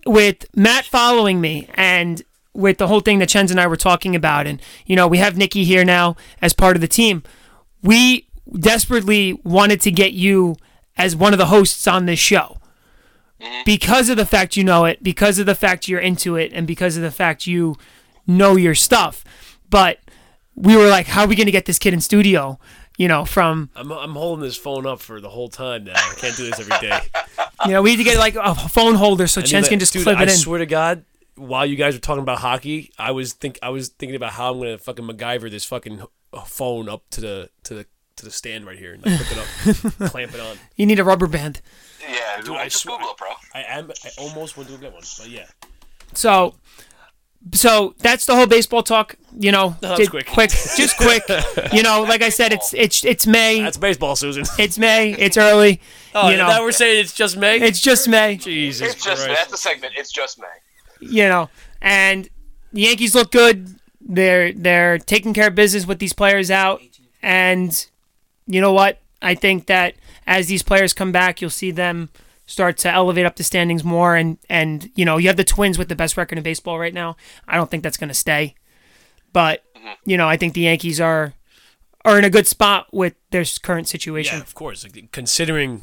with 0.07 0.47
Matt 0.57 0.85
following 0.85 1.41
me 1.41 1.69
and 1.75 2.23
with 2.53 2.79
the 2.79 2.89
whole 2.89 3.01
thing 3.01 3.19
that 3.21 3.29
Chens 3.29 3.51
and 3.51 3.61
I 3.61 3.67
were 3.67 3.77
talking 3.77 4.17
about, 4.17 4.47
and 4.47 4.61
you 4.87 4.97
know 4.97 5.07
we 5.07 5.19
have 5.19 5.37
Nikki 5.37 5.65
here 5.65 5.85
now 5.85 6.17
as 6.43 6.53
part 6.53 6.77
of 6.77 6.81
the 6.81 6.89
team. 6.89 7.23
We 7.83 8.27
desperately 8.59 9.41
wanted 9.45 9.81
to 9.83 9.91
get 9.91 10.13
you 10.13 10.57
as 10.97 11.15
one 11.15 11.33
of 11.33 11.39
the 11.39 11.47
hosts 11.47 11.87
on 11.87 12.07
this 12.07 12.19
show 12.19 12.59
because 13.65 14.09
of 14.09 14.17
the 14.17 14.27
fact 14.27 14.57
you 14.57 14.65
know 14.65 14.85
it, 14.85 15.03
because 15.03 15.39
of 15.39 15.47
the 15.47 15.55
fact 15.55 15.89
you're 15.89 16.01
into 16.01 16.37
it, 16.37 16.53
and 16.53 16.67
because 16.67 16.97
of 16.97 17.03
the 17.03 17.11
fact 17.11 17.47
you 17.47 17.77
know 18.27 18.57
your 18.57 18.75
stuff. 18.75 19.25
But 19.69 19.99
we 20.55 20.77
were 20.77 20.89
like, 20.89 21.07
how 21.07 21.23
are 21.23 21.29
we 21.29 21.37
going 21.37 21.47
to 21.47 21.53
get 21.53 21.67
this 21.67 21.79
kid 21.79 21.95
in 21.95 22.01
studio? 22.01 22.59
You 23.01 23.09
know, 23.09 23.25
from 23.25 23.71
I'm 23.75 23.91
I'm 23.91 24.13
holding 24.13 24.43
this 24.43 24.59
phone 24.59 24.85
up 24.85 25.01
for 25.01 25.23
the 25.23 25.31
whole 25.31 25.49
time 25.49 25.85
now. 25.85 25.95
I 25.95 26.13
can't 26.19 26.37
do 26.37 26.51
this 26.51 26.61
every 26.61 26.87
day. 26.87 27.01
you 27.65 27.71
know, 27.71 27.81
we 27.81 27.93
need 27.93 27.97
to 27.97 28.05
get 28.05 28.19
like 28.19 28.37
a 28.37 28.55
phone 28.55 28.95
holder 28.95 29.27
so 29.27 29.41
I 29.41 29.45
Chens 29.45 29.65
mean, 29.65 29.71
can 29.71 29.79
just 29.79 29.95
dude, 29.95 30.03
clip 30.03 30.19
I 30.19 30.25
it 30.25 30.29
in. 30.29 30.29
I 30.29 30.33
swear 30.33 30.59
to 30.59 30.67
God, 30.67 31.07
while 31.35 31.65
you 31.65 31.77
guys 31.77 31.95
were 31.95 32.01
talking 32.01 32.23
about 32.23 32.41
hockey, 32.41 32.93
I 32.99 33.13
was 33.13 33.33
think 33.33 33.59
I 33.63 33.71
was 33.71 33.89
thinking 33.89 34.17
about 34.17 34.33
how 34.33 34.53
I'm 34.53 34.59
gonna 34.59 34.77
fucking 34.77 35.07
MacGyver 35.07 35.51
this 35.51 35.65
fucking 35.65 36.03
uh, 36.35 36.43
phone 36.43 36.91
up 36.91 37.09
to 37.13 37.23
the 37.23 37.51
to 37.63 37.73
the 37.73 37.87
to 38.17 38.27
the 38.27 38.31
stand 38.31 38.67
right 38.67 38.79
here 38.79 38.93
and 38.93 39.07
like, 39.07 39.15
hook 39.15 39.33
it 39.33 39.99
up, 40.03 40.11
clamp 40.11 40.35
it 40.35 40.41
on. 40.41 40.59
You 40.77 40.85
need 40.85 40.99
a 40.99 41.05
rubber 41.05 41.27
band. 41.27 41.63
Yeah, 42.07 42.43
Dude, 42.43 42.55
I 42.55 42.65
just 42.65 42.83
swear- 42.83 42.99
Google 42.99 43.13
it, 43.13 43.17
bro. 43.17 43.29
I 43.55 43.63
am 43.63 43.91
I 44.05 44.11
almost 44.19 44.59
went 44.59 44.69
to 44.69 44.77
get 44.77 44.93
one, 44.93 45.05
but 45.17 45.31
yeah. 45.31 45.47
So, 46.13 46.55
so 47.53 47.95
that's 47.99 48.27
the 48.27 48.35
whole 48.37 48.47
baseball 48.47 48.83
talk. 48.83 49.17
You 49.39 49.53
know, 49.53 49.77
that 49.81 49.91
was 49.91 49.99
Just 50.01 50.11
quick. 50.11 50.27
quick, 50.27 50.51
just 50.51 50.97
quick. 50.97 51.23
You 51.73 51.83
know, 51.83 52.03
like 52.03 52.21
I 52.23 52.29
said, 52.31 52.53
it's 52.53 52.75
it's 52.75 53.05
it's 53.05 53.27
May. 53.27 53.61
That's 53.63 53.77
baseball, 53.77 54.17
Susan. 54.17 54.45
It's 54.59 54.79
May. 54.79 55.13
It's 55.13 55.37
early. 55.37 55.81
Oh, 56.13 56.29
you 56.29 56.37
know, 56.37 56.49
now 56.49 56.63
we're 56.63 56.73
saying 56.73 56.99
it's 57.05 57.15
just 57.15 57.37
May. 57.37 57.61
it's 57.61 57.81
just 57.81 58.09
May. 58.09 58.35
Jesus 58.37 58.95
It's 58.95 59.05
just 59.05 59.25
Christ. 59.25 59.39
that's 59.39 59.51
the 59.53 59.57
segment. 59.57 59.95
It's 59.97 60.11
just 60.11 60.41
May. 60.41 60.49
You 61.01 61.29
know, 61.29 61.49
and 61.81 62.29
the 62.73 62.81
Yankees 62.81 63.15
look 63.15 63.31
good. 63.31 63.77
They're 64.01 64.53
they're 64.53 64.99
taking 64.99 65.33
care 65.35 65.47
of 65.47 65.55
business 65.55 65.87
with 65.87 66.01
these 66.01 66.13
players 66.13 66.51
out, 66.51 66.83
and 67.23 67.87
you 68.49 68.61
know 68.61 68.73
what? 68.73 68.99
I 69.23 69.37
think 69.37 69.67
that 69.67 69.95
as 70.27 70.49
these 70.49 70.65
players 70.65 70.93
come 70.93 71.13
back, 71.13 71.41
you'll 71.41 71.49
see 71.51 71.71
them 71.71 72.09
start 72.51 72.77
to 72.77 72.91
elevate 72.91 73.25
up 73.25 73.37
the 73.37 73.45
standings 73.45 73.85
more. 73.85 74.17
And 74.17 74.39
and 74.49 74.91
you 74.95 75.05
know, 75.05 75.17
you 75.17 75.29
have 75.29 75.37
the 75.37 75.45
Twins 75.45 75.79
with 75.79 75.89
the 75.89 75.97
best 75.97 76.17
record 76.17 76.37
in 76.37 76.45
baseball 76.45 76.79
right 76.79 76.93
now. 76.93 77.17
I 77.47 77.57
don't 77.57 77.71
think 77.71 77.83
that's 77.83 77.97
going 77.97 78.09
to 78.09 78.15
stay, 78.15 78.55
but 79.33 79.63
mm-hmm. 79.75 79.93
you 80.05 80.17
know, 80.17 80.29
I 80.29 80.37
think 80.37 80.55
the 80.55 80.63
Yankees 80.63 81.01
are 81.01 81.35
are 82.05 82.19
in 82.19 82.25
a 82.25 82.31
good 82.31 82.47
spot 82.47 82.89
with 82.93 83.15
their 83.31 83.45
current 83.63 83.89
situation. 83.89 84.39
Yeah, 84.39 84.43
of 84.43 84.55
course. 84.55 84.85
Considering 85.13 85.83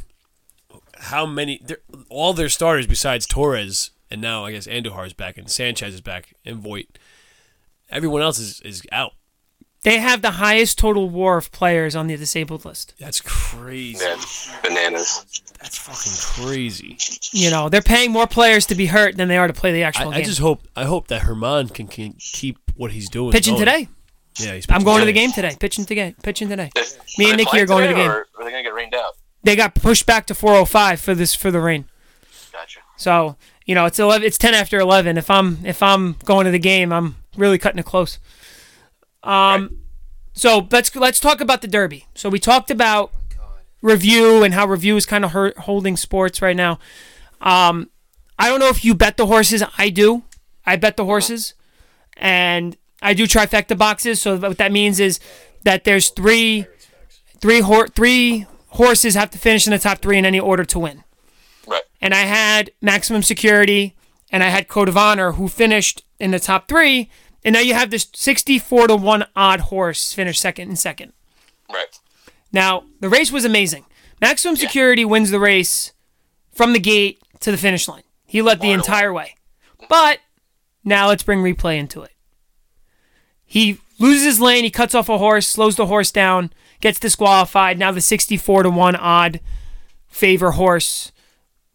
how 1.00 1.26
many, 1.26 1.62
all 2.10 2.34
their 2.34 2.50
starters 2.50 2.88
besides 2.88 3.26
Torres, 3.26 3.92
and 4.10 4.20
now 4.20 4.46
I 4.46 4.52
guess 4.52 4.68
Andujar 4.68 5.06
is 5.06 5.14
back, 5.14 5.38
and 5.38 5.50
Sanchez 5.50 5.94
is 5.94 6.02
back, 6.02 6.34
and 6.46 6.58
Voit. 6.58 6.98
Everyone 7.90 8.22
else 8.22 8.40
is, 8.40 8.60
is 8.62 8.82
out. 8.92 9.14
They 9.84 10.00
have 10.00 10.22
the 10.22 10.32
highest 10.32 10.80
total 10.80 11.10
WAR 11.10 11.38
of 11.38 11.52
players 11.52 11.96
on 11.96 12.08
the 12.08 12.18
disabled 12.18 12.66
list. 12.66 12.96
That's 13.00 13.22
crazy. 13.22 14.04
Yeah, 14.04 14.18
bananas. 14.64 15.26
That's 15.68 15.80
fucking 15.80 16.46
crazy. 16.46 16.98
You 17.34 17.52
know, 17.52 17.68
they're 17.68 17.82
paying 17.82 18.14
more 18.14 18.26
players 18.26 18.68
to 18.68 18.76
be 18.76 18.86
hurt 18.86 19.18
than 19.18 19.28
they 19.28 19.38
are 19.38 19.48
to 19.48 19.54
play 19.54 19.74
the 19.74 19.84
actual 19.84 20.12
I 20.12 20.14
game. 20.14 20.22
I 20.22 20.24
just 20.24 20.40
hope 20.40 20.66
I 20.78 20.86
hope 20.86 21.10
that 21.10 21.24
Herman 21.24 21.68
can, 21.68 21.88
can 21.88 22.14
keep 22.14 22.58
what 22.78 22.92
he's 22.92 23.10
doing. 23.10 23.34
pitching 23.34 23.56
going. 23.56 23.66
today. 23.66 23.88
Yeah, 24.38 24.54
he's 24.54 24.66
I'm 24.70 24.76
pitching 24.76 24.86
going 24.86 25.00
to 25.02 25.06
the 25.06 25.12
game 25.12 25.34
today. 25.34 25.58
Pitching 25.60 25.84
today. 25.84 26.16
Pitching 26.24 26.48
today. 26.48 26.72
Are 26.74 26.84
Me 27.18 27.28
and 27.28 27.36
Nikki 27.36 27.60
are 27.60 27.66
going 27.66 27.82
to 27.82 27.90
the 27.90 27.96
game. 27.96 28.10
Or 28.10 28.28
are 28.40 28.46
they 28.46 28.52
gonna 28.52 28.64
get 28.64 28.74
rained 28.74 28.96
out? 28.96 29.18
They 29.44 29.58
got 29.58 29.76
pushed 29.76 30.06
back 30.06 30.26
to 30.28 30.36
405 30.36 31.02
for 31.02 31.14
this 31.14 31.36
for 31.36 31.52
the 31.52 31.60
rain. 31.60 31.84
Gotcha. 32.54 32.80
So 32.96 33.36
you 33.66 33.76
know 33.76 33.86
it's 33.86 34.00
11. 34.00 34.26
It's 34.26 34.38
10 34.38 34.54
after 34.54 34.80
11. 34.80 35.18
If 35.18 35.30
I'm 35.30 35.66
if 35.66 35.84
I'm 35.84 36.16
going 36.24 36.46
to 36.46 36.52
the 36.52 36.60
game, 36.60 36.94
I'm 36.94 37.18
really 37.36 37.58
cutting 37.58 37.80
it 37.80 37.86
close. 37.86 38.20
Um, 39.22 39.82
so 40.32 40.66
let's 40.72 40.96
let's 40.96 41.20
talk 41.20 41.42
about 41.42 41.62
the 41.62 41.68
Derby. 41.68 42.06
So 42.16 42.30
we 42.30 42.40
talked 42.40 42.72
about 42.72 43.12
review 43.82 44.44
and 44.44 44.54
how 44.54 44.66
review 44.68 44.96
is 44.98 45.06
kind 45.06 45.24
of 45.26 45.32
hurt, 45.32 45.58
holding 45.60 45.98
sports 45.98 46.42
right 46.42 46.56
now. 46.56 46.80
Um, 47.42 47.90
I 48.40 48.50
don't 48.50 48.60
know 48.60 48.70
if 48.70 48.84
you 48.84 48.94
bet 48.94 49.18
the 49.18 49.26
horses. 49.28 49.64
I 49.78 49.90
do. 49.90 50.24
I 50.66 50.76
bet 50.76 50.98
the 50.98 51.06
horses, 51.06 51.54
and 52.18 52.76
I 53.02 53.14
do 53.14 53.26
trifecta 53.26 53.78
boxes. 53.78 54.22
So 54.22 54.38
what 54.38 54.58
that 54.58 54.72
means 54.72 55.00
is 55.00 55.20
that 55.64 55.86
there's 55.86 56.10
three, 56.10 56.66
three 57.40 57.62
hor- 57.62 57.88
three 57.88 58.46
horses 58.70 59.16
have 59.16 59.32
to 59.32 59.38
finish 59.38 59.66
in 59.66 59.72
the 59.72 59.80
top 59.80 60.00
three 60.00 60.18
in 60.18 60.26
any 60.26 60.40
order 60.40 60.66
to 60.66 60.80
win. 60.80 61.04
Right. 61.66 61.84
And 62.02 62.14
I 62.14 62.22
had 62.22 62.72
maximum 62.82 63.24
security, 63.24 63.96
and 64.30 64.44
I 64.44 64.48
had 64.48 64.68
code 64.68 64.90
of 64.90 64.98
honor 64.98 65.34
who 65.34 65.48
finished 65.48 66.04
in 66.20 66.32
the 66.32 66.40
top 66.40 66.68
three. 66.68 67.10
And 67.46 67.54
now 67.54 67.60
you 67.60 67.74
have 67.74 67.92
this 67.92 68.08
64 68.14 68.88
to 68.88 68.96
one 68.96 69.26
odd 69.36 69.62
horse 69.62 70.12
finish 70.12 70.40
second 70.40 70.68
and 70.68 70.78
second. 70.78 71.14
Right. 71.72 72.00
Now, 72.52 72.84
the 73.00 73.10
race 73.10 73.32
was 73.32 73.46
amazing. 73.46 73.86
Maximum 74.22 74.56
Security 74.56 75.06
wins 75.06 75.32
the 75.32 75.40
race 75.40 75.94
from 76.52 76.74
the 76.74 76.80
gate 76.80 77.22
to 77.42 77.52
the 77.52 77.58
finish 77.58 77.88
line. 77.88 78.04
He 78.26 78.42
led 78.42 78.62
the 78.62 78.72
entire 78.72 79.14
way. 79.14 79.36
But 79.90 80.20
now 80.84 81.08
let's 81.08 81.24
bring 81.24 81.40
replay 81.40 81.78
into 81.78 82.02
it. 82.02 82.12
He 83.46 83.80
loses 84.00 84.26
his 84.26 84.42
lane, 84.42 84.64
he 84.64 84.70
cuts 84.70 84.96
off 84.96 85.08
a 85.08 85.18
horse, 85.18 85.48
slows 85.48 85.76
the 85.76 85.86
horse 85.86 86.12
down, 86.12 86.52
gets 86.82 87.00
disqualified. 87.00 87.78
Now 87.80 87.92
the 87.92 88.02
64 88.02 88.64
to 88.64 88.70
1 88.70 88.96
odd 88.96 89.40
favor 90.08 90.52
horse 90.52 91.12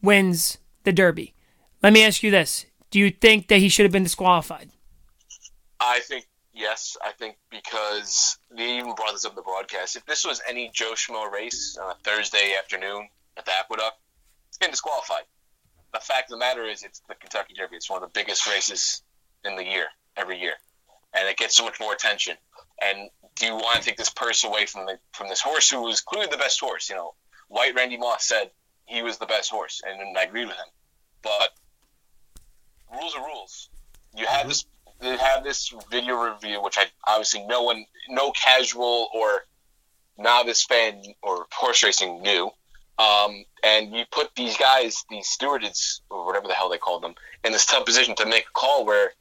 wins 0.03 0.59
the 0.85 0.93
Derby. 0.93 1.35
Let 1.83 1.93
me 1.93 2.05
ask 2.05 2.23
you 2.23 2.31
this. 2.31 2.67
do 2.91 2.99
you 2.99 3.11
think 3.11 3.49
that 3.49 3.59
he 3.59 3.69
should 3.69 3.85
have 3.85 3.93
been 3.93 4.03
disqualified? 4.03 4.71
I 5.81 6.01
think 6.01 6.27
yes. 6.53 6.97
I 7.05 7.13
think 7.13 7.37
because 7.51 8.39
they 8.51 8.79
even 8.79 8.95
brought 8.95 9.13
this 9.13 9.25
up 9.25 9.33
in 9.33 9.37
the 9.37 9.43
broadcast. 9.43 9.97
If 9.97 10.07
this 10.07 10.25
was 10.25 10.41
any 10.49 10.71
Joe 10.73 10.93
Schmo 10.93 11.31
race 11.31 11.77
on 11.81 11.91
a 11.91 11.95
Thursday 12.03 12.55
afternoon 12.59 13.09
at 13.37 13.45
the 13.45 13.53
Aqueduct, 13.53 13.97
it's 14.49 14.59
been 14.59 14.71
disqualified. 14.71 15.25
The 15.93 16.01
fact 16.01 16.31
of 16.31 16.39
the 16.39 16.39
matter 16.39 16.65
is, 16.65 16.83
it's 16.83 17.01
the 17.09 17.15
Kentucky 17.15 17.55
Derby. 17.55 17.77
It's 17.77 17.91
one 17.91 18.03
of 18.03 18.13
the 18.13 18.19
biggest 18.19 18.47
races 18.47 19.03
in 19.45 19.57
the 19.57 19.65
year, 19.65 19.87
every 20.17 20.41
year, 20.41 20.55
and 21.15 21.29
it 21.29 21.37
gets 21.37 21.57
so 21.57 21.65
much 21.65 21.81
more 21.81 21.93
attention. 21.93 22.37
And 22.83 23.11
do 23.37 23.47
you 23.47 23.55
want 23.55 23.79
to 23.79 23.85
take 23.85 23.97
this 23.97 24.11
purse 24.11 24.45
away 24.45 24.67
from 24.67 24.87
the 24.87 24.99
from 25.13 25.29
this 25.29 25.41
horse 25.41 25.71
who 25.71 25.83
was 25.83 26.01
clearly 26.01 26.29
the 26.31 26.37
best 26.37 26.61
horse? 26.61 26.89
You 26.89 26.97
know, 26.97 27.15
White 27.49 27.75
Randy 27.75 27.97
Moss 27.97 28.25
said 28.25 28.51
he 28.87 29.03
was 29.03 29.19
the 29.19 29.27
best 29.27 29.51
horse, 29.51 29.83
and 29.87 30.17
I 30.17 30.23
agree 30.23 30.45
with 30.45 30.57
him. 30.57 30.67
But 31.23 31.51
rules 32.93 33.15
are 33.15 33.25
rules. 33.25 33.69
You 34.15 34.27
have 34.27 34.47
mhm. 34.47 34.49
this 34.49 34.65
you 35.03 35.17
have 35.17 35.45
this 35.45 35.73
video 35.91 36.17
review, 36.17 36.63
which 36.63 36.79
I 36.79 36.87
obviously 37.07 37.45
no 37.47 37.63
one, 37.63 37.85
no 38.09 38.33
casual 38.33 39.09
or 39.15 39.45
novice 40.19 40.65
fan 40.65 41.03
or 41.23 41.47
horse 41.53 41.83
racing 41.83 42.23
knew. 42.23 42.51
Um, 42.99 43.45
and 43.65 43.93
you 43.93 44.05
put 44.11 44.35
these 44.37 44.57
guys, 44.57 45.05
these 45.11 45.27
stewards 45.27 46.03
or 46.11 46.27
whatever 46.27 46.47
the 46.47 46.55
hell 46.55 46.69
they 46.69 46.79
call 46.79 47.01
them, 47.01 47.15
in 47.45 47.53
this 47.53 47.67
tough 47.67 47.85
position 47.85 48.15
to 48.17 48.27
make 48.27 48.47
a 48.47 48.53
call 48.53 48.85
where 48.85 49.13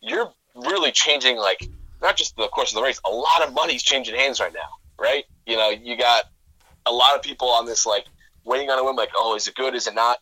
you're 0.00 0.30
really 0.54 0.92
changing, 0.92 1.36
like 1.36 1.68
not 2.02 2.16
just 2.16 2.36
the 2.36 2.48
course 2.48 2.72
of 2.72 2.76
the 2.76 2.82
race. 2.82 3.00
A 3.06 3.10
lot 3.10 3.46
of 3.46 3.54
money's 3.54 3.82
changing 3.82 4.14
hands 4.14 4.40
right 4.40 4.52
now, 4.52 4.68
right? 4.98 5.24
You 5.46 5.56
know, 5.56 5.70
you 5.70 5.96
got 5.96 6.24
a 6.86 6.92
lot 6.92 7.14
of 7.14 7.22
people 7.22 7.48
on 7.48 7.66
this 7.66 7.86
like 7.86 8.04
waiting 8.44 8.68
on 8.68 8.78
a 8.78 8.84
whim, 8.84 8.96
like, 8.96 9.10
oh, 9.16 9.36
is 9.36 9.48
it 9.48 9.54
good? 9.54 9.74
Is 9.74 9.86
it 9.86 9.94
not? 9.94 10.18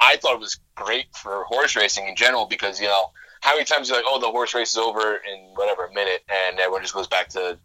I 0.00 0.16
thought 0.16 0.34
it 0.34 0.40
was 0.40 0.58
great 0.74 1.06
for 1.14 1.44
horse 1.44 1.76
racing 1.76 2.08
in 2.08 2.16
general 2.16 2.46
because 2.46 2.80
you 2.80 2.86
know 2.86 3.10
how 3.42 3.54
many 3.54 3.64
times 3.64 3.88
you're 3.88 3.98
like, 3.98 4.06
oh, 4.08 4.20
the 4.20 4.30
horse 4.30 4.54
race 4.54 4.70
is 4.70 4.78
over 4.78 5.16
in 5.16 5.38
whatever 5.54 5.86
a 5.86 5.92
minute, 5.92 6.22
and 6.28 6.58
everyone 6.58 6.80
just 6.80 6.94
goes 6.94 7.08
back 7.08 7.28
to 7.30 7.58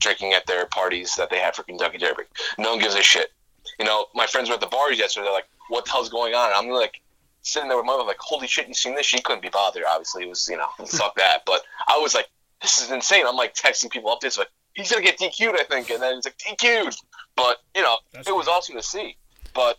drinking 0.00 0.32
at 0.32 0.46
their 0.46 0.66
parties 0.66 1.14
that 1.16 1.30
they 1.30 1.38
had 1.38 1.54
for 1.54 1.62
Kentucky 1.62 1.98
Derby. 1.98 2.24
No 2.58 2.70
one 2.70 2.80
gives 2.80 2.94
a 2.94 3.02
shit. 3.02 3.30
You 3.78 3.84
know, 3.84 4.06
my 4.14 4.26
friends 4.26 4.48
were 4.48 4.54
at 4.54 4.60
the 4.60 4.66
bars 4.66 4.98
yesterday. 4.98 5.26
They're 5.26 5.34
like, 5.34 5.48
what 5.68 5.84
the 5.84 5.90
hell's 5.90 6.08
going 6.08 6.34
on? 6.34 6.48
And 6.48 6.54
I'm 6.56 6.74
like 6.74 7.00
sitting 7.42 7.68
there 7.68 7.76
with 7.76 7.86
my 7.86 7.94
mom, 7.94 8.06
like, 8.06 8.16
holy 8.20 8.46
shit, 8.46 8.68
you 8.68 8.74
seen 8.74 8.94
this? 8.94 9.06
She 9.06 9.20
couldn't 9.20 9.42
be 9.42 9.50
bothered. 9.50 9.84
Obviously, 9.86 10.24
it 10.24 10.28
was 10.28 10.48
you 10.48 10.56
know, 10.56 10.66
fuck 10.86 11.14
that. 11.16 11.42
But 11.44 11.62
I 11.86 11.98
was 11.98 12.14
like, 12.14 12.28
this 12.62 12.78
is 12.78 12.90
insane. 12.90 13.24
I'm 13.26 13.36
like 13.36 13.54
texting 13.54 13.90
people 13.90 14.16
updates 14.16 14.38
like, 14.38 14.48
he's 14.72 14.90
gonna 14.90 15.04
get 15.04 15.18
DQ'd, 15.18 15.60
I 15.60 15.64
think, 15.64 15.90
and 15.90 16.02
then 16.02 16.16
it's 16.16 16.26
like 16.26 16.38
DQ'd. 16.38 16.96
But 17.36 17.58
you 17.76 17.82
know, 17.82 17.96
That's 18.14 18.28
it 18.28 18.34
was 18.34 18.48
awesome 18.48 18.76
to 18.76 18.82
see. 18.82 19.16
But 19.54 19.78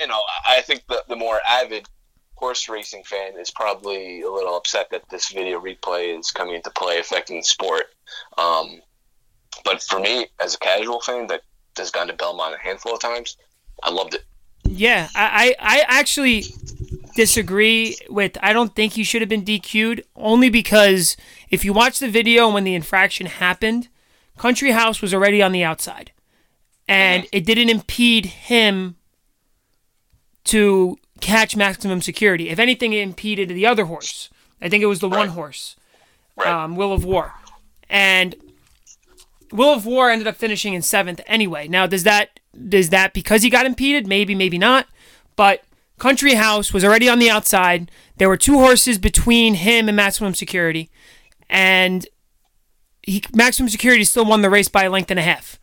you 0.00 0.06
know, 0.06 0.20
I 0.46 0.62
think 0.62 0.84
the 0.88 1.04
the 1.08 1.16
more 1.16 1.40
avid 1.46 1.86
horse 2.34 2.68
racing 2.68 3.04
fan 3.04 3.38
is 3.38 3.50
probably 3.50 4.22
a 4.22 4.30
little 4.30 4.56
upset 4.56 4.90
that 4.90 5.08
this 5.10 5.30
video 5.30 5.60
replay 5.60 6.18
is 6.18 6.30
coming 6.30 6.54
into 6.54 6.70
play, 6.70 6.98
affecting 6.98 7.38
the 7.38 7.42
sport. 7.42 7.84
Um, 8.36 8.80
but 9.64 9.82
for 9.82 10.00
me, 10.00 10.26
as 10.40 10.54
a 10.54 10.58
casual 10.58 11.00
fan 11.00 11.26
that 11.28 11.42
has 11.76 11.90
gone 11.90 12.08
to 12.08 12.12
Belmont 12.12 12.54
a 12.54 12.58
handful 12.58 12.94
of 12.94 13.00
times, 13.00 13.36
I 13.82 13.90
loved 13.90 14.14
it. 14.14 14.24
Yeah, 14.64 15.08
I, 15.14 15.54
I 15.60 15.84
actually 15.86 16.44
disagree 17.14 17.96
with. 18.08 18.36
I 18.42 18.52
don't 18.52 18.74
think 18.74 18.94
he 18.94 19.04
should 19.04 19.22
have 19.22 19.28
been 19.28 19.44
DQ'd 19.44 20.02
only 20.16 20.48
because 20.48 21.16
if 21.50 21.64
you 21.64 21.72
watch 21.72 21.98
the 21.98 22.08
video 22.08 22.50
when 22.50 22.64
the 22.64 22.74
infraction 22.74 23.26
happened, 23.26 23.88
Country 24.36 24.72
House 24.72 25.00
was 25.00 25.14
already 25.14 25.42
on 25.42 25.52
the 25.52 25.62
outside, 25.62 26.12
and 26.88 27.24
mm-hmm. 27.24 27.36
it 27.36 27.46
didn't 27.46 27.70
impede 27.70 28.26
him 28.26 28.96
to 30.44 30.98
catch 31.20 31.56
maximum 31.56 32.00
security. 32.00 32.48
If 32.48 32.58
anything, 32.58 32.92
it 32.92 33.00
impeded 33.00 33.48
the 33.48 33.66
other 33.66 33.86
horse. 33.86 34.30
I 34.60 34.68
think 34.68 34.82
it 34.82 34.86
was 34.86 35.00
the 35.00 35.08
right. 35.08 35.18
one 35.18 35.28
horse, 35.28 35.76
um, 36.44 36.76
Will 36.76 36.92
of 36.92 37.04
War, 37.04 37.34
and 37.88 38.34
Will 39.52 39.72
of 39.72 39.86
War 39.86 40.10
ended 40.10 40.26
up 40.26 40.36
finishing 40.36 40.74
in 40.74 40.82
seventh 40.82 41.20
anyway. 41.26 41.68
Now, 41.68 41.86
does 41.86 42.04
that 42.04 42.40
does 42.68 42.90
that 42.90 43.12
because 43.12 43.42
he 43.42 43.50
got 43.50 43.66
impeded? 43.66 44.06
Maybe, 44.06 44.34
maybe 44.34 44.58
not. 44.58 44.86
But 45.36 45.64
Country 45.98 46.34
House 46.34 46.72
was 46.72 46.84
already 46.84 47.08
on 47.08 47.18
the 47.18 47.30
outside. 47.30 47.90
There 48.16 48.28
were 48.28 48.36
two 48.36 48.58
horses 48.58 48.98
between 48.98 49.54
him 49.54 49.88
and 49.88 49.96
maximum 49.96 50.34
security, 50.34 50.90
and 51.48 52.06
he 53.02 53.22
maximum 53.34 53.68
security 53.68 54.04
still 54.04 54.24
won 54.24 54.42
the 54.42 54.50
race 54.50 54.68
by 54.68 54.84
a 54.84 54.90
length 54.90 55.10
and 55.10 55.20
a 55.20 55.22
half. 55.22 55.58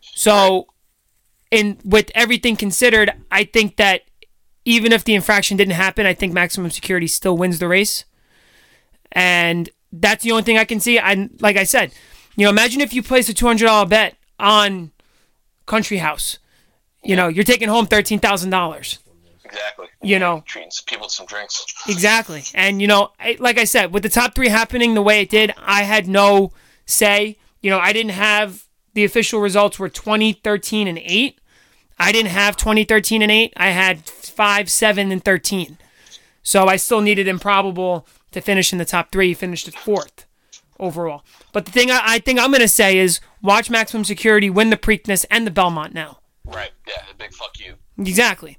So, 0.00 0.66
in 1.50 1.78
with 1.84 2.10
everything 2.14 2.56
considered, 2.56 3.12
I 3.30 3.44
think 3.44 3.76
that 3.76 4.02
even 4.64 4.92
if 4.92 5.04
the 5.04 5.14
infraction 5.14 5.56
didn't 5.56 5.74
happen, 5.74 6.06
I 6.06 6.14
think 6.14 6.32
maximum 6.32 6.70
security 6.70 7.06
still 7.06 7.36
wins 7.36 7.58
the 7.58 7.68
race. 7.68 8.04
And 9.10 9.68
that's 9.92 10.24
the 10.24 10.30
only 10.30 10.42
thing 10.42 10.58
I 10.58 10.64
can 10.64 10.80
see. 10.80 10.98
I 10.98 11.28
like 11.40 11.56
I 11.56 11.64
said, 11.64 11.92
you 12.36 12.44
know, 12.44 12.50
imagine 12.50 12.80
if 12.80 12.94
you 12.94 13.02
place 13.02 13.28
a 13.28 13.34
two 13.34 13.46
hundred 13.46 13.66
dollar 13.66 13.86
bet 13.86 14.16
on 14.38 14.92
Country 15.66 15.98
House. 15.98 16.38
You 17.04 17.16
know, 17.16 17.28
you're 17.28 17.44
taking 17.44 17.68
home 17.68 17.86
thirteen 17.86 18.20
thousand 18.20 18.50
dollars. 18.50 18.98
Exactly. 19.44 19.86
You 20.00 20.18
know, 20.18 20.42
treating 20.46 20.70
people 20.86 21.08
some 21.10 21.26
drinks. 21.26 21.64
Exactly, 21.88 22.42
and 22.54 22.80
you 22.80 22.86
know, 22.88 23.10
I, 23.20 23.36
like 23.38 23.58
I 23.58 23.64
said, 23.64 23.92
with 23.92 24.02
the 24.02 24.08
top 24.08 24.34
three 24.34 24.48
happening 24.48 24.94
the 24.94 25.02
way 25.02 25.20
it 25.20 25.28
did, 25.28 25.52
I 25.58 25.82
had 25.82 26.08
no 26.08 26.52
say. 26.86 27.36
You 27.60 27.70
know, 27.70 27.78
I 27.78 27.92
didn't 27.92 28.12
have 28.12 28.66
the 28.94 29.04
official 29.04 29.40
results 29.40 29.78
were 29.78 29.88
20, 29.88 30.32
13, 30.32 30.88
and 30.88 30.98
eight. 30.98 31.38
I 32.02 32.10
didn't 32.10 32.30
have 32.30 32.56
20, 32.56 32.84
13, 32.84 33.22
and 33.22 33.30
8. 33.30 33.52
I 33.56 33.68
had 33.68 34.04
5, 34.04 34.68
7, 34.68 35.12
and 35.12 35.24
13. 35.24 35.78
So 36.42 36.66
I 36.66 36.76
still 36.76 37.00
needed 37.00 37.28
improbable 37.28 38.06
to 38.32 38.40
finish 38.40 38.72
in 38.72 38.78
the 38.78 38.84
top 38.84 39.12
three. 39.12 39.28
He 39.28 39.34
finished 39.34 39.68
at 39.68 39.74
fourth 39.74 40.26
overall. 40.80 41.22
But 41.52 41.66
the 41.66 41.70
thing 41.70 41.92
I, 41.92 42.00
I 42.02 42.18
think 42.18 42.40
I'm 42.40 42.50
going 42.50 42.60
to 42.60 42.68
say 42.68 42.98
is 42.98 43.20
watch 43.40 43.70
Maximum 43.70 44.04
Security 44.04 44.50
win 44.50 44.70
the 44.70 44.76
Preakness 44.76 45.24
and 45.30 45.46
the 45.46 45.52
Belmont 45.52 45.94
now. 45.94 46.18
Right. 46.44 46.72
Yeah. 46.88 47.04
A 47.08 47.14
big 47.14 47.32
fuck 47.32 47.60
you. 47.60 47.74
Exactly. 47.96 48.58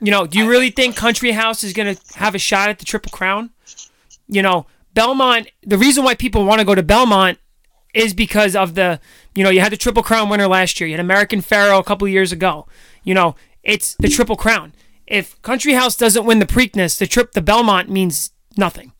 You 0.00 0.10
know, 0.10 0.26
do 0.26 0.38
you 0.38 0.48
really 0.48 0.70
think 0.70 0.96
Country 0.96 1.30
House 1.32 1.64
is 1.64 1.72
going 1.72 1.94
to 1.94 2.18
have 2.18 2.34
a 2.34 2.38
shot 2.38 2.68
at 2.68 2.78
the 2.78 2.84
Triple 2.84 3.10
Crown? 3.10 3.50
You 4.28 4.42
know, 4.42 4.66
Belmont, 4.92 5.50
the 5.62 5.78
reason 5.78 6.04
why 6.04 6.14
people 6.14 6.44
want 6.44 6.58
to 6.60 6.66
go 6.66 6.74
to 6.74 6.82
Belmont 6.82 7.38
is 7.94 8.12
because 8.14 8.54
of 8.54 8.74
the, 8.74 9.00
you 9.34 9.44
know, 9.44 9.50
you 9.50 9.60
had 9.60 9.72
the 9.72 9.76
Triple 9.76 10.02
Crown 10.02 10.28
winner 10.28 10.46
last 10.46 10.80
year. 10.80 10.88
You 10.88 10.94
had 10.94 11.00
American 11.00 11.40
Pharoah 11.40 11.80
a 11.80 11.84
couple 11.84 12.06
years 12.08 12.32
ago. 12.32 12.66
You 13.04 13.14
know, 13.14 13.36
it's 13.62 13.94
the 13.96 14.08
Triple 14.08 14.36
Crown. 14.36 14.72
If 15.06 15.40
Country 15.42 15.74
House 15.74 15.96
doesn't 15.96 16.24
win 16.24 16.38
the 16.38 16.46
Preakness, 16.46 16.98
the 16.98 17.06
trip 17.06 17.32
the 17.32 17.42
Belmont 17.42 17.88
means 17.88 18.30
nothing. 18.56 18.92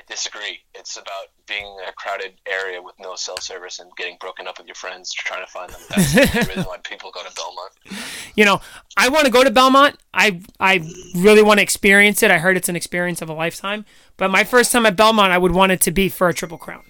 I 0.00 0.04
disagree. 0.08 0.60
It's 0.74 0.96
about 0.96 1.28
being 1.46 1.64
in 1.64 1.88
a 1.88 1.92
crowded 1.92 2.34
area 2.46 2.80
with 2.80 2.94
no 3.00 3.14
cell 3.16 3.38
service 3.40 3.78
and 3.78 3.90
getting 3.96 4.16
broken 4.20 4.46
up 4.46 4.58
with 4.58 4.66
your 4.66 4.74
friends 4.74 5.12
trying 5.12 5.44
to 5.44 5.50
find 5.50 5.70
them. 5.70 5.80
That's 5.88 6.12
the 6.12 6.46
reason 6.48 6.64
why 6.64 6.76
people 6.78 7.10
go 7.10 7.22
to 7.22 7.34
Belmont. 7.34 8.04
You 8.36 8.44
know, 8.44 8.60
I 8.96 9.08
want 9.08 9.24
to 9.24 9.32
go 9.32 9.42
to 9.42 9.50
Belmont. 9.50 9.96
I 10.14 10.40
I 10.60 10.88
really 11.16 11.42
want 11.42 11.58
to 11.58 11.62
experience 11.62 12.22
it. 12.22 12.30
I 12.30 12.38
heard 12.38 12.56
it's 12.56 12.68
an 12.68 12.76
experience 12.76 13.20
of 13.20 13.28
a 13.28 13.32
lifetime. 13.32 13.84
But 14.16 14.30
my 14.30 14.44
first 14.44 14.70
time 14.70 14.86
at 14.86 14.94
Belmont, 14.94 15.32
I 15.32 15.38
would 15.38 15.50
want 15.50 15.72
it 15.72 15.80
to 15.80 15.90
be 15.90 16.08
for 16.08 16.28
a 16.28 16.34
Triple 16.34 16.56
Crown. 16.56 16.84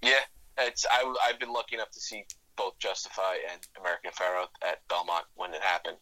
Yeah, 0.00 0.20
it's 0.58 0.86
I, 0.90 1.14
I've 1.28 1.38
been 1.38 1.52
lucky 1.52 1.76
enough 1.76 1.90
to 1.90 2.00
see 2.00 2.24
both 2.56 2.78
Justify 2.78 3.36
and 3.50 3.60
American 3.80 4.10
Pharoah 4.12 4.48
at 4.66 4.86
Belmont 4.88 5.24
when 5.34 5.54
it 5.54 5.62
happened. 5.62 5.96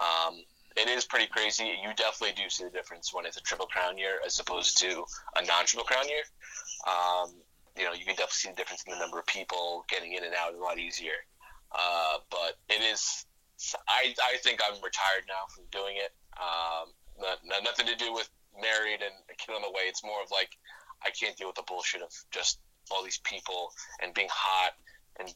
Um, 0.00 0.42
it 0.76 0.88
is 0.88 1.04
pretty 1.04 1.26
crazy. 1.26 1.64
You 1.64 1.90
definitely 1.96 2.36
do 2.36 2.48
see 2.50 2.64
the 2.64 2.70
difference 2.70 3.12
when 3.12 3.24
it's 3.24 3.36
a 3.36 3.40
triple 3.40 3.66
crown 3.66 3.96
year 3.96 4.20
as 4.24 4.38
opposed 4.38 4.78
to 4.78 5.04
a 5.36 5.44
non-triple 5.44 5.86
crown 5.86 6.06
year. 6.08 6.22
Um, 6.86 7.32
you 7.76 7.84
know, 7.84 7.92
you 7.92 8.04
can 8.04 8.14
definitely 8.14 8.40
see 8.44 8.50
the 8.50 8.56
difference 8.56 8.84
in 8.86 8.92
the 8.92 8.98
number 8.98 9.18
of 9.18 9.26
people 9.26 9.84
getting 9.88 10.12
in 10.12 10.24
and 10.24 10.34
out 10.34 10.54
a 10.54 10.58
lot 10.58 10.78
easier. 10.78 11.16
Uh, 11.72 12.18
but 12.30 12.56
it 12.68 12.82
is. 12.82 13.24
I 13.88 14.14
I 14.22 14.36
think 14.44 14.60
I'm 14.60 14.76
retired 14.76 15.24
now 15.28 15.48
from 15.54 15.64
doing 15.72 15.96
it. 15.96 16.12
Um, 16.36 16.92
not, 17.18 17.38
not, 17.44 17.64
nothing 17.64 17.86
to 17.86 17.96
do 17.96 18.12
with 18.12 18.28
married 18.60 19.00
and 19.00 19.16
a 19.32 19.34
kid 19.34 19.52
on 19.52 19.62
the 19.62 19.70
way. 19.70 19.88
It's 19.88 20.04
more 20.04 20.22
of 20.22 20.30
like 20.30 20.50
I 21.04 21.10
can't 21.10 21.36
deal 21.36 21.48
with 21.48 21.56
the 21.56 21.64
bullshit 21.66 22.02
of 22.02 22.12
just 22.30 22.60
all 22.90 23.04
these 23.04 23.18
people 23.18 23.70
and 24.02 24.14
being 24.14 24.28
hot 24.30 24.72
and 25.18 25.32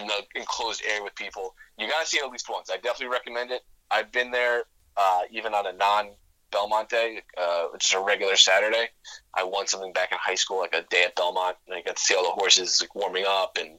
in 0.00 0.06
the 0.06 0.22
enclosed 0.34 0.82
area 0.88 1.02
with 1.02 1.14
people. 1.14 1.54
You 1.78 1.88
gotta 1.88 2.06
see 2.06 2.18
it 2.18 2.24
at 2.24 2.30
least 2.30 2.48
once. 2.48 2.70
I 2.70 2.76
definitely 2.76 3.08
recommend 3.08 3.50
it. 3.50 3.62
I've 3.90 4.12
been 4.12 4.30
there 4.30 4.64
uh, 4.96 5.22
even 5.30 5.54
on 5.54 5.66
a 5.66 5.72
non 5.72 6.10
Belmont 6.50 6.88
day, 6.88 7.22
uh, 7.38 7.66
just 7.78 7.94
a 7.94 8.00
regular 8.00 8.36
Saturday. 8.36 8.88
I 9.34 9.44
won 9.44 9.66
something 9.66 9.92
back 9.92 10.12
in 10.12 10.18
high 10.20 10.34
school, 10.34 10.58
like 10.58 10.74
a 10.74 10.82
day 10.90 11.04
at 11.04 11.14
Belmont, 11.14 11.56
and 11.66 11.76
I 11.76 11.82
got 11.82 11.96
to 11.96 12.02
see 12.02 12.14
all 12.14 12.24
the 12.24 12.30
horses 12.30 12.80
like 12.80 12.94
warming 12.94 13.24
up 13.26 13.56
and 13.58 13.78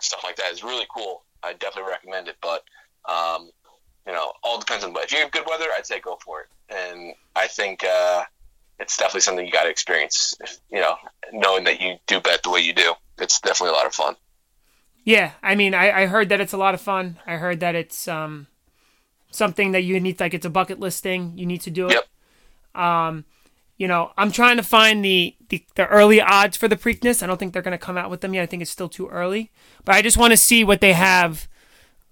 stuff 0.00 0.24
like 0.24 0.36
that. 0.36 0.46
It's 0.50 0.64
really 0.64 0.86
cool. 0.94 1.24
I 1.42 1.52
definitely 1.52 1.90
recommend 1.90 2.28
it, 2.28 2.36
but 2.40 2.64
um, 3.06 3.50
you 4.06 4.12
know, 4.12 4.32
all 4.42 4.58
depends 4.58 4.84
on. 4.84 4.92
But 4.92 5.04
if 5.04 5.12
you 5.12 5.18
have 5.18 5.30
good 5.30 5.44
weather, 5.48 5.66
I'd 5.76 5.86
say 5.86 6.00
go 6.00 6.18
for 6.24 6.42
it. 6.42 6.48
And 6.74 7.14
I 7.36 7.46
think 7.46 7.84
uh, 7.84 8.24
it's 8.80 8.96
definitely 8.96 9.20
something 9.20 9.46
you 9.46 9.52
got 9.52 9.64
to 9.64 9.70
experience. 9.70 10.34
If, 10.40 10.58
you 10.70 10.80
know, 10.80 10.96
knowing 11.32 11.64
that 11.64 11.80
you 11.80 11.96
do 12.06 12.20
bet 12.20 12.42
the 12.42 12.50
way 12.50 12.60
you 12.60 12.72
do, 12.72 12.94
it's 13.18 13.40
definitely 13.40 13.74
a 13.74 13.76
lot 13.78 13.86
of 13.86 13.94
fun. 13.94 14.16
Yeah, 15.04 15.32
I 15.42 15.54
mean, 15.54 15.74
I, 15.74 16.02
I 16.02 16.06
heard 16.06 16.28
that 16.30 16.40
it's 16.40 16.52
a 16.52 16.58
lot 16.58 16.74
of 16.74 16.80
fun. 16.80 17.18
I 17.26 17.36
heard 17.36 17.60
that 17.60 17.74
it's 17.74 18.08
um, 18.08 18.48
something 19.30 19.72
that 19.72 19.82
you 19.82 20.00
need, 20.00 20.18
like 20.20 20.34
it's 20.34 20.46
a 20.46 20.50
bucket 20.50 20.80
list 20.80 21.02
thing. 21.02 21.32
You 21.36 21.46
need 21.46 21.60
to 21.62 21.70
do 21.70 21.88
it. 21.88 21.92
Yep. 22.74 22.82
Um, 22.82 23.24
you 23.76 23.88
know, 23.88 24.12
I'm 24.18 24.30
trying 24.30 24.58
to 24.58 24.62
find 24.62 25.02
the, 25.04 25.34
the, 25.48 25.64
the 25.74 25.86
early 25.86 26.20
odds 26.20 26.56
for 26.56 26.68
the 26.68 26.76
Preakness. 26.76 27.22
I 27.22 27.26
don't 27.26 27.38
think 27.38 27.52
they're 27.52 27.62
going 27.62 27.72
to 27.72 27.78
come 27.78 27.96
out 27.96 28.10
with 28.10 28.20
them 28.20 28.34
yet. 28.34 28.42
I 28.42 28.46
think 28.46 28.60
it's 28.60 28.70
still 28.70 28.90
too 28.90 29.08
early. 29.08 29.50
But 29.84 29.94
I 29.94 30.02
just 30.02 30.18
want 30.18 30.32
to 30.32 30.36
see 30.36 30.64
what 30.64 30.82
they 30.82 30.92
have 30.92 31.48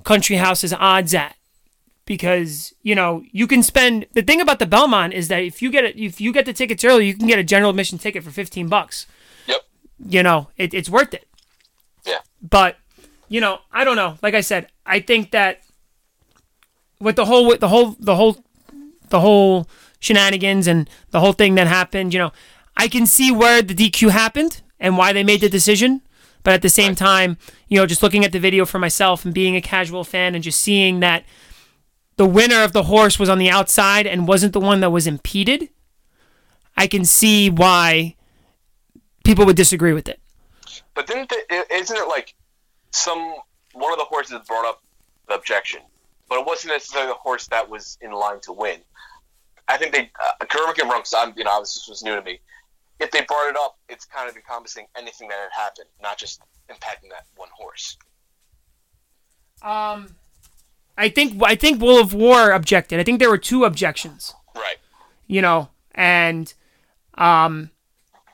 Country 0.04 0.36
House's 0.36 0.72
odds 0.72 1.14
at. 1.14 1.36
Because, 2.09 2.74
you 2.82 2.94
know, 2.94 3.22
you 3.32 3.47
can 3.47 3.62
spend 3.62 4.06
the 4.14 4.22
thing 4.22 4.40
about 4.40 4.60
the 4.60 4.66
Belmont 4.66 5.12
is 5.12 5.28
that 5.28 5.43
if 5.43 5.60
you 5.60 5.70
get 5.70 5.85
it 5.85 5.94
if 5.98 6.22
you 6.22 6.32
get 6.32 6.47
the 6.47 6.55
tickets 6.55 6.82
early, 6.82 7.06
you 7.06 7.14
can 7.14 7.26
get 7.26 7.39
a 7.39 7.44
general 7.44 7.68
admission 7.68 7.98
ticket 7.98 8.24
for 8.24 8.30
fifteen 8.30 8.66
bucks. 8.66 9.06
Yep. 9.47 9.60
You 10.06 10.22
know, 10.22 10.48
it, 10.56 10.72
it's 10.72 10.89
worth 10.89 11.12
it. 11.12 11.28
Yeah. 12.06 12.20
But, 12.40 12.78
you 13.28 13.43
know, 13.43 13.59
I 13.70 13.85
don't 13.85 13.97
know. 13.97 14.16
Like 14.22 14.32
I 14.32 14.40
said, 14.40 14.68
I 14.86 15.01
think 15.01 15.32
that 15.32 15.60
with 16.98 17.16
the 17.16 17.26
whole 17.26 17.47
with 17.47 17.60
the 17.60 17.68
whole 17.68 17.94
the 18.01 18.16
whole 18.16 18.43
the 19.10 19.20
whole 19.20 19.68
shenanigans 20.01 20.66
and 20.66 20.89
the 21.10 21.20
whole 21.20 21.35
thing 21.35 21.56
that 21.56 21.66
happened, 21.66 22.14
you 22.14 22.20
know, 22.20 22.32
I 22.74 22.89
can 22.89 23.05
see 23.05 23.30
where 23.30 23.60
the 23.60 23.74
DQ 23.74 24.09
happened 24.12 24.62
and 24.80 24.97
why 24.97 25.12
they 25.12 25.24
made 25.24 25.43
the 25.43 25.51
decision. 25.51 26.01
But 26.43 26.55
at 26.55 26.62
the 26.62 26.70
same 26.70 26.94
time, 26.94 27.36
you 27.68 27.78
know, 27.78 27.85
just 27.85 28.02
looking 28.02 28.24
at 28.24 28.32
the 28.32 28.40
video 28.40 28.64
for 28.64 28.78
myself 28.78 29.26
and 29.26 29.35
being 29.35 29.56
a 29.56 29.60
casual 29.60 30.05
fan 30.05 30.35
and 30.35 30.43
just 30.43 30.59
seeing 30.59 31.01
that 31.01 31.24
the 32.18 32.26
winner 32.26 32.62
of 32.62 32.72
the 32.72 32.82
horse 32.82 33.18
was 33.18 33.28
on 33.28 33.38
the 33.38 33.48
outside 33.48 34.06
and 34.06 34.28
wasn't 34.28 34.52
the 34.52 34.60
one 34.60 34.80
that 34.80 34.90
was 34.90 35.06
impeded, 35.06 35.70
I 36.76 36.86
can 36.86 37.04
see 37.04 37.48
why 37.48 38.16
people 39.24 39.46
would 39.46 39.56
disagree 39.56 39.92
with 39.92 40.08
it. 40.08 40.20
But 40.94 41.06
didn't 41.06 41.30
they, 41.30 41.62
isn't 41.74 41.96
it 41.96 42.08
like 42.08 42.34
some 42.90 43.34
one 43.72 43.92
of 43.92 43.98
the 43.98 44.04
horses 44.04 44.40
brought 44.46 44.66
up 44.66 44.82
the 45.28 45.34
objection, 45.34 45.80
but 46.28 46.40
it 46.40 46.46
wasn't 46.46 46.72
necessarily 46.72 47.08
the 47.08 47.14
horse 47.14 47.46
that 47.48 47.68
was 47.70 47.96
in 48.00 48.10
line 48.10 48.40
to 48.42 48.52
win. 48.52 48.80
I 49.68 49.76
think 49.76 49.92
they 49.92 50.10
uh, 50.20 50.44
correct 50.46 50.78
me 50.78 50.82
if 50.82 50.84
I'm 50.84 50.90
wrong. 50.90 51.00
'cause 51.02 51.14
I'm 51.16 51.34
you 51.36 51.44
know 51.44 51.60
this 51.60 51.86
was 51.88 52.02
new 52.02 52.16
to 52.16 52.22
me. 52.22 52.40
If 52.98 53.12
they 53.12 53.20
brought 53.20 53.48
it 53.48 53.56
up, 53.62 53.78
it's 53.88 54.04
kind 54.04 54.28
of 54.28 54.34
encompassing 54.34 54.86
anything 54.96 55.28
that 55.28 55.38
had 55.38 55.62
happened, 55.62 55.88
not 56.02 56.18
just 56.18 56.40
impacting 56.68 57.10
that 57.10 57.26
one 57.36 57.48
horse. 57.54 57.96
Um, 59.62 60.16
I 60.98 61.08
think 61.08 61.40
I 61.42 61.54
think 61.54 61.80
Will 61.80 62.00
of 62.00 62.12
War 62.12 62.50
objected. 62.50 62.98
I 63.00 63.04
think 63.04 63.20
there 63.20 63.30
were 63.30 63.38
two 63.38 63.64
objections. 63.64 64.34
Right. 64.54 64.76
You 65.26 65.40
know, 65.40 65.68
and 65.94 66.52
um, 67.14 67.70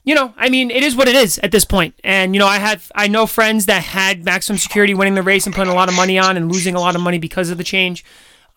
you 0.02 0.14
know, 0.14 0.34
I 0.36 0.48
mean, 0.48 0.70
it 0.70 0.82
is 0.82 0.96
what 0.96 1.08
it 1.08 1.14
is 1.14 1.38
at 1.40 1.52
this 1.52 1.64
point. 1.64 1.94
And 2.02 2.34
you 2.34 2.38
know, 2.38 2.46
I 2.46 2.58
have 2.58 2.90
I 2.94 3.06
know 3.06 3.26
friends 3.26 3.66
that 3.66 3.82
had 3.82 4.24
maximum 4.24 4.58
security 4.58 4.94
winning 4.94 5.14
the 5.14 5.22
race 5.22 5.46
and 5.46 5.54
putting 5.54 5.72
a 5.72 5.76
lot 5.76 5.88
of 5.88 5.94
money 5.94 6.18
on 6.18 6.36
and 6.36 6.50
losing 6.50 6.74
a 6.74 6.80
lot 6.80 6.94
of 6.94 7.02
money 7.02 7.18
because 7.18 7.50
of 7.50 7.58
the 7.58 7.64
change. 7.64 8.04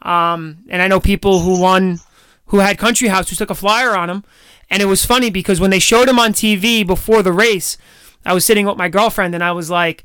Um, 0.01 0.59
and 0.69 0.81
I 0.81 0.87
know 0.87 0.99
people 0.99 1.41
who 1.41 1.59
won, 1.59 1.99
who 2.47 2.59
had 2.59 2.77
Country 2.77 3.09
House 3.09 3.29
who 3.29 3.35
took 3.35 3.49
a 3.49 3.55
flyer 3.55 3.95
on 3.95 4.09
him. 4.09 4.23
And 4.69 4.81
it 4.81 4.85
was 4.85 5.05
funny 5.05 5.29
because 5.29 5.59
when 5.59 5.69
they 5.69 5.79
showed 5.79 6.09
him 6.09 6.19
on 6.19 6.33
TV 6.33 6.85
before 6.85 7.23
the 7.23 7.31
race, 7.31 7.77
I 8.25 8.33
was 8.33 8.45
sitting 8.45 8.65
with 8.65 8.77
my 8.77 8.89
girlfriend 8.89 9.33
and 9.33 9.43
I 9.43 9.53
was 9.53 9.69
like, 9.69 10.03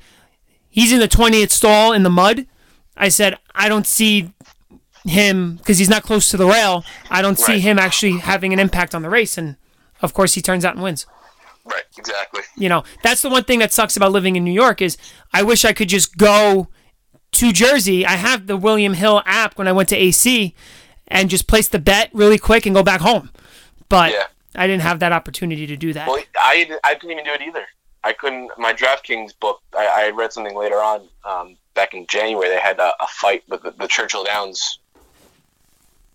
he's 0.70 0.92
in 0.92 1.00
the 1.00 1.08
20th 1.08 1.50
stall 1.50 1.92
in 1.92 2.04
the 2.04 2.10
mud. 2.10 2.46
I 2.96 3.08
said, 3.08 3.38
I 3.54 3.68
don't 3.68 3.86
see 3.86 4.32
him 5.04 5.56
because 5.56 5.78
he's 5.78 5.88
not 5.88 6.02
close 6.02 6.30
to 6.30 6.36
the 6.36 6.46
rail. 6.46 6.84
I 7.10 7.22
don't 7.22 7.38
see 7.38 7.52
Right. 7.54 7.60
him 7.62 7.78
actually 7.78 8.18
having 8.18 8.52
an 8.52 8.58
impact 8.58 8.94
on 8.94 9.02
the 9.02 9.10
race. 9.10 9.36
And 9.36 9.56
of 10.00 10.14
course, 10.14 10.34
he 10.34 10.40
turns 10.42 10.64
out 10.64 10.74
and 10.74 10.82
wins. 10.82 11.06
Right. 11.64 11.84
Exactly. 11.96 12.42
You 12.56 12.68
know, 12.68 12.84
that's 13.02 13.22
the 13.22 13.28
one 13.30 13.44
thing 13.44 13.58
that 13.60 13.72
sucks 13.72 13.96
about 13.96 14.12
living 14.12 14.36
in 14.36 14.44
New 14.44 14.52
York 14.52 14.80
is 14.82 14.96
I 15.32 15.42
wish 15.42 15.64
I 15.64 15.72
could 15.72 15.88
just 15.88 16.16
go 16.16 16.68
to 17.32 17.52
Jersey. 17.52 18.04
I 18.04 18.12
have 18.16 18.46
the 18.46 18.56
William 18.56 18.94
Hill 18.94 19.22
app 19.26 19.56
when 19.58 19.66
I 19.68 19.72
went 19.72 19.88
to 19.90 19.96
AC 19.96 20.54
and 21.08 21.30
just 21.30 21.46
place 21.46 21.68
the 21.68 21.78
bet 21.78 22.10
really 22.12 22.38
quick 22.38 22.66
and 22.66 22.74
go 22.74 22.82
back 22.82 23.00
home. 23.00 23.30
But 23.88 24.12
Yeah. 24.12 24.26
I 24.54 24.66
didn't 24.66 24.82
have 24.82 24.98
that 24.98 25.12
opportunity 25.12 25.66
to 25.66 25.76
do 25.76 25.94
that. 25.94 26.06
Well, 26.08 26.22
I, 26.36 26.70
I 26.84 26.94
couldn't 26.94 27.12
even 27.12 27.24
do 27.24 27.30
it 27.32 27.40
either. 27.40 27.64
I 28.04 28.12
couldn't. 28.12 28.50
My 28.58 28.74
DraftKings 28.74 29.32
book. 29.40 29.60
I, 29.76 30.06
I 30.06 30.10
read 30.10 30.32
something 30.32 30.54
later 30.56 30.76
on. 30.76 31.08
Um, 31.24 31.56
back 31.74 31.94
in 31.94 32.06
January, 32.08 32.48
they 32.48 32.60
had 32.60 32.78
a, 32.78 32.92
a 33.00 33.06
fight 33.08 33.42
with 33.48 33.62
the, 33.62 33.72
the 33.72 33.86
Churchill 33.86 34.24
Downs 34.24 34.78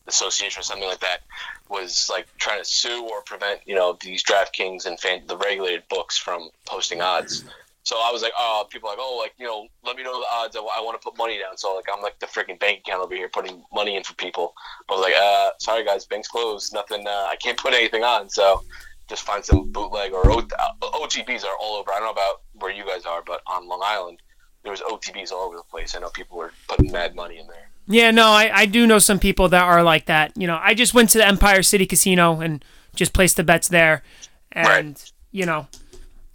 Association 0.07 0.59
or 0.59 0.63
something 0.63 0.87
like 0.87 0.99
that. 0.99 1.21
Was 1.69 2.07
like 2.09 2.27
trying 2.37 2.59
to 2.59 2.65
sue 2.65 3.07
or 3.11 3.21
prevent 3.23 3.59
you 3.65 3.75
know 3.75 3.97
these 4.01 4.23
DraftKings 4.23 4.85
and 4.85 4.97
fan, 4.99 5.23
the 5.27 5.37
regulated 5.37 5.83
books 5.89 6.17
from 6.17 6.49
posting 6.65 7.01
odds. 7.01 7.43
So 7.83 7.95
I 7.97 8.11
was 8.11 8.21
like, 8.21 8.33
oh, 8.37 8.65
people 8.69 8.89
like, 8.89 8.99
oh, 8.99 9.17
like 9.17 9.33
you 9.37 9.45
know, 9.45 9.67
let 9.85 9.95
me 9.95 10.03
know 10.03 10.19
the 10.19 10.25
odds. 10.31 10.55
I, 10.57 10.59
want 10.59 10.99
to 10.99 11.05
put 11.05 11.17
money 11.17 11.39
down. 11.39 11.57
So 11.57 11.73
like, 11.75 11.85
I'm 11.93 12.01
like 12.01 12.19
the 12.19 12.25
freaking 12.25 12.59
bank 12.59 12.79
account 12.79 13.01
over 13.01 13.15
here 13.15 13.29
putting 13.29 13.63
money 13.73 13.95
in 13.95 14.03
for 14.03 14.13
people. 14.15 14.53
I 14.89 14.93
was 14.93 15.01
like, 15.01 15.13
uh, 15.13 15.51
sorry 15.59 15.85
guys, 15.85 16.05
bank's 16.05 16.27
closed. 16.27 16.73
Nothing. 16.73 17.05
Uh, 17.07 17.27
I 17.29 17.35
can't 17.41 17.57
put 17.57 17.73
anything 17.73 18.03
on. 18.03 18.29
So 18.29 18.63
just 19.07 19.23
find 19.23 19.43
some 19.43 19.71
bootleg 19.71 20.11
or 20.13 20.29
O- 20.29 20.41
OTBs 20.81 21.45
are 21.45 21.55
all 21.61 21.75
over. 21.75 21.91
I 21.91 21.99
don't 21.99 22.07
know 22.07 22.11
about 22.11 22.41
where 22.55 22.71
you 22.71 22.85
guys 22.85 23.05
are, 23.05 23.23
but 23.25 23.41
on 23.47 23.67
Long 23.67 23.81
Island, 23.83 24.21
there 24.67 24.71
was 24.73 24.81
OTBs 24.81 25.31
all 25.31 25.45
over 25.47 25.55
the 25.55 25.63
place. 25.63 25.95
I 25.95 25.99
know 25.99 26.09
people 26.09 26.37
were 26.37 26.51
putting 26.67 26.91
mad 26.91 27.15
money 27.15 27.39
in 27.39 27.47
there. 27.47 27.69
Yeah, 27.87 28.11
no, 28.11 28.27
I, 28.27 28.51
I 28.53 28.65
do 28.65 28.85
know 28.85 28.99
some 28.99 29.17
people 29.17 29.47
that 29.47 29.63
are 29.63 29.81
like 29.81 30.07
that. 30.07 30.33
You 30.35 30.45
know, 30.45 30.59
I 30.61 30.73
just 30.73 30.93
went 30.93 31.09
to 31.11 31.19
the 31.19 31.25
Empire 31.25 31.63
City 31.63 31.85
Casino 31.85 32.41
and 32.41 32.63
just 32.93 33.13
placed 33.13 33.37
the 33.37 33.45
bets 33.45 33.69
there. 33.69 34.03
And, 34.51 34.67
Right. 34.67 35.11
you 35.31 35.45
know, 35.45 35.67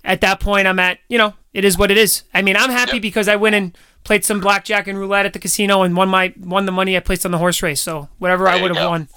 at 0.03 0.23
that 0.23 0.41
point, 0.41 0.67
I'm 0.67 0.79
at, 0.79 0.99
you 1.11 1.19
know, 1.19 1.35
it 1.53 1.67
is 1.67 1.77
what 1.77 1.91
it 1.91 1.99
is. 1.99 2.23
I 2.33 2.41
mean, 2.41 2.57
I'm 2.57 2.71
happy 2.71 2.95
Yep. 2.95 3.03
because 3.03 3.29
I 3.29 3.37
went 3.37 3.55
and 3.55 3.77
played 4.03 4.25
some 4.25 4.41
blackjack 4.41 4.87
and 4.87 4.99
roulette 4.99 5.27
at 5.27 5.35
the 5.35 5.39
casino 5.39 5.83
and 5.83 5.95
won 5.95 6.09
my 6.09 6.33
won 6.41 6.65
the 6.65 6.73
money 6.73 6.97
I 6.97 7.01
placed 7.01 7.27
on 7.27 7.33
the 7.33 7.39
horse 7.39 7.63
race. 7.63 7.83
So 7.83 8.09
whatever 8.19 8.49
I 8.49 8.53
There 8.53 8.57
you 8.57 8.63
would 8.71 8.77
have 8.79 8.89
won 8.89 9.09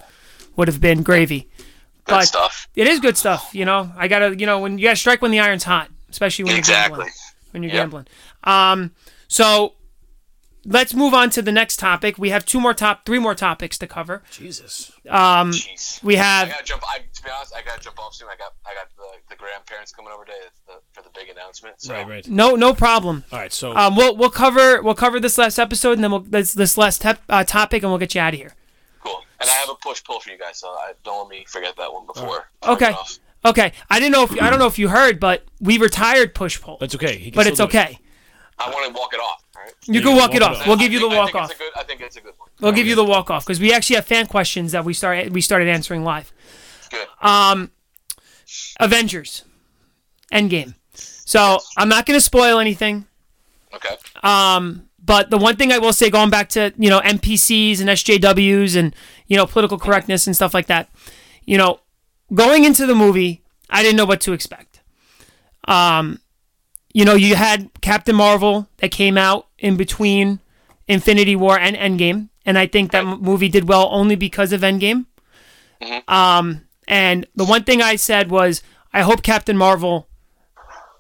would 0.58 0.68
have 0.68 0.82
been 0.82 1.04
gravy. 1.04 1.48
Good 2.04 2.16
But 2.16 2.26
stuff. 2.26 2.68
it 2.76 2.86
is 2.86 3.00
good 3.00 3.16
stuff, 3.16 3.50
you 3.54 3.64
know. 3.64 3.94
I 3.98 4.10
gotta, 4.10 4.38
you 4.38 4.46
know, 4.46 4.60
when 4.60 4.78
you 4.78 4.84
gotta 4.84 4.98
strike 4.98 5.22
when 5.22 5.32
the 5.32 5.40
iron's 5.40 5.64
hot, 5.64 5.90
especially 6.10 6.44
when 6.44 6.52
you're 6.52 6.60
Exactly. 6.60 7.08
Gambling. 7.62 7.62
When 7.62 7.64
you're 7.64 7.72
Yep. 7.74 7.84
gambling. 7.84 8.08
Um, 8.44 8.92
so 9.28 9.74
let's 10.68 10.94
move 10.96 11.14
on 11.14 11.30
to 11.30 11.42
the 11.42 11.52
next 11.52 11.78
topic. 11.78 12.18
We 12.18 12.30
have 12.32 12.46
two 12.46 12.60
more 12.60 12.74
top, 12.74 13.06
three 13.06 13.20
more 13.20 13.36
topics 13.36 13.78
to 13.80 13.88
cover. 13.88 14.24
Jesus. 14.32 14.92
Jeez. 15.06 16.04
We 16.04 16.18
I 16.18 16.24
have 16.24 16.50
gotta 16.50 16.64
jump. 16.64 16.84
I, 16.88 17.00
to 17.00 17.24
be 17.24 17.30
honest, 17.30 17.54
I 17.56 17.62
gotta 17.62 17.80
jump 17.82 18.00
off 18.00 18.16
soon. 18.16 18.28
I 18.30 18.36
got 18.36 18.54
I 18.66 18.74
got 18.74 18.88
the, 18.98 19.04
the 19.30 19.36
grandparents 19.36 19.92
coming 19.92 20.12
over 20.12 20.26
today 20.26 20.38
the, 20.68 20.74
for 20.92 21.02
the 21.04 21.10
big 21.14 21.30
announcement. 21.30 21.82
So 21.82 21.94
Right, 21.94 22.08
right. 22.08 22.28
no, 22.28 22.56
no 22.56 22.74
problem. 22.74 23.24
All 23.32 23.40
right, 23.40 23.54
so 23.54 23.76
Um, 23.76 23.96
we'll 23.96 24.16
we'll 24.18 24.30
cover 24.32 24.82
we'll 24.82 24.96
cover 24.96 25.20
this 25.20 25.38
last 25.38 25.60
episode 25.60 25.94
and 25.94 26.04
then 26.04 26.12
we'll 26.12 26.22
this 26.22 26.54
this 26.54 26.78
last 26.78 27.02
tep, 27.02 27.22
uh, 27.30 27.44
topic 27.44 27.84
and 27.84 27.92
we'll 27.92 28.00
get 28.00 28.16
you 28.16 28.22
out 28.22 28.34
of 28.34 28.40
here. 28.40 28.54
cool. 29.04 29.24
And 29.40 29.50
I 29.50 29.54
have 29.54 29.70
a 29.70 29.76
push 29.76 30.04
pull 30.04 30.20
for 30.20 30.30
you 30.32 30.38
guys, 30.40 30.58
so 30.60 30.70
I, 30.70 30.94
don't 31.04 31.28
let 31.28 31.30
me 31.30 31.46
forget 31.48 31.76
that 31.78 31.92
one 31.94 32.06
before. 32.08 32.50
Okay. 32.64 32.94
I 33.46 33.52
get 33.54 33.60
off. 33.64 33.70
Okay, 33.70 33.72
I 33.90 34.00
didn't 34.00 34.12
know 34.14 34.24
if 34.24 34.42
I 34.42 34.50
don't 34.50 34.60
know 34.60 34.68
if 34.68 34.80
you 34.80 34.90
heard, 34.90 35.20
but 35.20 35.44
we 35.60 35.78
retired 35.78 36.34
push 36.36 36.60
pull, 36.62 36.78
that's 36.80 36.96
okay. 36.96 37.18
He 37.18 37.32
can 37.32 37.36
but 37.36 37.42
still 37.44 37.66
it's 37.66 37.74
do 37.74 37.78
it. 37.78 37.82
okay. 37.84 38.00
I 38.58 38.70
want 38.70 38.94
to 38.94 39.00
walk 39.00 39.14
it 39.14 39.20
off. 39.20 39.44
All 39.56 39.64
right. 39.64 39.74
You 39.86 39.96
you 39.96 40.00
can 40.02 40.10
can 40.10 40.18
walk 40.18 40.36
it 40.36 40.42
off. 40.42 40.58
off. 40.62 40.68
We'll 40.68 40.78
I 40.78 40.80
give 40.80 40.94
you 40.94 41.00
the 41.00 41.10
walk 41.10 41.36
off. 41.36 41.52
It's 41.52 41.60
a 41.60 41.64
good, 41.64 41.72
I 41.76 41.84
think 41.84 42.02
it's 42.02 42.16
a 42.16 42.22
good 42.22 42.34
one. 42.38 42.50
We'll 42.62 42.72
give 42.72 42.88
you 42.88 42.96
the 42.96 43.04
walk 43.04 43.30
off 43.30 43.46
because 43.46 43.60
we 43.60 43.74
actually 43.74 43.98
have 43.98 44.06
fan 44.06 44.28
questions 44.28 44.72
that 44.72 44.86
we 44.86 44.94
start 44.94 45.30
we 45.32 45.42
started 45.42 45.68
answering 45.68 46.04
live. 46.04 46.32
Good. 46.90 47.08
Um, 47.22 47.72
Avengers, 48.80 49.44
Endgame. 50.32 50.76
So 50.94 51.60
I'm 51.78 51.90
not 51.90 52.06
going 52.06 52.18
to 52.18 52.22
spoil 52.22 52.60
anything. 52.60 53.06
Okay. 53.74 53.96
Um, 54.24 54.88
But 55.04 55.30
the 55.30 55.38
one 55.38 55.56
thing 55.56 55.72
I 55.72 55.78
will 55.80 55.94
say, 55.94 56.10
going 56.10 56.30
back 56.30 56.50
to 56.50 56.74
you 56.78 56.90
know 56.90 57.00
NPCs 57.02 57.80
and 57.82 57.90
SJWs 57.90 58.76
and 58.78 58.96
you 59.28 59.36
know 59.38 59.46
political 59.46 59.78
correctness 59.78 60.28
and 60.28 60.36
stuff 60.36 60.54
like 60.54 60.68
that, 60.68 60.90
you 61.46 61.58
know, 61.58 61.80
going 62.34 62.64
into 62.64 62.86
the 62.86 62.96
movie, 62.96 63.44
I 63.70 63.84
didn't 63.84 63.98
know 63.98 64.06
what 64.06 64.22
to 64.22 64.34
expect. 64.34 64.82
Um, 65.68 66.20
you 66.94 67.04
know, 67.06 67.16
you 67.16 67.36
had 67.36 67.70
Captain 67.82 68.16
Marvel 68.16 68.68
that 68.78 68.92
came 68.92 69.18
out 69.18 69.48
in 69.58 69.76
between 69.76 70.40
Infinity 70.88 71.36
War 71.36 71.58
and 71.60 71.76
Endgame, 71.76 72.30
and 72.46 72.58
I 72.58 72.68
think 72.68 72.92
that 72.92 73.06
m- 73.06 73.22
movie 73.22 73.50
did 73.50 73.68
well 73.68 73.90
only 73.92 74.16
because 74.16 74.54
of 74.54 74.62
Endgame. 74.62 75.06
Um, 76.08 76.62
and 76.88 77.28
the 77.36 77.46
one 77.46 77.64
thing 77.64 77.82
I 77.82 77.96
said 77.96 78.30
was, 78.32 78.62
I 78.94 79.02
hope 79.02 79.24
Captain 79.24 79.58
Marvel 79.58 80.08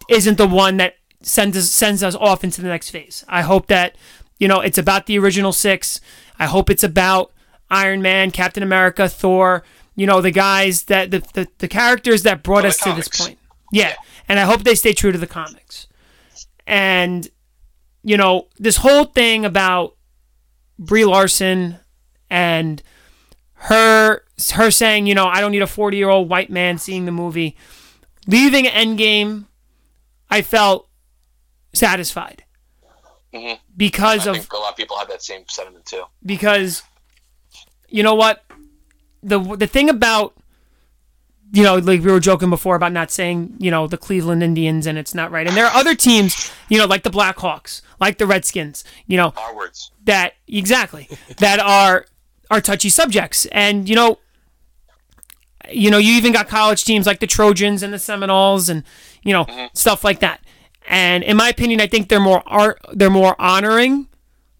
isn't 0.10 0.38
the 0.38 0.48
one 0.48 0.78
that 0.78 0.96
sends 1.22 1.58
us 1.58 1.72
sends 1.72 2.04
us 2.04 2.16
off 2.16 2.44
into 2.44 2.62
the 2.62 2.68
next 2.68 2.90
phase. 2.90 3.24
I 3.28 3.42
hope 3.42 3.68
that 3.68 3.96
you 4.38 4.48
know 4.48 4.60
it's 4.60 4.78
about 4.78 5.06
the 5.06 5.18
original 5.18 5.54
six. 5.54 6.02
I 6.38 6.46
hope 6.46 6.70
it's 6.70 6.84
about 6.84 7.32
Iron 7.70 8.02
Man, 8.02 8.32
Captain 8.32 8.64
America, 8.64 9.08
Thor. 9.08 9.64
You 9.96 10.06
know 10.08 10.22
the 10.22 10.32
guys 10.32 10.84
that 10.84 11.12
the 11.12 11.20
the, 11.34 11.48
the 11.60 11.68
characters 11.68 12.24
that 12.24 12.44
brought 12.44 12.62
the 12.64 12.70
us 12.70 12.78
to 12.80 12.94
this 12.94 13.08
point. 13.08 13.38
Yeah, 13.72 13.96
and 14.28 14.40
I 14.40 14.44
hope 14.44 14.64
they 14.64 14.76
stay 14.76 14.94
true 14.94 15.12
to 15.12 15.18
the 15.18 15.28
comics. 15.28 15.88
And 16.68 17.28
you 18.04 18.18
know 18.18 18.48
this 18.58 18.78
whole 18.78 19.06
thing 19.06 19.46
about 19.46 19.96
Brie 20.78 21.06
Larson 21.06 21.78
and 22.30 22.82
her 23.54 24.22
her 24.52 24.70
saying, 24.72 25.08
you 25.08 25.16
know, 25.16 25.28
I 25.28 25.40
don't 25.40 25.52
need 25.52 25.62
a 25.62 25.68
40 25.68 25.96
year 25.98 26.10
old 26.10 26.30
white 26.30 26.50
man 26.50 26.78
seeing 26.78 27.06
the 27.06 27.12
movie. 27.12 27.56
Leaving 28.28 28.66
Endgame, 28.66 29.46
I 30.30 30.42
felt 30.42 30.90
satisfied 31.74 32.44
Mhm. 33.34 33.60
because 33.78 34.28
I 34.28 34.32
of 34.32 34.48
a 34.52 34.58
lot 34.58 34.72
of 34.72 34.78
people 34.78 34.98
have 34.98 35.08
that 35.10 35.22
same 35.22 35.44
sentiment 35.48 35.86
too. 35.86 36.04
because 36.26 36.84
you 37.88 38.02
know 38.04 38.16
what 38.16 38.45
the 39.26 39.40
the 39.56 39.68
thing 39.68 39.90
about 39.90 40.36
you 41.52 41.64
know, 41.64 41.76
like 41.76 42.02
we 42.02 42.12
were 42.12 42.20
joking 42.20 42.50
before 42.50 42.76
about 42.76 42.92
not 42.92 43.12
saying, 43.12 43.56
you 43.60 43.72
know, 43.72 43.88
the 43.88 43.98
Cleveland 43.98 44.44
Indians 44.44 44.88
and 44.88 44.98
it's 44.98 45.14
not 45.14 45.32
right. 45.32 45.48
And 45.48 45.56
there 45.56 45.66
are 45.66 45.74
other 45.74 45.96
teams, 45.96 46.52
you 46.70 46.78
know, 46.78 46.86
like 46.86 47.04
the 47.04 47.10
Blackhawks, 47.10 47.82
like 48.00 48.18
the 48.18 48.26
Redskins, 48.26 48.84
you 49.08 49.16
know, 49.16 49.34
Our 49.38 49.56
words. 49.56 49.92
that 50.04 50.34
exactly 50.48 51.08
that 51.38 51.60
are 51.60 52.06
are 52.52 52.62
touchy 52.62 52.90
subjects. 52.90 53.46
And 53.48 53.88
you 53.88 53.96
know, 53.96 54.20
you 55.72 55.90
know, 55.90 55.98
you 55.98 56.14
even 56.16 56.34
got 56.34 56.48
college 56.48 56.84
teams 56.84 57.06
like 57.06 57.20
the 57.20 57.28
Trojans 57.28 57.84
and 57.84 57.94
the 57.94 58.00
Seminoles 58.00 58.70
and 58.70 58.84
you 59.24 59.32
know 59.32 59.46
mm-hmm. 59.46 59.68
stuff 59.74 60.04
like 60.04 60.20
that. 60.20 60.42
And 60.88 61.24
in 61.24 61.38
my 61.38 61.50
opinion, 61.50 61.82
I 61.82 61.88
think 61.88 62.10
they're 62.10 62.20
more 62.20 62.44
art, 62.46 62.80
they're 62.94 63.10
more 63.10 63.36
honoring 63.40 64.08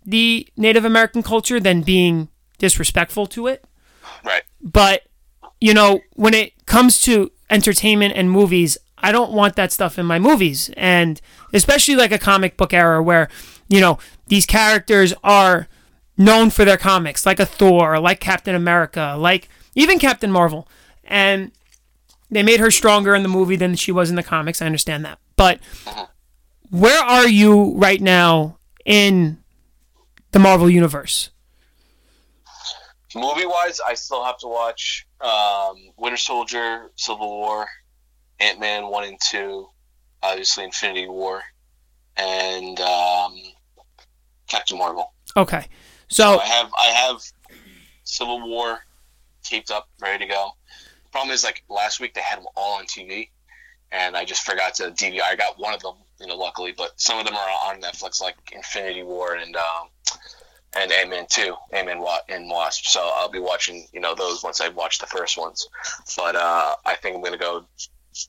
the 0.06 0.48
Native 0.56 0.86
American 0.86 1.24
culture 1.24 1.60
than 1.60 1.82
being 1.82 2.30
disrespectful 2.58 3.28
to 3.28 3.48
it. 3.48 3.66
Right. 4.26 4.44
But 4.62 5.04
you 5.62 5.74
know, 5.74 6.02
when 6.14 6.34
it 6.34 6.54
comes 6.66 7.00
to 7.02 7.32
entertainment 7.50 8.14
and 8.16 8.30
movies, 8.30 8.78
I 8.98 9.12
don't 9.12 9.32
want 9.32 9.56
that 9.56 9.72
stuff 9.72 10.00
in 10.00 10.06
my 10.06 10.20
movies, 10.20 10.72
and 10.76 11.22
especially 11.54 11.96
like 11.96 12.12
a 12.12 12.20
comic 12.20 12.58
book 12.58 12.74
era 12.74 13.02
where 13.02 13.30
you 13.68 13.80
know 13.80 14.00
these 14.28 14.46
characters 14.46 15.14
are 15.24 15.68
known 16.18 16.50
for 16.50 16.66
their 16.66 16.78
comics, 16.78 17.26
like 17.26 17.40
a 17.40 17.46
Thor, 17.46 18.00
like 18.00 18.20
Captain 18.20 18.56
America, 18.56 19.16
like 19.18 19.50
even 19.76 20.00
Captain 20.00 20.32
Marvel, 20.32 20.68
and 21.04 21.52
they 22.32 22.44
made 22.44 22.60
her 22.60 22.72
stronger 22.72 23.14
in 23.14 23.24
the 23.24 23.30
movie 23.30 23.56
than 23.56 23.76
she 23.76 23.92
was 23.92 24.10
in 24.10 24.16
the 24.16 24.24
comics. 24.24 24.62
I 24.62 24.66
understand 24.66 25.06
that, 25.06 25.20
but 25.36 25.60
where 26.70 27.02
are 27.02 27.28
you 27.28 27.74
right 27.76 28.02
now 28.02 28.58
in 28.86 29.38
the 30.32 30.40
Marvel 30.40 30.70
universe? 30.70 31.30
Movie 33.16 33.46
wise, 33.46 33.80
I 33.86 33.94
still 33.94 34.24
have 34.26 34.38
to 34.40 34.48
watch 34.48 35.08
um, 35.22 35.78
Winter 35.98 36.18
Soldier, 36.18 36.92
Civil 36.98 37.30
War, 37.30 37.66
Ant 38.42 38.60
Man 38.60 38.88
one 38.88 39.06
and 39.06 39.18
two, 39.22 39.70
obviously 40.22 40.66
Infinity 40.66 41.08
War, 41.08 41.42
and 42.18 42.78
um, 42.82 43.36
Captain 44.48 44.78
Marvel. 44.78 45.14
Okay, 45.38 45.66
so 46.10 46.40
I 46.40 46.46
have 46.46 46.72
I 46.78 46.88
have 46.88 47.22
Civil 48.04 48.48
War 48.50 48.80
taped 49.44 49.72
up, 49.72 49.88
ready 50.02 50.26
to 50.26 50.32
go. 50.32 50.50
Problem 51.12 51.34
is, 51.34 51.46
like 51.46 51.64
last 51.70 52.02
week 52.02 52.14
they 52.14 52.22
had 52.22 52.40
them 52.40 52.46
all 52.58 52.80
on 52.80 52.86
TV, 52.86 53.30
and 53.94 54.18
I 54.18 54.26
just 54.26 54.44
forgot 54.44 54.76
to 54.76 54.92
DVR. 54.92 55.22
I 55.22 55.38
got 55.38 55.58
one 55.58 55.74
of 55.74 55.82
them, 55.82 55.96
you 56.20 56.28
know, 56.28 56.36
luckily, 56.36 56.74
but 56.78 57.00
some 57.00 57.18
of 57.18 57.26
them 57.26 57.36
are 57.36 57.50
on 57.70 57.82
Netflix, 57.82 58.22
like 58.22 58.36
Infinity 58.52 59.04
War 59.04 59.36
and 59.36 59.56
um, 59.56 59.88
and 60.76 60.92
Ant 60.92 61.10
Man 61.10 61.26
two, 61.30 61.56
Wa- 61.72 62.20
and 62.30 62.50
Wasp. 62.50 62.86
So 62.86 63.12
I'll 63.16 63.30
be 63.30 63.40
watching, 63.40 63.88
you 63.94 64.00
know, 64.00 64.16
those 64.16 64.44
once 64.44 64.62
I 64.62 64.70
watch 64.70 65.00
the 65.00 65.08
first 65.08 65.38
ones. 65.38 65.68
But 66.18 66.36
uh, 66.36 66.76
I 66.86 66.96
think 66.96 67.16
I'm 67.16 67.24
gonna 67.24 67.38
go 67.38 67.66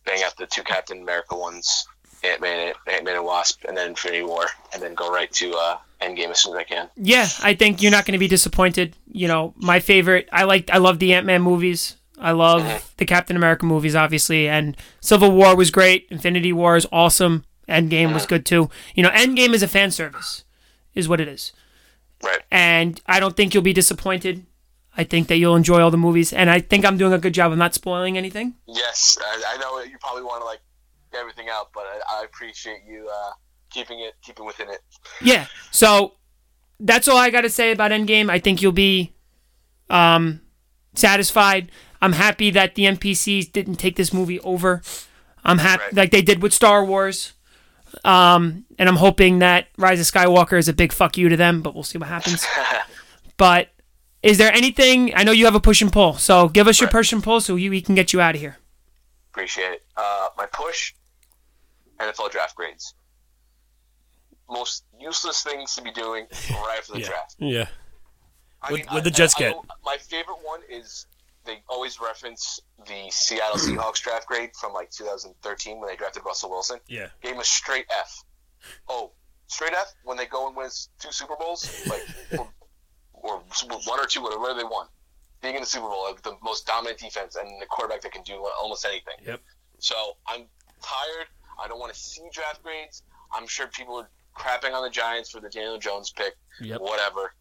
bang 0.05 0.23
out 0.25 0.37
the 0.37 0.47
two 0.47 0.63
Captain 0.63 1.01
America 1.03 1.37
ones, 1.37 1.87
Ant 2.25 2.41
Man, 2.41 2.73
Ant 2.89 3.05
Man 3.05 3.17
and 3.17 3.25
Wasp, 3.25 3.65
and 3.67 3.77
then 3.77 3.91
Infinity 3.91 4.23
War, 4.25 4.47
and 4.73 4.83
then 4.83 4.95
go 4.95 5.11
right 5.13 5.31
to 5.33 5.53
uh, 5.55 5.79
Endgame 6.01 6.31
as 6.31 6.41
soon 6.41 6.55
as 6.55 6.59
I 6.59 6.65
can. 6.65 6.89
Yeah, 6.97 7.29
I 7.43 7.55
think 7.55 7.83
you're 7.83 7.93
not 7.93 8.05
going 8.05 8.13
to 8.13 8.19
be 8.19 8.29
disappointed. 8.29 8.97
You 9.11 9.29
know, 9.29 9.55
my 9.57 9.81
favorite. 9.81 10.29
I 10.33 10.45
like. 10.45 10.71
I 10.71 10.79
love 10.79 10.99
the 10.99 11.15
Ant 11.15 11.27
Man 11.27 11.43
movies. 11.43 11.97
I 12.19 12.33
love 12.33 12.95
the 12.97 13.05
Captain 13.05 13.37
America 13.37 13.67
movies, 13.67 13.95
obviously, 13.95 14.49
and 14.49 14.75
Civil 15.01 15.33
War 15.33 15.55
was 15.55 15.71
great. 15.71 16.07
Infinity 16.11 16.51
War 16.51 16.75
is 16.77 16.87
awesome. 16.91 17.45
Endgame 17.69 18.15
was 18.15 18.25
good 18.25 18.47
too. 18.47 18.71
You 18.95 19.03
know, 19.03 19.11
Endgame 19.11 19.53
is 19.53 19.63
a 19.63 19.69
fan 19.69 19.91
service, 19.91 20.45
is 20.95 21.11
what 21.11 21.21
it 21.21 21.29
is, 21.29 21.53
Right. 22.23 22.41
and 22.51 23.01
I 23.07 23.21
don't 23.21 23.37
think 23.37 23.53
you'll 23.55 23.63
be 23.63 23.73
disappointed. 23.75 24.47
I 24.97 25.05
think 25.05 25.29
that 25.29 25.37
you'll 25.37 25.57
enjoy 25.57 25.81
all 25.83 25.91
the 25.91 25.99
movies, 25.99 26.33
and 26.33 26.49
I 26.49 26.61
think 26.61 26.85
I'm 26.87 26.97
doing 26.97 27.13
a 27.13 27.19
good 27.19 27.35
job 27.35 27.53
of 27.53 27.59
not 27.59 27.75
spoiling 27.75 28.17
anything. 28.17 28.55
Yes, 28.67 29.19
I, 29.21 29.55
I 29.55 29.59
know 29.59 29.79
you 29.81 29.99
probably 30.01 30.23
want 30.23 30.41
to 30.41 30.47
like 30.47 30.61
get 31.13 31.21
everything 31.21 31.49
out, 31.51 31.69
but 31.75 31.83
I, 31.85 32.21
I 32.21 32.25
appreciate 32.25 32.81
you 32.89 33.07
uh, 33.13 33.31
keeping 33.71 34.01
it, 34.01 34.15
keeping 34.23 34.47
within 34.47 34.71
it. 34.71 34.81
Yeah. 35.21 35.47
So 35.71 36.15
that's 36.81 37.09
all 37.09 37.19
I 37.19 37.29
got 37.29 37.43
to 37.43 37.51
say 37.51 37.73
about 37.73 37.91
Endgame. 37.91 38.31
I 38.31 38.39
think 38.39 38.63
you'll 38.63 38.73
be 38.73 39.13
um, 39.91 40.41
satisfied. 40.95 41.71
I'm 42.01 42.13
happy 42.13 42.51
that 42.53 42.75
the 42.75 42.85
NPCs 42.85 43.53
didn't 43.53 43.77
take 43.77 43.97
this 43.97 44.13
movie 44.15 44.41
over. 44.41 44.83
I'm 45.45 45.59
happy 45.59 45.83
Right. 45.85 45.95
like 45.95 46.11
they 46.11 46.23
did 46.23 46.43
with 46.43 46.53
Star 46.55 46.85
Wars. 46.85 47.33
Um, 48.05 48.65
and 48.79 48.89
I'm 48.89 48.97
hoping 48.97 49.39
that 49.41 49.69
Rise 49.79 50.01
of 50.01 50.07
Skywalker 50.07 50.59
is 50.59 50.69
a 50.69 50.73
big 50.73 50.93
fuck 50.93 51.17
you 51.17 51.29
to 51.29 51.37
them, 51.37 51.63
but 51.63 51.75
we'll 51.75 51.85
see 51.85 51.99
what 51.99 52.09
happens. 52.09 52.45
but 53.37 53.69
is 54.23 54.39
there 54.39 54.53
anything? 54.53 55.15
I 55.15 55.23
know 55.25 55.33
you 55.33 55.45
have 55.47 55.55
a 55.55 55.61
push 55.61 55.81
and 55.83 55.93
pull, 55.93 56.15
so 56.15 56.49
give 56.49 56.67
us 56.69 56.81
your 56.81 56.91
push 56.91 57.13
and 57.13 57.23
pull 57.23 57.41
so 57.41 57.57
you, 57.57 57.71
we 57.71 57.81
can 57.81 57.95
get 57.95 58.13
you 58.13 58.21
out 58.21 58.35
of 58.35 58.41
here. 58.41 58.59
Appreciate 59.33 59.71
it. 59.73 59.85
Uh, 59.97 60.29
my 60.37 60.47
push, 60.47 60.95
and 62.01 62.13
NFL 62.13 62.31
draft 62.31 62.55
grades. 62.57 62.95
Most 64.51 64.85
useless 64.99 65.43
things 65.43 65.75
to 65.75 65.83
be 65.83 65.91
doing 65.91 66.27
right 66.51 66.77
after 66.79 66.93
the 66.93 67.01
Yeah. 67.01 67.07
draft. 67.07 67.37
Yeah. 67.39 67.67
I 68.63 68.73
What- 68.73 68.87
what'd 68.87 69.05
the 69.05 69.11
Jets 69.11 69.35
get? 69.35 69.57
my 69.85 69.97
favorite 69.99 70.39
one 70.43 70.61
is 70.69 71.07
they 71.47 71.63
always 71.69 72.01
reference 72.01 72.61
the 72.87 73.11
Seattle 73.11 73.57
Seahawks 73.59 74.03
draft 74.03 74.27
grade 74.27 74.51
from 74.61 74.73
like 74.73 74.91
2013 74.91 75.81
when 75.81 75.89
they 75.89 75.97
drafted 75.97 76.23
Russell 76.27 76.51
Wilson. 76.51 76.79
Yeah. 76.89 77.09
Gave 77.23 77.35
him 77.35 77.41
a 77.41 77.45
straight 77.45 77.87
F. 77.91 78.25
Oh, 78.89 79.13
straight 79.47 79.73
F 79.73 79.95
when 80.05 80.17
they 80.17 80.27
go 80.27 80.49
and 80.49 80.57
win 80.57 80.69
two 80.99 81.13
Super 81.13 81.37
Bowls, 81.39 81.87
like 81.89 82.03
or, 82.39 82.49
or 83.13 83.43
one 83.87 84.01
or 84.01 84.07
two, 84.07 84.23
whatever 84.23 84.55
they 84.59 84.65
won. 84.65 84.87
Being 85.43 85.55
in 85.55 85.61
the 85.61 85.67
Super 85.67 85.87
Bowl, 85.87 86.05
like 86.05 86.23
the 86.23 86.37
most 86.43 86.67
dominant 86.67 86.99
defense 86.99 87.37
and 87.37 87.49
the 87.61 87.67
quarterback 87.67 88.03
that 88.03 88.13
can 88.13 88.23
do 88.23 88.47
almost 88.61 88.85
anything. 88.85 89.15
Yep. 89.25 89.41
So 89.79 89.95
I'm 90.27 90.47
tired. 90.83 91.27
I 91.63 91.69
don't 91.69 91.79
want 91.79 91.93
to 91.93 91.99
see 91.99 92.23
draft 92.33 92.63
grades. 92.63 93.03
I'm 93.33 93.47
sure 93.47 93.67
people 93.69 93.97
are 93.97 94.09
crapping 94.37 94.73
on 94.75 94.83
the 94.83 94.91
Giants 94.91 95.31
for 95.31 95.41
the 95.41 95.49
Daniel 95.49 95.79
Jones 95.79 96.11
pick. 96.11 96.35
Yep. 96.61 96.81
Whatever. 96.81 97.35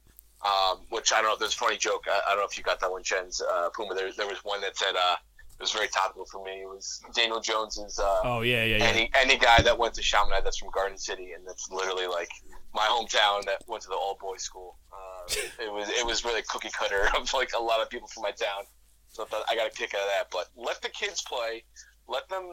Um, 0.45 0.81
which 0.89 1.11
I 1.11 1.17
don't 1.17 1.25
know. 1.25 1.33
If 1.33 1.39
there's 1.39 1.55
a 1.55 1.57
funny 1.57 1.77
joke. 1.77 2.05
I, 2.07 2.21
I 2.27 2.29
don't 2.31 2.39
know 2.39 2.47
if 2.49 2.57
you 2.57 2.63
got 2.63 2.79
that 2.81 2.91
one, 2.91 3.01
Chens 3.01 3.41
uh, 3.41 3.69
Puma. 3.75 3.95
There, 3.95 4.11
there 4.15 4.27
was 4.27 4.37
one 4.43 4.61
that 4.61 4.77
said 4.77 4.95
uh, 4.95 5.15
it 5.57 5.63
was 5.63 5.71
very 5.71 5.87
topical 5.87 6.25
for 6.25 6.43
me. 6.43 6.61
It 6.61 6.67
was 6.67 7.01
Daniel 7.15 7.39
Jones's 7.39 7.97
uh, 7.97 8.19
Oh 8.23 8.41
yeah, 8.41 8.63
yeah, 8.63 8.77
yeah. 8.77 8.83
any 8.83 9.09
any 9.15 9.37
guy 9.37 9.61
that 9.61 9.77
went 9.77 9.93
to 9.95 10.01
Chaminade 10.01 10.43
that's 10.43 10.57
from 10.57 10.69
Garden 10.71 10.97
City, 10.97 11.31
and 11.31 11.47
that's 11.47 11.71
literally 11.71 12.07
like 12.07 12.29
my 12.73 12.85
hometown 12.85 13.43
that 13.45 13.63
went 13.67 13.81
to 13.83 13.89
the 13.89 13.95
all 13.95 14.17
boys 14.19 14.43
school. 14.43 14.77
Uh, 14.93 15.33
it 15.63 15.71
was 15.71 15.89
it 15.89 16.05
was 16.05 16.23
really 16.25 16.41
cookie 16.43 16.69
cutter 16.69 17.07
of 17.17 17.33
like 17.33 17.51
a 17.57 17.61
lot 17.61 17.81
of 17.81 17.89
people 17.89 18.07
from 18.07 18.23
my 18.23 18.31
town. 18.31 18.65
So 19.07 19.23
I, 19.23 19.27
thought 19.27 19.45
I 19.49 19.55
got 19.55 19.67
a 19.67 19.71
kick 19.71 19.93
out 19.93 20.01
of 20.01 20.07
that. 20.07 20.27
But 20.31 20.49
let 20.55 20.81
the 20.81 20.89
kids 20.89 21.21
play. 21.21 21.63
Let 22.07 22.27
them 22.29 22.51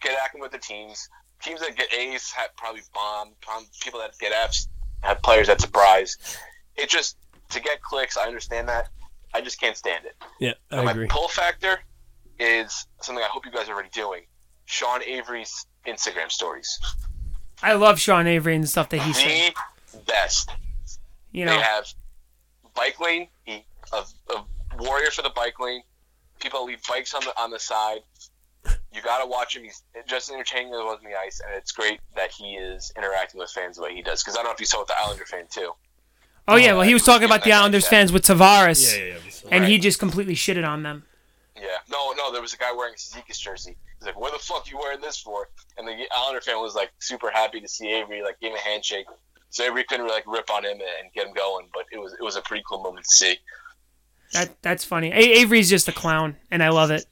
get 0.00 0.18
acting 0.20 0.40
with 0.40 0.50
the 0.52 0.58
teams. 0.58 1.08
Teams 1.42 1.60
that 1.60 1.76
get 1.76 1.92
A's 1.94 2.32
have 2.32 2.56
probably 2.56 2.80
bomb. 2.94 3.34
Bomb- 3.46 3.66
People 3.82 4.00
that 4.00 4.18
get 4.18 4.32
F's 4.32 4.66
have 5.02 5.22
players 5.22 5.46
that 5.46 5.60
surprise. 5.60 6.16
It 6.76 6.88
just 6.88 7.16
to 7.50 7.60
get 7.60 7.82
clicks. 7.82 8.16
I 8.16 8.26
understand 8.26 8.68
that. 8.68 8.88
I 9.34 9.40
just 9.40 9.60
can't 9.60 9.76
stand 9.76 10.04
it. 10.06 10.16
yeah, 10.40 10.54
And 10.70 10.80
I 10.80 10.84
my 10.84 10.90
agree. 10.92 11.06
pull 11.08 11.28
factor 11.28 11.78
is 12.38 12.86
something 13.00 13.22
I 13.22 13.28
hope 13.28 13.46
you 13.46 13.52
guys 13.52 13.68
are 13.68 13.74
already 13.74 13.90
doing. 13.90 14.22
Sean 14.64 15.02
Avery's 15.02 15.66
Instagram 15.86 16.30
stories. 16.30 16.78
I 17.62 17.74
love 17.74 17.98
Sean 18.00 18.26
Avery 18.26 18.54
and 18.54 18.64
the 18.64 18.68
stuff 18.68 18.88
that 18.90 18.98
he 19.02 19.12
said. 19.12 19.52
Best. 20.06 20.50
You 21.32 21.44
know, 21.44 21.56
They 21.56 21.60
have 21.62 21.86
bike 22.74 22.98
lane, 23.00 23.28
he 23.44 23.64
a, 23.92 24.02
a 24.34 24.44
warrior 24.78 25.10
for 25.10 25.22
the 25.22 25.30
bike 25.30 25.60
lane. 25.60 25.82
People 26.40 26.64
leave 26.64 26.80
bikes 26.88 27.12
on 27.14 27.22
the 27.24 27.38
on 27.40 27.50
the 27.50 27.58
side. 27.58 28.00
You 28.92 29.02
gotta 29.02 29.26
watch 29.28 29.54
him. 29.56 29.62
He's 29.62 29.82
just 30.08 30.28
as 30.30 30.34
entertaining 30.34 30.72
as 30.72 30.80
it 30.80 30.84
was 30.84 30.98
on 31.04 31.10
the 31.10 31.16
ice, 31.18 31.40
and 31.44 31.56
it's 31.56 31.70
great 31.72 32.00
that 32.16 32.30
he 32.32 32.54
is 32.54 32.92
interacting 32.96 33.38
with 33.38 33.50
fans 33.50 33.76
the 33.76 33.82
way 33.82 33.94
he 33.94 34.02
does. 34.02 34.22
Because 34.22 34.34
I 34.36 34.38
don't 34.38 34.46
know 34.46 34.52
if 34.54 34.60
you 34.60 34.66
saw 34.66 34.80
with 34.80 34.88
the 34.88 34.98
Islander 34.98 35.24
fan 35.26 35.44
too. 35.50 35.72
Oh 36.52 36.56
yeah, 36.56 36.72
well 36.72 36.82
he 36.82 36.94
was 36.94 37.04
talking 37.04 37.26
about 37.26 37.44
the 37.44 37.52
Islanders 37.52 37.84
yeah. 37.84 37.90
fans 37.90 38.12
with 38.12 38.24
Tavares. 38.24 38.96
Yeah, 38.96 39.04
yeah, 39.04 39.14
yeah. 39.14 39.48
and 39.50 39.64
he 39.64 39.78
just 39.78 39.98
completely 39.98 40.34
shitted 40.34 40.66
on 40.66 40.82
them. 40.82 41.04
Yeah. 41.56 41.68
No, 41.90 42.12
no, 42.16 42.32
there 42.32 42.40
was 42.40 42.54
a 42.54 42.56
guy 42.56 42.72
wearing 42.72 42.94
a 42.94 42.98
Suzuki's 42.98 43.38
jersey. 43.38 43.76
He's 43.98 44.06
like, 44.06 44.18
"Where 44.18 44.30
the 44.30 44.38
fuck 44.38 44.70
you 44.70 44.78
wearing 44.78 45.00
this 45.00 45.18
for?" 45.18 45.48
And 45.76 45.86
the 45.86 46.06
Islander 46.16 46.40
fan 46.40 46.56
was 46.60 46.74
like 46.74 46.90
super 46.98 47.30
happy 47.30 47.60
to 47.60 47.68
see 47.68 47.92
Avery, 47.92 48.22
like 48.22 48.40
gave 48.40 48.52
him 48.52 48.56
a 48.56 48.68
handshake. 48.68 49.06
So 49.50 49.64
Avery 49.64 49.84
couldn't 49.84 50.04
really 50.04 50.16
like 50.16 50.26
rip 50.26 50.50
on 50.50 50.64
him 50.64 50.78
and 50.80 51.12
get 51.14 51.26
him 51.26 51.34
going, 51.34 51.66
but 51.74 51.84
it 51.92 51.98
was 51.98 52.12
it 52.14 52.22
was 52.22 52.36
a 52.36 52.42
pretty 52.42 52.64
cool 52.68 52.82
moment 52.82 53.06
to 53.06 53.12
see. 53.12 53.36
That 54.32 54.62
that's 54.62 54.84
funny. 54.84 55.10
A- 55.12 55.40
Avery's 55.40 55.68
just 55.68 55.88
a 55.88 55.92
clown, 55.92 56.36
and 56.50 56.62
I 56.62 56.70
love 56.70 56.90
it. 56.90 57.04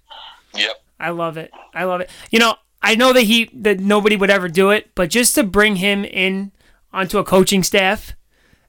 Yep. 0.55 0.83
I 1.01 1.11
love 1.11 1.37
it. 1.37 1.53
I 1.75 1.85
love 1.85 2.01
it. 2.01 2.11
You 2.31 2.39
know, 2.39 2.57
I 2.83 2.95
know 2.95 3.13
that 3.13 3.23
he 3.23 3.51
that 3.55 3.81
nobody 3.81 4.17
would 4.17 4.31
ever 4.31 4.49
do 4.49 4.71
it, 4.71 4.95
but 4.95 5.11
just 5.11 5.35
to 5.35 5.43
bring 5.43 5.77
him 5.77 6.05
in 6.05 6.53
onto 6.93 7.19
a 7.19 7.25
coaching 7.25 7.63
staff 7.63 8.15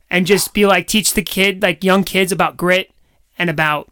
and 0.10 0.26
just 0.26 0.54
be 0.54 0.66
like 0.66 0.88
teach 0.88 1.14
the 1.14 1.22
kid 1.22 1.62
like 1.62 1.84
young 1.84 2.04
kids 2.04 2.32
about 2.32 2.58
grit 2.58 2.92
and 3.38 3.50
about 3.50 3.92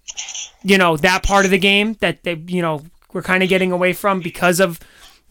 you 0.63 0.77
know 0.77 0.97
that 0.97 1.23
part 1.23 1.45
of 1.45 1.51
the 1.51 1.57
game 1.57 1.95
that 1.99 2.23
they 2.23 2.35
you 2.47 2.61
know 2.61 2.83
we're 3.13 3.21
kind 3.21 3.43
of 3.43 3.49
getting 3.49 3.71
away 3.71 3.93
from 3.93 4.19
because 4.19 4.59
of 4.59 4.79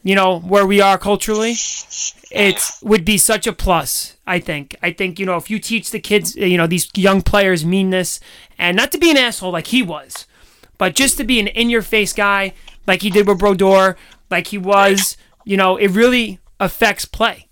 you 0.02 0.14
know 0.14 0.38
where 0.40 0.66
we 0.66 0.80
are 0.80 0.98
culturally 0.98 1.54
it 2.30 2.60
would 2.82 3.04
be 3.04 3.18
such 3.18 3.46
a 3.46 3.52
plus 3.52 4.16
i 4.26 4.38
think 4.38 4.76
i 4.82 4.90
think 4.90 5.18
you 5.18 5.26
know 5.26 5.36
if 5.36 5.50
you 5.50 5.58
teach 5.58 5.90
the 5.90 6.00
kids 6.00 6.36
you 6.36 6.56
know 6.56 6.66
these 6.66 6.90
young 6.94 7.22
players 7.22 7.64
meanness 7.64 8.20
and 8.58 8.76
not 8.76 8.92
to 8.92 8.98
be 8.98 9.10
an 9.10 9.16
asshole 9.16 9.52
like 9.52 9.68
he 9.68 9.82
was 9.82 10.26
but 10.78 10.94
just 10.94 11.16
to 11.16 11.24
be 11.24 11.40
an 11.40 11.46
in 11.48 11.70
your 11.70 11.82
face 11.82 12.12
guy 12.12 12.52
like 12.86 13.02
he 13.02 13.10
did 13.10 13.26
with 13.26 13.38
Brodeur 13.38 13.96
like 14.30 14.48
he 14.48 14.58
was. 14.58 15.16
You 15.44 15.56
know, 15.56 15.76
it 15.76 15.88
really 15.88 16.40
affects 16.58 17.04
play. 17.04 17.45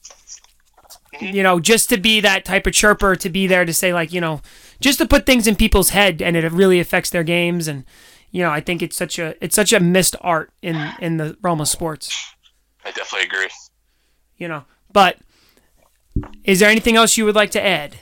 You 1.20 1.42
know, 1.42 1.60
just 1.60 1.88
to 1.90 1.96
be 1.96 2.20
that 2.20 2.44
type 2.44 2.66
of 2.66 2.72
chirper, 2.72 3.16
to 3.16 3.30
be 3.30 3.46
there 3.46 3.64
to 3.64 3.72
say 3.72 3.92
like, 3.92 4.12
you 4.12 4.20
know, 4.20 4.40
just 4.80 4.98
to 4.98 5.06
put 5.06 5.26
things 5.26 5.46
in 5.46 5.56
people's 5.56 5.90
head, 5.90 6.20
and 6.20 6.36
it 6.36 6.50
really 6.50 6.80
affects 6.80 7.10
their 7.10 7.24
games. 7.24 7.68
And 7.68 7.84
you 8.30 8.42
know, 8.42 8.50
I 8.50 8.60
think 8.60 8.82
it's 8.82 8.96
such 8.96 9.18
a 9.18 9.34
it's 9.42 9.54
such 9.54 9.72
a 9.72 9.80
missed 9.80 10.16
art 10.20 10.52
in 10.62 10.76
in 11.00 11.16
the 11.18 11.36
realm 11.40 11.60
of 11.60 11.68
sports. 11.68 12.34
I 12.84 12.90
definitely 12.90 13.26
agree. 13.26 13.48
You 14.36 14.48
know, 14.48 14.64
but 14.92 15.18
is 16.44 16.60
there 16.60 16.70
anything 16.70 16.96
else 16.96 17.16
you 17.16 17.24
would 17.24 17.36
like 17.36 17.50
to 17.52 17.64
add? 17.64 17.96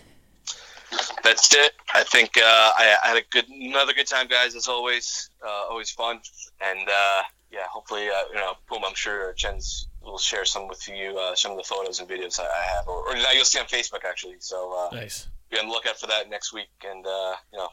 That's 1.22 1.54
it. 1.54 1.72
I 1.94 2.02
think 2.04 2.36
uh, 2.36 2.40
I, 2.42 2.96
I 3.04 3.08
had 3.08 3.16
a 3.16 3.22
good, 3.30 3.48
another 3.48 3.92
good 3.94 4.06
time, 4.06 4.26
guys. 4.26 4.54
As 4.54 4.66
always, 4.66 5.30
uh, 5.46 5.66
always 5.70 5.90
fun, 5.90 6.20
and 6.60 6.88
uh, 6.88 7.22
yeah, 7.50 7.66
hopefully, 7.70 8.08
uh, 8.08 8.28
you 8.30 8.36
know, 8.36 8.54
boom. 8.68 8.82
I'm 8.84 8.94
sure 8.94 9.32
Chens 9.34 9.88
will 10.04 10.18
share 10.18 10.44
some 10.44 10.68
with 10.68 10.86
you, 10.88 11.16
uh, 11.18 11.34
some 11.34 11.52
of 11.52 11.56
the 11.58 11.62
photos 11.64 12.00
and 12.00 12.08
videos 12.08 12.38
I, 12.40 12.44
I 12.44 12.76
have, 12.76 12.88
or, 12.88 13.08
or 13.10 13.14
now 13.14 13.30
you'll 13.34 13.44
see 13.44 13.58
on 13.58 13.66
Facebook 13.66 14.04
actually. 14.08 14.36
So 14.40 14.72
uh, 14.92 14.94
Nice. 14.94 15.28
be 15.50 15.58
on 15.58 15.66
the 15.66 15.72
lookout 15.72 15.98
for 15.98 16.06
that 16.08 16.28
next 16.30 16.52
week. 16.52 16.68
And 16.88 17.06
uh, 17.06 17.34
you 17.52 17.58
know, 17.58 17.68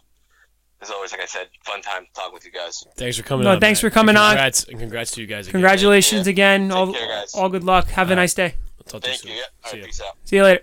as 0.81 0.89
always, 0.91 1.11
like 1.11 1.21
I 1.21 1.25
said, 1.25 1.47
fun 1.65 1.81
time 1.81 2.05
talking 2.15 2.33
with 2.33 2.45
you 2.45 2.51
guys. 2.51 2.83
Thanks 2.95 3.17
for 3.17 3.23
coming 3.23 3.43
No, 3.45 3.51
on. 3.51 3.59
thanks 3.59 3.83
Matt. 3.83 3.91
for 3.91 3.93
coming 3.93 4.15
and 4.15 4.23
on. 4.23 4.31
congrats, 4.31 4.63
And 4.65 4.79
congrats 4.79 5.11
to 5.11 5.21
you 5.21 5.27
guys 5.27 5.45
again. 5.47 5.51
Congratulations 5.53 6.27
Yeah. 6.27 6.31
again. 6.31 6.69
Take 6.69 6.77
All, 6.77 6.93
care, 6.93 7.07
guys. 7.07 7.33
all 7.33 7.49
good 7.49 7.63
luck. 7.63 7.87
Have 7.89 8.11
a 8.11 8.15
nice 8.15 8.33
day. 8.33 8.55
I'll 8.77 8.83
talk 8.85 9.01
to 9.01 9.09
Thank 9.09 9.23
you 9.25 9.31
you. 9.31 9.35
soon. 9.35 9.37
Yeah. 9.37 9.65
All 9.65 9.71
See 9.71 9.77
right. 9.77 9.81
ya. 9.81 9.85
Peace 9.87 10.01
out. 10.01 10.17
See 10.25 10.35
you 10.37 10.43
later. 10.43 10.61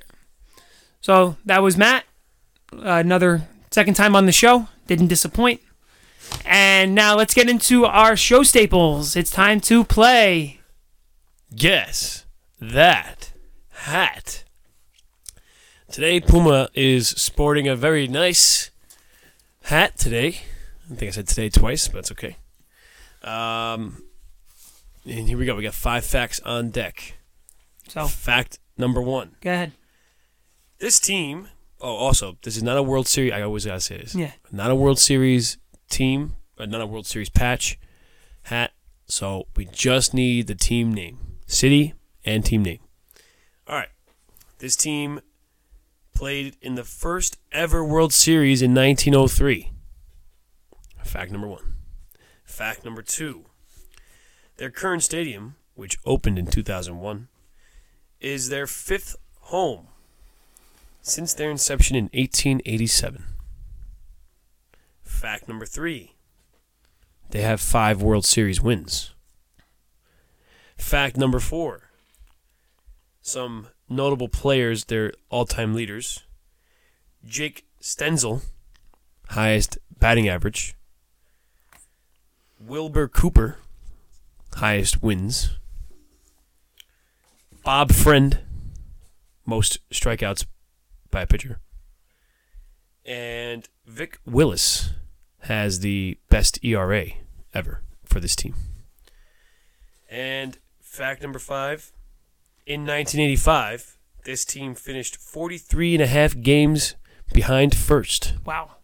So 1.02 1.36
that 1.44 1.62
was 1.62 1.76
Matt. 1.76 2.05
Uh, 2.72 2.78
another 3.05 3.43
second 3.70 3.94
time 3.94 4.16
on 4.16 4.26
the 4.26 4.32
show. 4.32 4.68
Didn't 4.86 5.09
disappoint. 5.09 5.60
And 6.44 6.94
now 6.94 7.14
let's 7.14 7.34
get 7.34 7.48
into 7.48 7.84
our 7.84 8.16
show 8.16 8.43
staples. 8.43 9.14
It's 9.16 9.30
time 9.30 9.60
to 9.62 9.84
play. 9.84 10.60
Guess 11.55 12.27
that 12.60 13.32
hat. 13.70 14.44
Today, 15.90 16.20
Puma 16.20 16.68
is 16.74 17.09
sporting 17.09 17.68
a 17.68 17.77
very 17.77 18.09
nice 18.09 18.70
hat 19.64 19.97
today. 19.97 20.40
I 20.90 20.94
think 20.94 21.09
I 21.09 21.10
said 21.12 21.28
today 21.28 21.48
twice, 21.48 21.89
but 21.89 21.98
it's 21.98 22.12
okay. 22.12 22.36
Um, 23.23 24.02
and 25.05 25.28
here 25.28 25.39
we 25.39 25.47
go. 25.47 25.55
We 25.55 25.62
got 25.62 25.74
five 25.74 26.05
facts 26.05 26.40
on 26.40 26.70
deck. 26.70 27.16
So 27.89 28.06
Fact 28.06 28.59
number 28.77 29.01
one. 29.01 29.36
go 29.40 29.52
ahead. 29.52 29.73
This 30.78 30.98
team. 31.01 31.48
Oh, 31.81 31.94
also, 31.94 32.36
this 32.43 32.56
is 32.56 32.62
not 32.62 32.77
a 32.77 32.82
World 32.82 33.06
Series. 33.06 33.32
I 33.32 33.43
always 33.43 33.64
gotta 33.66 33.81
say 33.81 33.98
this. 33.98 34.14
Yeah. 34.14 34.32
Not 34.51 34.70
a 34.70 34.74
World 34.74 34.98
Series 34.98 35.59
team. 35.89 36.36
uh, 36.59 36.66
Not 36.66 36.81
a 36.81 36.86
World 36.86 37.06
Series 37.06 37.28
patch 37.31 37.78
hat. 38.44 38.73
So 39.06 39.47
we 39.56 39.66
just 39.66 40.12
need 40.14 40.47
the 40.48 40.55
team 40.55 40.93
name, 40.93 41.18
city, 41.47 41.94
and 42.24 42.44
team 42.44 42.62
name. 42.62 42.81
All 43.66 43.77
right. 43.77 43.89
This 44.59 44.77
team 44.77 45.20
played 46.14 46.56
in 46.60 46.74
the 46.74 46.85
first 46.85 47.36
ever 47.52 47.85
World 47.85 48.12
Series 48.12 48.62
in 48.62 48.74
1903. 48.74 49.73
Fact 51.05 51.31
number 51.31 51.47
one. 51.47 51.74
Fact 52.44 52.85
number 52.85 53.02
two. 53.02 53.44
Their 54.56 54.70
current 54.70 55.02
stadium, 55.02 55.56
which 55.74 55.98
opened 56.05 56.39
in 56.39 56.47
2001, 56.47 57.28
is 58.20 58.48
their 58.48 58.66
fifth 58.66 59.16
home 59.40 59.89
since 61.02 61.35
their 61.35 61.51
inception 61.51 61.97
in 61.97 62.05
1887. 62.05 63.24
Fact 65.05 65.48
number 65.48 65.66
three 65.66 66.16
they 67.31 67.43
have 67.43 67.60
five 67.60 68.01
World 68.02 68.24
Series 68.24 68.60
wins. 68.60 69.12
Fact 70.77 71.16
number 71.16 71.40
four 71.40 71.82
some 73.20 73.66
notable 73.89 74.28
players, 74.28 74.85
their 74.85 75.12
all 75.31 75.44
time 75.44 75.74
leaders 75.74 76.23
Jake 77.24 77.66
Stenzel, 77.81 78.43
highest 79.31 79.78
batting 79.98 80.28
average, 80.28 80.74
Wilbur 82.61 83.09
Cooper, 83.09 83.59
highest 84.55 85.03
wins, 85.03 85.51
Bob 87.65 87.93
Friend, 87.93 88.39
most 89.44 89.78
strikeouts 89.90 90.47
by 91.11 91.23
a 91.23 91.27
pitcher. 91.27 91.61
And 93.05 93.69
Vic 93.86 94.19
Willis 94.24 94.90
has 95.40 95.81
the 95.81 96.19
best 96.28 96.65
ERA 96.65 97.07
ever 97.55 97.82
for 98.05 98.20
this 98.20 98.36
team. 98.36 98.55
And 100.09 100.59
fact 100.97 101.23
number 101.23 101.39
five 101.39 101.93
in 102.66 102.81
1985, 102.81 103.97
this 104.24 104.44
team 104.44 104.74
finished 104.74 105.16
43 105.16 105.94
and 105.94 106.02
a 106.02 106.06
half 106.06 106.40
games 106.40 106.94
behind 107.32 107.77
first. 107.77 108.35
Wow. 108.44 108.77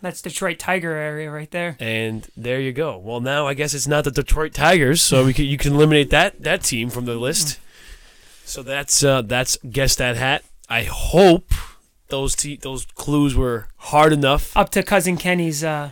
That's 0.00 0.22
Detroit 0.22 0.58
Tiger 0.58 0.92
area 0.92 1.30
right 1.30 1.50
there. 1.50 1.76
And 1.78 2.28
there 2.36 2.60
you 2.60 2.72
go. 2.72 2.96
Well, 2.98 3.20
now 3.20 3.46
I 3.46 3.54
guess 3.54 3.74
it's 3.74 3.86
not 3.86 4.04
the 4.04 4.10
Detroit 4.10 4.54
Tigers, 4.54 5.02
so 5.02 5.24
we 5.24 5.34
can, 5.34 5.44
you 5.44 5.58
can 5.58 5.74
eliminate 5.74 6.10
that 6.10 6.42
that 6.42 6.62
team 6.62 6.88
from 6.88 7.04
the 7.04 7.16
list. 7.16 7.58
So 8.44 8.62
that's 8.62 9.02
uh, 9.02 9.22
that's 9.22 9.58
guess 9.68 9.96
that 9.96 10.16
hat. 10.16 10.44
I 10.68 10.84
hope 10.84 11.50
those 12.08 12.36
te- 12.36 12.56
those 12.56 12.86
clues 12.94 13.34
were 13.34 13.68
hard 13.76 14.12
enough. 14.12 14.56
Up 14.56 14.70
to 14.70 14.84
cousin 14.84 15.16
Kenny's. 15.16 15.64
Uh, 15.64 15.90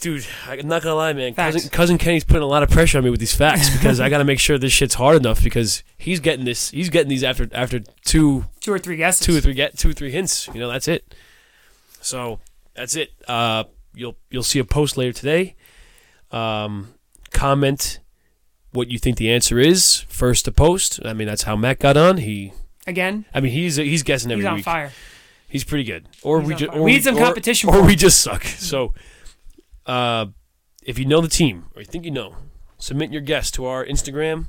Dude, 0.00 0.26
I'm 0.46 0.68
not 0.68 0.82
gonna 0.82 0.94
lie, 0.94 1.12
man. 1.12 1.34
Facts. 1.34 1.54
Cousin, 1.54 1.70
cousin 1.70 1.98
Kenny's 1.98 2.24
putting 2.24 2.42
a 2.42 2.46
lot 2.46 2.62
of 2.62 2.70
pressure 2.70 2.98
on 2.98 3.04
me 3.04 3.10
with 3.10 3.20
these 3.20 3.34
facts 3.34 3.70
because 3.70 4.00
I 4.00 4.08
gotta 4.08 4.24
make 4.24 4.38
sure 4.38 4.58
this 4.58 4.72
shit's 4.72 4.94
hard 4.94 5.16
enough 5.16 5.42
because 5.42 5.82
he's 5.96 6.20
getting 6.20 6.44
this. 6.44 6.70
He's 6.70 6.90
getting 6.90 7.08
these 7.08 7.24
after 7.24 7.48
after 7.52 7.80
two 8.04 8.44
two 8.60 8.72
or 8.72 8.78
three 8.78 8.96
guesses. 8.96 9.24
two 9.26 9.36
or 9.36 9.40
three 9.40 9.54
get 9.54 9.78
two 9.78 9.90
or 9.90 9.92
three 9.92 10.10
hints. 10.10 10.48
You 10.52 10.60
know, 10.60 10.68
that's 10.70 10.88
it. 10.88 11.14
So 12.00 12.40
that's 12.74 12.94
it. 12.96 13.10
Uh, 13.26 13.64
you'll 13.94 14.16
you'll 14.30 14.42
see 14.42 14.58
a 14.58 14.64
post 14.64 14.96
later 14.96 15.12
today. 15.12 15.56
Um, 16.30 16.94
comment 17.32 18.00
what 18.72 18.88
you 18.90 18.98
think 18.98 19.16
the 19.16 19.30
answer 19.32 19.58
is 19.58 20.04
first 20.08 20.44
to 20.46 20.52
post. 20.52 21.00
I 21.04 21.12
mean, 21.14 21.26
that's 21.28 21.44
how 21.44 21.56
Matt 21.56 21.78
got 21.78 21.96
on. 21.96 22.18
He, 22.18 22.52
Again, 22.86 23.24
I 23.32 23.40
mean, 23.40 23.52
he's 23.52 23.76
he's 23.76 24.02
guessing 24.02 24.30
every 24.30 24.42
he's 24.44 24.48
on 24.48 24.56
week. 24.56 24.64
fire. 24.64 24.92
He's 25.48 25.64
pretty 25.64 25.84
good. 25.84 26.08
Or 26.22 26.40
He's 26.40 26.48
we 26.48 26.54
just 26.56 26.72
or 26.74 26.82
We 26.82 26.92
need 26.92 27.04
some 27.04 27.16
competition 27.16 27.70
or 27.70 27.74
for 27.74 27.82
we 27.84 27.94
just 27.94 28.20
suck. 28.20 28.42
So, 28.44 28.92
uh, 29.86 30.26
if 30.82 30.98
you 30.98 31.04
know 31.04 31.20
the 31.20 31.28
team 31.28 31.66
or 31.74 31.82
you 31.82 31.86
think 31.86 32.04
you 32.04 32.10
know, 32.10 32.36
submit 32.78 33.10
your 33.10 33.22
guess 33.22 33.50
to 33.52 33.66
our 33.66 33.84
Instagram, 33.84 34.46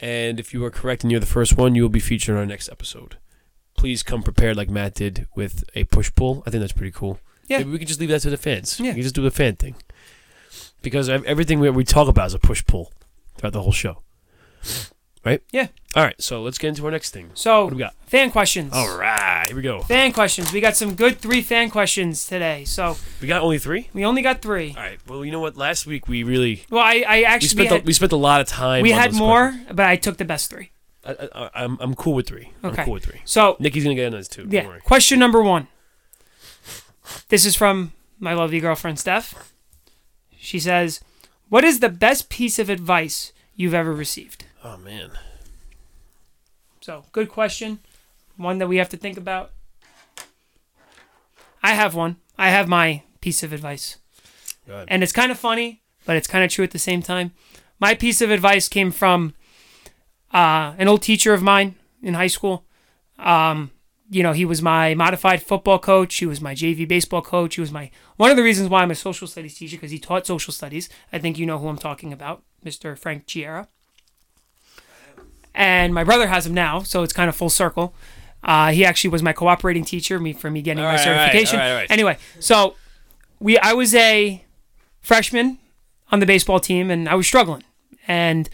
and 0.00 0.38
if 0.38 0.52
you 0.52 0.64
are 0.64 0.70
correct 0.70 1.02
and 1.02 1.10
you're 1.10 1.20
the 1.20 1.26
first 1.26 1.56
one, 1.56 1.74
you 1.74 1.82
will 1.82 1.88
be 1.88 2.00
featured 2.00 2.34
on 2.34 2.40
our 2.40 2.46
next 2.46 2.68
episode. 2.68 3.16
Please 3.76 4.02
come 4.02 4.22
prepared 4.22 4.56
like 4.56 4.68
Matt 4.68 4.94
did 4.94 5.26
with 5.34 5.64
a 5.74 5.84
push 5.84 6.10
pull. 6.14 6.42
I 6.46 6.50
think 6.50 6.60
that's 6.60 6.72
pretty 6.72 6.92
cool. 6.92 7.20
Yeah. 7.46 7.58
Maybe 7.58 7.70
we 7.70 7.78
could 7.78 7.88
just 7.88 8.00
leave 8.00 8.08
that 8.10 8.20
to 8.22 8.30
the 8.30 8.36
fans. 8.36 8.78
Yeah. 8.78 8.90
We 8.90 8.94
can 8.94 9.02
just 9.02 9.14
do 9.14 9.22
the 9.22 9.30
fan 9.30 9.56
thing. 9.56 9.76
Because 10.82 11.08
everything 11.08 11.60
we, 11.60 11.70
we 11.70 11.84
talk 11.84 12.08
about 12.08 12.26
is 12.28 12.34
a 12.34 12.38
push 12.38 12.64
pull 12.66 12.92
throughout 13.36 13.52
the 13.52 13.62
whole 13.62 13.72
show. 13.72 14.02
Right? 15.28 15.42
Yeah. 15.52 15.68
All 15.94 16.02
right, 16.04 16.20
so 16.22 16.42
let's 16.42 16.58
get 16.58 16.68
into 16.68 16.84
our 16.86 16.90
next 16.90 17.10
thing. 17.10 17.30
So 17.34 17.64
What 17.64 17.70
do 17.70 17.76
we 17.76 17.80
got? 17.80 17.94
fan 18.06 18.30
questions. 18.30 18.72
All 18.72 18.96
right, 18.96 19.44
here 19.46 19.56
we 19.56 19.62
go. 19.62 19.80
Fan 19.82 20.12
questions. 20.12 20.52
We 20.52 20.60
got 20.60 20.76
some 20.76 20.94
good 20.94 21.18
three 21.18 21.42
fan 21.42 21.70
questions 21.70 22.26
today. 22.26 22.64
So 22.64 22.96
We 23.20 23.28
got 23.28 23.42
only 23.42 23.58
three? 23.58 23.88
we 23.92 24.04
only 24.04 24.22
got 24.22 24.40
three. 24.42 24.70
All 24.76 24.82
right. 24.82 24.98
Well, 25.06 25.24
you 25.24 25.32
know 25.32 25.40
what? 25.40 25.56
Last 25.56 25.86
week 25.86 26.08
we 26.08 26.22
really 26.22 26.64
Well, 26.70 26.82
I, 26.82 27.04
I 27.06 27.16
we 27.18 27.24
actually 27.24 27.48
spent 27.48 27.68
had, 27.70 27.80
a, 27.82 27.84
we 27.84 27.92
spent 27.92 28.12
a 28.12 28.16
lot 28.16 28.40
of 28.40 28.46
time. 28.48 28.82
we 28.82 28.90
had 28.92 29.12
more, 29.12 29.48
questions. 29.50 29.76
but 29.76 29.86
I 29.86 29.96
took 29.96 30.16
the 30.18 30.24
best 30.24 30.50
three. 30.50 30.70
I, 31.04 31.28
I, 31.34 31.50
I'm 31.64 31.76
I'm 31.80 31.94
cool 31.94 32.14
with 32.14 32.26
three. 32.26 32.52
Okay. 32.64 32.80
I'm 32.80 32.84
cool 32.84 32.94
with 32.94 33.04
three. 33.04 33.20
So 33.24 33.56
Nikki's 33.58 33.84
gonna 33.84 33.94
get 33.96 34.06
on 34.06 34.12
those. 34.12 34.28
Don't 34.28 34.52
yeah, 34.52 34.66
worry. 34.66 34.80
question 34.80 35.18
number 35.18 35.42
one. 35.42 35.68
This 37.28 37.44
is 37.46 37.54
from 37.54 37.92
my 38.18 38.34
lovely 38.34 38.60
girlfriend 38.60 38.98
Steph. 38.98 39.52
She 40.38 40.58
says, 40.60 41.00
"What 41.48 41.64
is 41.64 41.80
the 41.80 41.88
best 41.88 42.28
piece 42.28 42.58
of 42.58 42.68
advice 42.70 43.32
you've 43.56 43.74
ever 43.74 43.92
received?" 43.92 44.44
Oh 44.64 44.76
man. 44.76 45.10
So 46.80 47.04
good 47.12 47.28
question, 47.28 47.80
one 48.36 48.58
that 48.58 48.66
we 48.68 48.76
have 48.76 48.88
to 48.90 48.96
think 48.96 49.16
about. 49.16 49.52
I 51.62 51.74
have 51.74 51.94
one. 51.94 52.16
I 52.36 52.50
have 52.50 52.68
my 52.68 53.02
piece 53.20 53.42
of 53.42 53.52
advice. 53.52 53.98
And 54.88 55.02
it's 55.02 55.12
kind 55.12 55.32
of 55.32 55.38
funny, 55.38 55.82
but 56.04 56.16
it's 56.16 56.26
kind 56.26 56.44
of 56.44 56.50
true 56.50 56.64
at 56.64 56.72
the 56.72 56.78
same 56.78 57.02
time. 57.02 57.32
My 57.80 57.94
piece 57.94 58.20
of 58.20 58.30
advice 58.30 58.68
came 58.68 58.90
from 58.90 59.34
uh, 60.32 60.74
an 60.78 60.88
old 60.88 61.02
teacher 61.02 61.32
of 61.32 61.42
mine 61.42 61.76
in 62.02 62.14
high 62.14 62.26
school. 62.26 62.64
Um, 63.18 63.70
you 64.10 64.22
know, 64.22 64.32
he 64.32 64.44
was 64.44 64.62
my 64.62 64.94
modified 64.94 65.42
football 65.42 65.78
coach. 65.78 66.14
He 66.16 66.26
was 66.26 66.40
my 66.40 66.54
JV 66.54 66.86
baseball 66.86 67.22
coach. 67.22 67.54
He 67.54 67.60
was 67.60 67.72
my 67.72 67.90
one 68.16 68.30
of 68.30 68.36
the 68.36 68.42
reasons 68.42 68.68
why 68.68 68.82
I'm 68.82 68.90
a 68.90 68.94
social 68.94 69.26
studies 69.26 69.56
teacher 69.56 69.76
because 69.76 69.90
he 69.90 69.98
taught 69.98 70.26
social 70.26 70.52
studies. 70.52 70.88
I 71.12 71.18
think 71.18 71.38
you 71.38 71.46
know 71.46 71.58
who 71.58 71.68
I'm 71.68 71.76
talking 71.78 72.12
about, 72.12 72.42
Mr. 72.64 72.96
Frank 72.98 73.26
Chiera. 73.26 73.68
And 75.58 75.92
my 75.92 76.04
brother 76.04 76.28
has 76.28 76.46
him 76.46 76.54
now, 76.54 76.82
so 76.84 77.02
it's 77.02 77.12
kind 77.12 77.28
of 77.28 77.34
full 77.34 77.50
circle. 77.50 77.92
Uh, 78.44 78.70
he 78.70 78.84
actually 78.84 79.10
was 79.10 79.24
my 79.24 79.32
cooperating 79.32 79.84
teacher, 79.84 80.20
me 80.20 80.32
for 80.32 80.50
me 80.52 80.62
getting 80.62 80.84
All 80.84 80.88
my 80.88 80.94
right, 80.94 81.02
certification. 81.04 81.58
all 81.58 81.64
right, 81.64 81.70
all 81.72 81.76
right. 81.78 81.90
Anyway, 81.90 82.16
so 82.38 82.76
we 83.40 83.58
I 83.58 83.72
was 83.72 83.92
a 83.92 84.44
freshman 85.00 85.58
on 86.12 86.20
the 86.20 86.26
baseball 86.26 86.60
team, 86.60 86.92
and 86.92 87.08
I 87.08 87.16
was 87.16 87.26
struggling, 87.26 87.64
and 88.06 88.48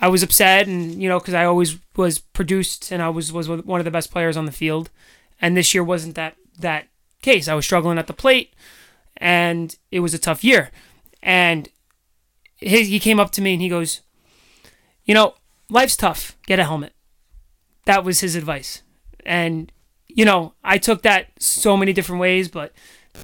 I 0.00 0.08
was 0.08 0.22
upset, 0.22 0.66
and 0.66 1.00
you 1.00 1.10
know, 1.10 1.18
because 1.18 1.34
I 1.34 1.44
always 1.44 1.76
was 1.94 2.20
produced, 2.20 2.90
and 2.90 3.02
I 3.02 3.10
was 3.10 3.30
was 3.30 3.46
one 3.46 3.78
of 3.78 3.84
the 3.84 3.90
best 3.90 4.10
players 4.10 4.36
on 4.38 4.46
the 4.46 4.52
field, 4.52 4.88
and 5.42 5.54
this 5.58 5.74
year 5.74 5.84
wasn't 5.84 6.14
that 6.14 6.36
that 6.58 6.86
case. 7.20 7.48
I 7.48 7.54
was 7.54 7.66
struggling 7.66 7.98
at 7.98 8.06
the 8.06 8.14
plate, 8.14 8.54
and 9.18 9.76
it 9.90 10.00
was 10.00 10.14
a 10.14 10.18
tough 10.18 10.42
year, 10.42 10.70
and 11.22 11.68
he, 12.56 12.84
he 12.84 12.98
came 12.98 13.20
up 13.20 13.30
to 13.32 13.42
me 13.42 13.52
and 13.52 13.60
he 13.62 13.68
goes, 13.68 14.00
you 15.04 15.12
know, 15.14 15.34
life's 15.70 15.96
tough. 15.96 16.36
Get 16.46 16.58
a 16.58 16.64
helmet. 16.64 16.92
That 17.84 18.04
was 18.04 18.20
his 18.20 18.34
advice, 18.34 18.82
and 19.24 19.72
you 20.06 20.24
know, 20.24 20.54
I 20.64 20.78
took 20.78 21.02
that 21.02 21.28
so 21.38 21.76
many 21.76 21.92
different 21.92 22.20
ways, 22.20 22.48
but 22.48 22.72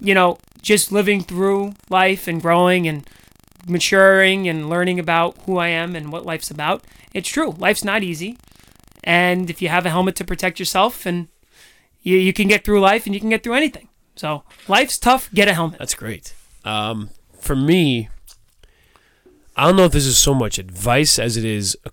you 0.01 0.15
know, 0.15 0.39
just 0.61 0.93
living 0.93 1.23
through 1.23 1.75
life 1.91 2.27
and 2.29 2.41
growing 2.41 2.89
and 2.89 3.09
maturing 3.67 4.49
and 4.49 4.69
learning 4.69 4.99
about 4.99 5.37
who 5.47 5.59
I 5.59 5.69
am 5.69 5.97
and 5.97 6.13
what 6.13 6.27
life's 6.27 6.51
about. 6.51 6.85
It's 7.13 7.29
true. 7.29 7.51
Life's 7.59 7.85
not 7.85 8.03
easy. 8.03 8.39
And 9.03 9.51
if 9.51 9.61
you 9.61 9.69
have 9.69 9.87
a 9.87 9.91
helmet 9.91 10.17
to 10.17 10.25
protect 10.25 10.59
yourself 10.59 11.07
and 11.07 11.29
you, 12.03 12.17
you 12.17 12.33
can 12.33 12.49
get 12.49 12.65
through 12.65 12.81
life 12.81 13.07
and 13.07 13.15
you 13.15 13.21
can 13.21 13.31
get 13.31 13.43
through 13.43 13.55
anything. 13.55 13.89
So 14.17 14.45
life's 14.69 14.99
tough. 14.99 15.31
Get 15.33 15.49
a 15.49 15.55
helmet. 15.55 15.79
That's 15.79 15.95
great. 15.95 16.35
Um, 16.65 17.11
for 17.39 17.57
me, 17.57 18.09
I 19.57 19.67
don't 19.67 19.77
know 19.77 19.85
if 19.85 19.93
this 19.93 20.07
is 20.07 20.19
so 20.19 20.35
much 20.35 20.59
advice 20.59 21.19
as 21.19 21.37
it 21.37 21.45
is 21.45 21.77
a, 21.85 21.91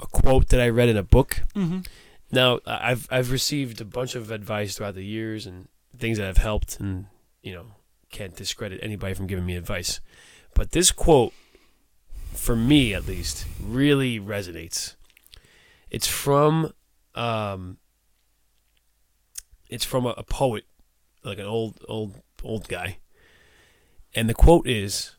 a 0.00 0.06
quote 0.06 0.48
that 0.48 0.60
I 0.60 0.68
read 0.68 0.88
in 0.88 0.96
a 0.96 1.02
book. 1.02 1.42
Mm-hmm. 1.54 1.80
Now, 2.32 2.60
I've 2.66 3.06
I've 3.10 3.30
received 3.30 3.80
a 3.80 3.84
bunch 3.84 4.14
of 4.14 4.30
advice 4.30 4.76
throughout 4.76 4.94
the 4.94 5.04
years 5.04 5.46
and 5.46 5.68
things 5.98 6.18
that 6.18 6.26
have 6.26 6.38
helped, 6.38 6.80
and 6.80 7.06
you 7.42 7.54
know, 7.54 7.66
can't 8.10 8.34
discredit 8.34 8.80
anybody 8.82 9.14
from 9.14 9.26
giving 9.26 9.46
me 9.46 9.56
advice. 9.56 10.00
But 10.54 10.72
this 10.72 10.90
quote, 10.90 11.32
for 12.32 12.56
me 12.56 12.94
at 12.94 13.06
least, 13.06 13.46
really 13.62 14.18
resonates. 14.18 14.94
It's 15.90 16.06
from, 16.06 16.72
um, 17.14 17.78
it's 19.68 19.84
from 19.84 20.06
a, 20.06 20.10
a 20.10 20.22
poet, 20.22 20.64
like 21.24 21.38
an 21.38 21.46
old 21.46 21.78
old 21.88 22.22
old 22.42 22.68
guy, 22.68 22.98
and 24.14 24.28
the 24.28 24.34
quote 24.34 24.66
is, 24.66 25.12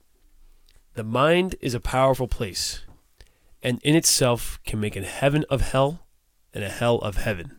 "The 0.95 1.03
mind 1.03 1.55
is 1.61 1.73
a 1.73 1.79
powerful 1.79 2.27
place, 2.27 2.83
and 3.63 3.79
in 3.83 3.95
itself 3.95 4.59
can 4.65 4.79
make 4.79 4.95
a 4.95 5.03
heaven 5.03 5.45
of 5.49 5.61
hell." 5.61 6.03
and 6.53 6.63
a 6.63 6.69
hell 6.69 6.97
of 6.99 7.17
heaven. 7.17 7.57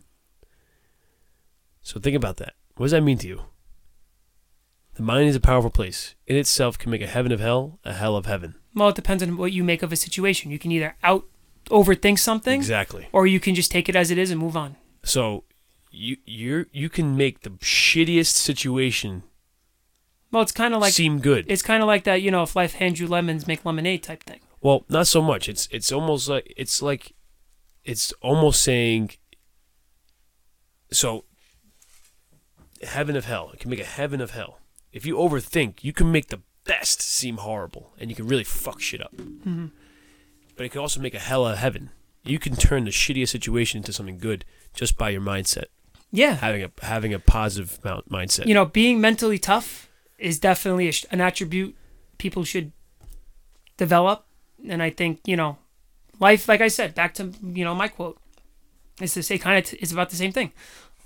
So 1.81 1.99
think 1.99 2.15
about 2.17 2.37
that. 2.37 2.53
What 2.75 2.85
does 2.85 2.91
that 2.91 3.01
mean 3.03 3.17
to 3.19 3.27
you? 3.27 3.41
The 4.95 5.03
mind 5.03 5.29
is 5.29 5.35
a 5.35 5.39
powerful 5.39 5.69
place. 5.69 6.15
In 6.27 6.35
itself 6.35 6.77
can 6.77 6.91
make 6.91 7.01
a 7.01 7.07
heaven 7.07 7.31
of 7.31 7.39
hell, 7.39 7.79
a 7.85 7.93
hell 7.93 8.17
of 8.17 8.25
heaven. 8.25 8.55
Well, 8.75 8.89
it 8.89 8.95
depends 8.95 9.23
on 9.23 9.37
what 9.37 9.53
you 9.53 9.63
make 9.63 9.83
of 9.83 9.93
a 9.93 9.95
situation. 9.95 10.51
You 10.51 10.59
can 10.59 10.71
either 10.71 10.95
out 11.01 11.25
overthink 11.69 12.19
something 12.19 12.55
Exactly. 12.59 13.07
or 13.13 13.25
you 13.27 13.39
can 13.39 13.55
just 13.55 13.71
take 13.71 13.87
it 13.87 13.95
as 13.95 14.11
it 14.11 14.17
is 14.17 14.31
and 14.31 14.39
move 14.39 14.57
on. 14.57 14.75
So 15.03 15.45
you 15.91 16.17
you 16.25 16.65
you 16.73 16.89
can 16.89 17.15
make 17.15 17.41
the 17.41 17.51
shittiest 17.51 18.33
situation 18.33 19.23
Well, 20.31 20.41
it's 20.41 20.51
kind 20.51 20.73
of 20.73 20.81
like 20.81 20.93
seem 20.93 21.19
good. 21.19 21.45
it's 21.47 21.61
kind 21.61 21.81
of 21.81 21.87
like 21.87 22.03
that, 22.03 22.21
you 22.21 22.31
know, 22.31 22.43
if 22.43 22.55
life 22.55 22.73
hands 22.75 22.99
you 22.99 23.07
lemons, 23.07 23.47
make 23.47 23.63
lemonade 23.63 24.03
type 24.03 24.23
thing. 24.23 24.41
Well, 24.61 24.85
not 24.89 25.07
so 25.07 25.21
much. 25.21 25.47
It's 25.47 25.67
it's 25.71 25.91
almost 25.91 26.27
like 26.27 26.53
it's 26.57 26.81
like 26.81 27.13
it's 27.83 28.11
almost 28.21 28.61
saying 28.61 29.11
so 30.91 31.25
heaven 32.81 33.15
of 33.15 33.25
hell. 33.25 33.51
It 33.53 33.59
can 33.59 33.69
make 33.69 33.79
a 33.79 33.85
heaven 33.85 34.21
of 34.21 34.31
hell. 34.31 34.59
If 34.91 35.05
you 35.05 35.15
overthink, 35.15 35.83
you 35.83 35.93
can 35.93 36.11
make 36.11 36.27
the 36.27 36.41
best 36.65 37.01
seem 37.01 37.37
horrible 37.37 37.93
and 37.99 38.09
you 38.09 38.15
can 38.15 38.27
really 38.27 38.43
fuck 38.43 38.79
shit 38.81 39.01
up. 39.01 39.15
Mm-hmm. 39.15 39.67
But 40.55 40.65
it 40.65 40.69
can 40.69 40.81
also 40.81 40.99
make 40.99 41.13
a 41.13 41.19
hell 41.19 41.47
of 41.47 41.57
heaven. 41.57 41.91
You 42.23 42.37
can 42.37 42.55
turn 42.55 42.85
the 42.85 42.91
shittiest 42.91 43.29
situation 43.29 43.77
into 43.77 43.93
something 43.93 44.17
good 44.17 44.45
just 44.73 44.97
by 44.97 45.09
your 45.09 45.21
mindset. 45.21 45.65
Yeah. 46.11 46.35
Having 46.35 46.63
a 46.63 46.71
having 46.81 47.13
a 47.13 47.19
positive 47.19 47.79
mindset. 47.83 48.45
You 48.45 48.53
know, 48.53 48.65
being 48.65 48.99
mentally 48.99 49.39
tough 49.39 49.89
is 50.17 50.39
definitely 50.39 50.89
a, 50.89 50.93
an 51.11 51.21
attribute 51.21 51.75
people 52.17 52.43
should 52.43 52.71
develop. 53.77 54.25
And 54.67 54.81
I 54.81 54.89
think, 54.89 55.21
you 55.25 55.35
know, 55.35 55.57
life, 56.19 56.47
like 56.47 56.61
I 56.61 56.67
said, 56.67 56.95
back 56.95 57.13
to, 57.15 57.31
you 57.43 57.63
know, 57.63 57.75
my 57.75 57.87
quote, 57.87 58.19
is 59.01 59.13
to 59.13 59.23
say 59.23 59.37
kind 59.37 59.63
of, 59.63 59.73
it's 59.79 59.91
about 59.91 60.09
the 60.09 60.15
same 60.15 60.31
thing. 60.31 60.51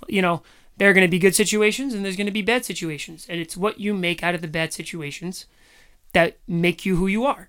You 0.08 0.22
know, 0.22 0.42
there 0.76 0.90
are 0.90 0.92
going 0.92 1.06
to 1.06 1.10
be 1.10 1.18
good 1.18 1.34
situations 1.34 1.94
and 1.94 2.04
there's 2.04 2.16
going 2.16 2.26
to 2.26 2.32
be 2.32 2.42
bad 2.42 2.64
situations. 2.64 3.26
And 3.28 3.40
it's 3.40 3.56
what 3.56 3.78
you 3.78 3.94
make 3.94 4.22
out 4.22 4.34
of 4.34 4.42
the 4.42 4.48
bad 4.48 4.72
situations 4.72 5.46
that 6.12 6.38
make 6.48 6.84
you 6.84 6.96
who 6.96 7.06
you 7.06 7.24
are. 7.24 7.48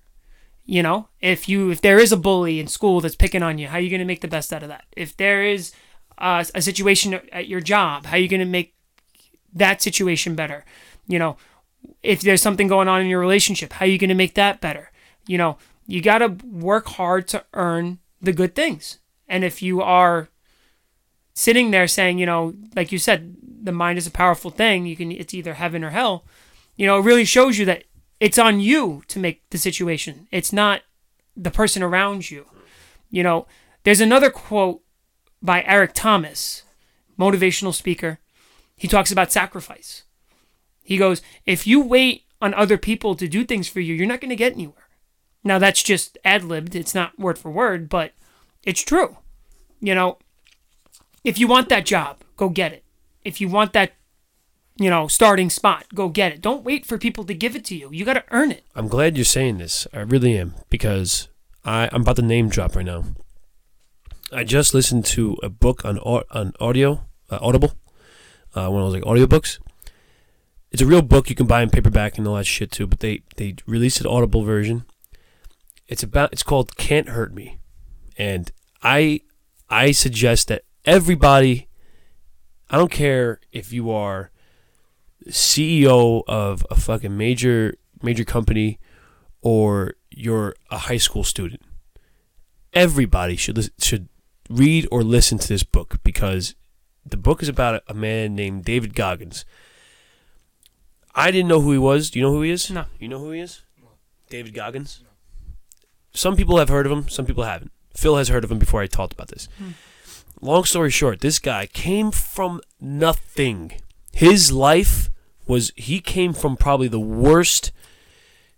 You 0.64 0.82
know, 0.82 1.08
if 1.20 1.48
you 1.48 1.70
if 1.70 1.80
there 1.80 1.98
is 1.98 2.10
a 2.10 2.16
bully 2.16 2.58
in 2.58 2.66
school 2.66 3.00
that's 3.00 3.14
picking 3.14 3.42
on 3.42 3.56
you, 3.56 3.68
how 3.68 3.78
are 3.78 3.80
you 3.80 3.90
going 3.90 4.00
to 4.00 4.04
make 4.04 4.20
the 4.20 4.28
best 4.28 4.52
out 4.52 4.64
of 4.64 4.68
that? 4.68 4.84
If 4.96 5.16
there 5.16 5.44
is 5.44 5.72
uh, 6.18 6.44
a 6.54 6.60
situation 6.60 7.14
at 7.30 7.46
your 7.46 7.60
job, 7.60 8.06
how 8.06 8.16
are 8.16 8.20
you 8.20 8.28
going 8.28 8.40
to 8.40 8.46
make 8.46 8.74
that 9.54 9.80
situation 9.80 10.34
better? 10.34 10.64
You 11.06 11.20
know, 11.20 11.36
if 12.02 12.20
there's 12.20 12.42
something 12.42 12.66
going 12.66 12.88
on 12.88 13.00
in 13.00 13.06
your 13.06 13.20
relationship, 13.20 13.74
how 13.74 13.84
are 13.84 13.88
you 13.88 13.98
going 13.98 14.08
to 14.08 14.14
make 14.14 14.34
that 14.34 14.60
better? 14.60 14.90
You 15.28 15.38
know, 15.38 15.56
you 15.86 16.00
got 16.00 16.18
to 16.18 16.28
work 16.44 16.88
hard 16.88 17.28
to 17.28 17.44
earn 17.52 17.98
the 18.20 18.32
good 18.32 18.54
things. 18.54 18.98
And 19.28 19.44
if 19.44 19.62
you 19.62 19.80
are 19.82 20.28
sitting 21.34 21.70
there 21.70 21.86
saying, 21.86 22.18
you 22.18 22.26
know, 22.26 22.54
like 22.74 22.92
you 22.92 22.98
said, 22.98 23.36
the 23.62 23.72
mind 23.72 23.98
is 23.98 24.06
a 24.06 24.12
powerful 24.12 24.50
thing, 24.50 24.86
you 24.86 24.96
can 24.96 25.10
it's 25.12 25.34
either 25.34 25.54
heaven 25.54 25.84
or 25.84 25.90
hell. 25.90 26.24
You 26.76 26.86
know, 26.86 26.98
it 26.98 27.04
really 27.04 27.24
shows 27.24 27.58
you 27.58 27.64
that 27.66 27.84
it's 28.20 28.38
on 28.38 28.60
you 28.60 29.02
to 29.08 29.18
make 29.18 29.48
the 29.50 29.58
situation. 29.58 30.28
It's 30.30 30.52
not 30.52 30.82
the 31.36 31.50
person 31.50 31.82
around 31.82 32.30
you. 32.30 32.46
You 33.10 33.22
know, 33.22 33.46
there's 33.84 34.00
another 34.00 34.30
quote 34.30 34.82
by 35.42 35.62
Eric 35.62 35.92
Thomas, 35.94 36.62
motivational 37.18 37.74
speaker. 37.74 38.18
He 38.76 38.88
talks 38.88 39.12
about 39.12 39.32
sacrifice. 39.32 40.04
He 40.82 40.96
goes, 40.96 41.22
if 41.44 41.66
you 41.66 41.80
wait 41.80 42.24
on 42.40 42.54
other 42.54 42.78
people 42.78 43.14
to 43.16 43.28
do 43.28 43.44
things 43.44 43.68
for 43.68 43.80
you, 43.80 43.94
you're 43.94 44.06
not 44.06 44.20
going 44.20 44.30
to 44.30 44.36
get 44.36 44.52
anywhere. 44.52 44.85
Now, 45.46 45.60
that's 45.60 45.82
just 45.82 46.18
ad 46.24 46.42
libbed. 46.42 46.74
It's 46.74 46.94
not 46.94 47.18
word 47.20 47.38
for 47.38 47.52
word, 47.52 47.88
but 47.88 48.12
it's 48.64 48.82
true. 48.82 49.18
You 49.80 49.94
know, 49.94 50.18
if 51.22 51.38
you 51.38 51.46
want 51.46 51.68
that 51.68 51.86
job, 51.86 52.18
go 52.36 52.48
get 52.48 52.72
it. 52.72 52.82
If 53.24 53.40
you 53.40 53.48
want 53.48 53.72
that, 53.72 53.92
you 54.76 54.90
know, 54.90 55.06
starting 55.06 55.48
spot, 55.48 55.86
go 55.94 56.08
get 56.08 56.32
it. 56.32 56.40
Don't 56.40 56.64
wait 56.64 56.84
for 56.84 56.98
people 56.98 57.22
to 57.24 57.32
give 57.32 57.54
it 57.54 57.64
to 57.66 57.76
you. 57.76 57.88
You 57.92 58.04
got 58.04 58.14
to 58.14 58.24
earn 58.32 58.50
it. 58.50 58.64
I'm 58.74 58.88
glad 58.88 59.16
you're 59.16 59.24
saying 59.24 59.58
this. 59.58 59.86
I 59.92 60.00
really 60.00 60.36
am 60.36 60.54
because 60.68 61.28
I, 61.64 61.88
I'm 61.92 62.02
about 62.02 62.16
to 62.16 62.22
name 62.22 62.48
drop 62.48 62.74
right 62.74 62.84
now. 62.84 63.04
I 64.32 64.42
just 64.42 64.74
listened 64.74 65.04
to 65.06 65.36
a 65.44 65.48
book 65.48 65.84
on 65.84 65.98
on 65.98 66.54
audio, 66.58 67.04
uh, 67.30 67.38
Audible, 67.40 67.74
uh, 68.56 68.68
one 68.68 68.82
of 68.82 68.90
those 68.90 69.00
like 69.00 69.04
audiobooks. 69.04 69.60
It's 70.72 70.82
a 70.82 70.86
real 70.86 71.02
book 71.02 71.30
you 71.30 71.36
can 71.36 71.46
buy 71.46 71.62
in 71.62 71.70
paperback 71.70 72.18
and 72.18 72.26
all 72.26 72.34
that 72.34 72.46
shit 72.46 72.72
too, 72.72 72.88
but 72.88 72.98
they 72.98 73.22
they 73.36 73.54
released 73.64 74.00
an 74.00 74.08
Audible 74.08 74.42
version. 74.42 74.84
It's 75.88 76.02
about 76.02 76.32
it's 76.32 76.42
called 76.42 76.76
Can't 76.76 77.10
Hurt 77.10 77.32
Me, 77.32 77.58
and 78.18 78.50
I 78.82 79.20
I 79.68 79.92
suggest 79.92 80.48
that 80.48 80.62
everybody, 80.84 81.68
I 82.70 82.76
don't 82.76 82.90
care 82.90 83.40
if 83.52 83.72
you 83.72 83.90
are 83.90 84.30
CEO 85.28 86.22
of 86.26 86.66
a 86.70 86.76
fucking 86.76 87.16
major 87.16 87.76
major 88.02 88.24
company 88.24 88.78
or 89.42 89.94
you're 90.10 90.54
a 90.70 90.78
high 90.78 90.96
school 90.96 91.24
student. 91.24 91.62
Everybody 92.72 93.36
should 93.36 93.70
should 93.78 94.08
read 94.48 94.86
or 94.90 95.02
listen 95.02 95.38
to 95.38 95.48
this 95.48 95.62
book 95.62 95.96
because 96.02 96.54
the 97.04 97.16
book 97.16 97.42
is 97.42 97.48
about 97.48 97.76
a, 97.76 97.82
a 97.88 97.94
man 97.94 98.34
named 98.34 98.64
David 98.64 98.94
Goggins. 98.94 99.44
I 101.14 101.30
didn't 101.30 101.48
know 101.48 101.60
who 101.60 101.72
he 101.72 101.78
was. 101.78 102.10
Do 102.10 102.18
you 102.18 102.24
know 102.24 102.32
who 102.32 102.42
he 102.42 102.50
is? 102.50 102.70
No. 102.70 102.84
You 102.98 103.08
know 103.08 103.18
who 103.18 103.30
he 103.30 103.40
is? 103.40 103.62
David 104.28 104.52
Goggins. 104.52 105.02
Some 106.16 106.34
people 106.34 106.56
have 106.56 106.70
heard 106.70 106.86
of 106.86 106.92
him. 106.92 107.08
Some 107.08 107.26
people 107.26 107.44
haven't. 107.44 107.72
Phil 107.94 108.16
has 108.16 108.28
heard 108.28 108.42
of 108.42 108.50
him 108.50 108.58
before 108.58 108.80
I 108.80 108.86
talked 108.86 109.12
about 109.12 109.28
this. 109.28 109.48
Hmm. 109.58 109.70
Long 110.40 110.64
story 110.64 110.90
short, 110.90 111.20
this 111.20 111.38
guy 111.38 111.66
came 111.66 112.10
from 112.10 112.60
nothing. 112.80 113.72
His 114.12 114.50
life 114.50 115.10
was 115.46 115.72
he 115.76 116.00
came 116.00 116.32
from 116.32 116.56
probably 116.56 116.88
the 116.88 117.00
worst 117.00 117.70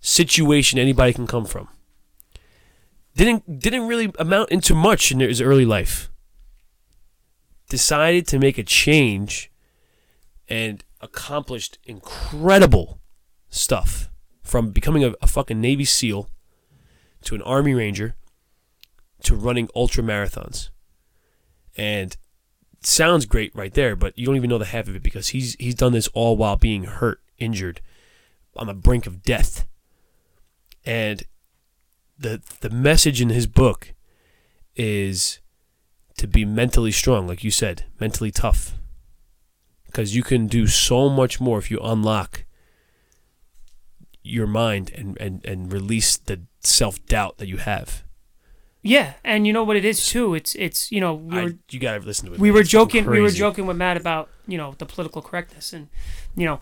situation 0.00 0.78
anybody 0.78 1.12
can 1.12 1.26
come 1.26 1.44
from. 1.44 1.68
Didn't 3.16 3.58
didn't 3.58 3.88
really 3.88 4.12
amount 4.18 4.50
into 4.50 4.74
much 4.74 5.10
in 5.10 5.18
his 5.18 5.40
early 5.40 5.64
life. 5.64 6.10
Decided 7.68 8.26
to 8.28 8.38
make 8.38 8.56
a 8.56 8.62
change 8.62 9.50
and 10.48 10.84
accomplished 11.00 11.78
incredible 11.84 13.00
stuff 13.50 14.10
from 14.42 14.70
becoming 14.70 15.04
a, 15.04 15.14
a 15.20 15.26
fucking 15.26 15.60
Navy 15.60 15.84
SEAL 15.84 16.30
to 17.22 17.34
an 17.34 17.42
Army 17.42 17.74
Ranger 17.74 18.14
to 19.22 19.34
running 19.34 19.68
ultra 19.74 20.02
marathons. 20.02 20.70
And 21.76 22.16
sounds 22.80 23.26
great 23.26 23.54
right 23.54 23.74
there, 23.74 23.96
but 23.96 24.16
you 24.18 24.26
don't 24.26 24.36
even 24.36 24.50
know 24.50 24.58
the 24.58 24.64
half 24.66 24.88
of 24.88 24.96
it 24.96 25.02
because 25.02 25.28
he's 25.28 25.54
he's 25.58 25.74
done 25.74 25.92
this 25.92 26.08
all 26.08 26.36
while 26.36 26.56
being 26.56 26.84
hurt, 26.84 27.20
injured, 27.38 27.80
on 28.56 28.66
the 28.66 28.74
brink 28.74 29.06
of 29.06 29.22
death. 29.22 29.66
and 30.84 31.24
the 32.18 32.42
the 32.60 32.70
message 32.70 33.20
in 33.20 33.28
his 33.28 33.46
book 33.46 33.94
is 34.74 35.38
to 36.16 36.26
be 36.26 36.44
mentally 36.44 36.90
strong, 36.90 37.28
like 37.28 37.44
you 37.44 37.50
said, 37.50 37.84
mentally 38.00 38.30
tough, 38.32 38.74
because 39.86 40.16
you 40.16 40.22
can 40.22 40.48
do 40.48 40.66
so 40.66 41.08
much 41.08 41.40
more 41.40 41.58
if 41.58 41.70
you 41.70 41.78
unlock 41.80 42.44
your 44.22 44.46
mind 44.46 44.90
and 44.94 45.16
and 45.20 45.44
and 45.44 45.72
release 45.72 46.16
the 46.16 46.40
self 46.60 47.04
doubt 47.06 47.38
that 47.38 47.46
you 47.48 47.56
have. 47.58 48.02
Yeah, 48.82 49.14
and 49.24 49.46
you 49.46 49.52
know 49.52 49.64
what 49.64 49.76
it 49.76 49.84
is 49.84 50.08
too. 50.08 50.34
It's 50.34 50.54
it's 50.54 50.90
you 50.92 51.00
know 51.00 51.14
we 51.14 51.38
I- 51.38 51.54
you 51.70 51.78
gotta 51.80 52.00
listen 52.04 52.26
to 52.28 52.34
it. 52.34 52.38
we 52.40 52.48
man. 52.48 52.54
were 52.54 52.60
It's 52.60 52.70
joking 52.70 53.06
we 53.06 53.20
were 53.20 53.30
joking 53.30 53.66
with 53.66 53.76
Matt 53.76 53.96
about 53.96 54.28
you 54.46 54.56
know 54.56 54.74
the 54.78 54.86
political 54.86 55.20
correctness 55.22 55.72
and 55.72 55.88
you 56.36 56.46
know 56.46 56.60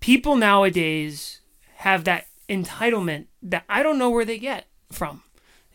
people 0.00 0.36
nowadays 0.36 1.40
have 1.76 2.04
that 2.04 2.26
entitlement 2.48 3.26
that 3.42 3.64
I 3.68 3.82
don't 3.82 3.98
know 3.98 4.10
where 4.10 4.24
they 4.24 4.38
get 4.38 4.66
from, 4.90 5.22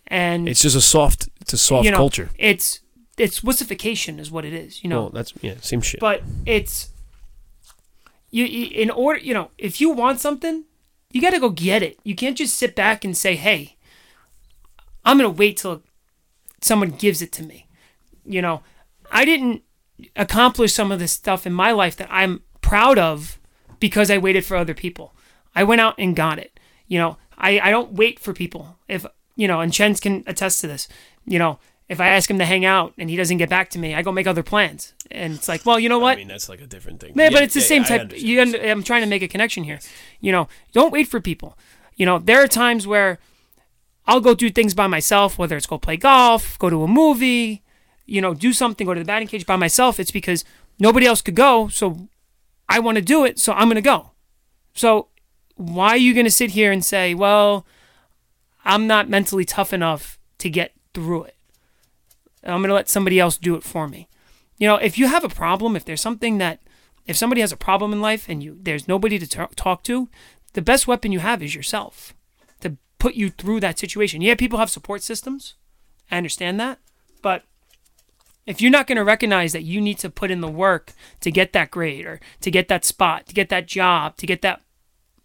and 0.05 0.47
It's 0.47 0.61
just 0.61 0.75
a 0.75 0.81
soft. 0.81 1.27
It's 1.41 1.53
a 1.53 1.57
soft 1.57 1.85
you 1.85 1.91
know 1.91 1.97
culture. 1.97 2.29
it's 2.37 2.81
it's 3.17 3.41
wussification 3.41 4.19
is 4.19 4.29
what 4.29 4.45
it 4.45 4.53
is. 4.53 4.83
You 4.83 4.89
know, 4.89 5.01
well, 5.01 5.09
that's 5.09 5.33
yeah, 5.41 5.55
same 5.61 5.81
shit. 5.81 5.99
but 5.99 6.21
it's 6.45 6.89
you 8.29 8.45
in 8.45 8.91
order 8.91 9.19
you 9.19 9.33
know 9.33 9.49
if 9.57 9.81
you 9.81 9.89
want 9.89 10.19
something 10.19 10.65
you 11.11 11.21
got 11.21 11.31
to 11.31 11.39
go 11.39 11.49
get 11.49 11.83
it. 11.83 11.99
You 12.03 12.15
can't 12.15 12.37
just 12.37 12.55
sit 12.55 12.75
back 12.75 13.03
and 13.03 13.15
say 13.15 13.35
hey 13.35 13.75
i'm 15.05 15.17
gonna 15.17 15.29
wait 15.29 15.57
till 15.57 15.81
someone 16.61 16.89
gives 16.89 17.21
it 17.21 17.31
to 17.33 17.43
me. 17.43 17.67
You 18.25 18.41
know 18.41 18.61
i 19.11 19.25
didn't 19.25 19.63
accomplish 20.15 20.73
some 20.73 20.91
of 20.91 20.99
the 20.99 21.07
stuff 21.07 21.47
in 21.47 21.53
my 21.53 21.71
life 21.71 21.95
that 21.95 22.09
i'm 22.11 22.43
proud 22.61 22.99
of 22.99 23.39
because 23.79 24.11
i 24.11 24.17
waited 24.17 24.45
for 24.45 24.57
other 24.57 24.73
people. 24.73 25.15
I 25.55 25.63
went 25.63 25.81
out 25.81 25.95
and 25.97 26.15
got 26.15 26.39
it. 26.39 26.59
You 26.87 26.99
know 26.99 27.17
i, 27.37 27.59
I 27.59 27.71
don't 27.71 27.93
wait 27.93 28.19
for 28.19 28.33
people. 28.33 28.77
If 28.87 29.05
you 29.35 29.47
know 29.47 29.61
and 29.61 29.73
chens 29.73 29.99
can 29.99 30.23
attest 30.27 30.61
to 30.61 30.67
this. 30.67 30.87
You 31.25 31.39
know 31.39 31.59
if 31.89 31.99
i 31.99 32.07
ask 32.07 32.29
him 32.29 32.37
to 32.37 32.45
hang 32.45 32.65
out 32.65 32.93
and 32.97 33.09
he 33.09 33.15
doesn't 33.15 33.37
get 33.37 33.49
back 33.49 33.69
to 33.69 33.79
me 33.79 33.95
i 33.95 34.01
go 34.01 34.11
make 34.11 34.27
other 34.27 34.43
plans 34.43 34.93
and 35.11 35.33
it's 35.33 35.47
like 35.47 35.65
well 35.65 35.79
you 35.79 35.89
know 35.89 35.99
what 35.99 36.13
I 36.13 36.15
mean, 36.17 36.27
that's 36.27 36.49
like 36.49 36.61
a 36.61 36.67
different 36.67 36.99
thing. 36.99 37.13
yeah, 37.15 37.29
but 37.29 37.43
it's 37.43 37.53
the 37.53 37.61
yeah, 37.61 37.65
same 37.65 37.83
I 37.83 37.85
type. 37.85 38.13
You, 38.15 38.37
what 38.37 38.41
un- 38.47 38.53
you're 38.53 38.61
saying. 38.61 38.71
I'm 38.71 38.83
trying 38.83 39.01
to 39.01 39.07
make 39.07 39.21
a 39.21 39.27
connection 39.27 39.63
here. 39.63 39.79
You 40.19 40.31
know, 40.31 40.47
don't 40.73 40.91
wait 40.91 41.07
for 41.07 41.21
people. 41.21 41.57
You 41.95 42.05
know, 42.05 42.19
there 42.19 42.43
are 42.43 42.47
times 42.47 42.85
where 42.85 43.19
I'll 44.05 44.19
go 44.19 44.33
do 44.35 44.49
things 44.49 44.73
by 44.73 44.87
myself, 44.87 45.37
whether 45.37 45.55
it's 45.55 45.65
go 45.65 45.77
play 45.77 45.97
golf, 45.97 46.59
go 46.59 46.69
to 46.69 46.83
a 46.83 46.87
movie, 46.87 47.63
you 48.05 48.21
know, 48.21 48.33
do 48.33 48.53
something, 48.53 48.85
go 48.85 48.93
to 48.93 48.99
the 48.99 49.05
batting 49.05 49.27
cage 49.27 49.45
by 49.45 49.55
myself. 49.55 49.99
It's 49.99 50.11
because 50.11 50.43
nobody 50.79 51.05
else 51.05 51.21
could 51.21 51.35
go, 51.35 51.67
so 51.69 52.07
I 52.67 52.79
want 52.79 52.97
to 52.97 53.01
do 53.01 53.25
it, 53.25 53.39
so 53.39 53.53
I'm 53.53 53.67
going 53.67 53.75
to 53.75 53.81
go. 53.81 54.11
So 54.73 55.07
why 55.55 55.89
are 55.89 55.97
you 55.97 56.13
going 56.13 56.25
to 56.25 56.31
sit 56.31 56.51
here 56.51 56.71
and 56.71 56.83
say, 56.83 57.13
well, 57.13 57.65
I'm 58.65 58.87
not 58.87 59.09
mentally 59.09 59.45
tough 59.45 59.73
enough 59.73 60.19
to 60.39 60.49
get 60.49 60.73
through 60.93 61.23
it? 61.23 61.36
I'm 62.53 62.61
going 62.61 62.69
to 62.69 62.75
let 62.75 62.89
somebody 62.89 63.19
else 63.19 63.37
do 63.37 63.55
it 63.55 63.63
for 63.63 63.87
me. 63.87 64.07
You 64.57 64.67
know, 64.67 64.75
if 64.75 64.97
you 64.97 65.07
have 65.07 65.23
a 65.23 65.29
problem, 65.29 65.75
if 65.75 65.85
there's 65.85 66.01
something 66.01 66.37
that, 66.39 66.59
if 67.05 67.15
somebody 67.15 67.41
has 67.41 67.51
a 67.51 67.57
problem 67.57 67.93
in 67.93 68.01
life 68.01 68.27
and 68.27 68.43
you 68.43 68.57
there's 68.61 68.87
nobody 68.87 69.19
to 69.19 69.27
talk 69.27 69.55
talk 69.55 69.83
to, 69.83 70.09
the 70.53 70.61
best 70.61 70.87
weapon 70.87 71.11
you 71.11 71.19
have 71.19 71.43
is 71.43 71.55
yourself 71.55 72.13
to 72.61 72.77
put 72.99 73.15
you 73.15 73.29
through 73.29 73.59
that 73.59 73.79
situation. 73.79 74.21
Yeah, 74.21 74.35
people 74.35 74.59
have 74.59 74.69
support 74.69 75.03
systems. 75.03 75.55
I 76.09 76.17
understand 76.17 76.59
that. 76.59 76.79
But 77.21 77.43
if 78.45 78.61
you're 78.61 78.71
not 78.71 78.87
going 78.87 78.97
to 78.97 79.03
recognize 79.03 79.51
that 79.53 79.63
you 79.63 79.79
need 79.79 79.99
to 79.99 80.09
put 80.09 80.31
in 80.31 80.41
the 80.41 80.47
work 80.47 80.93
to 81.21 81.31
get 81.31 81.53
that 81.53 81.69
grade 81.69 82.05
or 82.05 82.19
to 82.41 82.49
get 82.49 82.69
that 82.69 82.85
spot, 82.85 83.27
to 83.27 83.33
get 83.33 83.49
that 83.49 83.67
job, 83.67 84.17
to 84.17 84.25
get 84.25 84.41
that 84.41 84.61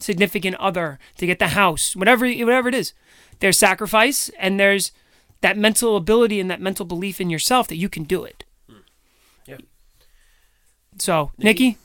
significant 0.00 0.56
other, 0.56 0.98
to 1.16 1.26
get 1.26 1.38
the 1.38 1.48
house, 1.48 1.96
whatever 1.96 2.28
whatever 2.28 2.68
it 2.68 2.74
is, 2.74 2.92
there's 3.40 3.56
sacrifice 3.56 4.30
and 4.38 4.58
there's 4.58 4.92
that 5.42 5.56
mental 5.58 5.96
ability 5.96 6.40
and 6.40 6.50
that 6.50 6.60
mental 6.60 6.86
belief 6.86 7.20
in 7.20 7.30
yourself 7.30 7.68
that 7.68 7.76
you 7.76 7.88
can 7.88 8.04
do 8.04 8.24
it. 8.24 8.44
Yeah. 9.46 9.58
So, 10.98 11.30
Nikki, 11.38 11.76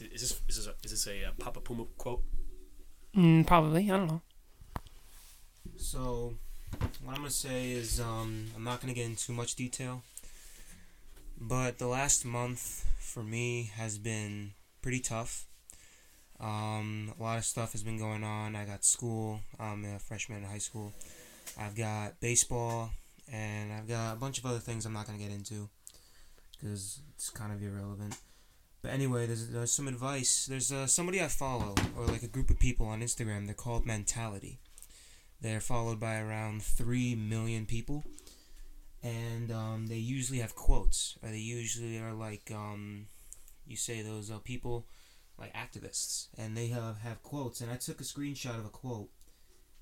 Is 0.00 0.20
this 0.22 0.40
is 0.48 0.56
this 0.56 0.66
a, 0.66 0.74
is 0.84 0.90
this 0.90 1.06
a 1.06 1.24
uh, 1.28 1.30
Papa 1.38 1.60
Puma 1.60 1.84
quote? 1.98 2.22
mm, 3.16 3.46
probably. 3.46 3.90
I 3.90 3.96
don't 3.96 4.06
know. 4.08 4.22
So, 5.76 6.34
what 7.02 7.12
I'm 7.12 7.16
gonna 7.16 7.30
say 7.30 7.70
is, 7.72 8.00
um, 8.00 8.46
I'm 8.56 8.64
not 8.64 8.80
gonna 8.80 8.92
get 8.94 9.06
into 9.06 9.26
too 9.26 9.32
much 9.32 9.54
detail, 9.54 10.02
but 11.40 11.78
the 11.78 11.86
last 11.86 12.24
month 12.24 12.86
for 12.98 13.22
me 13.22 13.70
has 13.76 13.98
been 13.98 14.52
pretty 14.82 15.00
tough. 15.00 15.46
Um, 16.38 17.12
a 17.18 17.22
lot 17.22 17.38
of 17.38 17.44
stuff 17.44 17.72
has 17.72 17.82
been 17.82 17.98
going 17.98 18.24
on. 18.24 18.56
I 18.56 18.64
got 18.64 18.84
school. 18.84 19.40
I'm 19.58 19.84
a 19.84 19.98
freshman 19.98 20.38
in 20.38 20.44
high 20.44 20.58
school. 20.58 20.92
I've 21.60 21.76
got 21.76 22.20
baseball, 22.20 22.90
and 23.30 23.72
I've 23.72 23.86
got 23.86 24.14
a 24.14 24.16
bunch 24.16 24.38
of 24.38 24.46
other 24.46 24.58
things 24.58 24.86
I'm 24.86 24.94
not 24.94 25.06
gonna 25.06 25.18
get 25.18 25.30
into 25.30 25.68
because 26.52 27.00
it's 27.14 27.30
kind 27.30 27.52
of 27.52 27.62
irrelevant. 27.62 28.16
But 28.82 28.92
anyway, 28.92 29.26
there's, 29.26 29.48
there's 29.48 29.72
some 29.72 29.88
advice. 29.88 30.46
There's 30.46 30.72
uh, 30.72 30.86
somebody 30.86 31.20
I 31.20 31.28
follow, 31.28 31.74
or 31.96 32.06
like 32.06 32.22
a 32.22 32.28
group 32.28 32.48
of 32.50 32.58
people 32.58 32.86
on 32.86 33.02
Instagram. 33.02 33.44
They're 33.44 33.54
called 33.54 33.84
Mentality. 33.84 34.58
They're 35.40 35.60
followed 35.60 36.00
by 36.00 36.18
around 36.18 36.62
3 36.62 37.14
million 37.14 37.66
people. 37.66 38.04
And 39.02 39.50
um, 39.50 39.86
they 39.86 39.96
usually 39.96 40.40
have 40.40 40.54
quotes, 40.54 41.18
or 41.22 41.30
they 41.30 41.38
usually 41.38 41.98
are 41.98 42.12
like, 42.12 42.50
um, 42.54 43.06
you 43.66 43.76
say 43.76 44.02
those 44.02 44.30
uh, 44.30 44.38
people, 44.38 44.86
like 45.38 45.54
activists, 45.54 46.28
and 46.36 46.56
they 46.56 46.68
have, 46.68 46.98
have 46.98 47.22
quotes. 47.22 47.60
And 47.62 47.70
I 47.70 47.76
took 47.76 48.00
a 48.00 48.04
screenshot 48.04 48.58
of 48.58 48.66
a 48.66 48.70
quote 48.70 49.08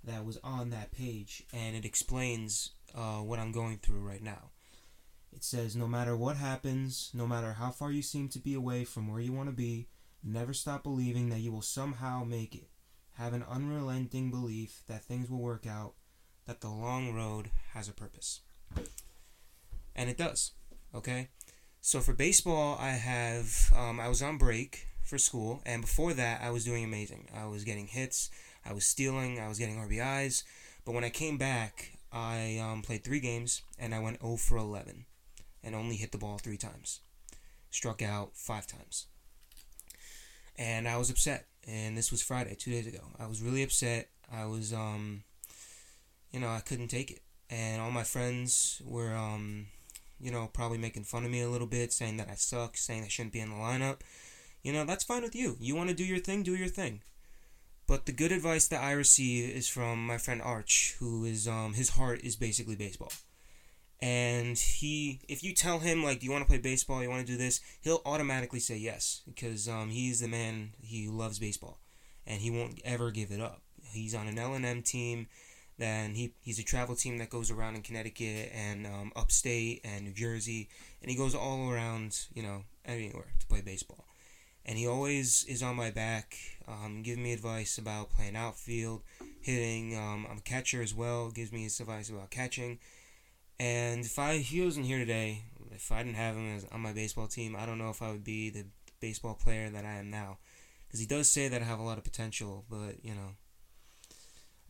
that 0.08 0.24
was 0.24 0.38
on 0.42 0.70
that 0.70 0.90
page, 0.90 1.44
and 1.52 1.76
it 1.76 1.84
explains 1.84 2.70
uh, 2.94 3.18
what 3.18 3.38
I'm 3.38 3.52
going 3.52 3.78
through 3.78 4.00
right 4.00 4.22
now. 4.22 4.50
It 5.32 5.44
says, 5.44 5.76
No 5.76 5.86
matter 5.86 6.16
what 6.16 6.36
happens, 6.36 7.10
no 7.14 7.26
matter 7.26 7.52
how 7.52 7.70
far 7.70 7.92
you 7.92 8.02
seem 8.02 8.28
to 8.30 8.38
be 8.38 8.54
away 8.54 8.84
from 8.84 9.08
where 9.08 9.20
you 9.20 9.32
want 9.32 9.48
to 9.48 9.54
be, 9.54 9.88
never 10.22 10.52
stop 10.52 10.82
believing 10.82 11.28
that 11.28 11.40
you 11.40 11.52
will 11.52 11.62
somehow 11.62 12.24
make 12.24 12.54
it. 12.54 12.68
Have 13.14 13.34
an 13.34 13.44
unrelenting 13.48 14.30
belief 14.30 14.82
that 14.88 15.04
things 15.04 15.30
will 15.30 15.38
work 15.38 15.66
out, 15.66 15.94
that 16.46 16.60
the 16.60 16.68
long 16.68 17.14
road 17.14 17.50
has 17.74 17.88
a 17.88 17.92
purpose. 17.92 18.40
And 19.94 20.08
it 20.08 20.16
does, 20.16 20.52
okay? 20.94 21.28
So 21.80 22.00
for 22.00 22.14
baseball, 22.14 22.76
I 22.80 22.90
have, 22.90 23.72
um, 23.76 24.00
I 24.00 24.08
was 24.08 24.22
on 24.22 24.38
break 24.38 24.87
for 25.08 25.18
school, 25.18 25.60
and 25.64 25.82
before 25.82 26.12
that, 26.14 26.42
I 26.42 26.50
was 26.50 26.64
doing 26.64 26.84
amazing. 26.84 27.28
I 27.34 27.46
was 27.46 27.64
getting 27.64 27.86
hits, 27.86 28.30
I 28.64 28.72
was 28.72 28.84
stealing, 28.84 29.40
I 29.40 29.48
was 29.48 29.58
getting 29.58 29.76
RBIs, 29.76 30.44
but 30.84 30.92
when 30.92 31.04
I 31.04 31.10
came 31.10 31.38
back, 31.38 31.98
I 32.12 32.58
um, 32.58 32.82
played 32.82 33.04
three 33.04 33.20
games, 33.20 33.62
and 33.78 33.94
I 33.94 34.00
went 34.00 34.20
0 34.20 34.36
for 34.36 34.56
11, 34.56 35.06
and 35.64 35.74
only 35.74 35.96
hit 35.96 36.12
the 36.12 36.18
ball 36.18 36.38
three 36.38 36.56
times. 36.56 37.00
Struck 37.70 38.02
out 38.02 38.30
five 38.34 38.66
times. 38.66 39.06
And 40.56 40.88
I 40.88 40.96
was 40.96 41.10
upset 41.10 41.46
and 41.68 41.96
this 41.96 42.10
was 42.10 42.22
Friday, 42.22 42.54
two 42.54 42.70
days 42.70 42.86
ago. 42.86 43.00
I 43.18 43.26
was 43.26 43.42
really 43.42 43.62
upset. 43.62 44.08
I 44.32 44.46
was, 44.46 44.72
um, 44.72 45.22
you 46.32 46.40
know, 46.40 46.48
I 46.48 46.60
couldn't 46.60 46.88
take 46.88 47.10
it, 47.10 47.20
and 47.50 47.80
all 47.80 47.90
my 47.90 48.04
friends 48.04 48.80
were, 48.84 49.14
um, 49.14 49.66
you 50.18 50.30
know, 50.30 50.48
probably 50.52 50.78
making 50.78 51.04
fun 51.04 51.24
of 51.24 51.30
me 51.30 51.42
a 51.42 51.48
little 51.48 51.66
bit, 51.66 51.92
saying 51.92 52.16
that 52.16 52.28
I 52.30 52.34
suck, 52.34 52.76
saying 52.76 53.04
I 53.04 53.08
shouldn't 53.08 53.34
be 53.34 53.40
in 53.40 53.50
the 53.50 53.56
lineup. 53.56 54.00
You 54.62 54.72
know, 54.72 54.84
that's 54.84 55.04
fine 55.04 55.22
with 55.22 55.34
you. 55.34 55.56
You 55.60 55.76
want 55.76 55.88
to 55.90 55.94
do 55.94 56.04
your 56.04 56.18
thing, 56.18 56.42
do 56.42 56.56
your 56.56 56.68
thing. 56.68 57.02
But 57.86 58.04
the 58.04 58.12
good 58.12 58.32
advice 58.32 58.68
that 58.68 58.82
I 58.82 58.92
receive 58.92 59.48
is 59.48 59.68
from 59.68 60.06
my 60.06 60.18
friend 60.18 60.42
Arch, 60.42 60.96
who 60.98 61.24
is, 61.24 61.48
um, 61.48 61.74
his 61.74 61.90
heart 61.90 62.20
is 62.22 62.36
basically 62.36 62.76
baseball. 62.76 63.12
And 64.00 64.56
he, 64.56 65.20
if 65.28 65.42
you 65.42 65.54
tell 65.54 65.80
him 65.80 66.04
like, 66.04 66.20
do 66.20 66.26
you 66.26 66.32
want 66.32 66.44
to 66.44 66.48
play 66.48 66.58
baseball? 66.58 67.02
You 67.02 67.10
want 67.10 67.26
to 67.26 67.32
do 67.32 67.38
this? 67.38 67.60
He'll 67.80 68.02
automatically 68.04 68.60
say 68.60 68.76
yes 68.76 69.22
because 69.26 69.68
um, 69.68 69.88
he's 69.88 70.20
the 70.20 70.28
man. 70.28 70.70
He 70.80 71.08
loves 71.08 71.38
baseball, 71.38 71.80
and 72.26 72.40
he 72.40 72.50
won't 72.50 72.80
ever 72.84 73.10
give 73.10 73.32
it 73.32 73.40
up. 73.40 73.62
He's 73.82 74.14
on 74.14 74.28
an 74.28 74.38
L 74.38 74.54
and 74.54 74.64
M 74.64 74.82
team. 74.82 75.26
Then 75.78 76.14
he 76.14 76.32
he's 76.42 76.58
a 76.58 76.64
travel 76.64 76.94
team 76.94 77.18
that 77.18 77.30
goes 77.30 77.50
around 77.50 77.74
in 77.74 77.82
Connecticut 77.82 78.52
and 78.54 78.86
um, 78.86 79.12
upstate 79.16 79.80
and 79.84 80.04
New 80.04 80.12
Jersey, 80.12 80.68
and 81.00 81.10
he 81.10 81.16
goes 81.16 81.34
all 81.34 81.70
around, 81.70 82.26
you 82.34 82.42
know, 82.42 82.64
anywhere 82.84 83.32
to 83.40 83.46
play 83.46 83.62
baseball. 83.62 84.04
And 84.68 84.76
he 84.76 84.86
always 84.86 85.46
is 85.48 85.62
on 85.62 85.76
my 85.76 85.90
back, 85.90 86.36
um, 86.68 87.00
giving 87.02 87.24
me 87.24 87.32
advice 87.32 87.78
about 87.78 88.10
playing 88.10 88.36
outfield, 88.36 89.00
hitting. 89.40 89.96
Um, 89.96 90.26
I'm 90.30 90.36
a 90.36 90.42
catcher 90.42 90.82
as 90.82 90.94
well. 90.94 91.30
Gives 91.30 91.52
me 91.52 91.62
his 91.62 91.80
advice 91.80 92.10
about 92.10 92.28
catching. 92.28 92.78
And 93.58 94.04
if 94.04 94.18
I 94.18 94.36
he 94.36 94.60
wasn't 94.60 94.84
here 94.84 94.98
today, 94.98 95.44
if 95.70 95.90
I 95.90 96.02
didn't 96.02 96.16
have 96.16 96.36
him 96.36 96.54
as, 96.54 96.66
on 96.70 96.82
my 96.82 96.92
baseball 96.92 97.28
team, 97.28 97.56
I 97.58 97.64
don't 97.64 97.78
know 97.78 97.88
if 97.88 98.02
I 98.02 98.10
would 98.10 98.24
be 98.24 98.50
the 98.50 98.66
baseball 99.00 99.32
player 99.32 99.70
that 99.70 99.86
I 99.86 99.94
am 99.94 100.10
now. 100.10 100.36
Because 100.86 101.00
he 101.00 101.06
does 101.06 101.30
say 101.30 101.48
that 101.48 101.62
I 101.62 101.64
have 101.64 101.78
a 101.80 101.82
lot 101.82 101.96
of 101.96 102.04
potential, 102.04 102.66
but 102.68 103.02
you 103.02 103.14
know, 103.14 103.36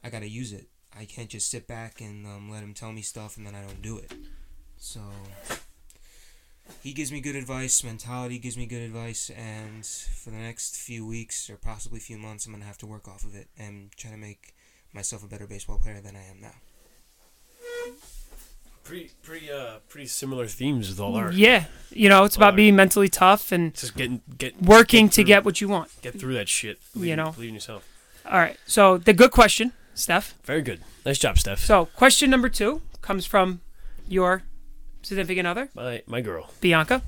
I 0.04 0.10
gotta 0.10 0.28
use 0.28 0.52
it. 0.52 0.68
I 0.96 1.06
can't 1.06 1.28
just 1.28 1.50
sit 1.50 1.66
back 1.66 2.00
and 2.00 2.24
um, 2.24 2.48
let 2.48 2.62
him 2.62 2.72
tell 2.72 2.92
me 2.92 3.02
stuff 3.02 3.36
and 3.36 3.44
then 3.44 3.56
I 3.56 3.62
don't 3.62 3.82
do 3.82 3.98
it. 3.98 4.12
So 4.76 5.00
he 6.82 6.92
gives 6.92 7.10
me 7.12 7.20
good 7.20 7.36
advice. 7.36 7.82
Mentality 7.82 8.38
gives 8.38 8.56
me 8.56 8.66
good 8.66 8.82
advice, 8.82 9.30
and 9.30 9.84
for 9.84 10.30
the 10.30 10.36
next 10.36 10.76
few 10.76 11.06
weeks 11.06 11.48
or 11.50 11.56
possibly 11.56 12.00
few 12.00 12.18
months, 12.18 12.46
I'm 12.46 12.52
gonna 12.52 12.64
have 12.64 12.78
to 12.78 12.86
work 12.86 13.08
off 13.08 13.24
of 13.24 13.34
it 13.34 13.48
and 13.58 13.90
try 13.96 14.10
to 14.10 14.16
make 14.16 14.54
myself 14.92 15.22
a 15.22 15.26
better 15.28 15.46
baseball 15.46 15.78
player 15.78 16.00
than 16.00 16.16
I 16.16 16.24
am 16.24 16.40
now. 16.40 16.54
Pretty, 18.84 19.10
pretty, 19.22 19.50
uh, 19.52 19.80
pretty 19.90 20.06
similar 20.06 20.46
themes 20.46 20.88
with 20.88 20.98
all 20.98 21.14
our. 21.16 21.30
Yeah, 21.30 21.64
you 21.90 22.08
know, 22.08 22.24
it's 22.24 22.36
about 22.36 22.46
Alright. 22.46 22.56
being 22.56 22.76
mentally 22.76 23.10
tough 23.10 23.52
and 23.52 23.74
Just 23.74 23.94
getting, 23.94 24.22
get 24.38 24.62
working 24.62 25.06
get 25.06 25.12
to 25.12 25.24
get 25.24 25.44
what 25.44 25.60
you 25.60 25.68
want. 25.68 25.90
get 26.00 26.18
through 26.18 26.32
that 26.34 26.48
shit. 26.48 26.78
You 26.94 27.14
know. 27.14 27.32
believe 27.32 27.48
in 27.50 27.54
yourself. 27.54 27.86
All 28.24 28.38
right. 28.38 28.56
So 28.66 28.96
the 28.96 29.12
good 29.12 29.30
question, 29.30 29.72
Steph. 29.94 30.34
Very 30.42 30.62
good. 30.62 30.80
Nice 31.04 31.18
job, 31.18 31.36
Steph. 31.38 31.58
So 31.60 31.84
question 31.96 32.30
number 32.30 32.48
two 32.48 32.80
comes 33.02 33.26
from 33.26 33.60
your 34.08 34.42
significant 35.02 35.46
other, 35.46 35.68
my 35.74 36.02
my 36.06 36.20
girl. 36.20 36.50
Bianca. 36.60 37.02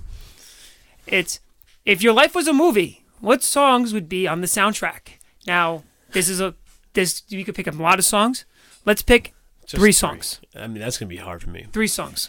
It's 1.06 1.40
if 1.84 2.02
your 2.02 2.12
life 2.12 2.34
was 2.34 2.46
a 2.46 2.52
movie, 2.52 3.04
what 3.20 3.42
songs 3.42 3.92
would 3.92 4.08
be 4.08 4.26
on 4.28 4.40
the 4.40 4.46
soundtrack? 4.46 5.18
Now, 5.46 5.82
this 6.12 6.28
is 6.28 6.40
a 6.40 6.54
this 6.94 7.22
you 7.28 7.44
could 7.44 7.54
pick 7.54 7.68
up 7.68 7.78
a 7.78 7.82
lot 7.82 7.98
of 7.98 8.04
songs. 8.04 8.44
Let's 8.84 9.02
pick 9.02 9.32
Just 9.66 9.76
Three 9.80 9.92
songs. 9.92 10.40
I 10.54 10.66
mean, 10.66 10.80
that's 10.80 10.98
gonna 10.98 11.08
be 11.08 11.16
hard 11.18 11.42
for 11.42 11.50
me. 11.50 11.66
three 11.72 11.86
songs. 11.88 12.28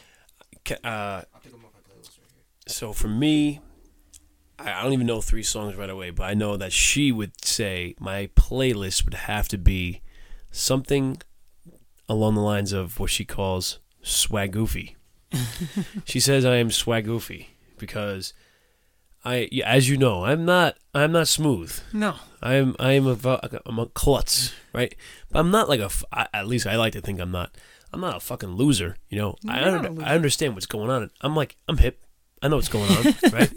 Uh, 0.70 0.76
I'll 0.86 1.26
pick 1.42 1.54
'em 1.54 1.60
off 1.66 1.72
my 1.74 1.80
playlist 1.94 2.18
right 2.20 2.30
here. 2.34 2.44
so 2.68 2.94
for 2.94 3.08
me, 3.08 3.60
I, 4.60 4.72
I 4.74 4.84
don't 4.84 4.94
even 4.94 5.08
know 5.08 5.22
three 5.22 5.44
songs 5.44 5.76
right 5.76 5.90
away, 5.90 6.12
but 6.12 6.24
I 6.24 6.34
know 6.34 6.56
that 6.58 6.72
she 6.72 7.12
would 7.12 7.44
say 7.44 7.96
my 8.00 8.28
playlist 8.36 9.06
would 9.06 9.16
have 9.16 9.48
to 9.50 9.58
be 9.58 10.02
something 10.52 11.18
along 12.08 12.36
the 12.36 12.42
lines 12.42 12.74
of 12.74 13.00
what 13.00 13.10
she 13.10 13.26
calls 13.26 13.80
swag 14.04 14.52
goofy. 14.52 14.96
she 16.06 16.20
says 16.20 16.46
I 16.46 16.56
am 16.58 16.72
swag 16.72 17.06
goofy 17.06 17.50
because 17.78 18.34
I, 19.24 19.50
as 19.66 19.88
you 19.90 19.98
know, 19.98 20.26
I'm 20.26 20.46
not, 20.46 20.78
I'm 20.94 21.12
not 21.12 21.28
smooth. 21.28 21.80
No. 21.94 22.16
I'm, 22.42 22.76
I'm 22.80 23.08
a, 23.08 23.62
I'm 23.66 23.80
a 23.80 23.86
klutz, 23.88 24.54
right? 24.74 24.96
But 25.32 25.40
I'm 25.40 25.52
not 25.52 25.70
like 25.70 25.80
a, 25.80 25.90
I- 26.12 26.28
at 26.34 26.48
least 26.48 26.66
I 26.68 26.76
like 26.76 26.94
to 26.94 27.02
think 27.02 27.20
I'm 27.20 27.32
not. 27.32 27.56
I'm 27.94 28.00
not 28.02 28.16
a 28.16 28.20
fucking 28.22 28.52
loser, 28.56 28.96
you 29.10 29.18
know. 29.20 29.36
I, 29.48 29.60
You're 29.62 29.72
not 29.72 29.86
under. 29.86 30.04
I 30.04 30.16
understand 30.16 30.54
what's 30.56 30.66
going 30.66 30.90
on. 30.90 31.12
I'm 31.20 31.36
like, 31.36 31.58
I'm 31.68 31.78
hip. 31.78 32.04
I 32.42 32.48
know 32.48 32.56
what's 32.56 32.70
going 32.70 32.90
on, 32.90 33.04
right? 33.34 33.50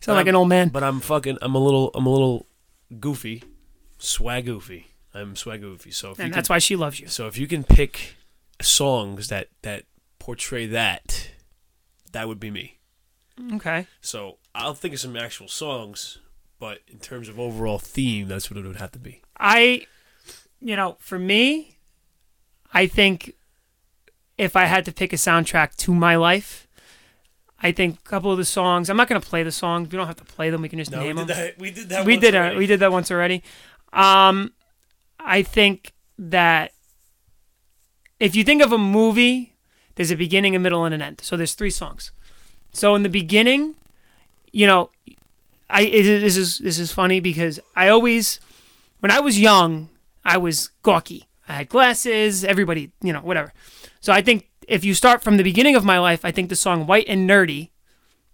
Sound 0.00 0.16
like 0.16 0.24
Um, 0.24 0.28
an 0.28 0.34
old 0.36 0.48
man. 0.48 0.70
But 0.70 0.82
I'm 0.82 1.00
fucking. 1.00 1.36
I'm 1.42 1.54
a 1.54 1.58
little. 1.58 1.90
I'm 1.94 2.06
a 2.06 2.10
little 2.10 2.46
goofy, 2.98 3.42
swag 3.98 4.46
goofy. 4.46 4.86
I'm 5.12 5.36
swag 5.36 5.60
goofy. 5.60 5.90
So 5.90 6.12
if 6.12 6.18
you 6.18 6.24
And 6.24 6.32
can, 6.32 6.38
that's 6.38 6.48
why 6.48 6.58
she 6.58 6.76
loves 6.76 6.98
you. 6.98 7.08
so 7.08 7.26
if 7.28 7.36
you 7.36 7.46
can 7.46 7.62
pick 7.62 8.16
songs 8.62 9.28
that 9.28 9.48
that 9.62 9.84
portray 10.24 10.64
that, 10.66 11.28
that 12.12 12.26
would 12.28 12.40
be 12.40 12.50
me. 12.50 12.78
Okay. 13.54 13.86
So 14.00 14.38
I'll 14.54 14.72
think 14.72 14.94
of 14.94 15.00
some 15.00 15.16
actual 15.16 15.48
songs, 15.48 16.18
but 16.58 16.78
in 16.88 16.98
terms 16.98 17.28
of 17.28 17.38
overall 17.38 17.78
theme, 17.78 18.26
that's 18.26 18.50
what 18.50 18.56
it 18.56 18.66
would 18.66 18.76
have 18.76 18.92
to 18.92 18.98
be. 18.98 19.20
I, 19.38 19.86
you 20.60 20.76
know, 20.76 20.96
for 20.98 21.18
me, 21.18 21.76
I 22.72 22.86
think 22.86 23.34
if 24.38 24.56
I 24.56 24.64
had 24.64 24.86
to 24.86 24.92
pick 24.92 25.12
a 25.12 25.16
soundtrack 25.16 25.76
to 25.76 25.94
my 25.94 26.16
life, 26.16 26.66
I 27.60 27.70
think 27.72 27.98
a 27.98 28.08
couple 28.08 28.32
of 28.32 28.38
the 28.38 28.44
songs. 28.46 28.88
I'm 28.88 28.96
not 28.96 29.08
going 29.08 29.20
to 29.20 29.26
play 29.28 29.42
the 29.42 29.52
songs. 29.52 29.90
We 29.90 29.98
don't 29.98 30.06
have 30.06 30.16
to 30.16 30.24
play 30.24 30.48
them. 30.48 30.62
We 30.62 30.70
can 30.70 30.78
just 30.78 30.90
No, 30.90 31.00
we 31.00 31.04
name 31.08 31.16
did 31.16 31.26
them. 31.28 31.36
that. 31.36 31.58
We 31.58 31.70
did 31.70 31.88
that. 31.90 32.06
we 32.06 32.14
once 32.14 32.20
did. 32.22 32.34
Already. 32.34 32.56
we 32.56 32.66
did 32.66 32.80
that 32.80 32.92
once 32.92 33.10
already. 33.10 33.42
Um, 33.92 34.52
I 35.20 35.42
think 35.42 35.92
that 36.18 36.72
if 38.18 38.34
you 38.34 38.42
think 38.44 38.62
of 38.62 38.72
a 38.72 38.78
movie, 38.78 39.53
there's 39.96 40.10
a 40.10 40.16
beginning, 40.16 40.54
a 40.56 40.58
middle, 40.58 40.84
and 40.84 40.94
an 40.94 41.02
end. 41.02 41.20
So 41.22 41.36
there's 41.36 41.54
three 41.54 41.70
songs. 41.70 42.10
So 42.72 42.94
in 42.94 43.02
the 43.02 43.08
beginning, 43.08 43.74
you 44.52 44.66
know, 44.66 44.90
I 45.70 45.82
it, 45.82 46.06
is- 46.06 46.22
this 46.22 46.36
is 46.36 46.58
this 46.58 46.78
is 46.78 46.92
funny 46.92 47.20
because 47.20 47.60
I 47.76 47.88
always, 47.88 48.40
when 49.00 49.10
I 49.10 49.20
was 49.20 49.38
young, 49.40 49.88
I 50.24 50.36
was 50.38 50.70
gawky. 50.82 51.24
I 51.48 51.52
had 51.54 51.68
glasses. 51.68 52.44
Everybody, 52.44 52.90
you 53.02 53.12
know, 53.12 53.20
whatever. 53.20 53.52
So 54.00 54.12
I 54.12 54.22
think 54.22 54.48
if 54.66 54.84
you 54.84 54.94
start 54.94 55.22
from 55.22 55.36
the 55.36 55.42
beginning 55.44 55.76
of 55.76 55.84
my 55.84 55.98
life, 55.98 56.24
I 56.24 56.30
think 56.30 56.48
the 56.48 56.56
song 56.56 56.86
"White 56.86 57.06
and 57.08 57.28
Nerdy" 57.28 57.70